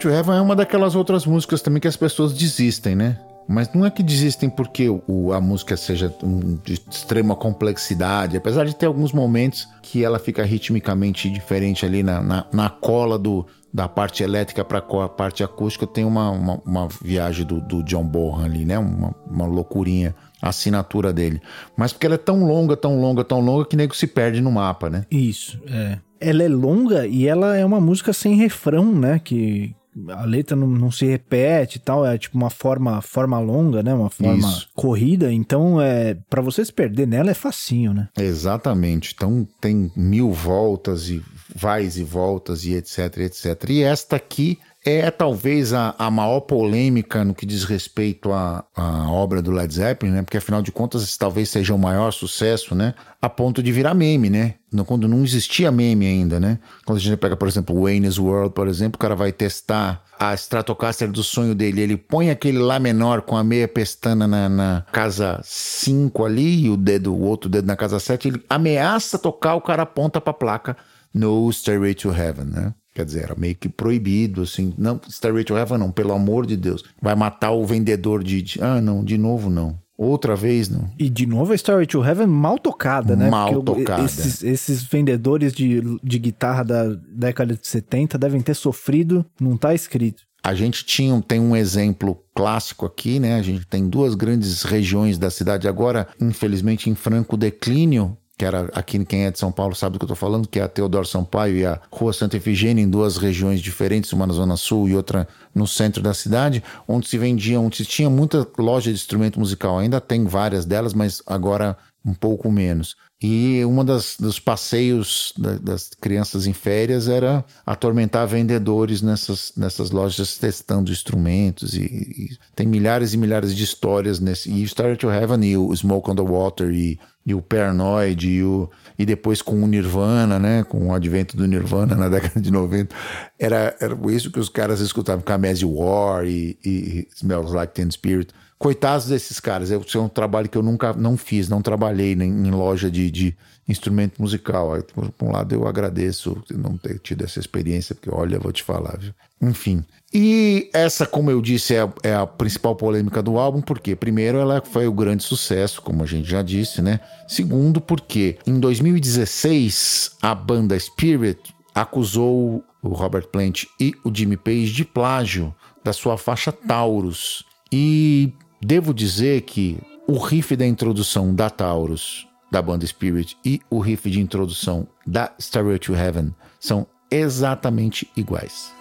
To 0.00 0.08
Heaven 0.08 0.36
é 0.36 0.40
uma 0.40 0.56
daquelas 0.56 0.94
outras 0.94 1.26
músicas 1.26 1.60
também 1.60 1.80
que 1.80 1.86
as 1.86 1.96
pessoas 1.96 2.32
desistem, 2.32 2.96
né? 2.96 3.18
Mas 3.46 3.72
não 3.74 3.84
é 3.84 3.90
que 3.90 4.02
desistem 4.02 4.48
porque 4.48 4.88
o, 4.88 5.32
a 5.32 5.40
música 5.40 5.76
seja 5.76 6.14
de 6.62 6.74
extrema 6.74 7.34
complexidade, 7.34 8.36
apesar 8.36 8.64
de 8.64 8.74
ter 8.74 8.86
alguns 8.86 9.12
momentos 9.12 9.68
que 9.82 10.04
ela 10.04 10.18
fica 10.18 10.44
ritmicamente 10.44 11.28
diferente 11.28 11.84
ali 11.84 12.02
na, 12.02 12.22
na, 12.22 12.46
na 12.52 12.70
cola 12.70 13.18
do, 13.18 13.44
da 13.74 13.88
parte 13.88 14.22
elétrica 14.22 14.64
para 14.64 14.78
a 14.78 15.08
parte 15.08 15.42
acústica, 15.42 15.86
tem 15.86 16.04
uma, 16.04 16.30
uma, 16.30 16.62
uma 16.64 16.88
viagem 17.02 17.44
do, 17.44 17.60
do 17.60 17.82
John 17.82 18.04
Bonham 18.04 18.44
ali, 18.44 18.64
né? 18.64 18.78
Uma, 18.78 19.14
uma 19.28 19.46
loucurinha, 19.46 20.14
a 20.40 20.50
assinatura 20.50 21.12
dele. 21.12 21.42
Mas 21.76 21.92
porque 21.92 22.06
ela 22.06 22.14
é 22.14 22.18
tão 22.18 22.46
longa, 22.46 22.76
tão 22.76 23.00
longa, 23.00 23.24
tão 23.24 23.40
longa 23.40 23.66
que 23.66 23.76
nego 23.76 23.94
se 23.96 24.06
perde 24.06 24.40
no 24.40 24.52
mapa, 24.52 24.88
né? 24.88 25.04
Isso, 25.10 25.60
é. 25.68 25.98
Ela 26.20 26.44
é 26.44 26.48
longa 26.48 27.06
e 27.06 27.26
ela 27.26 27.56
é 27.56 27.64
uma 27.64 27.80
música 27.80 28.12
sem 28.12 28.36
refrão, 28.36 28.94
né? 28.94 29.18
Que 29.18 29.74
a 30.08 30.24
letra 30.24 30.56
não, 30.56 30.66
não 30.66 30.90
se 30.90 31.04
repete 31.04 31.78
e 31.78 31.80
tal, 31.80 32.06
é 32.06 32.16
tipo 32.16 32.36
uma 32.36 32.50
forma, 32.50 33.02
forma 33.02 33.38
longa, 33.38 33.82
né? 33.82 33.92
Uma 33.92 34.10
forma 34.10 34.48
Isso. 34.48 34.68
corrida. 34.74 35.32
Então, 35.32 35.80
é 35.80 36.16
para 36.28 36.40
você 36.40 36.64
se 36.64 36.72
perder 36.72 37.06
nela 37.06 37.30
é 37.30 37.34
facinho, 37.34 37.92
né? 37.92 38.08
Exatamente. 38.18 39.12
Então 39.14 39.46
tem 39.60 39.90
mil 39.96 40.32
voltas 40.32 41.08
e 41.08 41.22
vais 41.54 41.98
e 41.98 42.04
voltas 42.04 42.64
e 42.64 42.74
etc, 42.74 43.18
etc. 43.18 43.70
E 43.70 43.82
esta 43.82 44.16
aqui 44.16 44.58
é 44.84 45.10
talvez 45.10 45.74
a, 45.74 45.94
a 45.98 46.10
maior 46.10 46.40
polêmica 46.40 47.22
no 47.22 47.34
que 47.34 47.44
diz 47.44 47.64
respeito 47.64 48.32
à, 48.32 48.64
à 48.74 49.10
obra 49.10 49.42
do 49.42 49.50
Led 49.50 49.72
Zeppelin, 49.72 50.12
né? 50.12 50.22
Porque 50.22 50.38
afinal 50.38 50.62
de 50.62 50.72
contas 50.72 51.16
talvez 51.18 51.50
seja 51.50 51.74
o 51.74 51.78
maior 51.78 52.10
sucesso, 52.12 52.74
né? 52.74 52.94
A 53.20 53.28
ponto 53.28 53.62
de 53.62 53.70
virar 53.72 53.92
meme, 53.92 54.30
né? 54.30 54.54
Quando 54.86 55.06
não 55.06 55.22
existia 55.22 55.70
meme 55.70 56.06
ainda, 56.06 56.40
né? 56.40 56.58
Quando 56.86 56.96
a 56.96 57.00
gente 57.00 57.16
pega, 57.18 57.36
por 57.36 57.46
exemplo, 57.46 57.82
Wayne's 57.82 58.18
World, 58.18 58.54
por 58.54 58.68
exemplo, 58.68 58.96
o 58.96 58.98
cara 58.98 59.14
vai 59.14 59.32
testar 59.32 60.02
a 60.18 60.32
Stratocaster 60.34 61.10
do 61.10 61.22
sonho 61.22 61.54
dele, 61.54 61.80
ele 61.80 61.96
põe 61.96 62.30
aquele 62.30 62.58
Lá 62.58 62.78
menor 62.78 63.22
com 63.22 63.36
a 63.36 63.44
meia 63.44 63.66
pestana 63.66 64.26
na, 64.26 64.48
na 64.48 64.86
casa 64.92 65.40
5 65.42 66.24
ali 66.24 66.64
e 66.64 66.70
o 66.70 66.76
dedo, 66.76 67.14
o 67.14 67.22
outro 67.22 67.48
dedo 67.50 67.66
na 67.66 67.76
casa 67.76 67.98
7, 67.98 68.28
ele 68.28 68.44
ameaça 68.48 69.18
tocar, 69.18 69.54
o 69.54 69.60
cara 69.60 69.82
aponta 69.82 70.20
pra 70.20 70.32
placa 70.32 70.76
No 71.12 71.50
Stairway 71.50 71.94
to 71.94 72.12
Heaven, 72.12 72.46
né? 72.46 72.74
Quer 72.94 73.04
dizer, 73.04 73.24
era 73.24 73.34
meio 73.36 73.54
que 73.54 73.68
proibido, 73.68 74.42
assim. 74.42 74.74
Não, 74.76 75.00
Stairway 75.08 75.44
to 75.44 75.56
Heaven 75.56 75.78
não, 75.78 75.92
pelo 75.92 76.12
amor 76.12 76.46
de 76.46 76.56
Deus. 76.56 76.84
Vai 77.00 77.14
matar 77.14 77.52
o 77.52 77.64
vendedor 77.64 78.22
de... 78.24 78.42
de- 78.42 78.62
ah, 78.62 78.80
não, 78.80 79.04
de 79.04 79.16
novo 79.16 79.48
não. 79.48 79.78
Outra 79.96 80.34
vez 80.34 80.70
não. 80.70 80.88
E 80.98 81.10
de 81.10 81.26
novo 81.26 81.52
a 81.52 81.54
Story 81.54 81.86
to 81.86 82.02
Heaven 82.02 82.26
mal 82.26 82.58
tocada, 82.58 83.14
né? 83.14 83.28
Mal 83.28 83.62
Porque 83.62 83.82
tocada. 83.82 84.02
Esses, 84.02 84.42
esses 84.42 84.82
vendedores 84.82 85.52
de, 85.52 85.82
de 86.02 86.18
guitarra 86.18 86.64
da 86.64 86.84
década 87.06 87.54
de 87.54 87.66
70 87.68 88.16
devem 88.16 88.40
ter 88.40 88.54
sofrido, 88.54 89.26
não 89.38 89.58
tá 89.58 89.74
escrito. 89.74 90.22
A 90.42 90.54
gente 90.54 90.86
tinha, 90.86 91.20
tem 91.20 91.38
um 91.38 91.54
exemplo 91.54 92.18
clássico 92.34 92.86
aqui, 92.86 93.20
né? 93.20 93.34
A 93.34 93.42
gente 93.42 93.66
tem 93.66 93.86
duas 93.90 94.14
grandes 94.14 94.62
regiões 94.62 95.18
da 95.18 95.28
cidade 95.28 95.68
agora, 95.68 96.08
infelizmente 96.18 96.88
em 96.88 96.94
franco 96.94 97.36
declínio, 97.36 98.16
que 98.40 98.44
era 98.46 98.70
aqui 98.72 99.04
quem 99.04 99.26
é 99.26 99.30
de 99.30 99.38
São 99.38 99.52
Paulo 99.52 99.74
sabe 99.74 99.92
do 99.92 99.98
que 99.98 100.04
eu 100.04 100.08
tô 100.08 100.14
falando, 100.14 100.48
que 100.48 100.58
é 100.58 100.62
a 100.62 100.68
Teodoro 100.68 101.04
Sampaio 101.06 101.58
e 101.58 101.66
a 101.66 101.78
Rua 101.92 102.10
Santa 102.10 102.38
Efigênia, 102.38 102.82
em 102.82 102.88
duas 102.88 103.18
regiões 103.18 103.60
diferentes, 103.60 104.14
uma 104.14 104.26
na 104.26 104.32
Zona 104.32 104.56
Sul 104.56 104.88
e 104.88 104.96
outra 104.96 105.28
no 105.54 105.66
centro 105.66 106.02
da 106.02 106.14
cidade, 106.14 106.64
onde 106.88 107.06
se 107.06 107.18
vendia, 107.18 107.60
onde 107.60 107.76
se 107.76 107.84
tinha 107.84 108.08
muita 108.08 108.48
loja 108.56 108.90
de 108.90 108.96
instrumento 108.96 109.38
musical. 109.38 109.78
Ainda 109.78 110.00
tem 110.00 110.24
várias 110.24 110.64
delas, 110.64 110.94
mas 110.94 111.22
agora 111.26 111.76
um 112.02 112.14
pouco 112.14 112.50
menos. 112.50 112.96
E 113.22 113.60
das 113.84 114.16
dos 114.18 114.40
passeios 114.40 115.34
da- 115.36 115.58
das 115.58 115.90
crianças 116.00 116.46
em 116.46 116.54
férias 116.54 117.06
era 117.08 117.44
atormentar 117.66 118.26
vendedores 118.26 119.02
nessas, 119.02 119.52
nessas 119.54 119.90
lojas 119.90 120.38
testando 120.38 120.90
instrumentos 120.90 121.74
e, 121.74 121.82
e 121.82 122.28
tem 122.56 122.66
milhares 122.66 123.12
e 123.12 123.18
milhares 123.18 123.54
de 123.54 123.62
histórias 123.62 124.18
nesse 124.18 124.50
e 124.50 124.62
Started 124.62 124.98
to 124.98 125.10
Heaven 125.10 125.44
e 125.44 125.58
o 125.58 125.76
Smoke 125.76 126.10
on 126.10 126.14
the 126.14 126.22
Water 126.22 126.70
e, 126.70 126.98
e 127.30 127.34
o 127.34 127.40
Paranoid 127.40 128.28
e, 128.28 128.42
o, 128.42 128.68
e 128.98 129.06
depois 129.06 129.40
com 129.40 129.62
o 129.62 129.66
Nirvana, 129.66 130.38
né, 130.38 130.64
com 130.64 130.88
o 130.88 130.94
advento 130.94 131.36
do 131.36 131.46
Nirvana 131.46 131.94
na 131.94 132.08
década 132.10 132.40
de 132.40 132.50
90, 132.50 132.94
era, 133.38 133.74
era 133.80 133.96
isso 134.12 134.30
que 134.30 134.38
os 134.38 134.48
caras 134.48 134.80
escutavam, 134.80 135.22
Kamezi 135.22 135.64
War 135.64 136.24
e, 136.24 136.58
e 136.64 137.08
Smells 137.14 137.54
Like 137.54 137.74
Teen 137.74 137.90
Spirit. 137.90 138.32
Coitados 138.60 139.06
desses 139.06 139.40
caras, 139.40 139.70
isso 139.70 139.96
é 139.96 140.00
um 140.02 140.08
trabalho 140.08 140.46
que 140.46 140.58
eu 140.58 140.62
nunca 140.62 140.92
não 140.92 141.16
fiz, 141.16 141.48
não 141.48 141.62
trabalhei 141.62 142.12
em 142.12 142.50
loja 142.50 142.90
de, 142.90 143.10
de 143.10 143.34
instrumento 143.66 144.20
musical. 144.20 144.72
Por, 144.92 145.10
um 145.26 145.32
lado, 145.32 145.54
eu 145.54 145.66
agradeço 145.66 146.36
não 146.50 146.76
ter 146.76 146.98
tido 146.98 147.24
essa 147.24 147.40
experiência, 147.40 147.94
porque 147.94 148.14
olha, 148.14 148.38
vou 148.38 148.52
te 148.52 148.62
falar, 148.62 148.98
viu? 148.98 149.14
Enfim. 149.40 149.82
E 150.12 150.68
essa, 150.74 151.06
como 151.06 151.30
eu 151.30 151.40
disse, 151.40 151.74
é 151.74 151.80
a, 151.80 151.92
é 152.02 152.14
a 152.14 152.26
principal 152.26 152.76
polêmica 152.76 153.22
do 153.22 153.38
álbum, 153.38 153.62
porque, 153.62 153.96
primeiro, 153.96 154.36
ela 154.36 154.60
foi 154.62 154.86
o 154.86 154.92
grande 154.92 155.22
sucesso, 155.22 155.80
como 155.80 156.02
a 156.02 156.06
gente 156.06 156.28
já 156.28 156.42
disse, 156.42 156.82
né? 156.82 157.00
Segundo, 157.26 157.80
porque 157.80 158.36
em 158.46 158.60
2016, 158.60 160.18
a 160.20 160.34
banda 160.34 160.78
Spirit 160.78 161.40
acusou 161.74 162.62
o 162.82 162.88
Robert 162.90 163.28
Plant 163.28 163.64
e 163.80 163.94
o 164.04 164.14
Jimmy 164.14 164.36
Page 164.36 164.70
de 164.70 164.84
plágio 164.84 165.54
da 165.82 165.94
sua 165.94 166.18
faixa 166.18 166.52
Taurus. 166.52 167.42
E 167.72 168.34
devo 168.60 168.92
dizer 168.92 169.42
que 169.42 169.78
o 170.06 170.18
riff 170.18 170.56
da 170.56 170.66
introdução 170.66 171.34
da 171.34 171.48
Taurus, 171.48 172.26
da 172.50 172.60
banda 172.60 172.86
Spirit, 172.86 173.36
e 173.44 173.60
o 173.70 173.78
riff 173.78 174.10
de 174.10 174.20
introdução 174.20 174.86
da 175.06 175.32
Stairway 175.38 175.78
to 175.78 175.94
Heaven 175.94 176.34
são 176.58 176.86
exatamente 177.10 178.08
iguais. 178.16 178.79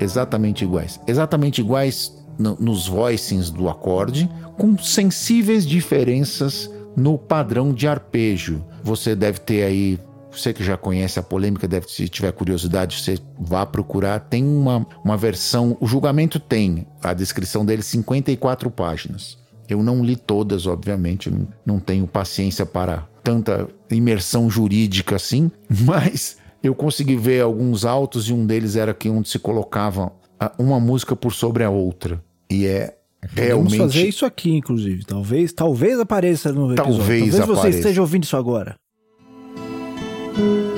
Exatamente 0.00 0.64
iguais. 0.64 0.98
Exatamente 1.06 1.60
iguais 1.60 2.12
no- 2.38 2.56
nos 2.58 2.88
voicings 2.88 3.50
do 3.50 3.68
acorde, 3.68 4.28
com 4.56 4.76
sensíveis 4.78 5.66
diferenças 5.66 6.70
no 6.96 7.16
padrão 7.18 7.72
de 7.72 7.86
arpejo. 7.86 8.64
Você 8.82 9.14
deve 9.14 9.38
ter 9.40 9.62
aí, 9.62 9.98
você 10.30 10.52
que 10.52 10.64
já 10.64 10.76
conhece 10.76 11.18
a 11.18 11.22
polêmica, 11.22 11.68
deve, 11.68 11.88
se 11.90 12.08
tiver 12.08 12.32
curiosidade, 12.32 13.00
você 13.00 13.18
vá 13.38 13.64
procurar. 13.66 14.20
Tem 14.20 14.44
uma, 14.44 14.86
uma 15.04 15.16
versão, 15.16 15.76
o 15.80 15.86
julgamento 15.86 16.38
tem, 16.40 16.86
a 17.02 17.12
descrição 17.12 17.64
dele, 17.64 17.82
54 17.82 18.70
páginas. 18.70 19.38
Eu 19.68 19.82
não 19.82 20.04
li 20.04 20.16
todas, 20.16 20.66
obviamente, 20.66 21.32
não 21.64 21.78
tenho 21.78 22.06
paciência 22.06 22.66
para 22.66 23.06
tanta 23.22 23.68
imersão 23.90 24.50
jurídica 24.50 25.14
assim, 25.16 25.50
mas 25.68 26.38
eu 26.62 26.74
consegui 26.74 27.16
ver 27.16 27.42
alguns 27.42 27.84
autos 27.84 28.28
e 28.28 28.32
um 28.32 28.46
deles 28.46 28.76
era 28.76 28.92
que 28.92 29.08
onde 29.08 29.28
se 29.28 29.38
colocava 29.38 30.12
uma 30.58 30.78
música 30.80 31.16
por 31.16 31.32
sobre 31.32 31.64
a 31.64 31.70
outra. 31.70 32.22
E 32.50 32.66
é 32.66 32.96
Vamos 33.22 33.36
realmente 33.36 33.76
fazer 33.76 34.08
isso 34.08 34.24
aqui, 34.24 34.50
inclusive. 34.52 35.04
Talvez, 35.04 35.52
talvez 35.52 36.00
apareça 36.00 36.52
no 36.52 36.72
episódio. 36.72 36.98
Talvez 36.98 37.34
você 37.34 37.42
apareça. 37.42 37.68
esteja 37.68 38.00
ouvindo 38.00 38.24
isso 38.24 38.36
agora. 38.36 38.76
E 40.38 40.69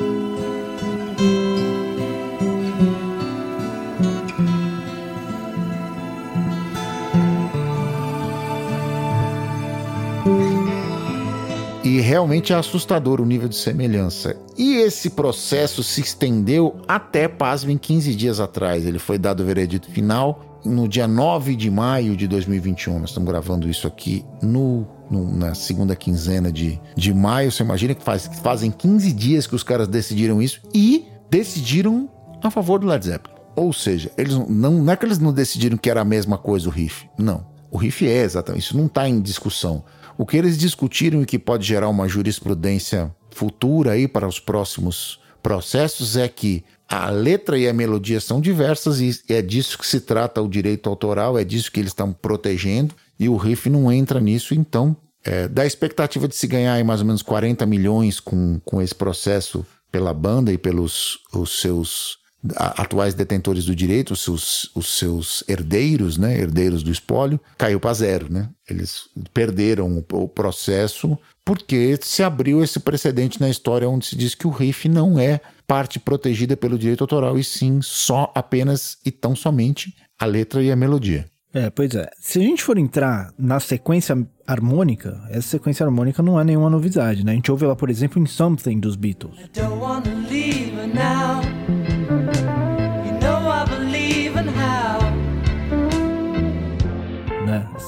realmente 12.02 12.52
é 12.52 12.56
assustador 12.56 13.20
o 13.20 13.24
nível 13.24 13.48
de 13.48 13.56
semelhança. 13.56 14.36
E 14.58 14.76
esse 14.76 15.10
processo 15.10 15.82
se 15.82 16.00
estendeu 16.00 16.76
até, 16.86 17.26
pasmem, 17.28 17.78
15 17.78 18.14
dias 18.14 18.40
atrás. 18.40 18.84
Ele 18.84 18.98
foi 18.98 19.18
dado 19.18 19.40
o 19.42 19.46
veredito 19.46 19.90
final 19.90 20.60
no 20.64 20.86
dia 20.86 21.08
9 21.08 21.56
de 21.56 21.70
maio 21.70 22.16
de 22.16 22.28
2021. 22.28 22.98
Nós 23.00 23.10
estamos 23.10 23.28
gravando 23.28 23.68
isso 23.68 23.86
aqui 23.86 24.24
no, 24.42 24.86
no- 25.10 25.34
na 25.36 25.54
segunda 25.54 25.96
quinzena 25.96 26.52
de, 26.52 26.80
de 26.96 27.12
maio. 27.14 27.50
Você 27.50 27.62
imagina 27.62 27.94
que 27.94 28.02
faz, 28.02 28.28
fazem 28.42 28.70
15 28.70 29.12
dias 29.12 29.46
que 29.46 29.54
os 29.54 29.62
caras 29.62 29.88
decidiram 29.88 30.40
isso 30.42 30.60
e 30.74 31.06
decidiram 31.30 32.08
a 32.42 32.50
favor 32.50 32.78
do 32.78 32.86
Led 32.86 33.04
Zeppelin. 33.04 33.34
Ou 33.56 33.72
seja, 33.72 34.10
eles 34.16 34.34
não, 34.34 34.46
não, 34.72 34.92
é 34.92 34.96
que 34.96 35.04
eles 35.04 35.18
não 35.18 35.32
decidiram 35.32 35.76
que 35.76 35.90
era 35.90 36.00
a 36.00 36.04
mesma 36.04 36.38
coisa 36.38 36.68
o 36.68 36.72
riff. 36.72 37.08
Não. 37.18 37.44
O 37.70 37.76
riff 37.76 38.06
é 38.06 38.22
exatamente. 38.22 38.62
Isso 38.64 38.76
não 38.76 38.86
está 38.86 39.08
em 39.08 39.20
discussão. 39.20 39.82
O 40.22 40.24
que 40.24 40.36
eles 40.36 40.56
discutiram 40.56 41.20
e 41.20 41.26
que 41.26 41.36
pode 41.36 41.66
gerar 41.66 41.88
uma 41.88 42.06
jurisprudência 42.06 43.12
futura 43.32 43.90
aí 43.90 44.06
para 44.06 44.28
os 44.28 44.38
próximos 44.38 45.18
processos 45.42 46.16
é 46.16 46.28
que 46.28 46.64
a 46.88 47.10
letra 47.10 47.58
e 47.58 47.66
a 47.66 47.72
melodia 47.72 48.20
são 48.20 48.40
diversas 48.40 49.00
e 49.00 49.20
é 49.28 49.42
disso 49.42 49.76
que 49.76 49.84
se 49.84 50.00
trata 50.00 50.40
o 50.40 50.48
direito 50.48 50.88
autoral, 50.88 51.36
é 51.36 51.42
disso 51.42 51.72
que 51.72 51.80
eles 51.80 51.90
estão 51.90 52.12
protegendo 52.12 52.94
e 53.18 53.28
o 53.28 53.36
riff 53.36 53.68
não 53.68 53.90
entra 53.90 54.20
nisso, 54.20 54.54
então 54.54 54.96
é, 55.24 55.48
dá 55.48 55.62
a 55.62 55.66
expectativa 55.66 56.28
de 56.28 56.36
se 56.36 56.46
ganhar 56.46 56.84
mais 56.84 57.00
ou 57.00 57.06
menos 57.06 57.22
40 57.22 57.66
milhões 57.66 58.20
com, 58.20 58.60
com 58.64 58.80
esse 58.80 58.94
processo 58.94 59.66
pela 59.90 60.14
banda 60.14 60.52
e 60.52 60.56
pelos 60.56 61.18
os 61.34 61.60
seus 61.60 62.21
atuais 62.56 63.14
detentores 63.14 63.66
do 63.66 63.74
direito, 63.74 64.12
os 64.12 64.22
seus, 64.22 64.70
os 64.74 64.98
seus 64.98 65.44
herdeiros, 65.48 66.18
né, 66.18 66.36
herdeiros 66.36 66.82
do 66.82 66.90
espólio, 66.90 67.40
caiu 67.56 67.78
para 67.78 67.94
zero, 67.94 68.32
né? 68.32 68.48
Eles 68.68 69.08
perderam 69.32 70.04
o, 70.10 70.22
o 70.22 70.28
processo 70.28 71.16
porque 71.44 71.98
se 72.00 72.22
abriu 72.22 72.62
esse 72.62 72.80
precedente 72.80 73.40
na 73.40 73.48
história 73.48 73.88
onde 73.88 74.06
se 74.06 74.16
diz 74.16 74.34
que 74.34 74.46
o 74.46 74.50
riff 74.50 74.88
não 74.88 75.18
é 75.18 75.40
parte 75.66 75.98
protegida 75.98 76.56
pelo 76.56 76.78
direito 76.78 77.02
autoral 77.02 77.38
e 77.38 77.44
sim 77.44 77.80
só 77.82 78.30
apenas 78.34 78.98
e 79.04 79.10
tão 79.10 79.34
somente 79.34 79.94
a 80.18 80.24
letra 80.24 80.62
e 80.62 80.70
a 80.70 80.76
melodia. 80.76 81.26
É, 81.54 81.68
pois 81.68 81.94
é. 81.94 82.08
Se 82.18 82.38
a 82.38 82.42
gente 82.42 82.62
for 82.62 82.78
entrar 82.78 83.32
na 83.38 83.60
sequência 83.60 84.26
harmônica, 84.46 85.20
essa 85.28 85.48
sequência 85.48 85.84
harmônica 85.84 86.22
não 86.22 86.40
é 86.40 86.44
nenhuma 86.44 86.70
novidade, 86.70 87.24
né? 87.24 87.32
A 87.32 87.34
gente 87.34 87.50
ouve 87.50 87.64
ela, 87.64 87.76
por 87.76 87.90
exemplo, 87.90 88.20
em 88.22 88.26
Something 88.26 88.80
dos 88.80 88.96
Beatles. 88.96 89.36
Don't 89.52 89.74
wanna 89.78 90.14
leave 90.30 90.72
her 90.74 90.86
now. 90.88 91.51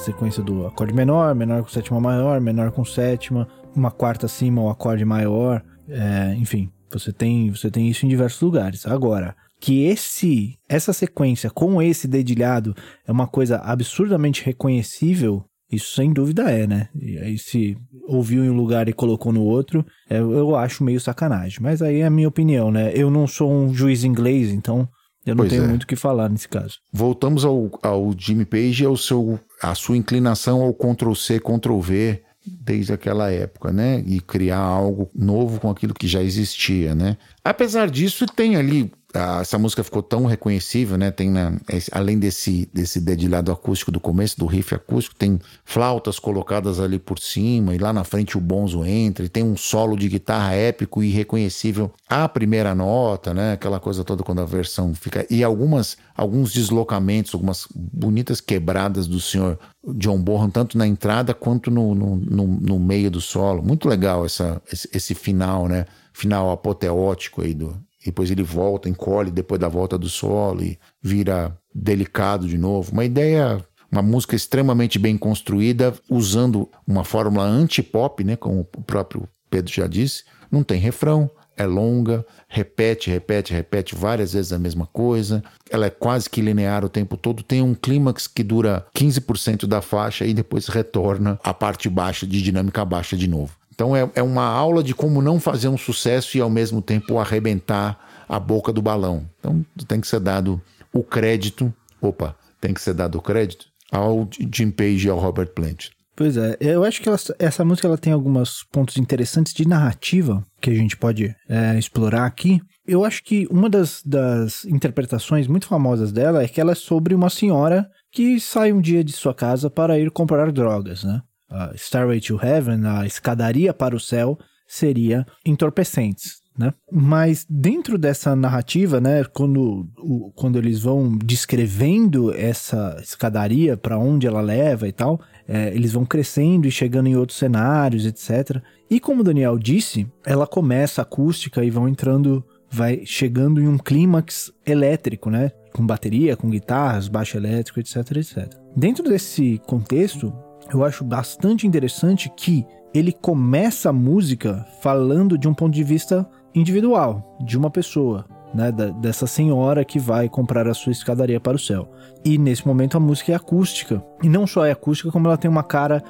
Sequência 0.05 0.43
do 0.43 0.65
acorde 0.67 0.93
menor, 0.93 1.33
menor 1.35 1.63
com 1.63 1.69
sétima 1.69 1.99
maior, 1.99 2.39
menor 2.39 2.71
com 2.71 2.85
sétima, 2.85 3.47
uma 3.75 3.91
quarta 3.91 4.25
acima, 4.25 4.61
o 4.61 4.69
acorde 4.69 5.03
maior, 5.03 5.63
é, 5.89 6.35
enfim, 6.35 6.69
você 6.91 7.11
tem, 7.11 7.49
você 7.49 7.69
tem 7.69 7.89
isso 7.89 8.05
em 8.05 8.09
diversos 8.09 8.41
lugares. 8.41 8.85
Agora, 8.85 9.35
que 9.59 9.85
esse 9.85 10.57
essa 10.69 10.93
sequência 10.93 11.49
com 11.49 11.81
esse 11.81 12.07
dedilhado 12.07 12.75
é 13.07 13.11
uma 13.11 13.27
coisa 13.27 13.57
absurdamente 13.57 14.43
reconhecível, 14.43 15.43
isso 15.71 15.95
sem 15.95 16.13
dúvida 16.13 16.43
é, 16.51 16.67
né? 16.67 16.89
E 16.99 17.17
aí 17.17 17.37
se 17.37 17.77
ouviu 18.07 18.45
em 18.45 18.49
um 18.49 18.55
lugar 18.55 18.87
e 18.87 18.93
colocou 18.93 19.33
no 19.33 19.41
outro, 19.41 19.85
é, 20.09 20.19
eu 20.19 20.55
acho 20.55 20.83
meio 20.83 20.99
sacanagem. 20.99 21.59
Mas 21.61 21.81
aí 21.81 22.01
é 22.01 22.05
a 22.05 22.09
minha 22.09 22.27
opinião, 22.27 22.71
né? 22.71 22.91
Eu 22.93 23.09
não 23.09 23.25
sou 23.25 23.51
um 23.51 23.73
juiz 23.73 24.03
inglês, 24.03 24.51
então 24.51 24.87
eu 25.25 25.33
não 25.33 25.41
Pois 25.41 25.49
tenho 25.49 25.63
é. 25.63 25.67
muito 25.67 25.83
o 25.83 25.87
que 25.87 25.95
falar 25.95 26.29
nesse 26.29 26.47
caso. 26.47 26.77
Voltamos 26.93 27.43
ao, 27.43 27.71
ao 27.81 28.13
Jimmy 28.15 28.45
Page 28.45 28.83
e 28.83 28.85
ao 28.85 28.95
seu, 28.95 29.39
a 29.69 29.75
sua 29.75 29.97
inclinação 29.97 30.61
ao 30.61 30.73
Ctrl-C, 30.73 31.39
Ctrl-V 31.39 32.21
desde 32.45 32.93
aquela 32.93 33.31
época, 33.31 33.71
né? 33.71 34.03
E 34.05 34.19
criar 34.19 34.59
algo 34.59 35.09
novo 35.15 35.59
com 35.59 35.69
aquilo 35.69 35.93
que 35.93 36.07
já 36.07 36.21
existia, 36.21 36.93
né? 36.93 37.17
Apesar 37.43 37.89
disso, 37.89 38.25
tem 38.25 38.55
ali 38.55 38.91
ah, 39.15 39.39
essa 39.41 39.57
música 39.57 39.83
ficou 39.83 40.03
tão 40.03 40.25
reconhecível, 40.25 40.97
né? 40.97 41.11
Tem 41.11 41.31
esse- 41.69 41.89
além 41.93 42.19
desse 42.19 42.69
desse 42.73 42.99
dedilhado 42.99 43.51
acústico 43.51 43.91
do 43.91 43.99
começo 43.99 44.37
do 44.37 44.45
riff 44.45 44.73
acústico, 44.75 45.15
tem 45.15 45.39
flautas 45.63 46.19
colocadas 46.19 46.79
ali 46.79 46.99
por 46.99 47.19
cima 47.19 47.73
e 47.75 47.77
lá 47.77 47.91
na 47.93 48.03
frente 48.03 48.37
o 48.37 48.41
bonzo 48.41 48.83
entra, 48.85 49.25
e 49.25 49.29
tem 49.29 49.43
um 49.43 49.55
solo 49.57 49.95
de 49.97 50.09
guitarra 50.09 50.53
épico 50.53 51.03
e 51.03 51.09
reconhecível 51.11 51.91
à 52.09 52.27
primeira 52.29 52.75
nota, 52.75 53.33
né? 53.33 53.53
Aquela 53.53 53.79
coisa 53.79 54.03
toda 54.03 54.23
quando 54.23 54.41
a 54.41 54.45
versão 54.45 54.93
fica 54.93 55.25
e 55.29 55.43
algumas 55.43 55.97
alguns 56.15 56.53
deslocamentos, 56.53 57.33
algumas 57.33 57.67
bonitas 57.75 58.39
quebradas 58.41 59.07
do 59.07 59.19
senhor 59.19 59.59
John 59.95 60.19
Bonham 60.21 60.49
tanto 60.49 60.77
na 60.77 60.87
entrada 60.87 61.33
quanto 61.33 61.69
no, 61.69 61.93
no, 61.93 62.15
no, 62.15 62.47
no 62.47 62.79
meio 62.79 63.11
do 63.11 63.21
solo. 63.21 63.61
Muito 63.63 63.87
legal 63.87 64.25
essa 64.25 64.61
esse, 64.71 64.89
esse 64.93 65.13
final, 65.15 65.67
né? 65.67 65.85
Final 66.13 66.49
apoteótico 66.51 67.41
aí 67.41 67.53
do 67.53 67.75
e 68.05 68.11
depois 68.11 68.29
ele 68.29 68.43
volta, 68.43 68.87
encolhe 68.87 69.31
depois 69.31 69.59
da 69.59 69.67
volta 69.67 69.97
do 69.97 70.07
solo 70.07 70.63
e 70.63 70.77
vira 71.01 71.57
delicado 71.73 72.47
de 72.47 72.57
novo. 72.57 72.91
Uma 72.91 73.03
ideia, 73.03 73.59
uma 73.91 74.03
música 74.03 74.35
extremamente 74.35 74.99
bem 74.99 75.17
construída, 75.17 75.93
usando 76.09 76.69
uma 76.87 77.03
fórmula 77.03 77.43
anti-pop, 77.43 78.23
né, 78.23 78.35
como 78.35 78.61
o 78.61 78.83
próprio 78.83 79.27
Pedro 79.49 79.73
já 79.73 79.87
disse. 79.87 80.23
Não 80.51 80.63
tem 80.63 80.79
refrão, 80.79 81.29
é 81.57 81.65
longa, 81.65 82.25
repete, 82.47 83.09
repete, 83.09 83.53
repete 83.53 83.95
várias 83.95 84.33
vezes 84.33 84.53
a 84.53 84.59
mesma 84.59 84.85
coisa. 84.85 85.43
Ela 85.69 85.87
é 85.87 85.89
quase 85.89 86.29
que 86.29 86.41
linear 86.41 86.85
o 86.85 86.89
tempo 86.89 87.17
todo. 87.17 87.41
Tem 87.41 87.61
um 87.61 87.73
clímax 87.73 88.27
que 88.27 88.43
dura 88.43 88.85
15% 88.95 89.65
da 89.65 89.81
faixa 89.81 90.25
e 90.25 90.33
depois 90.33 90.67
retorna 90.67 91.39
à 91.43 91.53
parte 91.53 91.89
baixa, 91.89 92.27
de 92.27 92.41
dinâmica 92.41 92.85
baixa 92.85 93.17
de 93.17 93.27
novo. 93.27 93.55
Então 93.75 93.95
é, 93.95 94.09
é 94.15 94.23
uma 94.23 94.45
aula 94.45 94.81
de 94.81 94.95
como 94.95 95.21
não 95.21 95.39
fazer 95.39 95.67
um 95.67 95.77
sucesso 95.77 96.37
e 96.37 96.41
ao 96.41 96.49
mesmo 96.49 96.81
tempo 96.81 97.19
arrebentar 97.19 97.99
a 98.27 98.39
boca 98.39 98.71
do 98.73 98.81
balão. 98.81 99.29
Então 99.39 99.63
tem 99.87 100.01
que 100.01 100.07
ser 100.07 100.19
dado 100.21 100.59
o 100.93 101.03
crédito, 101.03 101.71
opa, 102.01 102.35
tem 102.59 102.73
que 102.73 102.81
ser 102.81 102.93
dado 102.93 103.17
o 103.17 103.21
crédito 103.21 103.65
ao 103.91 104.27
Jim 104.53 104.71
Page 104.71 105.07
e 105.07 105.09
ao 105.09 105.19
Robert 105.19 105.49
Plant. 105.49 105.89
Pois 106.15 106.37
é, 106.37 106.55
eu 106.61 106.85
acho 106.85 107.01
que 107.01 107.09
ela- 107.09 107.19
essa 107.37 107.65
música 107.65 107.87
ela 107.87 107.97
tem 107.97 108.13
alguns 108.13 108.63
pontos 108.71 108.95
interessantes 108.97 109.53
de 109.53 109.67
narrativa 109.67 110.41
que 110.61 110.69
a 110.69 110.73
gente 110.73 110.95
pode 110.95 111.35
é, 111.49 111.77
explorar 111.77 112.25
aqui. 112.25 112.61
Eu 112.87 113.03
acho 113.03 113.21
que 113.23 113.45
uma 113.51 113.69
das, 113.69 114.01
das 114.05 114.63
interpretações 114.63 115.45
muito 115.47 115.67
famosas 115.67 116.13
dela 116.13 116.41
é 116.41 116.47
que 116.47 116.61
ela 116.61 116.71
é 116.71 116.75
sobre 116.75 117.13
uma 117.13 117.29
senhora 117.29 117.85
que 118.13 118.39
sai 118.39 118.71
um 118.71 118.79
dia 118.79 119.03
de 119.03 119.11
sua 119.11 119.33
casa 119.33 119.69
para 119.69 119.99
ir 119.99 120.09
comprar 120.09 120.49
drogas, 120.53 121.03
né? 121.03 121.21
A 121.55 121.71
Starway 121.75 122.19
to 122.19 122.39
Heaven, 122.41 122.85
a 122.85 123.05
escadaria 123.05 123.73
para 123.73 123.95
o 123.95 123.99
céu, 123.99 124.37
seria 124.67 125.25
entorpecentes. 125.45 126.43
Né? 126.57 126.71
Mas 126.91 127.45
dentro 127.49 127.97
dessa 127.97 128.33
narrativa, 128.35 129.01
né, 129.01 129.23
quando, 129.25 129.87
o- 129.97 130.31
quando 130.35 130.57
eles 130.57 130.79
vão 130.79 131.17
descrevendo 131.17 132.33
essa 132.33 132.97
escadaria 133.01 133.75
para 133.75 133.97
onde 133.97 134.25
ela 134.25 134.41
leva 134.41 134.87
e 134.87 134.91
tal, 134.91 135.19
é, 135.47 135.73
eles 135.75 135.91
vão 135.93 136.05
crescendo 136.05 136.65
e 136.67 136.71
chegando 136.71 137.07
em 137.07 137.15
outros 137.15 137.37
cenários, 137.37 138.05
etc. 138.05 138.61
E 138.89 138.99
como 138.99 139.21
o 139.21 139.23
Daniel 139.23 139.57
disse, 139.57 140.07
ela 140.25 140.47
começa 140.47 141.01
acústica 141.01 141.63
e 141.63 141.69
vão 141.69 141.87
entrando, 141.89 142.43
vai 142.71 143.01
chegando 143.05 143.61
em 143.61 143.67
um 143.67 143.77
clímax 143.77 144.51
elétrico, 144.65 145.29
né? 145.29 145.51
Com 145.73 145.85
bateria, 145.85 146.37
com 146.37 146.49
guitarras, 146.49 147.07
baixo 147.09 147.35
elétrico, 147.37 147.79
etc, 147.81 147.97
etc. 148.15 148.55
Dentro 148.75 149.03
desse 149.03 149.61
contexto, 149.67 150.33
eu 150.73 150.83
acho 150.83 151.03
bastante 151.03 151.67
interessante 151.67 152.31
que 152.35 152.65
ele 152.93 153.11
começa 153.11 153.89
a 153.89 153.93
música 153.93 154.65
falando 154.81 155.37
de 155.37 155.47
um 155.47 155.53
ponto 155.53 155.73
de 155.73 155.83
vista 155.83 156.27
individual, 156.53 157.37
de 157.41 157.57
uma 157.57 157.69
pessoa, 157.69 158.25
né, 158.53 158.71
dessa 158.71 159.27
senhora 159.27 159.83
que 159.83 159.99
vai 159.99 160.29
comprar 160.29 160.67
a 160.67 160.73
sua 160.73 160.93
escadaria 160.93 161.39
para 161.39 161.57
o 161.57 161.59
céu. 161.59 161.91
E 162.23 162.37
nesse 162.37 162.65
momento 162.65 162.95
a 162.95 162.99
música 162.99 163.33
é 163.33 163.35
acústica. 163.35 164.03
E 164.23 164.29
não 164.29 164.47
só 164.47 164.65
é 164.65 164.71
acústica, 164.71 165.11
como 165.11 165.27
ela 165.27 165.37
tem 165.37 165.51
uma 165.51 165.63
cara 165.63 166.01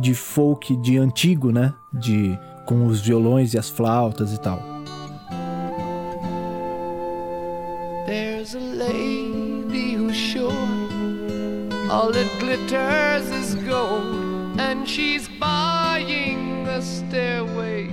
de 0.00 0.14
folk 0.14 0.74
de 0.76 0.96
antigo, 0.96 1.52
né, 1.52 1.72
de 1.92 2.38
com 2.66 2.86
os 2.86 3.00
violões 3.00 3.52
e 3.52 3.58
as 3.58 3.68
flautas 3.68 4.32
e 4.32 4.40
tal. 4.40 4.69
All 11.90 12.12
that 12.12 12.30
glitters 12.38 13.28
is 13.30 13.54
gold, 13.66 14.60
and 14.60 14.86
she's 14.86 15.28
buying 15.40 16.66
a 16.68 16.80
stairway. 16.80 17.90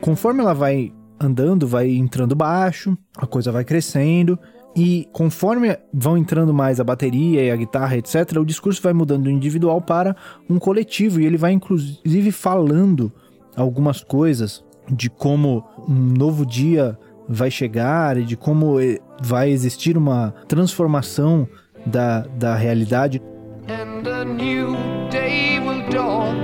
Conforme 0.00 0.42
ela 0.42 0.52
vai 0.52 0.92
andando, 1.20 1.66
vai 1.66 1.90
entrando 1.90 2.34
baixo, 2.34 2.98
a 3.16 3.26
coisa 3.26 3.52
vai 3.52 3.64
crescendo. 3.64 4.38
E 4.76 5.08
conforme 5.12 5.76
vão 5.92 6.16
entrando 6.16 6.52
mais 6.52 6.78
a 6.78 6.84
bateria 6.84 7.42
e 7.42 7.50
a 7.50 7.56
guitarra, 7.56 7.96
etc., 7.96 8.36
o 8.36 8.44
discurso 8.44 8.82
vai 8.82 8.92
mudando 8.92 9.24
do 9.24 9.30
individual 9.30 9.80
para 9.80 10.14
um 10.48 10.58
coletivo. 10.58 11.20
E 11.20 11.26
ele 11.26 11.36
vai, 11.36 11.52
inclusive, 11.52 12.30
falando 12.30 13.12
algumas 13.56 14.02
coisas 14.04 14.64
de 14.88 15.10
como 15.10 15.64
um 15.88 15.94
novo 15.94 16.46
dia 16.46 16.96
vai 17.28 17.50
chegar 17.50 18.16
e 18.16 18.24
de 18.24 18.36
como 18.36 18.80
eh, 18.80 18.98
vai 19.20 19.50
existir 19.50 19.98
uma 19.98 20.32
transformação 20.46 21.46
da, 21.88 22.24
da 22.38 22.54
realidade. 22.54 23.20
and 23.68 24.06
a 24.06 24.24
new 24.24 24.74
day 25.10 25.60
will 25.60 25.86
dawn 25.90 26.36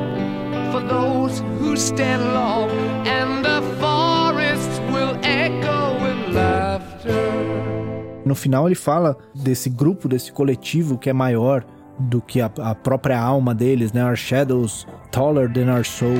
for 0.70 0.80
those 0.80 1.42
who 1.58 1.76
stand 1.76 2.22
long, 2.34 2.68
and 3.06 3.42
the 3.44 3.62
forests 3.80 4.78
will 4.92 5.16
echo 5.22 5.94
with 6.02 6.34
laughter. 6.34 8.22
No 8.24 8.34
final 8.34 8.66
ele 8.66 8.74
fala 8.74 9.16
desse 9.34 9.70
grupo, 9.70 10.08
desse 10.08 10.32
coletivo 10.32 10.98
que 10.98 11.08
é 11.08 11.12
maior 11.12 11.64
do 11.98 12.20
que 12.20 12.40
a, 12.40 12.50
a 12.60 12.74
própria 12.74 13.18
alma 13.18 13.54
deles, 13.54 13.92
né? 13.92 14.04
Our 14.04 14.16
shadows 14.16 14.86
taller 15.10 15.48
than 15.50 15.70
our 15.70 15.84
soul. 15.84 16.18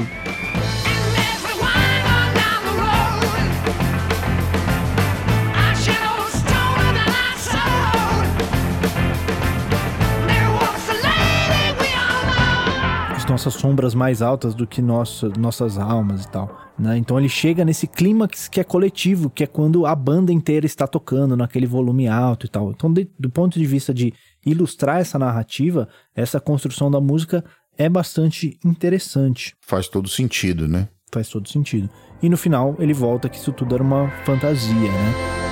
Nossas 13.35 13.55
sombras 13.55 13.97
mais 13.97 14.23
altas 14.23 14.55
do 14.55 14.65
que 14.65 14.81
nossa, 14.81 15.29
nossas 15.37 15.77
almas 15.77 16.25
e 16.25 16.29
tal. 16.29 16.57
Né? 16.79 16.97
Então 16.97 17.19
ele 17.19 17.29
chega 17.29 17.65
nesse 17.65 17.87
clímax 17.89 18.47
que 18.47 18.61
é 18.61 18.65
coletivo, 18.65 19.29
que 19.29 19.43
é 19.43 19.47
quando 19.47 19.87
a 19.87 19.95
banda 19.95 20.33
inteira 20.33 20.65
está 20.65 20.87
tocando 20.87 21.37
naquele 21.37 21.67
volume 21.67 22.07
alto 22.07 22.47
e 22.47 22.49
tal. 22.49 22.71
Então, 22.71 22.93
de- 22.93 23.11
do 23.19 23.29
ponto 23.29 23.59
de 23.59 23.67
vista 23.67 23.93
de 23.93 24.15
ilustrar 24.47 25.01
essa 25.01 25.19
narrativa, 25.19 25.89
essa 26.15 26.39
construção 26.39 26.89
da 26.89 27.01
música 27.01 27.45
é 27.77 27.89
bastante 27.89 28.57
interessante. 28.65 29.53
Faz 29.61 29.89
todo 29.89 30.09
sentido, 30.09 30.69
né? 30.69 30.87
Faz 31.13 31.29
todo 31.29 31.49
sentido. 31.49 31.91
E 32.23 32.29
no 32.29 32.37
final 32.37 32.77
ele 32.79 32.93
volta 32.95 33.29
que 33.29 33.37
isso 33.37 33.53
tudo 33.53 33.75
era 33.75 33.83
uma 33.83 34.09
fantasia, 34.25 34.73
né? 34.93 35.44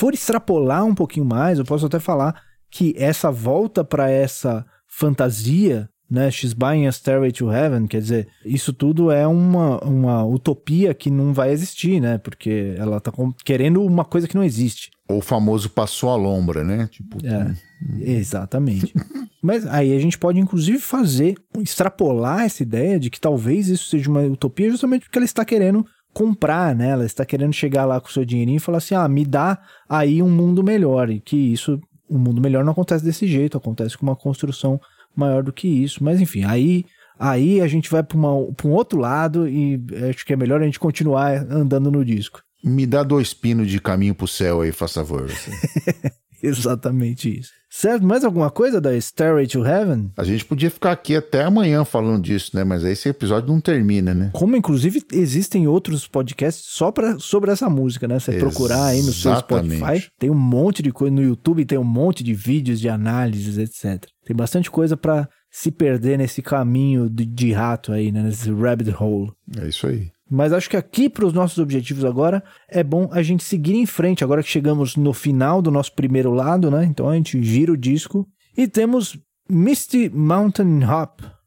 For 0.00 0.14
extrapolar 0.14 0.84
um 0.84 0.94
pouquinho 0.94 1.26
mais, 1.26 1.58
eu 1.58 1.64
posso 1.64 1.84
até 1.86 1.98
falar 2.00 2.34
que 2.70 2.94
essa 2.96 3.30
volta 3.30 3.84
para 3.84 4.08
essa 4.10 4.64
fantasia, 4.88 5.88
né, 6.10 6.30
She's 6.30 6.52
Buying 6.54 6.86
a 6.86 6.92
Stairway 6.92 7.32
to 7.32 7.52
Heaven, 7.52 7.86
quer 7.86 8.00
dizer, 8.00 8.28
isso 8.44 8.72
tudo 8.72 9.10
é 9.10 9.26
uma, 9.26 9.78
uma 9.84 10.24
utopia 10.24 10.94
que 10.94 11.10
não 11.10 11.32
vai 11.34 11.50
existir, 11.52 12.00
né, 12.00 12.16
porque 12.18 12.74
ela 12.78 12.98
tá 13.00 13.12
com- 13.12 13.32
querendo 13.44 13.82
uma 13.82 14.04
coisa 14.04 14.26
que 14.26 14.34
não 14.34 14.42
existe. 14.42 14.90
Ou 15.08 15.18
o 15.18 15.22
famoso 15.22 15.68
passou 15.68 16.10
a 16.10 16.16
lombra, 16.16 16.62
né? 16.64 16.88
Tipo, 16.90 17.18
É, 17.26 17.54
exatamente. 18.00 18.94
Mas 19.42 19.66
aí 19.66 19.94
a 19.96 19.98
gente 19.98 20.16
pode, 20.18 20.38
inclusive, 20.38 20.78
fazer, 20.78 21.34
extrapolar 21.58 22.42
essa 22.44 22.62
ideia 22.62 22.98
de 23.00 23.10
que 23.10 23.20
talvez 23.20 23.68
isso 23.68 23.88
seja 23.88 24.08
uma 24.10 24.20
utopia 24.22 24.70
justamente 24.70 25.02
porque 25.06 25.18
ela 25.18 25.24
está 25.24 25.44
querendo 25.44 25.84
comprar, 26.12 26.74
né? 26.74 26.90
Ela 26.90 27.06
está 27.06 27.24
querendo 27.24 27.52
chegar 27.52 27.84
lá 27.84 28.00
com 28.00 28.08
o 28.08 28.12
seu 28.12 28.24
dinheirinho 28.24 28.56
e 28.56 28.60
falar 28.60 28.78
assim, 28.78 28.94
ah, 28.94 29.08
me 29.08 29.24
dá 29.24 29.58
aí 29.88 30.22
um 30.22 30.30
mundo 30.30 30.62
melhor. 30.62 31.10
E 31.10 31.20
que 31.20 31.36
isso, 31.36 31.80
um 32.08 32.18
mundo 32.18 32.40
melhor 32.40 32.64
não 32.64 32.72
acontece 32.72 33.04
desse 33.04 33.26
jeito, 33.26 33.56
acontece 33.56 33.96
com 33.96 34.06
uma 34.06 34.16
construção 34.16 34.80
maior 35.14 35.42
do 35.42 35.52
que 35.52 35.68
isso. 35.68 36.02
Mas 36.02 36.20
enfim, 36.20 36.44
aí... 36.44 36.84
Aí 37.22 37.60
a 37.60 37.68
gente 37.68 37.90
vai 37.90 38.02
para 38.02 38.16
um 38.16 38.70
outro 38.70 38.98
lado 38.98 39.46
e 39.46 39.78
acho 40.08 40.24
que 40.24 40.32
é 40.32 40.36
melhor 40.36 40.62
a 40.62 40.64
gente 40.64 40.80
continuar 40.80 41.44
andando 41.50 41.90
no 41.90 42.02
disco. 42.02 42.40
me 42.64 42.86
dá 42.86 43.02
dois 43.02 43.34
pinos 43.34 43.68
de 43.68 43.78
caminho 43.78 44.14
pro 44.14 44.26
céu 44.26 44.62
aí, 44.62 44.72
faz 44.72 44.94
favor. 44.94 45.26
assim. 45.26 45.50
Exatamente 46.46 47.38
isso. 47.38 47.50
Certo? 47.72 48.04
Mais 48.04 48.24
alguma 48.24 48.50
coisa 48.50 48.80
da 48.80 48.98
Stairway 49.00 49.46
to 49.46 49.64
Heaven? 49.64 50.10
A 50.16 50.24
gente 50.24 50.44
podia 50.44 50.68
ficar 50.68 50.90
aqui 50.90 51.14
até 51.14 51.44
amanhã 51.44 51.84
falando 51.84 52.20
disso, 52.20 52.50
né? 52.54 52.64
Mas 52.64 52.84
aí 52.84 52.92
esse 52.92 53.08
episódio 53.08 53.48
não 53.48 53.60
termina, 53.60 54.12
né? 54.12 54.30
Como 54.32 54.56
inclusive 54.56 55.04
existem 55.12 55.68
outros 55.68 56.08
podcasts 56.08 56.64
só 56.66 56.90
pra, 56.90 57.16
sobre 57.20 57.52
essa 57.52 57.70
música, 57.70 58.08
né? 58.08 58.18
Você 58.18 58.38
procurar 58.38 58.86
aí 58.86 59.02
no 59.02 59.12
seu. 59.12 59.36
Spotify, 59.36 60.10
tem 60.18 60.30
um 60.30 60.34
monte 60.34 60.82
de 60.82 60.90
coisa 60.90 61.14
no 61.14 61.22
YouTube, 61.22 61.64
tem 61.64 61.78
um 61.78 61.84
monte 61.84 62.24
de 62.24 62.34
vídeos 62.34 62.80
de 62.80 62.88
análises, 62.88 63.56
etc. 63.56 64.04
Tem 64.24 64.34
bastante 64.34 64.68
coisa 64.68 64.96
pra 64.96 65.28
se 65.50 65.70
perder 65.70 66.18
nesse 66.18 66.42
caminho 66.42 67.08
de, 67.08 67.24
de 67.24 67.52
rato 67.52 67.92
aí, 67.92 68.10
né? 68.10 68.22
Nesse 68.22 68.50
rabbit 68.52 68.90
hole. 68.98 69.32
É 69.56 69.68
isso 69.68 69.86
aí. 69.86 70.10
Mas 70.30 70.52
acho 70.52 70.70
que 70.70 70.76
aqui 70.76 71.08
para 71.08 71.26
os 71.26 71.32
nossos 71.32 71.58
objetivos 71.58 72.04
agora 72.04 72.42
é 72.68 72.84
bom 72.84 73.08
a 73.10 73.20
gente 73.20 73.42
seguir 73.42 73.74
em 73.74 73.86
frente. 73.86 74.22
Agora 74.22 74.42
que 74.42 74.48
chegamos 74.48 74.94
no 74.94 75.12
final 75.12 75.60
do 75.60 75.70
nosso 75.70 75.92
primeiro 75.92 76.32
lado, 76.32 76.70
né? 76.70 76.84
Então 76.84 77.08
a 77.08 77.14
gente 77.16 77.42
gira 77.42 77.72
o 77.72 77.76
disco 77.76 78.28
e 78.56 78.68
temos 78.68 79.18
Misty 79.48 80.08
Mountain 80.08 80.84
Hop. 80.84 81.39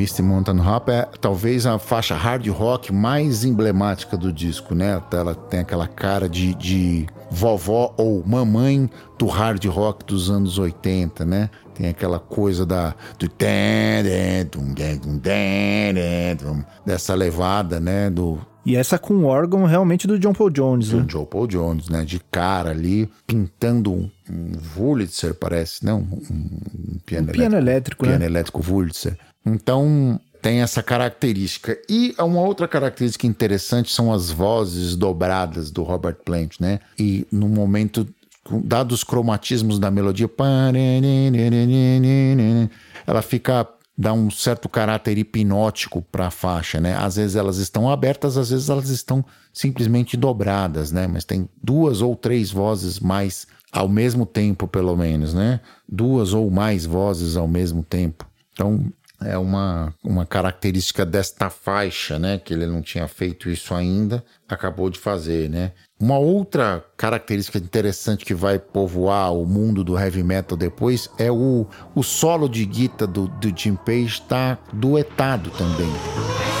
Misty 0.00 0.22
Mountain 0.22 0.60
Hop 0.60 0.88
é 0.88 1.06
talvez 1.20 1.66
a 1.66 1.78
faixa 1.78 2.14
hard 2.14 2.46
rock 2.48 2.90
mais 2.90 3.44
emblemática 3.44 4.16
do 4.16 4.32
disco, 4.32 4.74
né? 4.74 4.98
Ela 5.12 5.34
tem 5.34 5.60
aquela 5.60 5.86
cara 5.86 6.26
de, 6.26 6.54
de 6.54 7.06
vovó 7.30 7.92
ou 7.98 8.24
mamãe 8.26 8.88
do 9.18 9.26
hard 9.26 9.62
rock 9.66 10.06
dos 10.06 10.30
anos 10.30 10.56
80, 10.56 11.26
né? 11.26 11.50
Tem 11.74 11.90
aquela 11.90 12.18
coisa 12.18 12.64
da 12.64 12.94
do 13.18 13.28
dessa 16.86 17.14
levada, 17.14 17.78
né? 17.78 18.08
Do, 18.08 18.38
E 18.64 18.76
essa 18.76 18.98
com 18.98 19.12
o 19.16 19.24
órgão 19.26 19.66
realmente 19.66 20.06
do 20.06 20.18
John 20.18 20.32
Paul 20.32 20.48
Jones, 20.48 20.92
né? 20.92 21.02
do 21.02 21.12
Joe 21.12 21.26
Paul 21.26 21.46
Jones, 21.46 21.90
né? 21.90 22.06
De 22.06 22.18
cara 22.30 22.70
ali, 22.70 23.06
pintando 23.26 23.92
um, 23.92 24.10
um 24.30 24.52
Wurlitzer, 24.78 25.34
parece, 25.34 25.84
não? 25.84 25.98
Um, 25.98 26.60
um 26.94 26.98
piano, 27.04 27.28
Um 27.28 27.32
piano 27.32 27.56
elétrico, 27.58 28.04
piano 28.04 28.18
né? 28.20 28.24
elétrico 28.24 28.64
Wurlitzer. 28.66 29.18
Então, 29.44 30.20
tem 30.40 30.60
essa 30.60 30.82
característica. 30.82 31.78
E 31.88 32.14
uma 32.18 32.40
outra 32.40 32.66
característica 32.66 33.26
interessante 33.26 33.90
são 33.90 34.12
as 34.12 34.30
vozes 34.30 34.96
dobradas 34.96 35.70
do 35.70 35.82
Robert 35.82 36.16
Plant, 36.24 36.58
né? 36.60 36.80
E 36.98 37.26
no 37.30 37.48
momento, 37.48 38.06
dados 38.64 38.98
os 38.98 39.04
cromatismos 39.04 39.78
da 39.78 39.90
melodia, 39.90 40.30
ela 43.06 43.22
fica 43.22 43.68
dá 44.00 44.14
um 44.14 44.30
certo 44.30 44.66
caráter 44.66 45.18
hipnótico 45.18 46.00
para 46.00 46.28
a 46.28 46.30
faixa, 46.30 46.80
né? 46.80 46.96
Às 46.96 47.16
vezes 47.16 47.36
elas 47.36 47.58
estão 47.58 47.90
abertas, 47.90 48.38
às 48.38 48.48
vezes 48.48 48.70
elas 48.70 48.88
estão 48.88 49.22
simplesmente 49.52 50.16
dobradas, 50.16 50.90
né? 50.90 51.06
Mas 51.06 51.26
tem 51.26 51.46
duas 51.62 52.00
ou 52.00 52.16
três 52.16 52.50
vozes 52.50 52.98
mais 52.98 53.46
ao 53.70 53.88
mesmo 53.88 54.24
tempo, 54.24 54.66
pelo 54.66 54.96
menos, 54.96 55.34
né? 55.34 55.60
Duas 55.86 56.32
ou 56.32 56.50
mais 56.50 56.86
vozes 56.86 57.36
ao 57.36 57.46
mesmo 57.46 57.82
tempo. 57.82 58.26
Então, 58.54 58.90
é 59.24 59.36
uma, 59.36 59.94
uma 60.02 60.24
característica 60.24 61.04
desta 61.04 61.50
faixa, 61.50 62.18
né? 62.18 62.38
Que 62.38 62.54
ele 62.54 62.66
não 62.66 62.82
tinha 62.82 63.06
feito 63.06 63.48
isso 63.48 63.74
ainda, 63.74 64.24
acabou 64.48 64.90
de 64.90 64.98
fazer, 64.98 65.48
né? 65.48 65.72
Uma 66.00 66.18
outra 66.18 66.84
característica 66.96 67.58
interessante 67.58 68.24
que 68.24 68.34
vai 68.34 68.58
povoar 68.58 69.34
o 69.34 69.44
mundo 69.44 69.84
do 69.84 69.98
heavy 69.98 70.22
metal 70.22 70.56
depois 70.56 71.10
é 71.18 71.30
o, 71.30 71.66
o 71.94 72.02
solo 72.02 72.48
de 72.48 72.64
guitarra 72.64 73.10
do, 73.10 73.28
do 73.28 73.52
Jim 73.56 73.76
Page 73.76 74.06
está 74.06 74.58
duetado 74.72 75.50
também. 75.50 76.59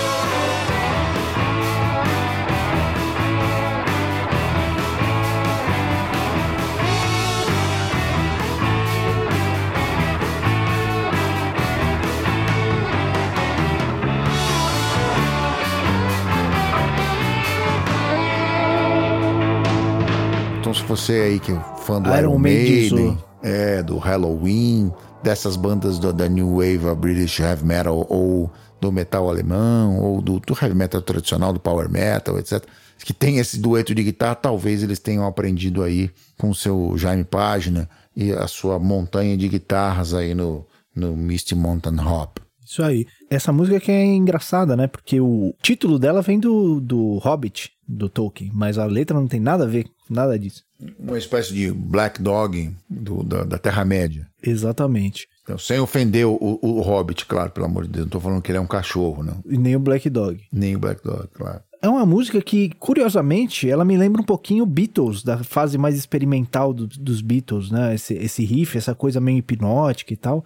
Você 20.90 21.12
aí 21.12 21.40
que 21.40 21.52
é 21.52 21.60
fã 21.78 22.00
do 22.00 22.08
Iron 22.10 22.18
Iron, 22.18 22.38
Maiden, 22.38 22.90
Maiden, 22.92 23.18
é, 23.42 23.82
do 23.82 23.96
Halloween, 23.98 24.92
dessas 25.22 25.56
bandas 25.56 25.98
do- 25.98 26.12
da 26.12 26.28
New 26.28 26.56
Wave, 26.56 26.88
a 26.88 26.94
British 26.94 27.38
Heavy 27.40 27.64
Metal, 27.64 28.06
ou 28.08 28.50
do 28.80 28.90
metal 28.90 29.28
alemão, 29.28 29.98
ou 30.00 30.20
do, 30.22 30.40
do 30.40 30.54
heavy 30.60 30.74
metal 30.74 31.02
tradicional, 31.02 31.52
do 31.52 31.60
power 31.60 31.88
metal, 31.90 32.38
etc., 32.38 32.64
que 33.04 33.12
tem 33.14 33.38
esse 33.38 33.58
dueto 33.58 33.94
de 33.94 34.02
guitarra, 34.02 34.34
talvez 34.34 34.82
eles 34.82 34.98
tenham 34.98 35.26
aprendido 35.26 35.82
aí 35.82 36.10
com 36.38 36.50
o 36.50 36.54
seu 36.54 36.92
Jaime 36.96 37.24
Página 37.24 37.88
e 38.16 38.32
a 38.32 38.46
sua 38.46 38.78
montanha 38.78 39.36
de 39.36 39.48
guitarras 39.48 40.12
aí 40.12 40.34
no, 40.34 40.66
no 40.94 41.16
Misty 41.16 41.54
Mountain 41.54 41.98
Hop. 42.00 42.38
Isso 42.70 42.82
aí. 42.84 43.04
Essa 43.28 43.52
música 43.52 43.80
que 43.80 43.90
é 43.90 44.04
engraçada, 44.04 44.76
né? 44.76 44.86
Porque 44.86 45.20
o 45.20 45.52
título 45.60 45.98
dela 45.98 46.22
vem 46.22 46.38
do, 46.38 46.80
do 46.80 47.18
Hobbit, 47.18 47.72
do 47.88 48.08
Tolkien, 48.08 48.50
mas 48.54 48.78
a 48.78 48.84
letra 48.84 49.18
não 49.18 49.26
tem 49.26 49.40
nada 49.40 49.64
a 49.64 49.66
ver 49.66 49.84
com 49.84 50.14
nada 50.14 50.38
disso. 50.38 50.62
Uma 50.98 51.18
espécie 51.18 51.52
de 51.52 51.72
Black 51.72 52.22
Dog 52.22 52.72
do- 52.88 53.24
da, 53.24 53.42
da 53.44 53.58
Terra-média. 53.58 54.26
Exatamente. 54.42 55.26
Então, 55.42 55.58
sem 55.58 55.80
ofender 55.80 56.26
o, 56.26 56.34
o, 56.40 56.58
o 56.62 56.80
Hobbit, 56.80 57.26
claro, 57.26 57.50
pelo 57.50 57.66
amor 57.66 57.84
de 57.84 57.90
Deus. 57.90 58.04
Não 58.06 58.10
tô 58.10 58.20
falando 58.20 58.40
que 58.40 58.50
ele 58.52 58.58
é 58.58 58.60
um 58.60 58.66
cachorro, 58.66 59.24
não. 59.24 59.42
E 59.48 59.58
nem 59.58 59.74
o 59.74 59.80
Black 59.80 60.08
Dog. 60.08 60.40
Nem 60.52 60.76
o 60.76 60.78
Black 60.78 61.02
Dog, 61.02 61.26
claro. 61.34 61.60
É 61.82 61.88
uma 61.88 62.06
música 62.06 62.40
que, 62.40 62.70
curiosamente, 62.78 63.68
ela 63.68 63.84
me 63.84 63.96
lembra 63.96 64.20
um 64.22 64.24
pouquinho 64.24 64.64
Beatles, 64.66 65.22
da 65.24 65.38
fase 65.42 65.76
mais 65.76 65.96
experimental 65.96 66.72
do- 66.72 66.86
dos 66.86 67.20
Beatles, 67.20 67.70
né? 67.70 67.94
Esse, 67.94 68.14
esse 68.14 68.44
riff, 68.44 68.78
essa 68.78 68.94
coisa 68.94 69.20
meio 69.20 69.38
hipnótica 69.38 70.12
e 70.12 70.16
tal. 70.16 70.44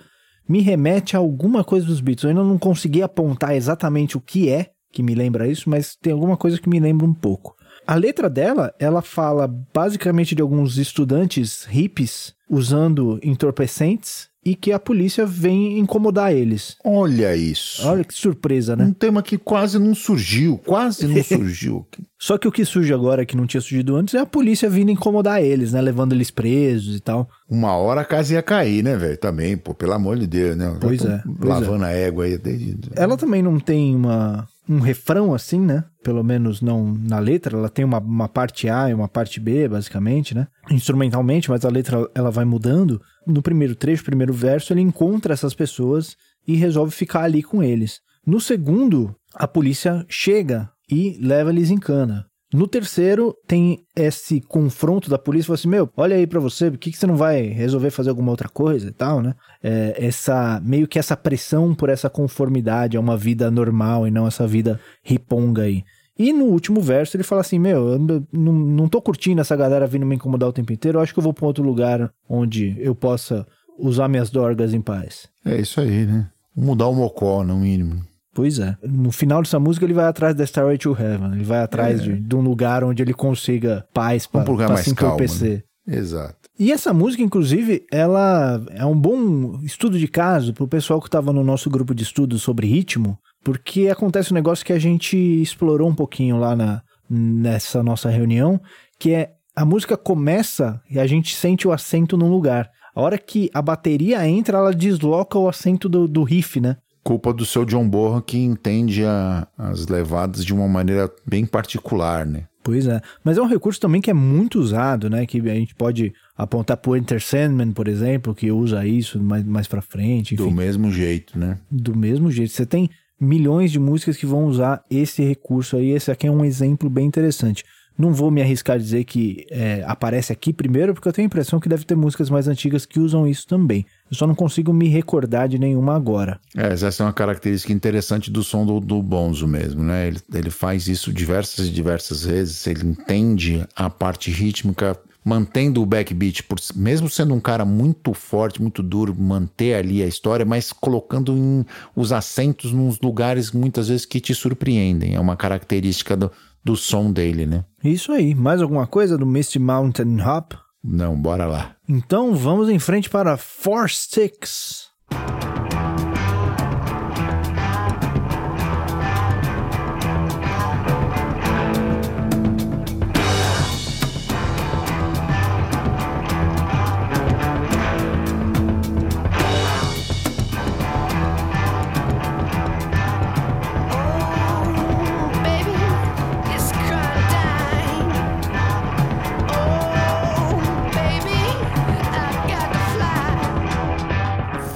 Me 0.48 0.60
remete 0.60 1.16
a 1.16 1.18
alguma 1.18 1.64
coisa 1.64 1.86
dos 1.86 2.00
Beatles. 2.00 2.24
Eu 2.24 2.30
ainda 2.30 2.44
não 2.44 2.58
consegui 2.58 3.02
apontar 3.02 3.54
exatamente 3.54 4.16
o 4.16 4.20
que 4.20 4.48
é, 4.48 4.70
que 4.92 5.02
me 5.02 5.14
lembra 5.14 5.48
isso, 5.48 5.68
mas 5.68 5.96
tem 5.96 6.12
alguma 6.12 6.36
coisa 6.36 6.60
que 6.60 6.68
me 6.68 6.78
lembra 6.78 7.06
um 7.06 7.14
pouco. 7.14 7.56
A 7.86 7.96
letra 7.96 8.30
dela, 8.30 8.72
ela 8.78 9.02
fala 9.02 9.46
basicamente 9.46 10.34
de 10.34 10.40
alguns 10.40 10.78
estudantes 10.78 11.64
hippies 11.64 12.34
usando 12.48 13.18
entorpecentes 13.22 14.28
e 14.44 14.54
que 14.54 14.72
a 14.72 14.78
polícia 14.78 15.24
vem 15.24 15.78
incomodar 15.78 16.32
eles. 16.32 16.76
Olha 16.84 17.34
isso. 17.36 17.86
Olha 17.86 18.04
que 18.04 18.12
surpresa, 18.14 18.76
né? 18.76 18.84
Um 18.84 18.92
tema 18.92 19.22
que 19.22 19.38
quase 19.38 19.78
não 19.78 19.94
surgiu, 19.94 20.58
quase 20.58 21.06
não 21.06 21.22
surgiu. 21.24 21.86
Só 22.18 22.38
que 22.38 22.48
o 22.48 22.52
que 22.52 22.64
surge 22.64 22.92
agora, 22.92 23.26
que 23.26 23.36
não 23.36 23.46
tinha 23.46 23.60
surgido 23.60 23.96
antes, 23.96 24.14
é 24.14 24.18
a 24.18 24.26
polícia 24.26 24.68
vindo 24.70 24.90
incomodar 24.90 25.42
eles, 25.42 25.72
né? 25.72 25.80
Levando 25.80 26.12
eles 26.14 26.30
presos 26.30 26.96
e 26.96 27.00
tal. 27.00 27.28
Uma 27.48 27.76
hora 27.76 28.00
a 28.00 28.04
casa 28.04 28.34
ia 28.34 28.42
cair, 28.42 28.82
né, 28.82 28.96
velho? 28.96 29.16
Também, 29.18 29.56
pô, 29.56 29.74
pelo 29.74 29.92
amor 29.92 30.18
de 30.18 30.26
Deus, 30.26 30.56
né? 30.56 30.74
Pois 30.80 31.04
é, 31.04 31.22
pois 31.24 31.48
Lavando 31.48 31.84
a 31.84 31.90
égua 31.90 32.24
aí. 32.24 32.38
desde- 32.38 32.78
Ela 32.96 33.16
também 33.16 33.42
não 33.42 33.60
tem 33.60 33.94
uma, 33.94 34.48
um 34.68 34.78
refrão 34.78 35.34
assim, 35.34 35.60
né? 35.60 35.84
Pelo 36.02 36.22
menos 36.22 36.60
não 36.60 36.92
na 36.92 37.18
letra. 37.18 37.56
Ela 37.56 37.68
tem 37.68 37.84
uma, 37.84 37.98
uma 37.98 38.28
parte 38.28 38.68
A 38.68 38.90
e 38.90 38.94
uma 38.94 39.08
parte 39.08 39.38
B, 39.40 39.68
basicamente, 39.68 40.34
né? 40.34 40.48
Instrumentalmente, 40.70 41.50
mas 41.50 41.64
a 41.64 41.70
letra 41.70 42.08
ela 42.14 42.30
vai 42.30 42.44
mudando. 42.44 43.00
No 43.26 43.42
primeiro 43.42 43.74
trecho, 43.74 44.04
primeiro 44.04 44.32
verso, 44.32 44.72
ele 44.72 44.80
encontra 44.80 45.34
essas 45.34 45.54
pessoas 45.54 46.16
e 46.46 46.56
resolve 46.56 46.92
ficar 46.92 47.22
ali 47.22 47.42
com 47.42 47.62
eles. 47.62 48.00
No 48.26 48.40
segundo, 48.40 49.14
a 49.34 49.46
polícia 49.46 50.04
chega 50.08 50.70
e 50.90 51.18
leva 51.20 51.50
eles 51.50 51.70
em 51.70 51.78
cana. 51.78 52.26
No 52.54 52.68
terceiro, 52.68 53.34
tem 53.48 53.84
esse 53.96 54.40
confronto 54.40 55.10
da 55.10 55.18
polícia, 55.18 55.48
fala 55.48 55.56
assim, 55.56 55.66
meu, 55.66 55.90
olha 55.96 56.14
aí 56.14 56.24
pra 56.24 56.38
você, 56.38 56.70
por 56.70 56.78
que, 56.78 56.92
que 56.92 56.96
você 56.96 57.04
não 57.04 57.16
vai 57.16 57.48
resolver 57.48 57.90
fazer 57.90 58.10
alguma 58.10 58.30
outra 58.30 58.48
coisa 58.48 58.86
e 58.86 58.92
tal, 58.92 59.20
né? 59.20 59.34
É, 59.60 59.96
essa, 59.98 60.62
meio 60.64 60.86
que 60.86 60.96
essa 60.96 61.16
pressão 61.16 61.74
por 61.74 61.88
essa 61.88 62.08
conformidade 62.08 62.96
a 62.96 63.00
uma 63.00 63.16
vida 63.16 63.50
normal 63.50 64.06
e 64.06 64.10
não 64.12 64.24
essa 64.24 64.46
vida 64.46 64.78
riponga 65.02 65.62
aí. 65.62 65.82
E 66.16 66.32
no 66.32 66.44
último 66.44 66.80
verso 66.80 67.16
ele 67.16 67.24
fala 67.24 67.40
assim, 67.40 67.58
meu, 67.58 67.88
eu 67.88 67.98
não, 68.32 68.52
não 68.52 68.88
tô 68.88 69.02
curtindo 69.02 69.40
essa 69.40 69.56
galera 69.56 69.84
vindo 69.84 70.06
me 70.06 70.14
incomodar 70.14 70.48
o 70.48 70.52
tempo 70.52 70.72
inteiro, 70.72 70.98
eu 70.98 71.02
acho 71.02 71.12
que 71.12 71.18
eu 71.18 71.24
vou 71.24 71.34
pra 71.34 71.46
outro 71.46 71.64
lugar 71.64 72.08
onde 72.28 72.76
eu 72.78 72.94
possa 72.94 73.44
usar 73.76 74.06
minhas 74.06 74.30
dorgas 74.30 74.72
em 74.72 74.80
paz. 74.80 75.26
É 75.44 75.60
isso 75.60 75.80
aí, 75.80 76.06
né? 76.06 76.30
Mudar 76.54 76.86
o 76.86 76.94
mocó, 76.94 77.42
no 77.42 77.56
mínimo. 77.56 78.13
Pois 78.34 78.58
é. 78.58 78.76
No 78.82 79.12
final 79.12 79.40
dessa 79.42 79.60
música, 79.60 79.86
ele 79.86 79.94
vai 79.94 80.06
atrás 80.06 80.34
da 80.34 80.42
Starway 80.44 80.76
to 80.76 80.90
Heaven. 80.98 81.32
Ele 81.34 81.44
vai 81.44 81.60
atrás 81.60 82.00
É. 82.00 82.02
de, 82.02 82.20
de 82.20 82.34
um 82.36 82.40
lugar 82.40 82.82
onde 82.82 83.02
ele 83.02 83.14
consiga 83.14 83.86
paz 83.94 84.26
pra, 84.26 84.42
Um 84.42 84.76
se 84.76 84.90
entorpecer. 84.90 85.64
Exato. 85.86 86.36
E 86.58 86.72
essa 86.72 86.92
música, 86.92 87.22
inclusive, 87.22 87.84
ela 87.90 88.64
é 88.70 88.84
um 88.84 88.98
bom 88.98 89.60
estudo 89.62 89.98
de 89.98 90.08
caso 90.08 90.52
pro 90.54 90.68
pessoal 90.68 91.00
que 91.00 91.08
estava 91.08 91.32
no 91.32 91.44
nosso 91.44 91.68
grupo 91.68 91.94
de 91.94 92.02
estudos 92.02 92.42
sobre 92.42 92.66
ritmo, 92.66 93.18
porque 93.44 93.88
acontece 93.88 94.32
um 94.32 94.34
negócio 94.34 94.64
que 94.64 94.72
a 94.72 94.78
gente 94.78 95.16
explorou 95.16 95.88
um 95.88 95.94
pouquinho 95.94 96.38
lá 96.38 96.56
na, 96.56 96.80
nessa 97.10 97.82
nossa 97.82 98.08
reunião, 98.08 98.60
que 98.98 99.12
é 99.12 99.32
a 99.54 99.64
música 99.64 99.96
começa 99.96 100.80
e 100.90 100.98
a 100.98 101.06
gente 101.06 101.34
sente 101.36 101.68
o 101.68 101.72
acento 101.72 102.16
num 102.16 102.28
lugar. 102.30 102.70
A 102.94 103.00
hora 103.02 103.18
que 103.18 103.50
a 103.52 103.60
bateria 103.60 104.26
entra, 104.26 104.58
ela 104.58 104.72
desloca 104.72 105.38
o 105.38 105.48
acento 105.48 105.88
do, 105.88 106.06
do 106.08 106.22
riff, 106.22 106.60
né? 106.60 106.76
Culpa 107.04 107.32
do 107.32 107.44
seu 107.44 107.64
John 107.64 107.86
Bonham 107.88 108.20
que 108.20 108.38
entende 108.38 109.04
a- 109.04 109.46
as 109.56 109.86
levadas 109.86 110.44
de 110.44 110.52
uma 110.54 110.66
maneira 110.66 111.08
bem 111.26 111.44
particular, 111.46 112.24
né? 112.26 112.44
Pois 112.62 112.86
é. 112.86 113.00
Mas 113.22 113.36
é 113.36 113.42
um 113.42 113.46
recurso 113.46 113.78
também 113.78 114.00
que 114.00 114.10
é 114.10 114.14
muito 114.14 114.58
usado, 114.58 115.10
né? 115.10 115.26
Que 115.26 115.38
a 115.38 115.54
gente 115.54 115.74
pode 115.74 116.14
apontar 116.34 116.78
pro 116.78 116.96
Enter 116.96 117.22
Sandman, 117.22 117.72
por 117.72 117.86
exemplo, 117.88 118.34
que 118.34 118.50
usa 118.50 118.86
isso 118.86 119.22
mais, 119.22 119.44
mais 119.44 119.68
pra 119.68 119.82
frente. 119.82 120.34
Do 120.34 120.46
Enfim, 120.46 120.54
mesmo 120.56 120.90
jeito, 120.90 121.38
né? 121.38 121.58
do 121.70 121.94
mesmo 121.94 122.30
jeito. 122.30 122.52
Você 122.54 122.64
tem 122.64 122.88
milhões 123.20 123.70
de 123.70 123.78
músicas 123.78 124.16
que 124.16 124.24
vão 124.24 124.46
usar 124.46 124.82
esse 124.90 125.22
recurso 125.22 125.76
aí. 125.76 125.90
Esse 125.90 126.10
aqui 126.10 126.26
é 126.26 126.30
um 126.30 126.42
exemplo 126.44 126.88
bem 126.88 127.06
interessante. 127.06 127.64
Não 127.96 128.12
vou 128.12 128.30
me 128.30 128.42
arriscar 128.42 128.74
a 128.76 128.78
dizer 128.78 129.04
que 129.04 129.46
é, 129.50 129.84
aparece 129.86 130.32
aqui 130.32 130.52
primeiro, 130.52 130.94
porque 130.94 131.08
eu 131.08 131.12
tenho 131.12 131.26
a 131.26 131.28
impressão 131.28 131.60
que 131.60 131.68
deve 131.68 131.84
ter 131.84 131.94
músicas 131.94 132.28
mais 132.28 132.48
antigas 132.48 132.84
que 132.84 132.98
usam 132.98 133.26
isso 133.26 133.46
também. 133.46 133.86
Eu 134.10 134.16
só 134.16 134.26
não 134.26 134.34
consigo 134.34 134.72
me 134.72 134.88
recordar 134.88 135.48
de 135.48 135.58
nenhuma 135.58 135.94
agora. 135.94 136.40
É, 136.56 136.72
essa 136.72 137.02
é 137.02 137.06
uma 137.06 137.12
característica 137.12 137.72
interessante 137.72 138.30
do 138.30 138.42
som 138.42 138.66
do, 138.66 138.80
do 138.80 139.00
Bonzo 139.00 139.46
mesmo, 139.46 139.82
né? 139.82 140.08
Ele, 140.08 140.18
ele 140.32 140.50
faz 140.50 140.88
isso 140.88 141.12
diversas 141.12 141.66
e 141.66 141.70
diversas 141.70 142.24
vezes, 142.24 142.66
ele 142.66 142.86
entende 142.86 143.64
a 143.76 143.88
parte 143.88 144.30
rítmica, 144.30 144.98
mantendo 145.24 145.80
o 145.80 145.86
backbeat, 145.86 146.42
por, 146.42 146.58
mesmo 146.74 147.08
sendo 147.08 147.32
um 147.32 147.40
cara 147.40 147.64
muito 147.64 148.12
forte, 148.12 148.60
muito 148.60 148.82
duro, 148.82 149.14
manter 149.18 149.74
ali 149.74 150.02
a 150.02 150.06
história, 150.06 150.44
mas 150.44 150.72
colocando 150.72 151.32
em, 151.32 151.64
os 151.96 152.12
acentos 152.12 152.72
nos 152.72 153.00
lugares 153.00 153.50
muitas 153.50 153.88
vezes 153.88 154.04
que 154.04 154.20
te 154.20 154.34
surpreendem. 154.34 155.14
É 155.14 155.20
uma 155.20 155.36
característica 155.36 156.14
do, 156.14 156.30
do 156.64 156.76
som 156.76 157.12
dele, 157.12 157.46
né? 157.46 157.64
Isso 157.82 158.10
aí. 158.12 158.34
Mais 158.34 158.62
alguma 158.62 158.86
coisa 158.86 159.18
do 159.18 159.26
Misty 159.26 159.58
Mountain 159.58 160.20
Hop? 160.22 160.54
Não, 160.82 161.20
bora 161.20 161.46
lá. 161.46 161.76
Então 161.88 162.34
vamos 162.34 162.68
em 162.68 162.78
frente 162.78 163.10
para 163.10 163.36
Four 163.36 163.88
Sticks. 163.88 164.88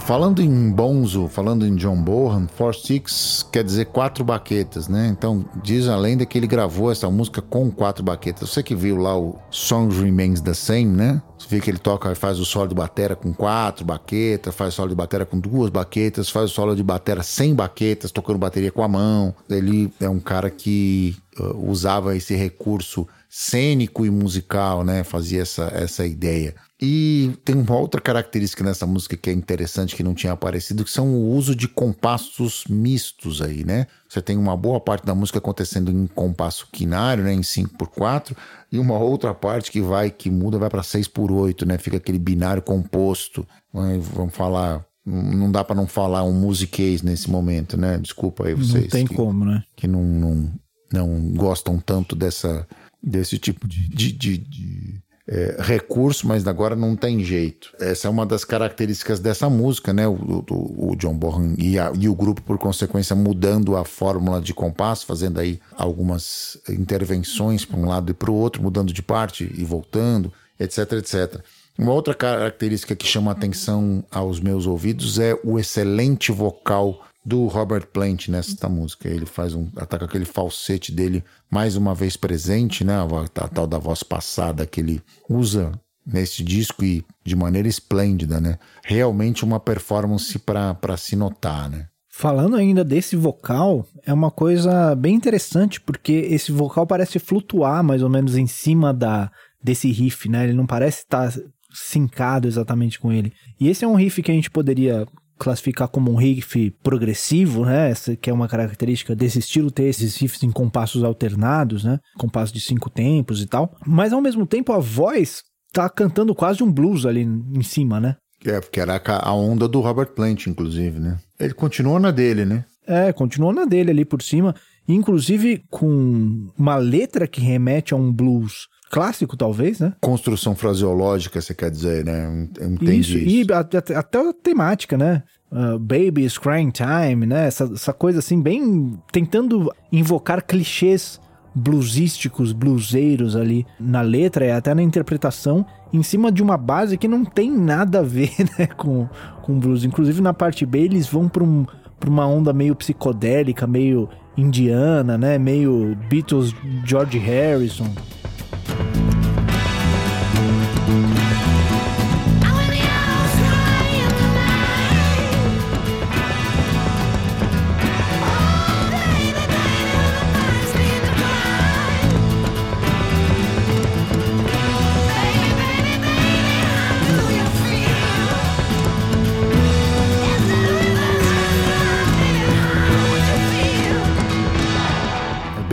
Falando 0.09 0.40
em 0.40 0.70
Bonzo, 0.70 1.28
falando 1.28 1.66
em 1.66 1.76
John 1.76 2.01
Bonham, 2.01 2.48
Four 2.48 2.74
Six 2.74 3.47
quer 3.52 3.62
dizer 3.62 3.85
quatro 3.85 4.24
baquetas, 4.24 4.89
né? 4.89 5.06
Então, 5.06 5.44
diz 5.62 5.86
a 5.86 5.98
lenda 5.98 6.24
que 6.24 6.39
ele 6.39 6.47
gravou 6.47 6.90
essa 6.90 7.10
música 7.10 7.43
com 7.43 7.70
quatro 7.70 8.02
baquetas. 8.02 8.48
Você 8.48 8.62
que 8.62 8.74
viu 8.74 8.97
lá 8.97 9.18
o 9.18 9.39
Song 9.51 9.94
Remains 9.94 10.40
the 10.40 10.55
Same, 10.55 10.86
né? 10.86 11.20
Você 11.39 11.47
vê 11.51 11.60
que 11.60 11.70
ele 11.70 11.76
toca, 11.76 12.14
faz 12.14 12.40
o 12.40 12.47
solo 12.47 12.68
de 12.68 12.74
batera 12.74 13.14
com 13.14 13.35
quatro 13.35 13.85
baquetas, 13.85 14.55
faz 14.55 14.72
o 14.72 14.76
solo 14.76 14.89
de 14.89 14.94
batera 14.94 15.26
com 15.26 15.39
duas 15.39 15.68
baquetas, 15.68 16.30
faz 16.30 16.51
o 16.51 16.55
solo 16.55 16.74
de 16.74 16.82
batera 16.82 17.22
sem 17.22 17.55
baquetas, 17.55 18.10
tocando 18.10 18.39
bateria 18.39 18.72
com 18.72 18.82
a 18.82 18.89
mão. 18.89 19.35
Ele 19.47 19.93
é 20.01 20.09
um 20.09 20.20
cara 20.20 20.48
que 20.48 21.14
uh, 21.39 21.70
usava 21.70 22.16
esse 22.16 22.35
recurso 22.35 23.06
cênico 23.28 24.06
e 24.06 24.10
musical, 24.10 24.82
né? 24.84 25.05
Fazia 25.05 25.42
essa, 25.42 25.64
essa 25.74 26.06
ideia. 26.06 26.55
E 26.80 27.32
tem 27.44 27.56
uma 27.56 27.76
outra 27.76 28.00
característica 28.00 28.62
nessa 28.62 28.86
música 28.86 29.16
que 29.16 29.28
é 29.28 29.32
interessante, 29.32 29.96
que 29.96 30.02
não 30.02 30.14
tinha 30.14 30.32
aparecido, 30.32 30.84
que 30.84 30.90
são 30.90 31.09
o 31.09 31.30
uso 31.34 31.55
de 31.55 31.66
compassos 31.66 32.64
mistos 32.68 33.42
aí, 33.42 33.64
né? 33.64 33.86
Você 34.09 34.22
tem 34.22 34.36
uma 34.38 34.56
boa 34.56 34.80
parte 34.80 35.05
da 35.05 35.14
música 35.14 35.38
acontecendo 35.38 35.90
em 35.90 36.06
compasso 36.06 36.68
quinário, 36.72 37.24
né? 37.24 37.32
Em 37.34 37.40
5x4, 37.42 38.34
e 38.70 38.78
uma 38.78 38.96
outra 38.98 39.34
parte 39.34 39.70
que 39.72 39.80
vai, 39.80 40.10
que 40.10 40.30
muda, 40.30 40.56
vai 40.59 40.70
para 40.70 40.82
6x8, 40.82 41.66
né? 41.66 41.78
Fica 41.78 41.96
aquele 41.96 42.18
binário 42.18 42.62
composto. 42.62 43.46
Vamos 43.72 44.34
falar. 44.34 44.84
Não 45.05 45.50
dá 45.50 45.64
para 45.64 45.74
não 45.74 45.86
falar 45.86 46.22
um 46.24 46.32
musiquês 46.34 47.02
nesse 47.02 47.28
momento, 47.30 47.76
né? 47.76 47.98
Desculpa 47.98 48.46
aí 48.46 48.55
vocês. 48.55 48.84
Não 48.84 48.90
tem 48.90 49.06
que- 49.06 49.14
como, 49.14 49.44
né? 49.44 49.64
que 49.74 49.88
não, 49.88 50.02
não, 50.05 50.52
não 50.92 51.32
gostam 51.32 51.78
tanto 51.78 52.14
dessa, 52.14 52.66
desse 53.03 53.39
tipo 53.39 53.66
de, 53.69 53.89
de, 53.89 54.12
de- 54.12 54.39
de, 54.39 55.01
é, 55.31 55.57
recurso, 55.61 56.27
mas 56.27 56.47
agora 56.47 56.75
não 56.75 56.97
tem 56.97 57.23
jeito. 57.23 57.70
Essa 57.79 58.09
é 58.09 58.11
uma 58.11 58.25
das 58.25 58.45
características 58.45 59.20
dessa 59.20 59.49
música, 59.51 59.93
né? 59.93 60.09
O, 60.09 60.15
o- 60.51 60.97
John 60.97 61.15
Bonham 61.15 61.55
e, 61.59 61.79
a- 61.79 61.93
e 61.99 62.09
o 62.09 62.15
grupo, 62.15 62.41
por 62.43 62.57
consequência, 62.59 63.15
mudando 63.15 63.77
a 63.77 63.85
fórmula 63.85 64.41
de 64.41 64.55
compasso, 64.55 65.05
fazendo 65.05 65.39
aí 65.39 65.61
algumas 65.77 66.59
intervenções 66.69 67.65
para 67.65 67.79
um 67.79 67.87
lado 67.87 68.11
e 68.11 68.15
para 68.15 68.31
o 68.31 68.35
outro, 68.35 68.62
mudando 68.62 68.93
de 68.93 69.03
parte 69.03 69.53
e 69.55 69.65
voltando, 69.65 70.33
etc, 70.59 70.93
etc. 70.95 71.41
Uma 71.79 71.93
outra 71.93 72.15
característica 72.15 72.97
que 72.97 73.07
chama 73.07 73.31
atenção 73.31 74.03
aos 74.11 74.41
meus 74.41 74.66
ouvidos 74.66 75.19
é 75.19 75.39
o 75.45 75.59
excelente 75.59 76.33
vocal 76.33 77.05
do 77.28 77.46
Robert 77.46 77.86
Plant 77.88 78.28
nessa 78.28 78.68
música. 78.68 79.06
Ele 79.06 79.26
faz 79.26 79.55
um. 79.55 79.68
ataca 79.76 80.06
aquele 80.06 80.24
falsete 80.24 80.90
dele 80.90 81.22
mais 81.50 81.76
uma 81.76 81.94
vez 81.94 82.16
presente, 82.16 82.82
né? 82.82 82.94
A, 82.94 83.44
a 83.44 83.48
tal 83.48 83.66
da 83.66 83.78
voz 83.78 84.02
passada 84.02 84.66
que 84.66 84.80
ele 84.80 85.02
usa 85.28 85.70
nesse 86.06 86.42
disco 86.42 86.82
e 86.82 87.05
de 87.22 87.36
maneira 87.36 87.68
esplêndida, 87.68 88.40
né? 88.40 88.59
Realmente 88.82 89.44
uma 89.44 89.60
performance 89.60 90.38
para 90.38 90.96
se 90.96 91.14
notar, 91.14 91.68
né? 91.68 91.86
Falando 92.10 92.56
ainda 92.56 92.82
desse 92.82 93.14
vocal, 93.14 93.86
é 94.05 94.12
uma 94.12 94.30
coisa 94.30 94.94
bem 94.96 95.14
interessante, 95.14 95.80
porque 95.80 96.12
esse 96.12 96.50
vocal 96.50 96.86
parece 96.86 97.18
flutuar 97.18 97.84
mais 97.84 98.02
ou 98.02 98.09
menos 98.09 98.36
em 98.36 98.46
cima 98.46 98.92
da 98.92 99.30
desse 99.62 99.90
riff, 99.92 100.28
né? 100.28 100.44
Ele 100.44 100.55
não 100.55 100.66
parece 100.66 101.00
estar 101.00 101.32
sincado 101.70 102.48
exatamente 102.48 102.98
com 102.98 103.12
ele. 103.12 103.32
E 103.60 103.68
esse 103.68 103.84
é 103.84 103.88
um 103.88 103.94
riff 103.94 104.22
que 104.22 104.30
a 104.30 104.34
gente 104.34 104.50
poderia 104.50 105.06
classificar 105.39 105.89
como 105.89 106.10
um 106.10 106.16
riff 106.16 106.70
progressivo, 106.82 107.65
né? 107.65 107.90
Essa 107.90 108.16
que 108.16 108.28
é 108.28 108.32
uma 108.32 108.48
característica 108.48 109.15
desse 109.15 109.39
estilo 109.39 109.70
ter 109.70 109.85
esses 109.85 110.16
riffs 110.16 110.43
em 110.43 110.51
compassos 110.51 111.05
alternados, 111.05 111.85
né? 111.85 111.98
Compassos 112.19 112.52
de 112.52 112.60
cinco 112.60 112.90
tempos 112.90 113.43
e 113.43 113.47
tal. 113.47 113.74
Mas 113.86 114.12
ao 114.12 114.20
mesmo 114.20 114.47
tempo 114.47 114.73
a 114.73 114.78
voz 114.78 115.43
tá 115.73 115.89
cantando 115.89 116.35
quase 116.35 116.62
um 116.62 116.73
blues 116.73 117.06
ali 117.06 117.23
em 117.23 117.62
cima, 117.62 118.01
né? 118.01 118.16
É, 118.44 118.60
porque 118.60 118.81
era 118.81 119.01
a 119.05 119.35
onda 119.35 119.66
do 119.66 119.81
Robert 119.81 120.12
Plant, 120.15 120.47
inclusive, 120.47 120.98
né? 120.98 121.19
Ele 121.39 121.55
continua 121.55 121.98
na 121.98 122.10
dele, 122.10 122.44
né? 122.44 122.65
É, 122.86 123.12
continuou 123.12 123.52
na 123.52 123.65
dele 123.65 123.90
ali 123.90 124.05
por 124.05 124.23
cima, 124.23 124.55
inclusive 124.86 125.62
com 125.70 126.48
uma 126.56 126.77
letra 126.77 127.27
que 127.27 127.40
remete 127.40 127.93
a 127.93 127.97
um 127.97 128.12
blues 128.12 128.66
clássico, 128.90 129.36
talvez, 129.36 129.81
né? 129.81 129.93
Construção 130.01 130.55
fraseológica, 130.55 131.40
você 131.40 131.55
quer 131.55 131.70
dizer, 131.70 132.05
né? 132.05 132.48
Entendi 132.60 133.19
isso, 133.40 133.51
e 133.51 133.52
a- 133.52 133.60
até 133.60 133.78
até 133.97 134.19
a 134.28 134.32
temática, 134.32 134.97
né? 134.97 135.23
Uh, 135.51 135.78
baby 135.78 136.27
crying 136.40 136.70
time, 136.70 137.24
né? 137.27 137.47
Essa, 137.47 137.65
essa 137.73 137.93
coisa 137.93 138.19
assim, 138.19 138.40
bem. 138.40 138.98
tentando 139.10 139.73
invocar 139.90 140.43
clichês 140.44 141.19
bluesísticos, 141.55 142.52
bluseiros 142.52 143.35
ali 143.35 143.66
na 143.81 144.01
letra 144.01 144.47
e 144.47 144.51
até 144.51 144.74
na 144.74 144.82
interpretação, 144.82 145.66
em 145.93 146.02
cima 146.02 146.31
de 146.31 146.43
uma 146.43 146.56
base 146.56 146.97
que 146.97 147.09
não 147.09 147.24
tem 147.24 147.51
nada 147.51 148.01
a 148.01 148.02
ver, 148.02 148.31
né, 148.59 148.66
com, 148.66 149.09
com 149.43 149.59
blues. 149.59 149.85
Inclusive 149.85 150.20
na 150.20 150.32
parte 150.35 150.65
B 150.65 150.81
eles 150.81 151.06
vão 151.06 151.28
para 151.28 151.43
um, 151.43 151.65
pra 151.98 152.09
uma 152.10 152.27
onda 152.27 152.52
meio 152.52 152.74
psicodélica, 152.77 153.66
meio 153.66 154.09
indiana, 154.36 155.19
né? 155.19 155.36
Meio 155.36 155.97
Beatles, 156.09 156.55
George 156.85 157.19
Harrison. 157.19 157.89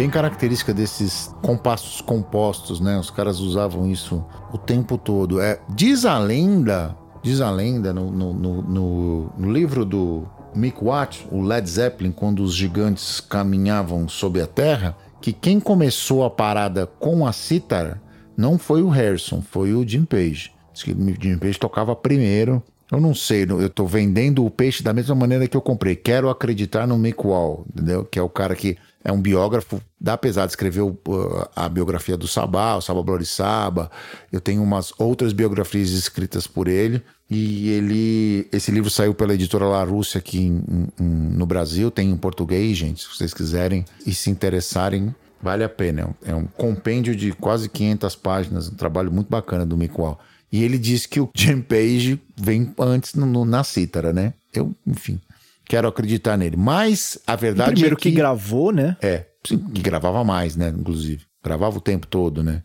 Bem 0.05 0.09
característica 0.11 0.71
desses 0.71 1.33
compassos 1.41 1.99
compostos, 1.99 2.79
né? 2.79 2.99
Os 2.99 3.09
caras 3.09 3.39
usavam 3.39 3.89
isso 3.89 4.23
o 4.53 4.57
tempo 4.57 4.99
todo. 4.99 5.41
É, 5.41 5.59
diz 5.69 6.05
a 6.05 6.19
lenda, 6.19 6.95
diz 7.23 7.41
a 7.41 7.49
lenda 7.49 7.91
no, 7.91 8.11
no, 8.11 8.33
no, 8.33 8.61
no- 9.35 9.51
livro 9.51 9.83
do 9.83 10.27
Mick 10.53 10.77
Watt, 10.83 11.27
o 11.31 11.41
Led 11.41 11.67
Zeppelin, 11.67 12.11
quando 12.11 12.43
os 12.43 12.53
gigantes 12.53 13.19
caminhavam 13.19 14.07
sob 14.07 14.39
a 14.39 14.45
terra, 14.45 14.95
que 15.19 15.33
quem 15.33 15.59
começou 15.59 16.23
a 16.23 16.29
parada 16.29 16.85
com 16.85 17.25
a 17.25 17.33
cítara 17.33 17.99
não 18.37 18.59
foi 18.59 18.83
o 18.83 18.89
Harrison, 18.89 19.41
foi 19.41 19.73
o 19.73 19.87
Jim 19.87 20.05
Page. 20.05 20.51
Diz 20.71 20.83
que 20.83 20.91
o 20.91 21.15
Jim 21.19 21.39
Page 21.39 21.57
tocava 21.57 21.95
primeiro. 21.95 22.61
Eu 22.91 23.01
não 23.01 23.15
sei, 23.15 23.41
eu 23.41 23.69
tô 23.71 23.87
vendendo 23.87 24.45
o 24.45 24.51
peixe 24.51 24.83
da 24.83 24.93
mesma 24.93 25.15
maneira 25.15 25.47
que 25.47 25.57
eu 25.57 25.61
comprei. 25.61 25.95
Quero 25.95 26.29
acreditar 26.29 26.85
no 26.85 26.95
Mick 26.95 27.25
Wall, 27.25 27.65
entendeu? 27.73 28.05
Que 28.05 28.19
é 28.19 28.21
o 28.21 28.29
cara 28.29 28.55
que 28.55 28.77
é 29.05 29.11
um 29.11 29.21
biógrafo 29.21 29.79
da 30.01 30.17
pesada, 30.17 30.47
escreveu 30.49 30.99
a 31.55 31.69
biografia 31.69 32.17
do 32.17 32.27
Sabá, 32.27 32.75
o 32.75 32.81
Sabá 32.81 33.01
Blorissaba. 33.03 33.89
Eu 34.31 34.41
tenho 34.41 34.63
umas 34.63 34.91
outras 34.97 35.31
biografias 35.31 35.91
escritas 35.91 36.47
por 36.47 36.67
ele. 36.67 37.01
E 37.29 37.69
ele. 37.69 38.47
Esse 38.51 38.71
livro 38.71 38.89
saiu 38.89 39.13
pela 39.13 39.33
editora 39.33 39.65
La 39.65 39.83
Rússia 39.83 40.17
aqui 40.17 40.39
em- 40.39 40.87
em- 40.99 41.37
no 41.37 41.45
Brasil, 41.45 41.89
tem 41.89 42.09
em 42.11 42.17
português, 42.17 42.75
gente. 42.77 43.03
Se 43.03 43.15
vocês 43.15 43.33
quiserem 43.33 43.85
e 44.05 44.13
se 44.13 44.29
interessarem, 44.29 45.13
vale 45.41 45.63
a 45.63 45.69
pena. 45.69 46.01
É 46.01 46.05
um- 46.05 46.13
É 46.31 46.35
um 46.35 46.45
compêndio 46.45 47.15
de 47.15 47.31
quase 47.31 47.69
500 47.69 48.15
páginas, 48.15 48.67
um 48.69 48.75
trabalho 48.75 49.11
muito 49.11 49.29
bacana 49.29 49.65
do 49.65 49.77
Wall. 49.97 50.19
E 50.51 50.63
ele 50.63 50.77
diz 50.77 51.05
que 51.05 51.19
o 51.19 51.29
Jim 51.35 51.61
Page 51.61 52.19
vem 52.35 52.73
antes 52.79 53.13
no- 53.13 53.25
no- 53.25 53.45
na 53.45 53.63
cítara, 53.63 54.13
né? 54.13 54.33
Eu, 54.53 54.73
enfim, 54.85 55.19
quero 55.67 55.87
acreditar 55.87 56.37
nele. 56.37 56.55
Mas 56.55 57.19
a 57.25 57.35
verdade 57.35 57.71
Primeiro 57.71 57.95
é 57.95 57.99
que 57.99 58.11
gravou, 58.11 58.71
né? 58.71 58.97
é, 59.01 59.25
sim, 59.45 59.57
que 59.57 59.81
gravava 59.81 60.23
mais, 60.23 60.55
né? 60.55 60.69
Inclusive. 60.69 61.23
Gravava 61.43 61.77
o 61.77 61.81
tempo 61.81 62.07
todo, 62.07 62.43
né? 62.43 62.63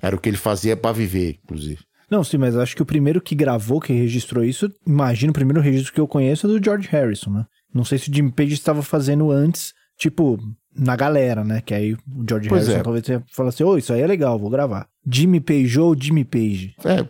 Era 0.00 0.16
o 0.16 0.18
que 0.20 0.28
ele 0.28 0.36
fazia 0.36 0.76
pra 0.76 0.92
viver, 0.92 1.38
inclusive. 1.44 1.78
Não, 2.10 2.22
sim, 2.22 2.38
mas 2.38 2.56
acho 2.56 2.76
que 2.76 2.82
o 2.82 2.86
primeiro 2.86 3.20
que 3.20 3.34
gravou, 3.34 3.80
que 3.80 3.92
registrou 3.92 4.44
isso, 4.44 4.70
imagino 4.86 5.30
o 5.30 5.34
primeiro 5.34 5.60
registro 5.60 5.92
que 5.92 6.00
eu 6.00 6.06
conheço 6.06 6.46
é 6.46 6.50
do 6.50 6.64
George 6.64 6.88
Harrison, 6.88 7.30
né? 7.30 7.44
Não 7.74 7.84
sei 7.84 7.98
se 7.98 8.08
o 8.08 8.14
Jimmy 8.14 8.30
Page 8.32 8.54
estava 8.54 8.82
fazendo 8.82 9.30
antes, 9.30 9.72
tipo, 9.98 10.38
na 10.78 10.96
galera, 10.96 11.42
né? 11.44 11.60
Que 11.64 11.74
aí 11.74 11.92
o 11.94 11.98
George 12.28 12.48
Pois 12.48 12.62
Harrison 12.62 12.80
é. 12.80 12.82
talvez 12.82 13.04
tenha 13.04 13.24
falado 13.32 13.52
assim, 13.52 13.64
ô, 13.64 13.76
isso 13.78 13.92
aí 13.92 14.00
é 14.00 14.06
legal, 14.06 14.38
vou 14.38 14.50
gravar. 14.50 14.86
Jimmy 15.08 15.38
Page 15.40 15.78
ou 15.78 15.96
Jimmy 16.00 16.24
Page? 16.24 16.74
É, 16.84 17.06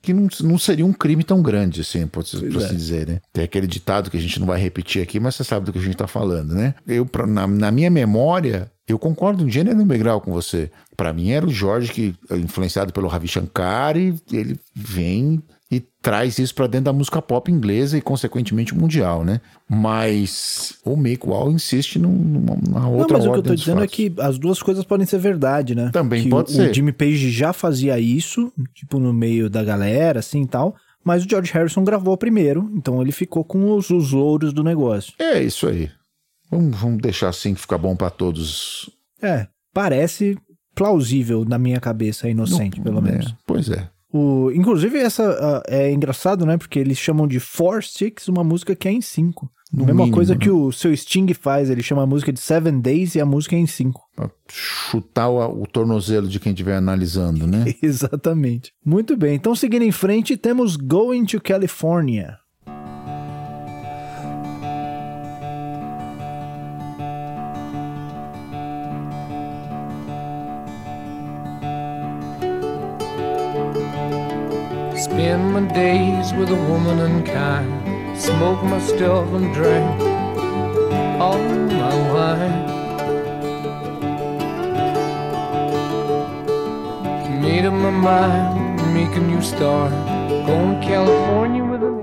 que 0.00 0.12
não, 0.14 0.28
não 0.42 0.58
seria 0.58 0.86
um 0.86 0.92
crime 0.92 1.24
tão 1.24 1.42
grande, 1.42 1.80
assim, 1.80 2.06
por, 2.06 2.24
se- 2.24 2.36
assim 2.36 2.64
é. 2.64 2.74
dizer, 2.74 3.08
né? 3.08 3.20
Tem 3.32 3.42
aquele 3.44 3.66
ditado 3.66 4.10
que 4.10 4.16
a 4.16 4.20
gente 4.20 4.38
não 4.38 4.46
vai 4.46 4.60
repetir 4.60 5.02
aqui, 5.02 5.18
mas 5.18 5.34
você 5.34 5.42
sabe 5.44 5.66
do 5.66 5.72
que 5.72 5.78
a 5.78 5.82
gente 5.82 5.96
tá 5.96 6.06
falando, 6.06 6.54
né? 6.54 6.74
Eu, 6.86 7.04
pra- 7.04 7.26
na, 7.26 7.46
na 7.46 7.70
minha 7.72 7.90
memória, 7.90 8.70
eu 8.86 8.98
concordo 8.98 9.44
um 9.44 9.50
gênero 9.50 9.76
no 9.76 9.84
grau 9.84 10.20
com 10.20 10.32
você. 10.32 10.70
Pra 10.96 11.12
mim 11.12 11.30
era 11.30 11.44
o 11.46 11.50
Jorge 11.50 11.92
que, 11.92 12.14
influenciado 12.30 12.92
pelo 12.92 13.08
Ravi 13.08 13.26
Shankar, 13.26 13.96
e 13.96 14.14
ele 14.32 14.58
vem 14.74 15.42
e 15.70 15.80
traz 16.02 16.38
isso 16.38 16.54
pra 16.54 16.66
dentro 16.66 16.86
da 16.86 16.92
música 16.92 17.22
pop 17.22 17.50
inglesa 17.50 17.96
e, 17.96 18.00
consequentemente, 18.00 18.74
mundial, 18.74 19.24
né? 19.24 19.40
Mas 19.68 20.74
o 20.84 20.96
Mick 20.96 21.26
Wall 21.26 21.50
insiste 21.52 21.98
num- 21.98 22.10
numa, 22.10 22.56
numa 22.56 22.80
Não, 22.80 22.94
outra 22.96 23.18
mas 23.18 23.26
o 23.26 23.32
que 23.32 23.38
eu 23.38 23.42
tô 23.42 23.54
dizendo 23.54 23.78
é 23.78 23.80
fatos. 23.82 23.94
que 23.96 24.12
as 24.18 24.38
duas 24.38 24.60
coisas 24.62 24.84
podem 24.84 25.06
ser 25.06 25.18
verdade, 25.18 25.74
né? 25.74 25.90
Também 25.92 26.24
Que 26.24 26.28
pode 26.28 26.50
o, 26.50 26.54
ser. 26.54 26.70
O 26.70 26.74
Jimmy 26.74 26.92
Page 26.92 27.30
já 27.30 27.52
fazia 27.52 27.98
isso, 28.00 28.52
tipo, 28.74 28.98
no 28.98 29.12
meio 29.12 29.48
da 29.48 29.62
galera, 29.62 30.18
assim 30.20 30.42
e 30.42 30.46
tal. 30.46 30.74
Mas 31.04 31.24
o 31.24 31.28
George 31.30 31.52
Harrison 31.52 31.82
gravou 31.84 32.16
primeiro, 32.16 32.70
então 32.74 33.00
ele 33.00 33.12
ficou 33.12 33.42
com 33.44 33.72
os, 33.74 33.88
os 33.90 34.12
louros 34.12 34.52
do 34.52 34.62
negócio. 34.62 35.14
É 35.18 35.40
isso 35.42 35.66
aí. 35.66 35.88
Vamos, 36.50 36.76
vamos 36.76 36.98
deixar 37.00 37.28
assim 37.28 37.54
que 37.54 37.60
fica 37.60 37.78
bom 37.78 37.94
pra 37.96 38.10
todos. 38.10 38.90
É, 39.22 39.46
parece 39.72 40.36
plausível 40.74 41.44
na 41.44 41.58
minha 41.58 41.80
cabeça, 41.80 42.28
inocente, 42.28 42.78
Não- 42.78 42.84
pelo 42.84 42.98
é, 42.98 43.02
menos. 43.12 43.34
Pois 43.46 43.70
é. 43.70 43.88
O, 44.12 44.50
inclusive, 44.50 44.98
essa 44.98 45.30
ah, 45.30 45.62
é 45.68 45.92
engraçado, 45.92 46.44
né? 46.44 46.56
Porque 46.56 46.78
eles 46.78 46.98
chamam 46.98 47.26
de 47.26 47.38
Four 47.38 47.82
Six 47.84 48.28
uma 48.28 48.42
música 48.42 48.74
que 48.74 48.88
é 48.88 48.92
em 48.92 49.00
cinco. 49.00 49.50
No 49.72 49.86
Mesma 49.86 50.02
mínimo, 50.02 50.16
coisa 50.16 50.34
né? 50.34 50.40
que 50.40 50.50
o 50.50 50.72
seu 50.72 50.96
Sting 50.96 51.32
faz, 51.32 51.70
ele 51.70 51.82
chama 51.82 52.02
a 52.02 52.06
música 52.06 52.32
de 52.32 52.40
Seven 52.40 52.80
Days 52.80 53.14
e 53.14 53.20
a 53.20 53.24
música 53.24 53.54
é 53.54 53.58
em 53.60 53.68
cinco. 53.68 54.02
Pra 54.16 54.28
chutar 54.48 55.28
o, 55.28 55.62
o 55.62 55.66
tornozelo 55.66 56.26
de 56.26 56.40
quem 56.40 56.50
estiver 56.50 56.74
analisando, 56.74 57.46
né? 57.46 57.64
Exatamente. 57.80 58.72
Muito 58.84 59.16
bem, 59.16 59.36
então 59.36 59.54
seguindo 59.54 59.82
em 59.82 59.92
frente, 59.92 60.36
temos 60.36 60.74
Going 60.74 61.24
to 61.24 61.40
California. 61.40 62.39
Spend 75.10 75.52
my 75.52 75.62
days 75.74 76.32
with 76.34 76.50
a 76.50 76.60
woman 76.70 77.00
unkind. 77.00 78.16
Smoke 78.16 78.62
my 78.62 78.78
stuff 78.78 79.26
and 79.32 79.52
drink 79.52 80.00
all 81.20 81.42
my 81.80 81.94
wine. 82.12 82.58
Made 87.42 87.66
up 87.66 87.74
my 87.74 87.90
mind, 87.90 88.94
make 88.94 89.16
a 89.16 89.20
new 89.20 89.42
start. 89.42 90.09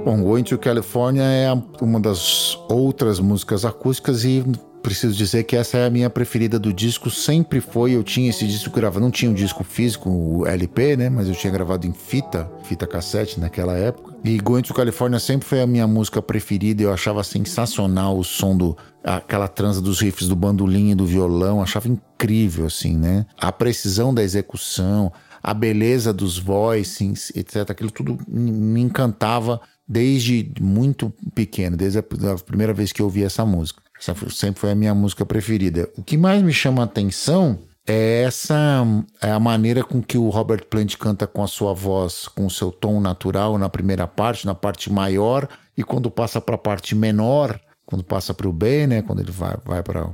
Bom, 0.04 0.24
Going 0.24 0.44
to 0.44 0.58
California 0.58 1.24
é 1.24 1.52
uma 1.82 2.00
das 2.00 2.58
outras 2.70 3.20
músicas 3.20 3.66
acústicas 3.66 4.24
e 4.24 4.44
preciso 4.82 5.14
dizer 5.14 5.44
que 5.44 5.56
essa 5.56 5.78
é 5.78 5.86
a 5.86 5.90
minha 5.90 6.10
preferida 6.10 6.58
do 6.58 6.72
disco. 6.72 7.10
Sempre 7.10 7.60
foi, 7.60 7.92
eu 7.92 8.04
tinha 8.04 8.30
esse 8.30 8.48
disco 8.48 8.74
gravado, 8.74 9.02
não 9.02 9.12
tinha 9.12 9.30
um 9.30 9.34
disco 9.34 9.64
físico, 9.64 10.10
o 10.10 10.48
LP, 10.48 10.96
né? 10.96 11.10
Mas 11.10 11.28
eu 11.28 11.36
tinha 11.36 11.52
gravado 11.52 11.86
em 11.86 11.92
fita, 11.92 12.50
fita 12.64 12.88
cassete 12.88 13.38
naquela 13.38 13.74
época. 13.74 14.16
E 14.24 14.38
Going 14.38 14.62
to 14.62 14.74
California 14.74 15.20
sempre 15.20 15.46
foi 15.46 15.62
a 15.62 15.68
minha 15.68 15.86
música 15.86 16.22
preferida. 16.22 16.84
Eu 16.84 16.94
achava 16.94 17.22
sensacional 17.24 18.18
o 18.18 18.24
som 18.24 18.56
do 18.56 18.78
aquela 19.04 19.48
transa 19.48 19.82
dos 19.82 20.02
riffs 20.02 20.28
do 20.28 20.36
bandolim 20.36 20.92
e 20.92 20.96
do 20.96 21.06
violão, 21.06 21.62
achava 21.62 21.88
incrível 21.88 22.66
assim, 22.66 22.98
né? 22.98 23.26
A 23.40 23.52
precisão 23.52 24.14
da 24.14 24.22
execução, 24.22 25.12
a 25.42 25.54
beleza 25.54 26.14
dos 26.14 26.38
voicings, 26.38 27.32
etc. 27.36 27.70
Aquilo 27.70 27.92
tudo 27.92 28.18
me 28.28 28.82
encantava 28.82 29.62
desde 29.88 30.52
muito 30.60 31.14
pequeno, 31.34 31.78
desde 31.78 32.00
a 32.00 32.04
primeira 32.46 32.74
vez 32.74 32.92
que 32.92 33.02
eu 33.02 33.06
ouvi 33.06 33.24
essa 33.24 33.46
música. 33.46 33.82
Essa 34.00 34.16
sempre 34.30 34.60
foi 34.60 34.72
a 34.72 34.76
minha 34.76 34.94
música 34.94 35.26
preferida. 35.26 35.90
O 35.98 36.04
que 36.04 36.18
mais 36.18 36.42
me 36.44 36.54
chama 36.54 36.82
a 36.82 36.86
atenção 36.86 37.60
é 37.88 38.24
essa 38.24 38.86
é 39.22 39.32
a 39.32 39.40
maneira 39.40 39.84
com 39.84 40.02
que 40.02 40.18
o 40.18 40.30
Robert 40.30 40.66
Plant 40.66 40.98
canta 40.98 41.26
com 41.26 41.42
a 41.42 41.48
sua 41.48 41.74
voz, 41.74 42.28
com 42.28 42.46
o 42.46 42.50
seu 42.50 42.70
tom 42.72 43.00
natural 43.00 43.58
na 43.58 43.70
primeira 43.70 44.06
parte, 44.06 44.46
na 44.46 44.54
parte 44.54 44.92
maior, 44.92 45.48
e 45.78 45.84
quando 45.84 46.12
passa 46.12 46.42
para 46.42 46.56
a 46.56 46.60
parte 46.60 46.94
menor, 46.94 47.58
quando 47.86 48.04
passa 48.04 48.34
para 48.34 48.50
o 48.50 48.54
B, 48.54 48.86
né, 48.86 49.02
quando 49.02 49.22
ele 49.22 49.32
vai, 49.32 49.56
vai 49.66 49.82
para 49.82 50.14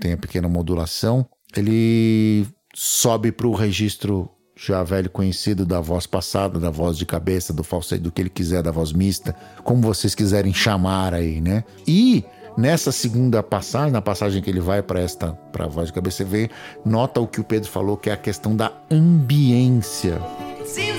tem 0.00 0.12
a 0.12 0.16
pequena 0.16 0.48
modulação, 0.48 1.26
ele 1.56 2.46
sobe 2.72 3.32
para 3.32 3.48
o 3.48 3.54
registro 3.54 4.30
já 4.58 4.82
velho 4.82 5.08
conhecido 5.08 5.64
da 5.64 5.80
voz 5.80 6.04
passada, 6.04 6.58
da 6.58 6.68
voz 6.68 6.98
de 6.98 7.06
cabeça, 7.06 7.52
do 7.52 7.62
falsete, 7.62 8.02
do 8.02 8.10
que 8.10 8.20
ele 8.20 8.28
quiser, 8.28 8.60
da 8.60 8.72
voz 8.72 8.92
mista, 8.92 9.34
como 9.62 9.80
vocês 9.80 10.16
quiserem 10.16 10.52
chamar 10.52 11.14
aí, 11.14 11.40
né? 11.40 11.62
E 11.86 12.24
nessa 12.56 12.90
segunda 12.90 13.40
passagem, 13.40 13.92
na 13.92 14.02
passagem 14.02 14.42
que 14.42 14.50
ele 14.50 14.60
vai 14.60 14.82
para 14.82 15.00
esta 15.00 15.32
para 15.52 15.66
a 15.66 15.68
voz 15.68 15.86
de 15.86 15.92
cabeça, 15.92 16.18
você 16.18 16.24
vê, 16.24 16.50
nota 16.84 17.20
o 17.20 17.26
que 17.26 17.40
o 17.40 17.44
Pedro 17.44 17.70
falou, 17.70 17.96
que 17.96 18.10
é 18.10 18.12
a 18.12 18.16
questão 18.16 18.56
da 18.56 18.72
ambiência. 18.90 20.20
Seems 20.66 20.98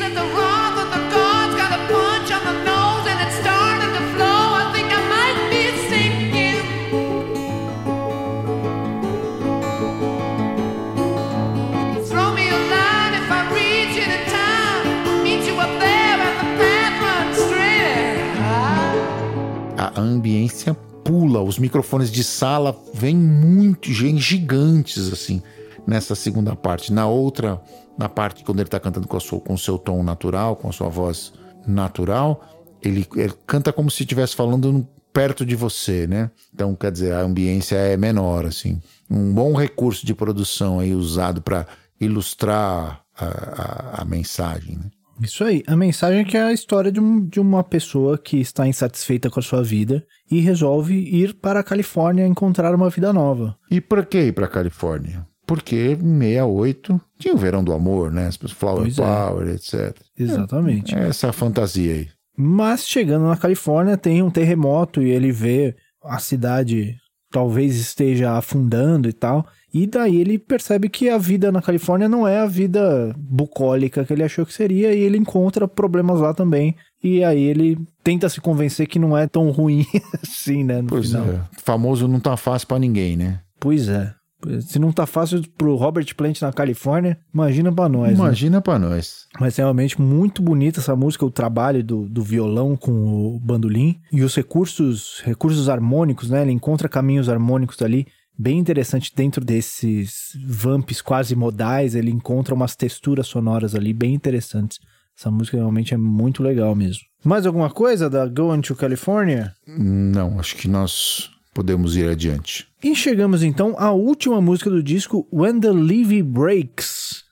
a 19.99 20.03
ambiência 20.03 20.73
pula, 21.03 21.41
os 21.41 21.57
microfones 21.59 22.11
de 22.11 22.23
sala 22.23 22.75
vêm 22.93 23.15
muito, 23.15 23.91
vêm 23.91 24.17
gigantes 24.17 25.11
assim 25.11 25.41
nessa 25.87 26.13
segunda 26.15 26.55
parte. 26.55 26.91
Na 26.93 27.07
outra, 27.07 27.61
na 27.97 28.07
parte 28.09 28.43
quando 28.43 28.59
ele 28.59 28.69
tá 28.69 28.79
cantando 28.79 29.07
com, 29.07 29.19
sua, 29.19 29.39
com 29.39 29.53
o 29.53 29.57
seu 29.57 29.77
tom 29.77 30.03
natural, 30.03 30.55
com 30.55 30.69
a 30.69 30.71
sua 30.71 30.89
voz 30.89 31.33
natural, 31.65 32.43
ele, 32.81 33.05
ele 33.15 33.33
canta 33.47 33.71
como 33.73 33.89
se 33.89 34.03
estivesse 34.03 34.35
falando 34.35 34.87
perto 35.11 35.45
de 35.45 35.55
você, 35.55 36.05
né? 36.05 36.29
Então, 36.53 36.75
quer 36.75 36.91
dizer, 36.91 37.13
a 37.13 37.21
ambiência 37.21 37.75
é 37.75 37.97
menor, 37.97 38.45
assim. 38.45 38.79
Um 39.09 39.33
bom 39.33 39.53
recurso 39.55 40.05
de 40.05 40.13
produção 40.13 40.79
aí 40.79 40.93
usado 40.93 41.41
para 41.41 41.65
ilustrar 41.99 43.01
a, 43.17 43.25
a- 43.25 44.01
a 44.01 44.05
mensagem, 44.05 44.75
né? 44.77 44.85
Isso 45.21 45.43
aí. 45.43 45.63
A 45.67 45.75
mensagem 45.75 46.19
é 46.21 46.23
que 46.23 46.37
é 46.37 46.43
a 46.43 46.53
história 46.53 46.91
de, 46.91 46.99
um- 46.99 47.25
de 47.25 47.39
uma 47.39 47.63
pessoa 47.63 48.17
que 48.17 48.37
está 48.37 48.67
insatisfeita 48.67 49.29
com 49.29 49.39
a 49.39 49.43
sua 49.43 49.61
vida 49.63 50.05
e 50.31 50.39
resolve 50.39 50.93
ir 50.95 51.33
para 51.35 51.59
a 51.59 51.63
Califórnia 51.63 52.25
encontrar 52.25 52.73
uma 52.75 52.89
vida 52.89 53.11
nova. 53.11 53.55
E 53.69 53.81
por 53.81 54.05
que 54.05 54.19
ir 54.25 54.33
pra 54.33 54.47
Califórnia? 54.47 55.25
Porque 55.45 55.97
em 55.99 56.19
68 56.19 57.01
tinha 57.17 57.33
o 57.33 57.37
verão 57.37 57.63
do 57.63 57.73
amor, 57.73 58.11
né? 58.11 58.29
Flower 58.49 58.83
Pois 58.83 58.99
é. 58.99 59.01
Power, 59.03 59.47
etc. 59.49 59.95
Exatamente. 60.17 60.95
É 60.95 61.07
essa 61.07 61.33
fantasia 61.33 61.93
aí. 61.93 62.07
Mas 62.37 62.87
chegando 62.87 63.25
na 63.27 63.35
Califórnia 63.35 63.97
tem 63.97 64.21
um 64.21 64.29
terremoto 64.29 65.01
e 65.01 65.09
ele 65.09 65.31
vê 65.31 65.75
a 66.03 66.19
cidade 66.19 66.95
talvez 67.31 67.75
esteja 67.75 68.37
afundando 68.37 69.09
e 69.09 69.13
tal. 69.13 69.45
E 69.73 69.85
daí 69.85 70.19
ele 70.19 70.39
percebe 70.39 70.89
que 70.89 71.09
a 71.09 71.17
vida 71.17 71.51
na 71.51 71.61
Califórnia 71.61 72.09
não 72.09 72.27
é 72.27 72.39
a 72.39 72.45
vida 72.45 73.13
bucólica 73.17 74.03
que 74.03 74.11
ele 74.13 74.23
achou 74.23 74.45
que 74.45 74.53
seria 74.53 74.93
e 74.93 74.99
ele 74.99 75.17
encontra 75.17 75.67
problemas 75.67 76.19
lá 76.19 76.33
também. 76.33 76.75
E 77.03 77.23
aí 77.23 77.41
ele 77.43 77.77
tenta 78.03 78.27
se 78.29 78.41
convencer 78.41 78.87
que 78.87 78.99
não 78.99 79.17
é 79.17 79.27
tão 79.27 79.49
ruim 79.51 79.85
assim, 80.23 80.63
né? 80.63 80.81
No 80.81 80.87
Pois 80.89 81.07
final. 81.07 81.25
é. 81.27 81.41
Famoso 81.63 82.07
não 82.07 82.19
tá 82.19 82.35
fácil 82.35 82.67
pra 82.67 82.79
ninguém, 82.79 83.15
né? 83.15 83.39
Pois 83.59 83.87
é. 83.87 84.13
Se 84.61 84.79
não 84.79 84.93
tá 84.93 85.05
fácil 85.05 85.41
pro 85.57 85.75
Robert 85.75 86.15
Plant 86.15 86.41
na 86.41 86.53
Califórnia, 86.53 87.17
imagina 87.33 87.73
pra 87.73 87.89
nós. 87.89 88.11
né? 88.11 88.15
Imagina 88.15 88.61
pra 88.61 88.79
nós. 88.79 89.25
Mas 89.37 89.59
é 89.59 89.61
realmente 89.61 90.01
muito 90.01 90.41
bonita 90.41 90.79
essa 90.79 90.95
música, 90.95 91.25
o 91.25 91.29
trabalho 91.31 91.83
do, 91.83 92.07
do 92.07 92.23
violão 92.23 92.77
com 92.77 92.91
o 93.35 93.39
bandolim 93.39 93.97
e 94.13 94.23
os 94.23 94.33
recursos, 94.35 95.21
recursos 95.25 95.67
harmônicos, 95.67 96.29
né? 96.29 96.41
Ele 96.43 96.53
encontra 96.53 96.87
caminhos 96.87 97.27
harmônicos 97.27 97.81
ali 97.81 98.07
bem 98.39 98.57
interessante 98.57 99.11
dentro 99.13 99.43
desses 99.43 100.31
vamps 100.45 101.01
quase 101.01 101.35
modais, 101.35 101.93
ele 101.93 102.09
encontra 102.09 102.55
umas 102.55 102.73
texturas 102.73 103.27
sonoras 103.27 103.75
ali 103.75 103.91
bem 103.91 104.13
interessantes. 104.13 104.79
Essa 105.17 105.29
música 105.29 105.57
realmente 105.57 105.93
é 105.93 105.97
muito 105.97 106.41
legal 106.41 106.73
mesmo. 106.73 107.03
Mais 107.21 107.45
alguma 107.45 107.69
coisa 107.69 108.09
da 108.09 108.25
Going 108.25 108.61
to 108.61 108.75
California? 108.75 109.53
Não, 109.67 110.39
acho 110.39 110.55
que 110.55 110.69
nós 110.69 111.29
podemos 111.53 111.97
ir 111.97 112.07
adiante. 112.07 112.65
E 112.81 112.95
chegamos 112.95 113.43
então 113.43 113.75
à 113.77 113.91
última 113.91 114.39
música 114.39 114.69
do 114.69 114.81
disco, 114.81 115.27
When 115.33 115.59
the 115.59 115.71
Levee 115.71 116.23
Breaks. 116.23 117.25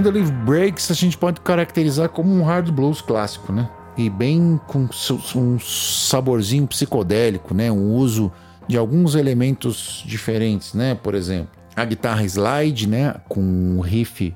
Leaf 0.00 0.30
Breaks 0.44 0.90
a 0.90 0.94
gente 0.94 1.16
pode 1.16 1.40
caracterizar 1.40 2.08
como 2.08 2.32
um 2.32 2.42
hard 2.42 2.70
blues 2.70 3.00
clássico, 3.00 3.52
né? 3.52 3.68
E 3.96 4.10
bem 4.10 4.60
com 4.66 4.88
um 5.34 5.58
saborzinho 5.58 6.66
psicodélico, 6.66 7.54
né? 7.54 7.70
Um 7.72 7.94
uso 7.94 8.30
de 8.68 8.76
alguns 8.76 9.14
elementos 9.14 10.02
diferentes, 10.06 10.74
né? 10.74 10.94
Por 10.94 11.14
exemplo, 11.14 11.48
a 11.74 11.84
guitarra 11.84 12.24
slide, 12.24 12.86
né? 12.88 13.14
Com 13.28 13.40
um 13.40 13.80
riff 13.80 14.34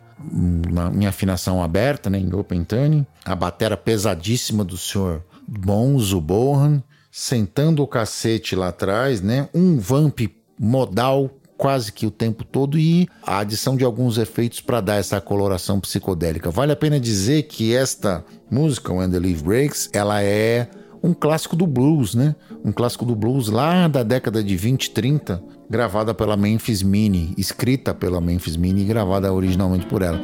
na- 0.70 0.91
em 0.95 1.07
afinação 1.07 1.62
aberta, 1.62 2.09
né? 2.09 2.19
Em 2.19 2.32
open 2.35 2.65
tuning. 2.65 3.07
A 3.24 3.35
batera 3.35 3.77
pesadíssima 3.77 4.65
do 4.65 4.77
senhor 4.77 5.23
Bonzo 5.47 6.20
Bohan, 6.20 6.82
sentando 7.11 7.82
o 7.82 7.87
cacete 7.87 8.55
lá 8.55 8.69
atrás, 8.69 9.20
né? 9.20 9.49
Um 9.55 9.78
vamp 9.78 10.20
modal 10.59 11.31
quase 11.61 11.93
que 11.93 12.07
o 12.07 12.11
tempo 12.11 12.43
todo 12.43 12.78
e 12.78 13.07
a 13.23 13.41
adição 13.41 13.77
de 13.77 13.85
alguns 13.85 14.16
efeitos 14.16 14.62
para 14.62 14.81
dar 14.81 14.95
essa 14.95 15.20
coloração 15.20 15.78
psicodélica. 15.78 16.51
Vale 16.51 16.73
a 16.73 16.77
pena 16.77 16.99
dizer 16.99 17.43
que 17.43 17.74
esta 17.74 18.24
música, 18.51 18.91
When 18.91 19.11
the 19.11 19.19
Leaf 19.19 19.43
Breaks, 19.43 19.91
ela 19.93 20.23
é 20.23 20.70
um 21.03 21.12
clássico 21.12 21.55
do 21.55 21.66
blues, 21.66 22.15
né? 22.15 22.35
Um 22.65 22.73
clássico 22.73 23.05
do 23.05 23.15
blues 23.15 23.49
lá 23.49 23.87
da 23.89 24.03
década 24.03 24.43
de 24.43 24.57
20, 24.57 24.91
30, 24.91 25.43
gravada 25.69 26.15
pela 26.15 26.35
Memphis 26.35 26.82
Mini, 26.82 27.35
escrita 27.37 27.93
pela 27.93 28.23
Memphis 28.23 28.57
Mini 28.57 28.81
e 28.81 28.87
gravada 28.87 29.31
originalmente 29.31 29.85
por 29.85 30.01
ela. 30.01 30.19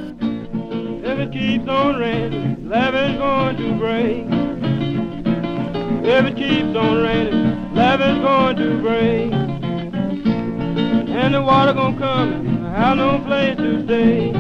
If 6.09 6.25
And 11.18 11.32
the 11.32 11.40
water 11.40 11.72
gonna 11.72 11.97
come 11.97 12.32
and 12.32 12.66
have 12.76 12.97
no 12.97 13.18
place 13.20 13.56
to 13.56 13.82
stay. 13.84 14.32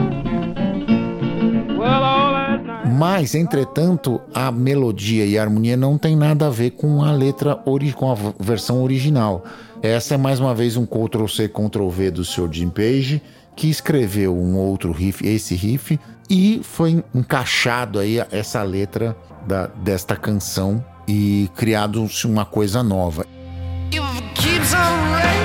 Well, 1.76 2.02
all 2.02 2.32
last 2.32 2.64
night. 2.64 2.86
Mas, 2.98 3.34
entretanto, 3.34 4.20
a 4.34 4.50
melodia 4.52 5.24
e 5.24 5.38
a 5.38 5.42
harmonia 5.42 5.76
não 5.76 5.96
tem 5.98 6.14
nada 6.16 6.46
a 6.46 6.50
ver 6.50 6.70
com 6.72 7.02
a 7.02 7.12
letra, 7.12 7.58
ori 7.66 7.92
com 7.92 8.10
a 8.10 8.14
v- 8.14 8.34
versão 8.38 8.82
original. 8.82 9.44
Essa 9.82 10.14
é 10.14 10.16
mais 10.16 10.38
uma 10.40 10.54
vez 10.54 10.76
um 10.76 10.86
Ctrl-C, 10.86 11.48
Ctrl-V 11.48 12.10
do 12.10 12.24
Sr. 12.24 12.48
Jim 12.52 12.68
Page, 12.68 13.22
que 13.54 13.68
escreveu 13.70 14.34
um 14.36 14.56
outro 14.56 14.92
riff, 14.92 15.26
esse 15.26 15.54
riff, 15.54 15.98
e 16.28 16.60
foi 16.62 17.02
encaixado 17.14 17.98
aí 17.98 18.18
essa 18.30 18.62
letra 18.62 19.16
da, 19.46 19.66
desta 19.66 20.16
canção 20.16 20.84
e 21.08 21.48
criado 21.56 22.04
uma 22.24 22.44
coisa 22.44 22.82
nova. 22.82 23.24
It 23.92 24.02
keeps 24.34 24.74
on 24.74 25.35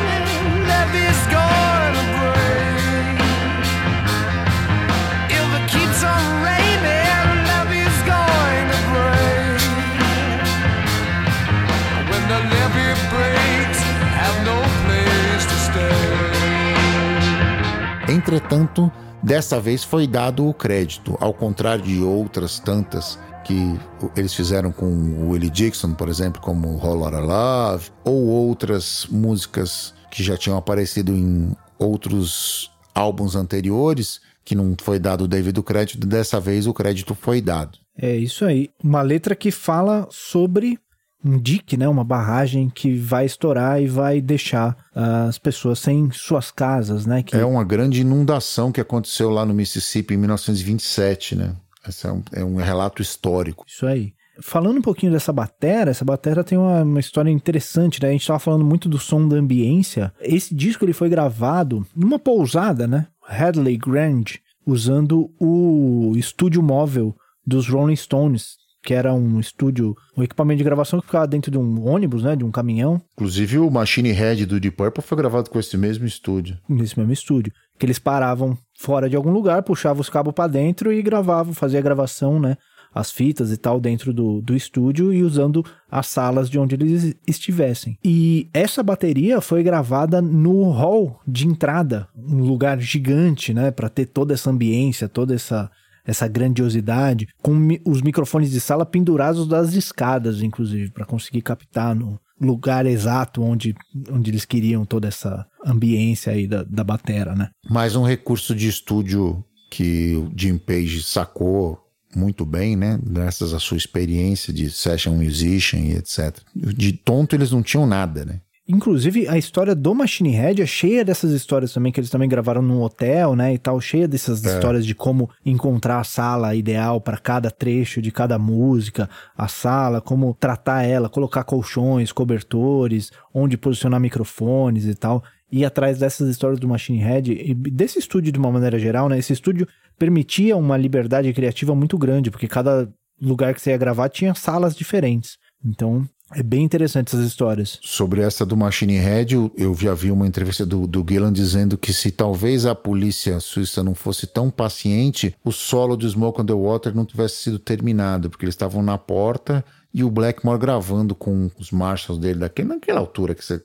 Entretanto, 18.22 18.92
dessa 19.24 19.60
vez 19.60 19.84
foi 19.84 20.06
dado 20.06 20.48
o 20.48 20.54
crédito, 20.54 21.18
ao 21.20 21.34
contrário 21.34 21.84
de 21.84 22.04
outras 22.04 22.60
tantas 22.60 23.18
que 23.44 23.76
eles 24.16 24.32
fizeram 24.32 24.72
com 24.72 24.86
o 24.86 25.30
Willie 25.32 25.50
Dixon, 25.50 25.96
por 25.96 26.08
exemplo, 26.08 26.40
como 26.40 26.78
Lotta 26.78 27.20
Love, 27.20 27.90
ou 28.04 28.28
outras 28.28 29.08
músicas 29.10 29.96
que 30.12 30.22
já 30.22 30.38
tinham 30.38 30.56
aparecido 30.56 31.12
em 31.12 31.58
outros 31.80 32.72
álbuns 32.94 33.36
anteriores, 33.36 34.22
que 34.46 34.54
não 34.54 34.76
foi 34.80 35.00
dado 35.00 35.24
o 35.24 35.28
devido 35.28 35.64
crédito, 35.64 36.06
dessa 36.06 36.40
vez 36.40 36.68
o 36.68 36.74
crédito 36.76 37.16
foi 37.16 37.42
dado. 37.42 37.80
É 37.98 38.16
isso 38.16 38.46
aí. 38.46 38.70
Uma 38.84 39.02
letra 39.02 39.36
que 39.36 39.50
fala 39.50 40.08
sobre 40.12 40.78
um 41.24 41.40
dique, 41.40 41.78
né? 41.78 41.88
Uma 41.88 42.04
barragem 42.04 42.70
que 42.70 42.96
vai 42.96 43.26
estourar 43.26 43.82
e 43.82 43.88
vai 43.88 44.22
deixar 44.22 44.76
ah, 44.96 45.26
as 45.26 45.38
pessoas 45.38 45.80
sem 45.80 46.10
suas 46.12 46.52
casas, 46.52 47.06
né? 47.06 47.24
Que 47.24 47.36
É 47.36 47.46
uma 47.46 47.64
grande 47.64 48.02
inundação 48.02 48.72
que 48.72 48.82
aconteceu 48.82 49.30
lá 49.30 49.46
no 49.46 49.54
Mississippi 49.54 50.14
em 50.14 50.18
1927, 50.18 51.36
né? 51.36 51.56
Esse 51.88 52.08
é 52.08 52.12
um, 52.12 52.24
é 52.34 52.44
um 52.44 52.56
relato 52.58 53.02
histórico. 53.02 53.66
Isso 53.68 53.86
aí. 53.86 54.14
Falando 54.42 54.78
um 54.78 54.82
pouquinho 54.82 55.12
dessa 55.12 55.32
batera, 55.32 55.92
essa 55.92 56.06
batera 56.06 56.44
tem 56.44 56.58
uma, 56.58 56.82
uma 56.84 57.00
história 57.00 57.30
interessante, 57.30 58.02
né? 58.02 58.10
A 58.10 58.12
gente 58.12 58.26
tava 58.26 58.40
falando 58.40 58.66
muito 58.66 58.90
do 58.90 58.98
som 58.98 59.28
da 59.28 59.36
ambiência. 59.36 60.12
Esse 60.20 60.56
disco 60.56 60.86
ele 60.86 60.94
foi 60.94 61.10
gravado 61.10 61.86
numa 61.96 62.18
pousada, 62.18 62.88
né? 62.88 63.08
Hadley 63.28 63.78
Grange, 63.78 64.40
usando 64.66 65.32
o 65.40 66.14
estúdio 66.16 66.62
móvel 66.64 67.16
dos 67.46 67.68
Rolling 67.68 67.96
Stones, 67.96 68.58
que 68.84 68.94
era 68.94 69.14
um 69.14 69.40
estúdio, 69.40 69.96
um 70.18 70.24
equipamento 70.24 70.58
de 70.58 70.64
gravação 70.64 71.00
que 71.00 71.06
ficava 71.06 71.28
dentro 71.28 71.52
de 71.52 71.58
um 71.58 71.88
ônibus, 71.88 72.24
né? 72.24 72.36
De 72.36 72.44
um 72.44 72.52
caminhão, 72.52 73.02
Inclusive 73.14 73.60
o 73.60 73.70
Machine 73.70 74.12
Head 74.12 74.46
do 74.46 74.60
Deep 74.60 74.76
Purple 74.76 75.04
foi 75.04 75.18
gravado 75.18 75.50
com 75.50 75.60
esse 75.60 75.78
mesmo 75.78 76.06
estúdio. 76.06 76.58
nesse 76.68 76.98
mesmo 76.98 77.14
estúdio. 77.14 77.54
Que 77.78 77.86
eles 77.86 78.00
paravam 78.00 78.58
fora 78.80 79.10
de 79.10 79.16
algum 79.16 79.32
lugar, 79.32 79.64
puxavam 79.64 80.02
os 80.02 80.10
cabos 80.10 80.34
para 80.34 80.48
dentro 80.52 80.92
e 80.92 81.02
gravavam, 81.02 81.54
fazia 81.54 81.80
a 81.80 81.84
gravação, 81.84 82.40
né? 82.40 82.58
As 82.94 83.10
fitas 83.10 83.52
e 83.54 83.58
tal 83.58 83.80
dentro 83.80 84.12
do, 84.12 84.42
do 84.42 84.54
estúdio 84.54 85.14
e 85.14 85.24
usando 85.24 85.64
as 85.90 86.08
salas 86.08 86.50
de 86.50 86.60
onde 86.60 86.76
eles 86.76 87.16
estivessem. 87.26 87.98
E 88.04 88.50
essa 88.54 88.84
bateria 88.84 89.40
foi 89.40 89.64
gravada 89.64 90.22
no 90.22 90.70
hall 90.72 91.22
de 91.26 91.48
entrada, 91.48 92.08
um 92.16 92.44
lugar 92.44 92.80
gigante, 92.82 93.54
né? 93.54 93.72
Para 93.72 93.88
ter 93.88 94.08
toda 94.08 94.34
essa 94.34 94.50
ambiência, 94.50 95.08
toda 95.08 95.34
essa, 95.34 95.72
essa 96.06 96.28
grandiosidade, 96.28 97.28
com 97.42 97.54
mi- 97.54 97.82
os 97.86 98.02
microfones 98.02 98.52
de 98.52 98.60
sala 98.60 98.86
pendurados 98.86 99.48
das 99.48 99.74
escadas, 99.74 100.42
inclusive, 100.42 100.92
para 100.92 101.06
conseguir 101.06 101.42
captar 101.42 101.96
no 101.96 102.20
lugar 102.40 102.86
exato 102.86 103.42
onde, 103.44 103.76
onde 104.10 104.32
eles 104.32 104.46
queriam 104.46 104.84
toda 104.86 105.08
essa 105.08 105.46
ambiência 105.66 106.34
aí 106.34 106.48
da, 106.48 106.64
da 106.64 106.84
batera, 106.84 107.36
né? 107.36 107.50
Mais 107.70 107.96
um 107.96 108.04
recurso 108.04 108.56
de 108.56 108.68
estúdio 108.68 109.44
que 109.70 110.16
o 110.16 110.32
Jim 110.36 110.58
Page 110.58 111.04
sacou 111.04 111.78
muito 112.16 112.46
bem, 112.46 112.76
né? 112.76 113.00
Graças 113.06 113.54
à 113.54 113.60
sua 113.60 113.78
experiência 113.78 114.52
de 114.52 114.70
session 114.70 115.16
musician 115.16 115.80
e 115.80 115.92
etc. 115.94 116.40
De 116.56 116.92
tonto 116.94 117.36
eles 117.36 117.52
não 117.52 117.62
tinham 117.64 117.86
nada, 117.88 118.26
né? 118.26 118.42
Inclusive, 118.74 119.28
a 119.28 119.38
história 119.38 119.76
do 119.76 119.94
Machine 119.94 120.30
Head 120.30 120.62
é 120.62 120.66
cheia 120.66 121.04
dessas 121.04 121.32
histórias 121.32 121.74
também, 121.74 121.92
que 121.92 122.00
eles 122.00 122.10
também 122.10 122.30
gravaram 122.30 122.62
num 122.62 122.82
hotel, 122.82 123.36
né, 123.36 123.54
e 123.54 123.58
tal, 123.58 123.82
cheia 123.82 124.08
dessas 124.08 124.46
histórias 124.46 124.86
de 124.86 124.96
como 124.96 125.30
encontrar 125.46 126.00
a 126.00 126.06
sala 126.06 126.56
ideal 126.56 127.02
para 127.02 127.18
cada 127.18 127.52
trecho 127.52 128.02
de 128.02 128.12
cada 128.12 128.40
música, 128.40 129.10
a 129.38 129.50
sala, 129.50 130.00
como 130.00 130.34
tratar 130.34 130.84
ela, 130.84 131.10
colocar 131.10 131.44
colchões, 131.44 132.14
cobertores, 132.14 133.12
onde 133.34 133.58
posicionar 133.58 134.00
microfones 134.00 134.86
e 134.86 134.96
tal. 134.96 135.22
E 135.52 135.66
atrás 135.66 136.00
dessas 136.00 136.30
histórias 136.30 136.58
do 136.58 136.68
Machine 136.68 137.00
Head, 137.00 137.34
e 137.34 137.54
desse 137.54 138.00
estúdio 138.00 138.32
de 138.32 138.40
uma 138.40 138.52
maneira 138.52 138.80
geral, 138.80 139.10
né, 139.10 139.20
esse 139.20 139.34
estúdio 139.34 139.68
permitia 140.00 140.56
uma 140.56 140.78
liberdade 140.78 141.32
criativa 141.34 141.76
muito 141.76 141.98
grande, 141.98 142.32
porque 142.32 142.48
cada 142.48 142.90
lugar 143.22 143.54
que 143.54 143.62
você 143.62 143.72
ia 143.72 143.78
gravar 143.78 144.08
tinha 144.08 144.34
salas 144.34 144.74
diferentes. 144.74 145.38
Então, 145.64 146.08
é 146.34 146.44
bem 146.44 146.64
interessante 146.64 147.08
essas 147.08 147.26
histórias. 147.26 147.80
Sobre 147.82 148.22
essa 148.22 148.46
do 148.46 148.56
Machine 148.56 148.98
Head, 148.98 149.52
eu, 149.58 149.76
já 149.76 149.94
vi 149.94 150.12
uma 150.12 150.28
entrevista 150.28 150.66
do, 150.66 150.88
do 150.88 151.06
Gillan 151.08 151.32
dizendo 151.32 151.78
que 151.78 151.94
se 151.94 152.12
talvez 152.12 152.66
a 152.66 152.74
polícia 152.74 153.40
suíça 153.40 153.84
não 153.84 153.94
fosse 153.94 154.28
tão 154.28 154.50
paciente, 154.50 155.36
o 155.44 155.52
solo 155.52 155.96
de 155.98 156.10
Smoke 156.10 156.42
on 156.42 156.46
the 156.46 156.54
Water 156.54 156.96
não 156.96 157.06
tivesse 157.06 157.36
sido 157.36 157.60
terminado, 157.60 158.30
porque 158.30 158.46
eles 158.46 158.56
estavam 158.56 158.82
na 158.82 158.98
porta 158.98 159.64
e 159.94 160.04
o 160.04 160.10
Blackmore 160.10 160.60
gravando 160.60 161.14
com 161.14 161.52
os 161.60 161.72
marshals 161.72 162.20
dele 162.20 162.40
daquele, 162.40 162.70
naquela 162.70 163.00
altura 163.00 163.36
que 163.36 163.44
você. 163.44 163.62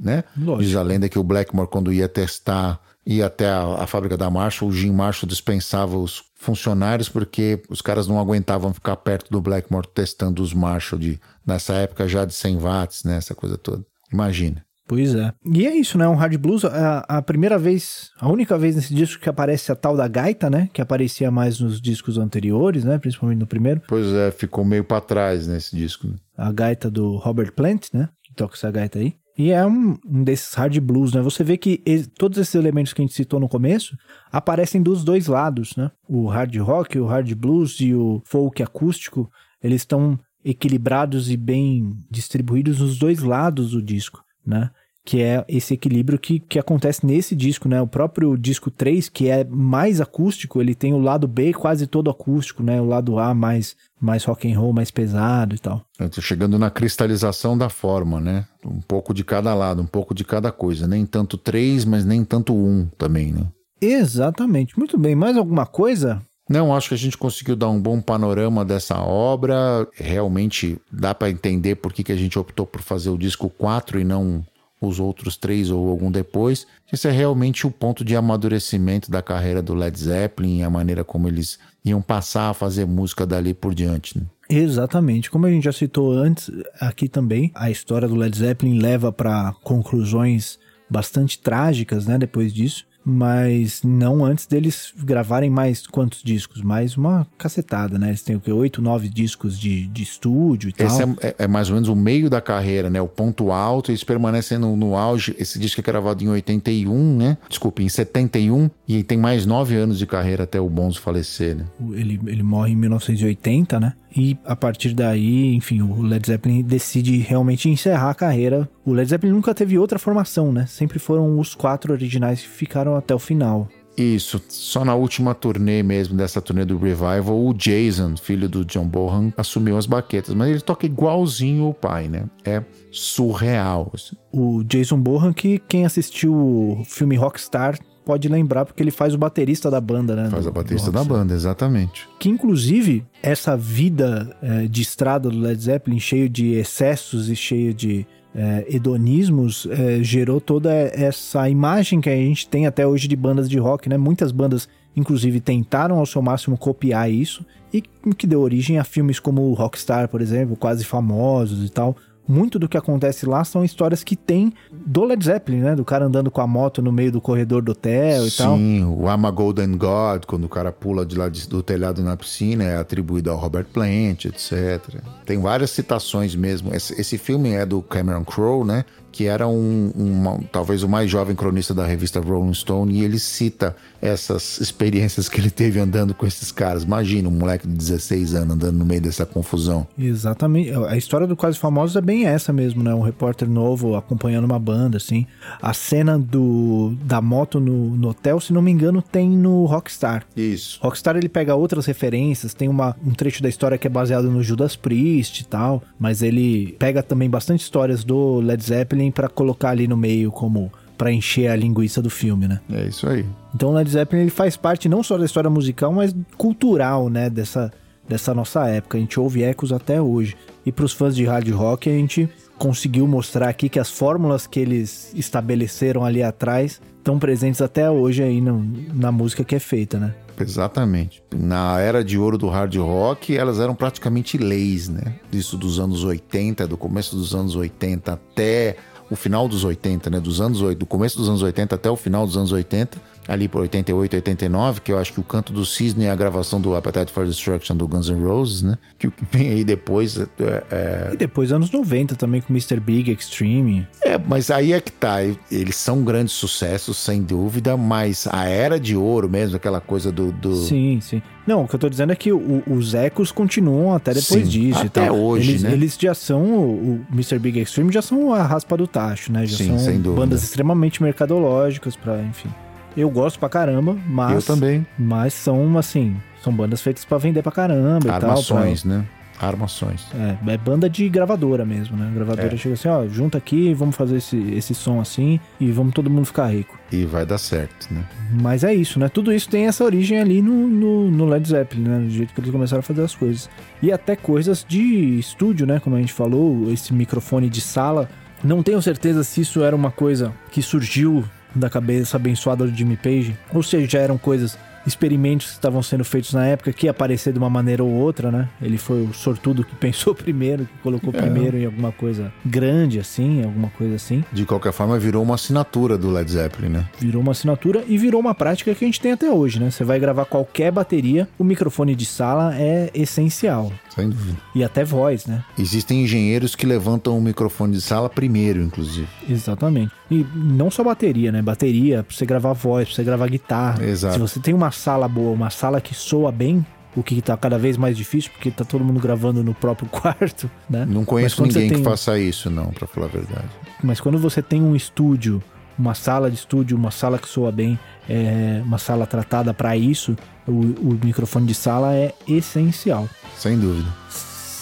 Né? 0.00 0.22
Lógico. 0.36 0.62
Diz 0.62 0.76
a 0.76 0.82
lenda 0.82 1.08
que 1.08 1.18
o 1.18 1.24
Blackmore, 1.24 1.68
quando 1.68 1.92
ia 1.92 2.08
testar, 2.08 2.80
ia 3.06 3.26
até 3.26 3.48
a, 3.48 3.82
a 3.82 3.86
fábrica 3.86 4.16
da 4.16 4.30
Marshall, 4.30 4.70
o 4.70 4.72
Jim 4.72 4.92
Marshall 4.92 5.28
dispensava 5.28 5.96
os 5.96 6.22
funcionários 6.36 7.08
porque 7.08 7.62
os 7.70 7.80
caras 7.80 8.06
não 8.06 8.18
aguentavam 8.18 8.72
ficar 8.72 8.96
perto 8.96 9.30
do 9.30 9.40
Blackmore 9.40 9.88
testando 9.94 10.42
os 10.42 10.52
Marshall 10.52 11.00
de, 11.00 11.20
nessa 11.46 11.74
época 11.74 12.06
já 12.06 12.24
de 12.24 12.34
100 12.34 12.58
watts, 12.58 13.04
né? 13.04 13.16
Essa 13.16 13.34
coisa 13.34 13.56
toda. 13.56 13.84
Imagina. 14.12 14.64
Pois 14.86 15.14
é. 15.14 15.32
E 15.46 15.66
é 15.66 15.74
isso, 15.74 15.96
né? 15.96 16.06
Um 16.06 16.14
hard 16.14 16.36
blues, 16.36 16.62
a, 16.62 16.98
a 17.08 17.22
primeira 17.22 17.58
vez, 17.58 18.10
a 18.20 18.28
única 18.30 18.58
vez 18.58 18.76
nesse 18.76 18.94
disco 18.94 19.22
que 19.22 19.30
aparece 19.30 19.72
a 19.72 19.74
tal 19.74 19.96
da 19.96 20.06
gaita, 20.06 20.50
né? 20.50 20.68
Que 20.74 20.82
aparecia 20.82 21.30
mais 21.30 21.58
nos 21.58 21.80
discos 21.80 22.18
anteriores, 22.18 22.84
né? 22.84 22.98
Principalmente 22.98 23.38
no 23.38 23.46
primeiro. 23.46 23.80
Pois 23.88 24.06
é, 24.12 24.30
ficou 24.30 24.62
meio 24.62 24.84
pra 24.84 25.00
trás 25.00 25.46
nesse 25.46 25.74
disco. 25.74 26.06
né? 26.06 26.14
A 26.36 26.52
gaita 26.52 26.90
do 26.90 27.16
Robert 27.16 27.52
Plant, 27.54 27.86
né? 27.94 28.10
Que 28.22 28.34
toca 28.34 28.56
essa 28.56 28.70
gaita 28.70 28.98
aí. 28.98 29.14
E 29.36 29.50
é 29.50 29.66
um, 29.66 29.96
um 30.06 30.22
desses 30.22 30.54
hard 30.54 30.78
blues, 30.80 31.12
né? 31.12 31.20
Você 31.20 31.42
vê 31.42 31.56
que 31.56 31.82
e- 31.84 32.06
todos 32.06 32.38
esses 32.38 32.54
elementos 32.54 32.92
que 32.92 33.02
a 33.02 33.04
gente 33.04 33.14
citou 33.14 33.40
no 33.40 33.48
começo 33.48 33.96
aparecem 34.30 34.80
dos 34.82 35.02
dois 35.02 35.26
lados, 35.26 35.74
né? 35.76 35.90
O 36.08 36.26
hard 36.26 36.54
rock, 36.58 36.98
o 36.98 37.06
hard 37.06 37.34
blues 37.34 37.80
e 37.80 37.94
o 37.94 38.22
folk 38.24 38.62
acústico, 38.62 39.28
eles 39.62 39.82
estão 39.82 40.18
equilibrados 40.44 41.30
e 41.30 41.36
bem 41.36 41.96
distribuídos 42.10 42.80
nos 42.80 42.98
dois 42.98 43.20
lados 43.20 43.70
do 43.72 43.82
disco, 43.82 44.22
né? 44.46 44.70
Que 45.04 45.20
é 45.20 45.44
esse 45.46 45.74
equilíbrio 45.74 46.18
que, 46.18 46.40
que 46.40 46.58
acontece 46.58 47.04
nesse 47.04 47.36
disco, 47.36 47.68
né? 47.68 47.80
O 47.82 47.86
próprio 47.86 48.38
disco 48.38 48.70
3, 48.70 49.08
que 49.10 49.28
é 49.28 49.44
mais 49.44 50.00
acústico, 50.00 50.62
ele 50.62 50.74
tem 50.74 50.94
o 50.94 50.98
lado 50.98 51.28
B 51.28 51.52
quase 51.52 51.86
todo 51.86 52.10
acústico, 52.10 52.62
né? 52.62 52.80
O 52.80 52.86
lado 52.86 53.18
A 53.18 53.34
mais, 53.34 53.76
mais 54.00 54.24
rock 54.24 54.50
and 54.50 54.58
roll, 54.58 54.72
mais 54.72 54.90
pesado 54.90 55.54
e 55.54 55.58
tal. 55.58 55.84
Eu 55.98 56.08
tô 56.08 56.22
chegando 56.22 56.58
na 56.58 56.70
cristalização 56.70 57.56
da 57.56 57.68
forma, 57.68 58.18
né? 58.18 58.46
Um 58.64 58.80
pouco 58.80 59.12
de 59.12 59.22
cada 59.22 59.54
lado, 59.54 59.82
um 59.82 59.86
pouco 59.86 60.14
de 60.14 60.24
cada 60.24 60.50
coisa. 60.50 60.86
Nem 60.86 61.04
tanto 61.04 61.36
três, 61.36 61.84
mas 61.84 62.04
nem 62.04 62.24
tanto 62.24 62.54
um 62.54 62.86
também, 62.96 63.30
né? 63.30 63.46
Exatamente. 63.80 64.78
Muito 64.78 64.96
bem. 64.96 65.14
Mais 65.14 65.36
alguma 65.36 65.66
coisa? 65.66 66.22
Não, 66.48 66.74
acho 66.74 66.88
que 66.88 66.94
a 66.94 66.98
gente 66.98 67.16
conseguiu 67.16 67.56
dar 67.56 67.70
um 67.70 67.80
bom 67.80 68.00
panorama 68.00 68.64
dessa 68.64 68.98
obra. 68.98 69.86
Realmente 69.94 70.78
dá 70.92 71.14
para 71.14 71.30
entender 71.30 71.76
por 71.76 71.92
que, 71.92 72.04
que 72.04 72.12
a 72.12 72.16
gente 72.16 72.38
optou 72.38 72.66
por 72.66 72.82
fazer 72.82 73.10
o 73.10 73.18
disco 73.18 73.48
4 73.48 74.00
e 74.00 74.04
não 74.04 74.44
os 74.86 75.00
outros 75.00 75.36
três 75.36 75.70
ou 75.70 75.88
algum 75.88 76.10
depois. 76.10 76.66
Isso 76.92 77.08
é 77.08 77.10
realmente 77.10 77.66
o 77.66 77.70
ponto 77.70 78.04
de 78.04 78.16
amadurecimento 78.16 79.10
da 79.10 79.22
carreira 79.22 79.60
do 79.60 79.74
Led 79.74 79.98
Zeppelin 79.98 80.58
e 80.58 80.62
a 80.62 80.70
maneira 80.70 81.04
como 81.04 81.28
eles 81.28 81.58
iam 81.84 82.00
passar 82.00 82.50
a 82.50 82.54
fazer 82.54 82.86
música 82.86 83.26
dali 83.26 83.52
por 83.54 83.74
diante. 83.74 84.18
Né? 84.18 84.24
Exatamente. 84.48 85.30
Como 85.30 85.46
a 85.46 85.50
gente 85.50 85.64
já 85.64 85.72
citou 85.72 86.12
antes, 86.12 86.50
aqui 86.80 87.08
também, 87.08 87.50
a 87.54 87.70
história 87.70 88.08
do 88.08 88.14
Led 88.14 88.36
Zeppelin 88.36 88.78
leva 88.78 89.12
para 89.12 89.54
conclusões 89.62 90.58
bastante 90.88 91.38
trágicas, 91.38 92.06
né, 92.06 92.18
depois 92.18 92.52
disso. 92.52 92.86
Mas 93.04 93.82
não 93.82 94.24
antes 94.24 94.46
deles 94.46 94.92
gravarem 94.96 95.50
mais 95.50 95.86
quantos 95.86 96.22
discos? 96.22 96.62
Mais 96.62 96.96
uma 96.96 97.26
cacetada, 97.36 97.98
né? 97.98 98.08
Eles 98.08 98.22
têm 98.22 98.36
o 98.36 98.40
que? 98.40 98.50
Oito, 98.50 98.80
nove 98.80 99.08
discos 99.08 99.58
de, 99.58 99.86
de 99.88 100.02
estúdio 100.02 100.70
e 100.70 100.72
tal. 100.72 100.86
Esse 100.86 101.02
é, 101.02 101.06
é- 101.20 101.34
é 101.40 101.46
mais 101.48 101.68
ou 101.68 101.74
menos 101.74 101.88
o 101.88 101.94
meio 101.96 102.30
da 102.30 102.40
carreira, 102.40 102.88
né? 102.88 103.00
O 103.00 103.08
ponto 103.08 103.50
alto, 103.52 103.90
eles 103.90 104.02
permanecem 104.02 104.58
no, 104.58 104.74
no 104.76 104.96
auge. 104.96 105.34
Esse 105.38 105.58
disco 105.58 105.80
é 105.80 105.84
gravado 105.84 106.24
em 106.24 106.28
81, 106.28 107.16
né? 107.16 107.36
Desculpe, 107.48 107.82
em 107.82 107.88
71. 107.88 108.70
E 108.88 109.02
tem 109.02 109.18
mais 109.18 109.44
nove 109.44 109.76
anos 109.76 109.98
de 109.98 110.06
carreira 110.06 110.44
até 110.44 110.60
o 110.60 110.68
Bonzo 110.68 111.00
falecer, 111.00 111.56
né? 111.56 111.64
Ele, 111.92 112.18
ele 112.26 112.42
morre 112.42 112.72
em 112.72 112.76
1980, 112.76 113.78
né? 113.80 113.92
E 114.16 114.36
a 114.44 114.54
partir 114.54 114.94
daí, 114.94 115.54
enfim, 115.54 115.82
o 115.82 116.02
Led 116.02 116.26
Zeppelin 116.26 116.62
decide 116.62 117.18
realmente 117.18 117.68
encerrar 117.68 118.10
a 118.10 118.14
carreira. 118.14 118.68
O 118.84 118.92
Led 118.92 119.08
Zeppelin 119.08 119.32
nunca 119.32 119.54
teve 119.54 119.78
outra 119.78 119.98
formação, 119.98 120.52
né? 120.52 120.66
Sempre 120.66 120.98
foram 120.98 121.38
os 121.38 121.54
quatro 121.54 121.92
originais 121.92 122.40
que 122.40 122.48
ficaram 122.48 122.94
até 122.94 123.14
o 123.14 123.18
final. 123.18 123.68
Isso, 123.96 124.42
só 124.48 124.84
na 124.84 124.94
última 124.94 125.34
turnê 125.34 125.82
mesmo, 125.82 126.16
dessa 126.16 126.40
turnê 126.40 126.64
do 126.64 126.76
Revival, 126.76 127.46
o 127.46 127.54
Jason, 127.54 128.16
filho 128.16 128.48
do 128.48 128.64
John 128.64 128.86
Bonham, 128.88 129.32
assumiu 129.36 129.76
as 129.76 129.86
baquetas. 129.86 130.34
Mas 130.34 130.50
ele 130.50 130.60
toca 130.60 130.86
igualzinho 130.86 131.68
o 131.68 131.74
pai, 131.74 132.08
né? 132.08 132.24
É 132.44 132.62
surreal. 132.90 133.90
assim. 133.94 134.16
O 134.32 134.64
Jason 134.64 134.98
Bohan, 134.98 135.32
que 135.32 135.60
quem 135.60 135.84
assistiu 135.84 136.34
o 136.34 136.82
filme 136.84 137.16
Rockstar 137.16 137.78
pode 138.04 138.28
lembrar, 138.28 138.64
porque 138.64 138.82
ele 138.82 138.90
faz 138.90 139.14
o 139.14 139.18
baterista 139.18 139.70
da 139.70 139.80
banda, 139.80 140.14
né? 140.14 140.28
Faz 140.30 140.46
a 140.46 140.50
baterista 140.50 140.92
da 140.92 141.02
banda, 141.02 141.34
exatamente. 141.34 142.08
Que 142.18 142.28
inclusive 142.28 143.04
essa 143.22 143.56
vida 143.56 144.36
eh, 144.42 144.66
de 144.68 144.82
estrada 144.82 145.30
do 145.30 145.38
Led 145.38 145.60
Zeppelin, 145.60 145.98
cheio 145.98 146.28
de 146.28 146.52
excessos 146.52 147.28
e 147.28 147.36
cheio 147.36 147.72
de 147.72 148.06
eh, 148.34 148.66
hedonismos, 148.68 149.66
eh, 149.70 150.02
gerou 150.02 150.40
toda 150.40 150.72
essa 150.72 151.48
imagem 151.48 152.00
que 152.00 152.10
a 152.10 152.16
gente 152.16 152.48
tem 152.48 152.66
até 152.66 152.86
hoje 152.86 153.08
de 153.08 153.16
bandas 153.16 153.48
de 153.48 153.58
rock, 153.58 153.88
né? 153.88 153.96
Muitas 153.96 154.32
bandas, 154.32 154.68
inclusive, 154.96 155.40
tentaram 155.40 155.98
ao 155.98 156.06
seu 156.06 156.20
máximo 156.20 156.58
copiar 156.58 157.10
isso 157.10 157.44
e 157.72 157.82
que 158.16 158.26
deu 158.26 158.40
origem 158.40 158.78
a 158.78 158.84
filmes 158.84 159.18
como 159.18 159.42
o 159.42 159.54
Rockstar, 159.54 160.08
por 160.08 160.20
exemplo, 160.20 160.56
quase 160.56 160.84
famosos 160.84 161.66
e 161.66 161.68
tal. 161.70 161.96
Muito 162.26 162.58
do 162.58 162.68
que 162.68 162.76
acontece 162.76 163.26
lá 163.26 163.44
são 163.44 163.64
histórias 163.64 164.02
que 164.02 164.16
tem 164.16 164.52
do 164.72 165.04
Led 165.04 165.24
Zeppelin, 165.24 165.58
né? 165.60 165.74
Do 165.76 165.84
cara 165.84 166.06
andando 166.06 166.30
com 166.30 166.40
a 166.40 166.46
moto 166.46 166.80
no 166.80 166.90
meio 166.90 167.12
do 167.12 167.20
corredor 167.20 167.62
do 167.62 167.72
hotel 167.72 168.26
e 168.26 168.30
tal. 168.30 168.56
Sim, 168.56 168.84
o 168.84 169.02
I'm 169.04 169.26
a 169.26 169.30
Golden 169.30 169.76
God, 169.76 170.24
quando 170.26 170.44
o 170.44 170.48
cara 170.48 170.72
pula 170.72 171.04
de 171.04 171.16
lá 171.16 171.28
de- 171.28 171.48
do 171.48 171.62
telhado 171.62 172.02
na 172.02 172.16
piscina, 172.16 172.64
é 172.64 172.76
atribuído 172.76 173.30
ao 173.30 173.36
Robert 173.36 173.66
Plant, 173.72 174.24
etc. 174.24 174.80
Tem 175.26 175.38
várias 175.38 175.70
citações 175.70 176.34
mesmo. 176.34 176.74
Esse, 176.74 176.98
esse 177.00 177.18
filme 177.18 177.50
é 177.50 177.66
do 177.66 177.82
Cameron 177.82 178.24
Crowe, 178.24 178.64
né? 178.66 178.84
Que 179.12 179.26
era 179.26 179.46
um, 179.46 179.92
uma- 179.94 180.40
talvez 180.50 180.82
o 180.82 180.88
mais 180.88 181.08
jovem 181.10 181.36
cronista 181.36 181.72
da 181.72 181.84
revista 181.86 182.20
Rolling 182.20 182.54
Stone, 182.54 182.92
e 182.94 183.04
ele 183.04 183.18
cita 183.18 183.76
essas 184.04 184.60
experiências 184.60 185.30
que 185.30 185.40
ele 185.40 185.50
teve 185.50 185.80
andando 185.80 186.12
com 186.12 186.26
esses 186.26 186.52
caras. 186.52 186.82
Imagina 186.82 187.26
um 187.26 187.32
moleque 187.32 187.66
de 187.66 187.74
16 187.74 188.34
anos 188.34 188.56
andando 188.56 188.76
no 188.76 188.84
meio 188.84 189.00
dessa 189.00 189.24
confusão. 189.24 189.86
Exatamente. 189.98 190.70
A 190.88 190.96
história 190.96 191.26
do 191.26 191.34
Quase 191.34 191.58
Famosos 191.58 191.96
é 191.96 192.02
bem 192.02 192.26
essa 192.26 192.52
mesmo, 192.52 192.82
né? 192.82 192.94
Um 192.94 193.00
repórter 193.00 193.48
novo 193.48 193.96
acompanhando 193.96 194.44
uma 194.44 194.58
banda, 194.58 194.98
assim. 194.98 195.26
A 195.60 195.72
cena 195.72 196.18
do, 196.18 196.94
da 197.02 197.22
moto 197.22 197.58
no, 197.58 197.96
no 197.96 198.08
hotel, 198.08 198.38
se 198.40 198.52
não 198.52 198.60
me 198.60 198.70
engano, 198.70 199.00
tem 199.00 199.30
no 199.30 199.64
Rockstar. 199.64 200.26
Isso. 200.36 200.78
Rockstar 200.82 201.16
ele 201.16 201.28
pega 201.28 201.54
outras 201.54 201.86
referências, 201.86 202.52
tem 202.52 202.68
uma, 202.68 202.94
um 203.04 203.12
trecho 203.12 203.42
da 203.42 203.48
história 203.48 203.78
que 203.78 203.86
é 203.86 203.90
baseado 203.90 204.30
no 204.30 204.42
Judas 204.42 204.76
Priest 204.76 205.40
e 205.40 205.44
tal, 205.44 205.82
mas 205.98 206.20
ele 206.20 206.76
pega 206.78 207.02
também 207.02 207.30
bastante 207.30 207.60
histórias 207.60 208.04
do 208.04 208.40
Led 208.40 208.62
Zeppelin 208.62 209.10
pra 209.10 209.28
colocar 209.28 209.70
ali 209.70 209.88
no 209.88 209.96
meio 209.96 210.30
como 210.30 210.70
pra 210.96 211.12
encher 211.12 211.48
a 211.48 211.56
linguiça 211.56 212.00
do 212.00 212.08
filme, 212.10 212.46
né? 212.48 212.60
É 212.70 212.86
isso 212.86 213.08
aí. 213.08 213.24
Então 213.54 213.70
o 213.70 213.74
Led 213.74 213.90
Zeppelin 213.90 214.22
ele 214.22 214.30
faz 214.30 214.56
parte 214.56 214.88
não 214.88 215.02
só 215.02 215.16
da 215.18 215.24
história 215.24 215.50
musical, 215.50 215.92
mas 215.92 216.14
cultural, 216.38 217.08
né, 217.08 217.28
dessa, 217.28 217.72
dessa 218.08 218.32
nossa 218.34 218.66
época. 218.68 218.96
A 218.96 219.00
gente 219.00 219.18
ouve 219.18 219.42
ecos 219.42 219.72
até 219.72 220.00
hoje. 220.00 220.36
E 220.64 220.72
pros 220.72 220.92
fãs 220.92 221.14
de 221.14 221.24
hard 221.24 221.48
rock, 221.50 221.88
a 221.90 221.92
gente 221.92 222.28
conseguiu 222.58 223.06
mostrar 223.06 223.48
aqui 223.48 223.68
que 223.68 223.78
as 223.80 223.90
fórmulas 223.90 224.46
que 224.46 224.60
eles 224.60 225.12
estabeleceram 225.14 226.04
ali 226.04 226.22
atrás 226.22 226.80
estão 226.98 227.18
presentes 227.18 227.60
até 227.60 227.90
hoje 227.90 228.22
aí 228.22 228.40
no- 228.40 228.64
na 228.94 229.10
música 229.12 229.44
que 229.44 229.54
é 229.54 229.58
feita, 229.58 229.98
né? 229.98 230.14
Exatamente. 230.40 231.22
Na 231.34 231.78
era 231.80 232.02
de 232.04 232.16
ouro 232.18 232.38
do 232.38 232.48
hard 232.48 232.74
rock, 232.76 233.36
elas 233.36 233.58
eram 233.60 233.74
praticamente 233.74 234.38
leis, 234.38 234.88
né? 234.88 235.14
Isso 235.32 235.56
dos 235.56 235.78
anos 235.78 236.02
80, 236.04 236.66
do 236.66 236.76
começo 236.76 237.14
dos 237.16 237.34
anos 237.34 237.54
80 237.56 238.12
até 238.12 238.76
o 239.10 239.16
final 239.16 239.48
dos 239.48 239.64
80, 239.64 240.10
né? 240.10 240.20
Dos 240.20 240.40
anos 240.40 240.60
do 240.76 240.86
começo 240.86 241.16
dos 241.16 241.28
anos 241.28 241.42
80 241.42 241.74
até 241.74 241.90
o 241.90 241.96
final 241.96 242.26
dos 242.26 242.36
anos 242.36 242.52
80, 242.52 242.98
ali 243.26 243.48
por 243.48 243.62
88, 243.62 244.16
89, 244.16 244.80
que 244.80 244.92
eu 244.92 244.98
acho 244.98 245.12
que 245.12 245.20
o 245.20 245.22
Canto 245.22 245.52
do 245.52 245.64
Cisne 245.64 246.04
é 246.06 246.10
a 246.10 246.14
gravação 246.16 246.60
do 246.60 246.74
Appetite 246.76 247.10
for 247.12 247.26
Destruction 247.26 247.74
do 247.76 247.86
Guns 247.88 248.08
N' 248.10 248.22
Roses, 248.24 248.62
né? 248.62 248.76
Que 248.98 249.06
o 249.06 249.10
que 249.10 249.24
vem 249.30 249.48
aí 249.50 249.64
depois 249.64 250.18
é, 250.18 250.26
é- 250.70 251.10
E 251.12 251.16
depois 251.16 251.50
anos 251.52 251.70
90 251.70 252.14
também 252.16 252.40
com 252.40 252.52
Mr. 252.52 252.78
Big 252.80 253.10
Extreme. 253.10 253.86
é, 254.04 254.18
mas 254.18 254.50
aí 254.50 254.72
é 254.72 254.80
que 254.80 254.92
tá. 254.92 255.18
Eles 255.50 255.76
são 255.76 256.02
grandes 256.02 256.34
sucessos, 256.34 256.96
sem 256.98 257.22
dúvida, 257.22 257.76
mas 257.76 258.26
a 258.30 258.44
era 258.46 258.78
de 258.78 258.96
ouro 258.96 259.28
mesmo, 259.28 259.56
aquela 259.56 259.80
coisa 259.80 260.10
do. 260.12 260.30
do... 260.32 260.54
Sim, 260.56 260.98
sim. 261.00 261.22
Não, 261.46 261.64
o 261.64 261.68
que 261.68 261.74
eu 261.74 261.78
tô 261.78 261.88
dizendo 261.90 262.12
é 262.12 262.16
que 262.16 262.32
o- 262.32 262.62
os 262.66 262.94
ecos 262.94 263.30
continuam 263.30 263.94
até 263.94 264.14
depois 264.14 264.44
Sim, 264.44 264.48
disso 264.48 264.86
até 264.86 265.10
hoje, 265.12 265.50
eles, 265.50 265.62
né? 265.62 265.72
Eles 265.72 265.96
já 266.00 266.14
são, 266.14 266.42
o, 266.42 266.94
o 266.94 267.06
Mr. 267.12 267.38
Big 267.38 267.58
Extreme 267.60 267.92
já 267.92 268.00
são 268.00 268.32
a 268.32 268.42
raspa 268.42 268.76
do 268.76 268.86
tacho, 268.86 269.30
né? 269.30 269.44
Já 269.46 269.58
Sim, 269.58 269.78
são 269.78 270.14
bandas 270.14 270.42
extremamente 270.42 271.02
mercadológicas 271.02 271.96
pra, 271.96 272.20
enfim. 272.22 272.48
Eu 272.96 273.10
gosto 273.10 273.38
pra 273.38 273.48
caramba, 273.48 273.96
mas... 274.06 274.34
Eu 274.34 274.42
também. 274.42 274.86
Mas 274.98 275.34
são, 275.34 275.76
assim, 275.78 276.16
são 276.42 276.52
bandas 276.52 276.80
feitas 276.80 277.04
pra 277.04 277.18
vender 277.18 277.42
pra 277.42 277.50
caramba 277.52 278.06
e 278.06 278.10
tal. 278.10 278.14
Armações, 278.30 278.84
né? 278.84 279.04
Armações. 279.40 280.02
pra- 280.04 280.20
é, 280.20 280.38
é 280.54 280.56
banda 280.56 280.88
de 280.88 281.08
gravadora 281.08 281.64
mesmo, 281.64 281.96
né? 281.96 282.06
A 282.08 282.14
gravadora 282.14 282.54
É. 282.54 282.56
chega 282.56 282.74
assim, 282.74 282.88
ó, 282.88 283.04
junta 283.08 283.36
aqui, 283.36 283.74
vamos 283.74 283.96
fazer 283.96 284.16
esse, 284.18 284.36
esse 284.52 284.74
som 284.76 285.00
assim 285.00 285.40
e 285.58 285.72
vamos 285.72 285.92
todo 285.92 286.08
mundo 286.08 286.24
ficar 286.24 286.46
rico. 286.46 286.78
E 286.92 287.04
vai 287.04 287.26
dar 287.26 287.38
certo, 287.38 287.92
né? 287.92 288.04
Mas 288.40 288.62
é 288.62 288.72
isso, 288.72 288.98
né? 289.00 289.08
Tudo 289.08 289.32
isso 289.32 289.48
tem 289.48 289.66
essa 289.66 289.82
origem 289.84 290.20
ali 290.20 290.40
no, 290.40 290.68
no, 290.68 291.10
no 291.10 291.24
Led 291.26 291.48
Zeppelin, 291.48 291.82
né? 291.82 291.98
Do 291.98 292.10
jeito 292.10 292.32
que 292.32 292.40
eles 292.40 292.50
começaram 292.52 292.78
a 292.80 292.82
fazer 292.82 293.02
as 293.02 293.14
coisas. 293.14 293.50
E 293.82 293.90
até 293.90 294.14
coisas 294.14 294.64
de 294.66 295.18
estúdio, 295.18 295.66
né? 295.66 295.80
Como 295.80 295.96
a 295.96 296.00
gente 296.00 296.12
falou, 296.12 296.70
esse 296.72 296.94
microfone 296.94 297.50
de 297.50 297.60
sala. 297.60 298.08
Não 298.42 298.62
tenho 298.62 298.80
certeza 298.80 299.24
se 299.24 299.40
isso 299.40 299.64
era 299.64 299.74
uma 299.74 299.90
coisa 299.90 300.32
que 300.52 300.62
surgiu 300.62 301.24
da 301.54 301.70
cabeça 301.70 302.16
abençoada 302.16 302.66
do 302.66 302.74
Jimmy 302.74 302.96
Page, 302.96 303.36
ou 303.52 303.62
se 303.62 303.84
já 303.86 304.00
eram 304.00 304.18
coisas, 304.18 304.58
experimentos 304.86 305.46
que 305.46 305.52
estavam 305.52 305.82
sendo 305.82 306.04
feitos 306.04 306.32
na 306.32 306.46
época, 306.46 306.72
que 306.72 306.86
ia 306.86 306.90
aparecer 306.90 307.32
de 307.32 307.38
uma 307.38 307.50
maneira 307.50 307.82
ou 307.82 307.90
outra, 307.90 308.30
né? 308.30 308.48
Ele 308.60 308.78
foi 308.78 309.02
o 309.02 309.12
sortudo 309.12 309.64
que 309.64 309.74
pensou 309.76 310.14
primeiro, 310.14 310.66
que 310.66 310.78
colocou 310.82 311.12
primeiro 311.12 311.56
em 311.56 311.64
alguma 311.64 311.92
coisa 311.92 312.32
grande, 312.44 312.98
assim, 312.98 313.42
alguma 313.42 313.70
coisa 313.70 313.96
assim. 313.96 314.24
De 314.32 314.44
qualquer 314.44 314.72
forma, 314.72 314.98
virou 314.98 315.22
uma 315.22 315.34
assinatura 315.34 315.96
do 315.96 316.10
Led 316.10 316.30
Zeppelin, 316.30 316.68
né? 316.68 316.88
Virou 316.98 317.22
uma 317.22 317.32
assinatura 317.32 317.84
e 317.86 317.96
virou 317.96 318.20
uma 318.20 318.34
prática 318.34 318.74
que 318.74 318.84
a 318.84 318.88
gente 318.88 319.00
tem 319.00 319.12
até 319.12 319.30
hoje, 319.30 319.60
né? 319.60 319.70
Você 319.70 319.84
vai 319.84 319.98
gravar 319.98 320.24
qualquer 320.24 320.70
bateria, 320.70 321.28
o 321.38 321.44
microfone 321.44 321.94
de 321.94 322.06
sala 322.06 322.54
é 322.56 322.90
essencial. 322.94 323.72
Sem 323.94 324.08
dúvida. 324.08 324.36
E 324.54 324.64
até 324.64 324.84
voz, 324.84 325.26
né? 325.26 325.44
Existem 325.58 326.02
engenheiros 326.02 326.54
que 326.56 326.66
levantam 326.66 327.16
o 327.16 327.20
microfone 327.22 327.74
de 327.74 327.80
sala 327.80 328.08
primeiro, 328.10 328.60
inclusive. 328.62 329.06
Exatamente. 329.28 329.92
E 330.10 330.26
não 330.34 330.70
só 330.70 330.82
bateria, 330.82 331.30
né? 331.30 331.40
Bateria, 331.42 332.02
pra 332.02 332.14
você 332.16 332.26
gravar 332.26 332.52
voz, 332.54 332.88
pra 332.88 332.96
você 332.96 333.04
gravar 333.04 333.28
guitarra. 333.28 333.84
Exato. 333.84 334.14
Se 334.14 334.20
você 334.20 334.40
tem 334.40 334.52
uma 334.54 334.70
sala 334.70 335.06
boa, 335.08 335.30
uma 335.32 335.50
sala 335.50 335.80
que 335.80 335.94
soa 335.94 336.32
bem, 336.32 336.64
o 336.96 337.02
que 337.02 337.20
tá 337.22 337.36
cada 337.36 337.58
vez 337.58 337.76
mais 337.76 337.96
difícil, 337.96 338.30
porque 338.32 338.50
tá 338.50 338.64
todo 338.64 338.84
mundo 338.84 339.00
gravando 339.00 339.42
no 339.44 339.54
próprio 339.54 339.88
quarto, 339.90 340.50
né? 340.68 340.86
Não 340.88 341.04
conheço 341.04 341.42
ninguém 341.42 341.68
que 341.68 341.74
tem- 341.76 341.84
faça 341.84 342.18
isso, 342.18 342.50
não, 342.50 342.66
pra 342.72 342.86
falar 342.86 343.06
a 343.06 343.10
verdade. 343.10 343.48
Mas 343.82 344.00
quando 344.00 344.18
você 344.18 344.40
tem 344.42 344.62
um 344.62 344.74
estúdio, 344.74 345.42
uma 345.78 345.94
sala 345.94 346.30
de 346.30 346.36
estúdio, 346.36 346.76
uma 346.76 346.90
sala 346.90 347.18
que 347.18 347.28
soa 347.28 347.50
bem, 347.50 347.78
é, 348.08 348.62
uma 348.64 348.78
sala 348.78 349.06
tratada 349.06 349.52
para 349.52 349.76
isso, 349.76 350.16
o, 350.46 350.52
o 350.52 350.98
microfone 351.02 351.46
de 351.46 351.54
sala 351.54 351.94
é 351.94 352.12
essencial. 352.26 353.08
Sem 353.36 353.58
dúvida. 353.58 353.88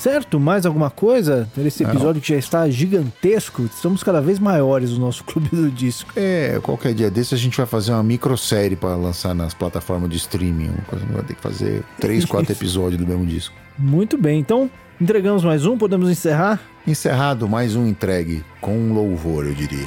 Certo? 0.02 0.40
Mais 0.40 0.66
alguma 0.66 0.90
coisa? 0.90 1.48
Esse 1.56 1.84
episódio 1.84 2.20
que 2.20 2.30
já 2.30 2.36
está 2.36 2.68
gigantesco, 2.68 3.62
estamos 3.62 4.02
cada 4.02 4.20
vez 4.20 4.40
maiores 4.40 4.90
no 4.90 4.98
nosso 4.98 5.22
clube 5.24 5.48
do 5.52 5.70
disco. 5.70 6.10
É, 6.16 6.58
qualquer 6.60 6.92
dia 6.92 7.08
desse 7.08 7.36
a 7.36 7.38
gente 7.38 7.56
vai 7.56 7.66
fazer 7.66 7.92
uma 7.92 8.02
microsérie 8.02 8.74
pra 8.76 8.96
lançar 8.96 9.32
nas 9.32 9.54
plataformas 9.54 10.10
de 10.10 10.16
streaming. 10.16 10.72
Vai 11.12 11.22
ter 11.22 11.34
que 11.34 11.40
fazer 11.40 11.84
três, 12.00 12.24
quatro 12.24 12.50
episódios 12.52 13.00
do 13.00 13.06
mesmo 13.06 13.24
disco. 13.24 13.54
Muito 13.78 14.18
bem, 14.18 14.40
então 14.40 14.68
entregamos 15.00 15.44
mais 15.44 15.66
um, 15.66 15.78
podemos 15.78 16.10
encerrar? 16.10 16.60
Encerrado 16.84 17.48
mais 17.48 17.76
um 17.76 17.86
entregue 17.86 18.44
com 18.60 18.92
louvor, 18.92 19.46
eu 19.46 19.54
diria. 19.54 19.86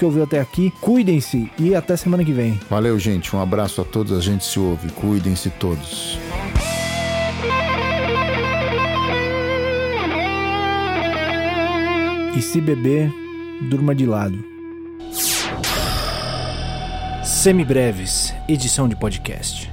que 0.01 0.05
ouviu 0.05 0.23
até 0.23 0.39
aqui, 0.39 0.73
cuidem-se 0.81 1.51
e 1.59 1.75
até 1.75 1.95
semana 1.95 2.25
que 2.25 2.33
vem. 2.33 2.59
Valeu, 2.67 2.97
gente. 2.97 3.35
Um 3.35 3.39
abraço 3.39 3.81
a 3.81 3.83
todos. 3.83 4.17
A 4.17 4.19
gente 4.19 4.43
se 4.43 4.59
ouve. 4.59 4.89
Cuidem-se 4.93 5.51
todos. 5.51 6.17
E 12.35 12.41
se 12.41 12.59
beber, 12.59 13.13
durma 13.69 13.93
de 13.93 14.07
lado. 14.07 14.43
Semibreves, 17.23 18.33
edição 18.47 18.89
de 18.89 18.95
podcast. 18.95 19.70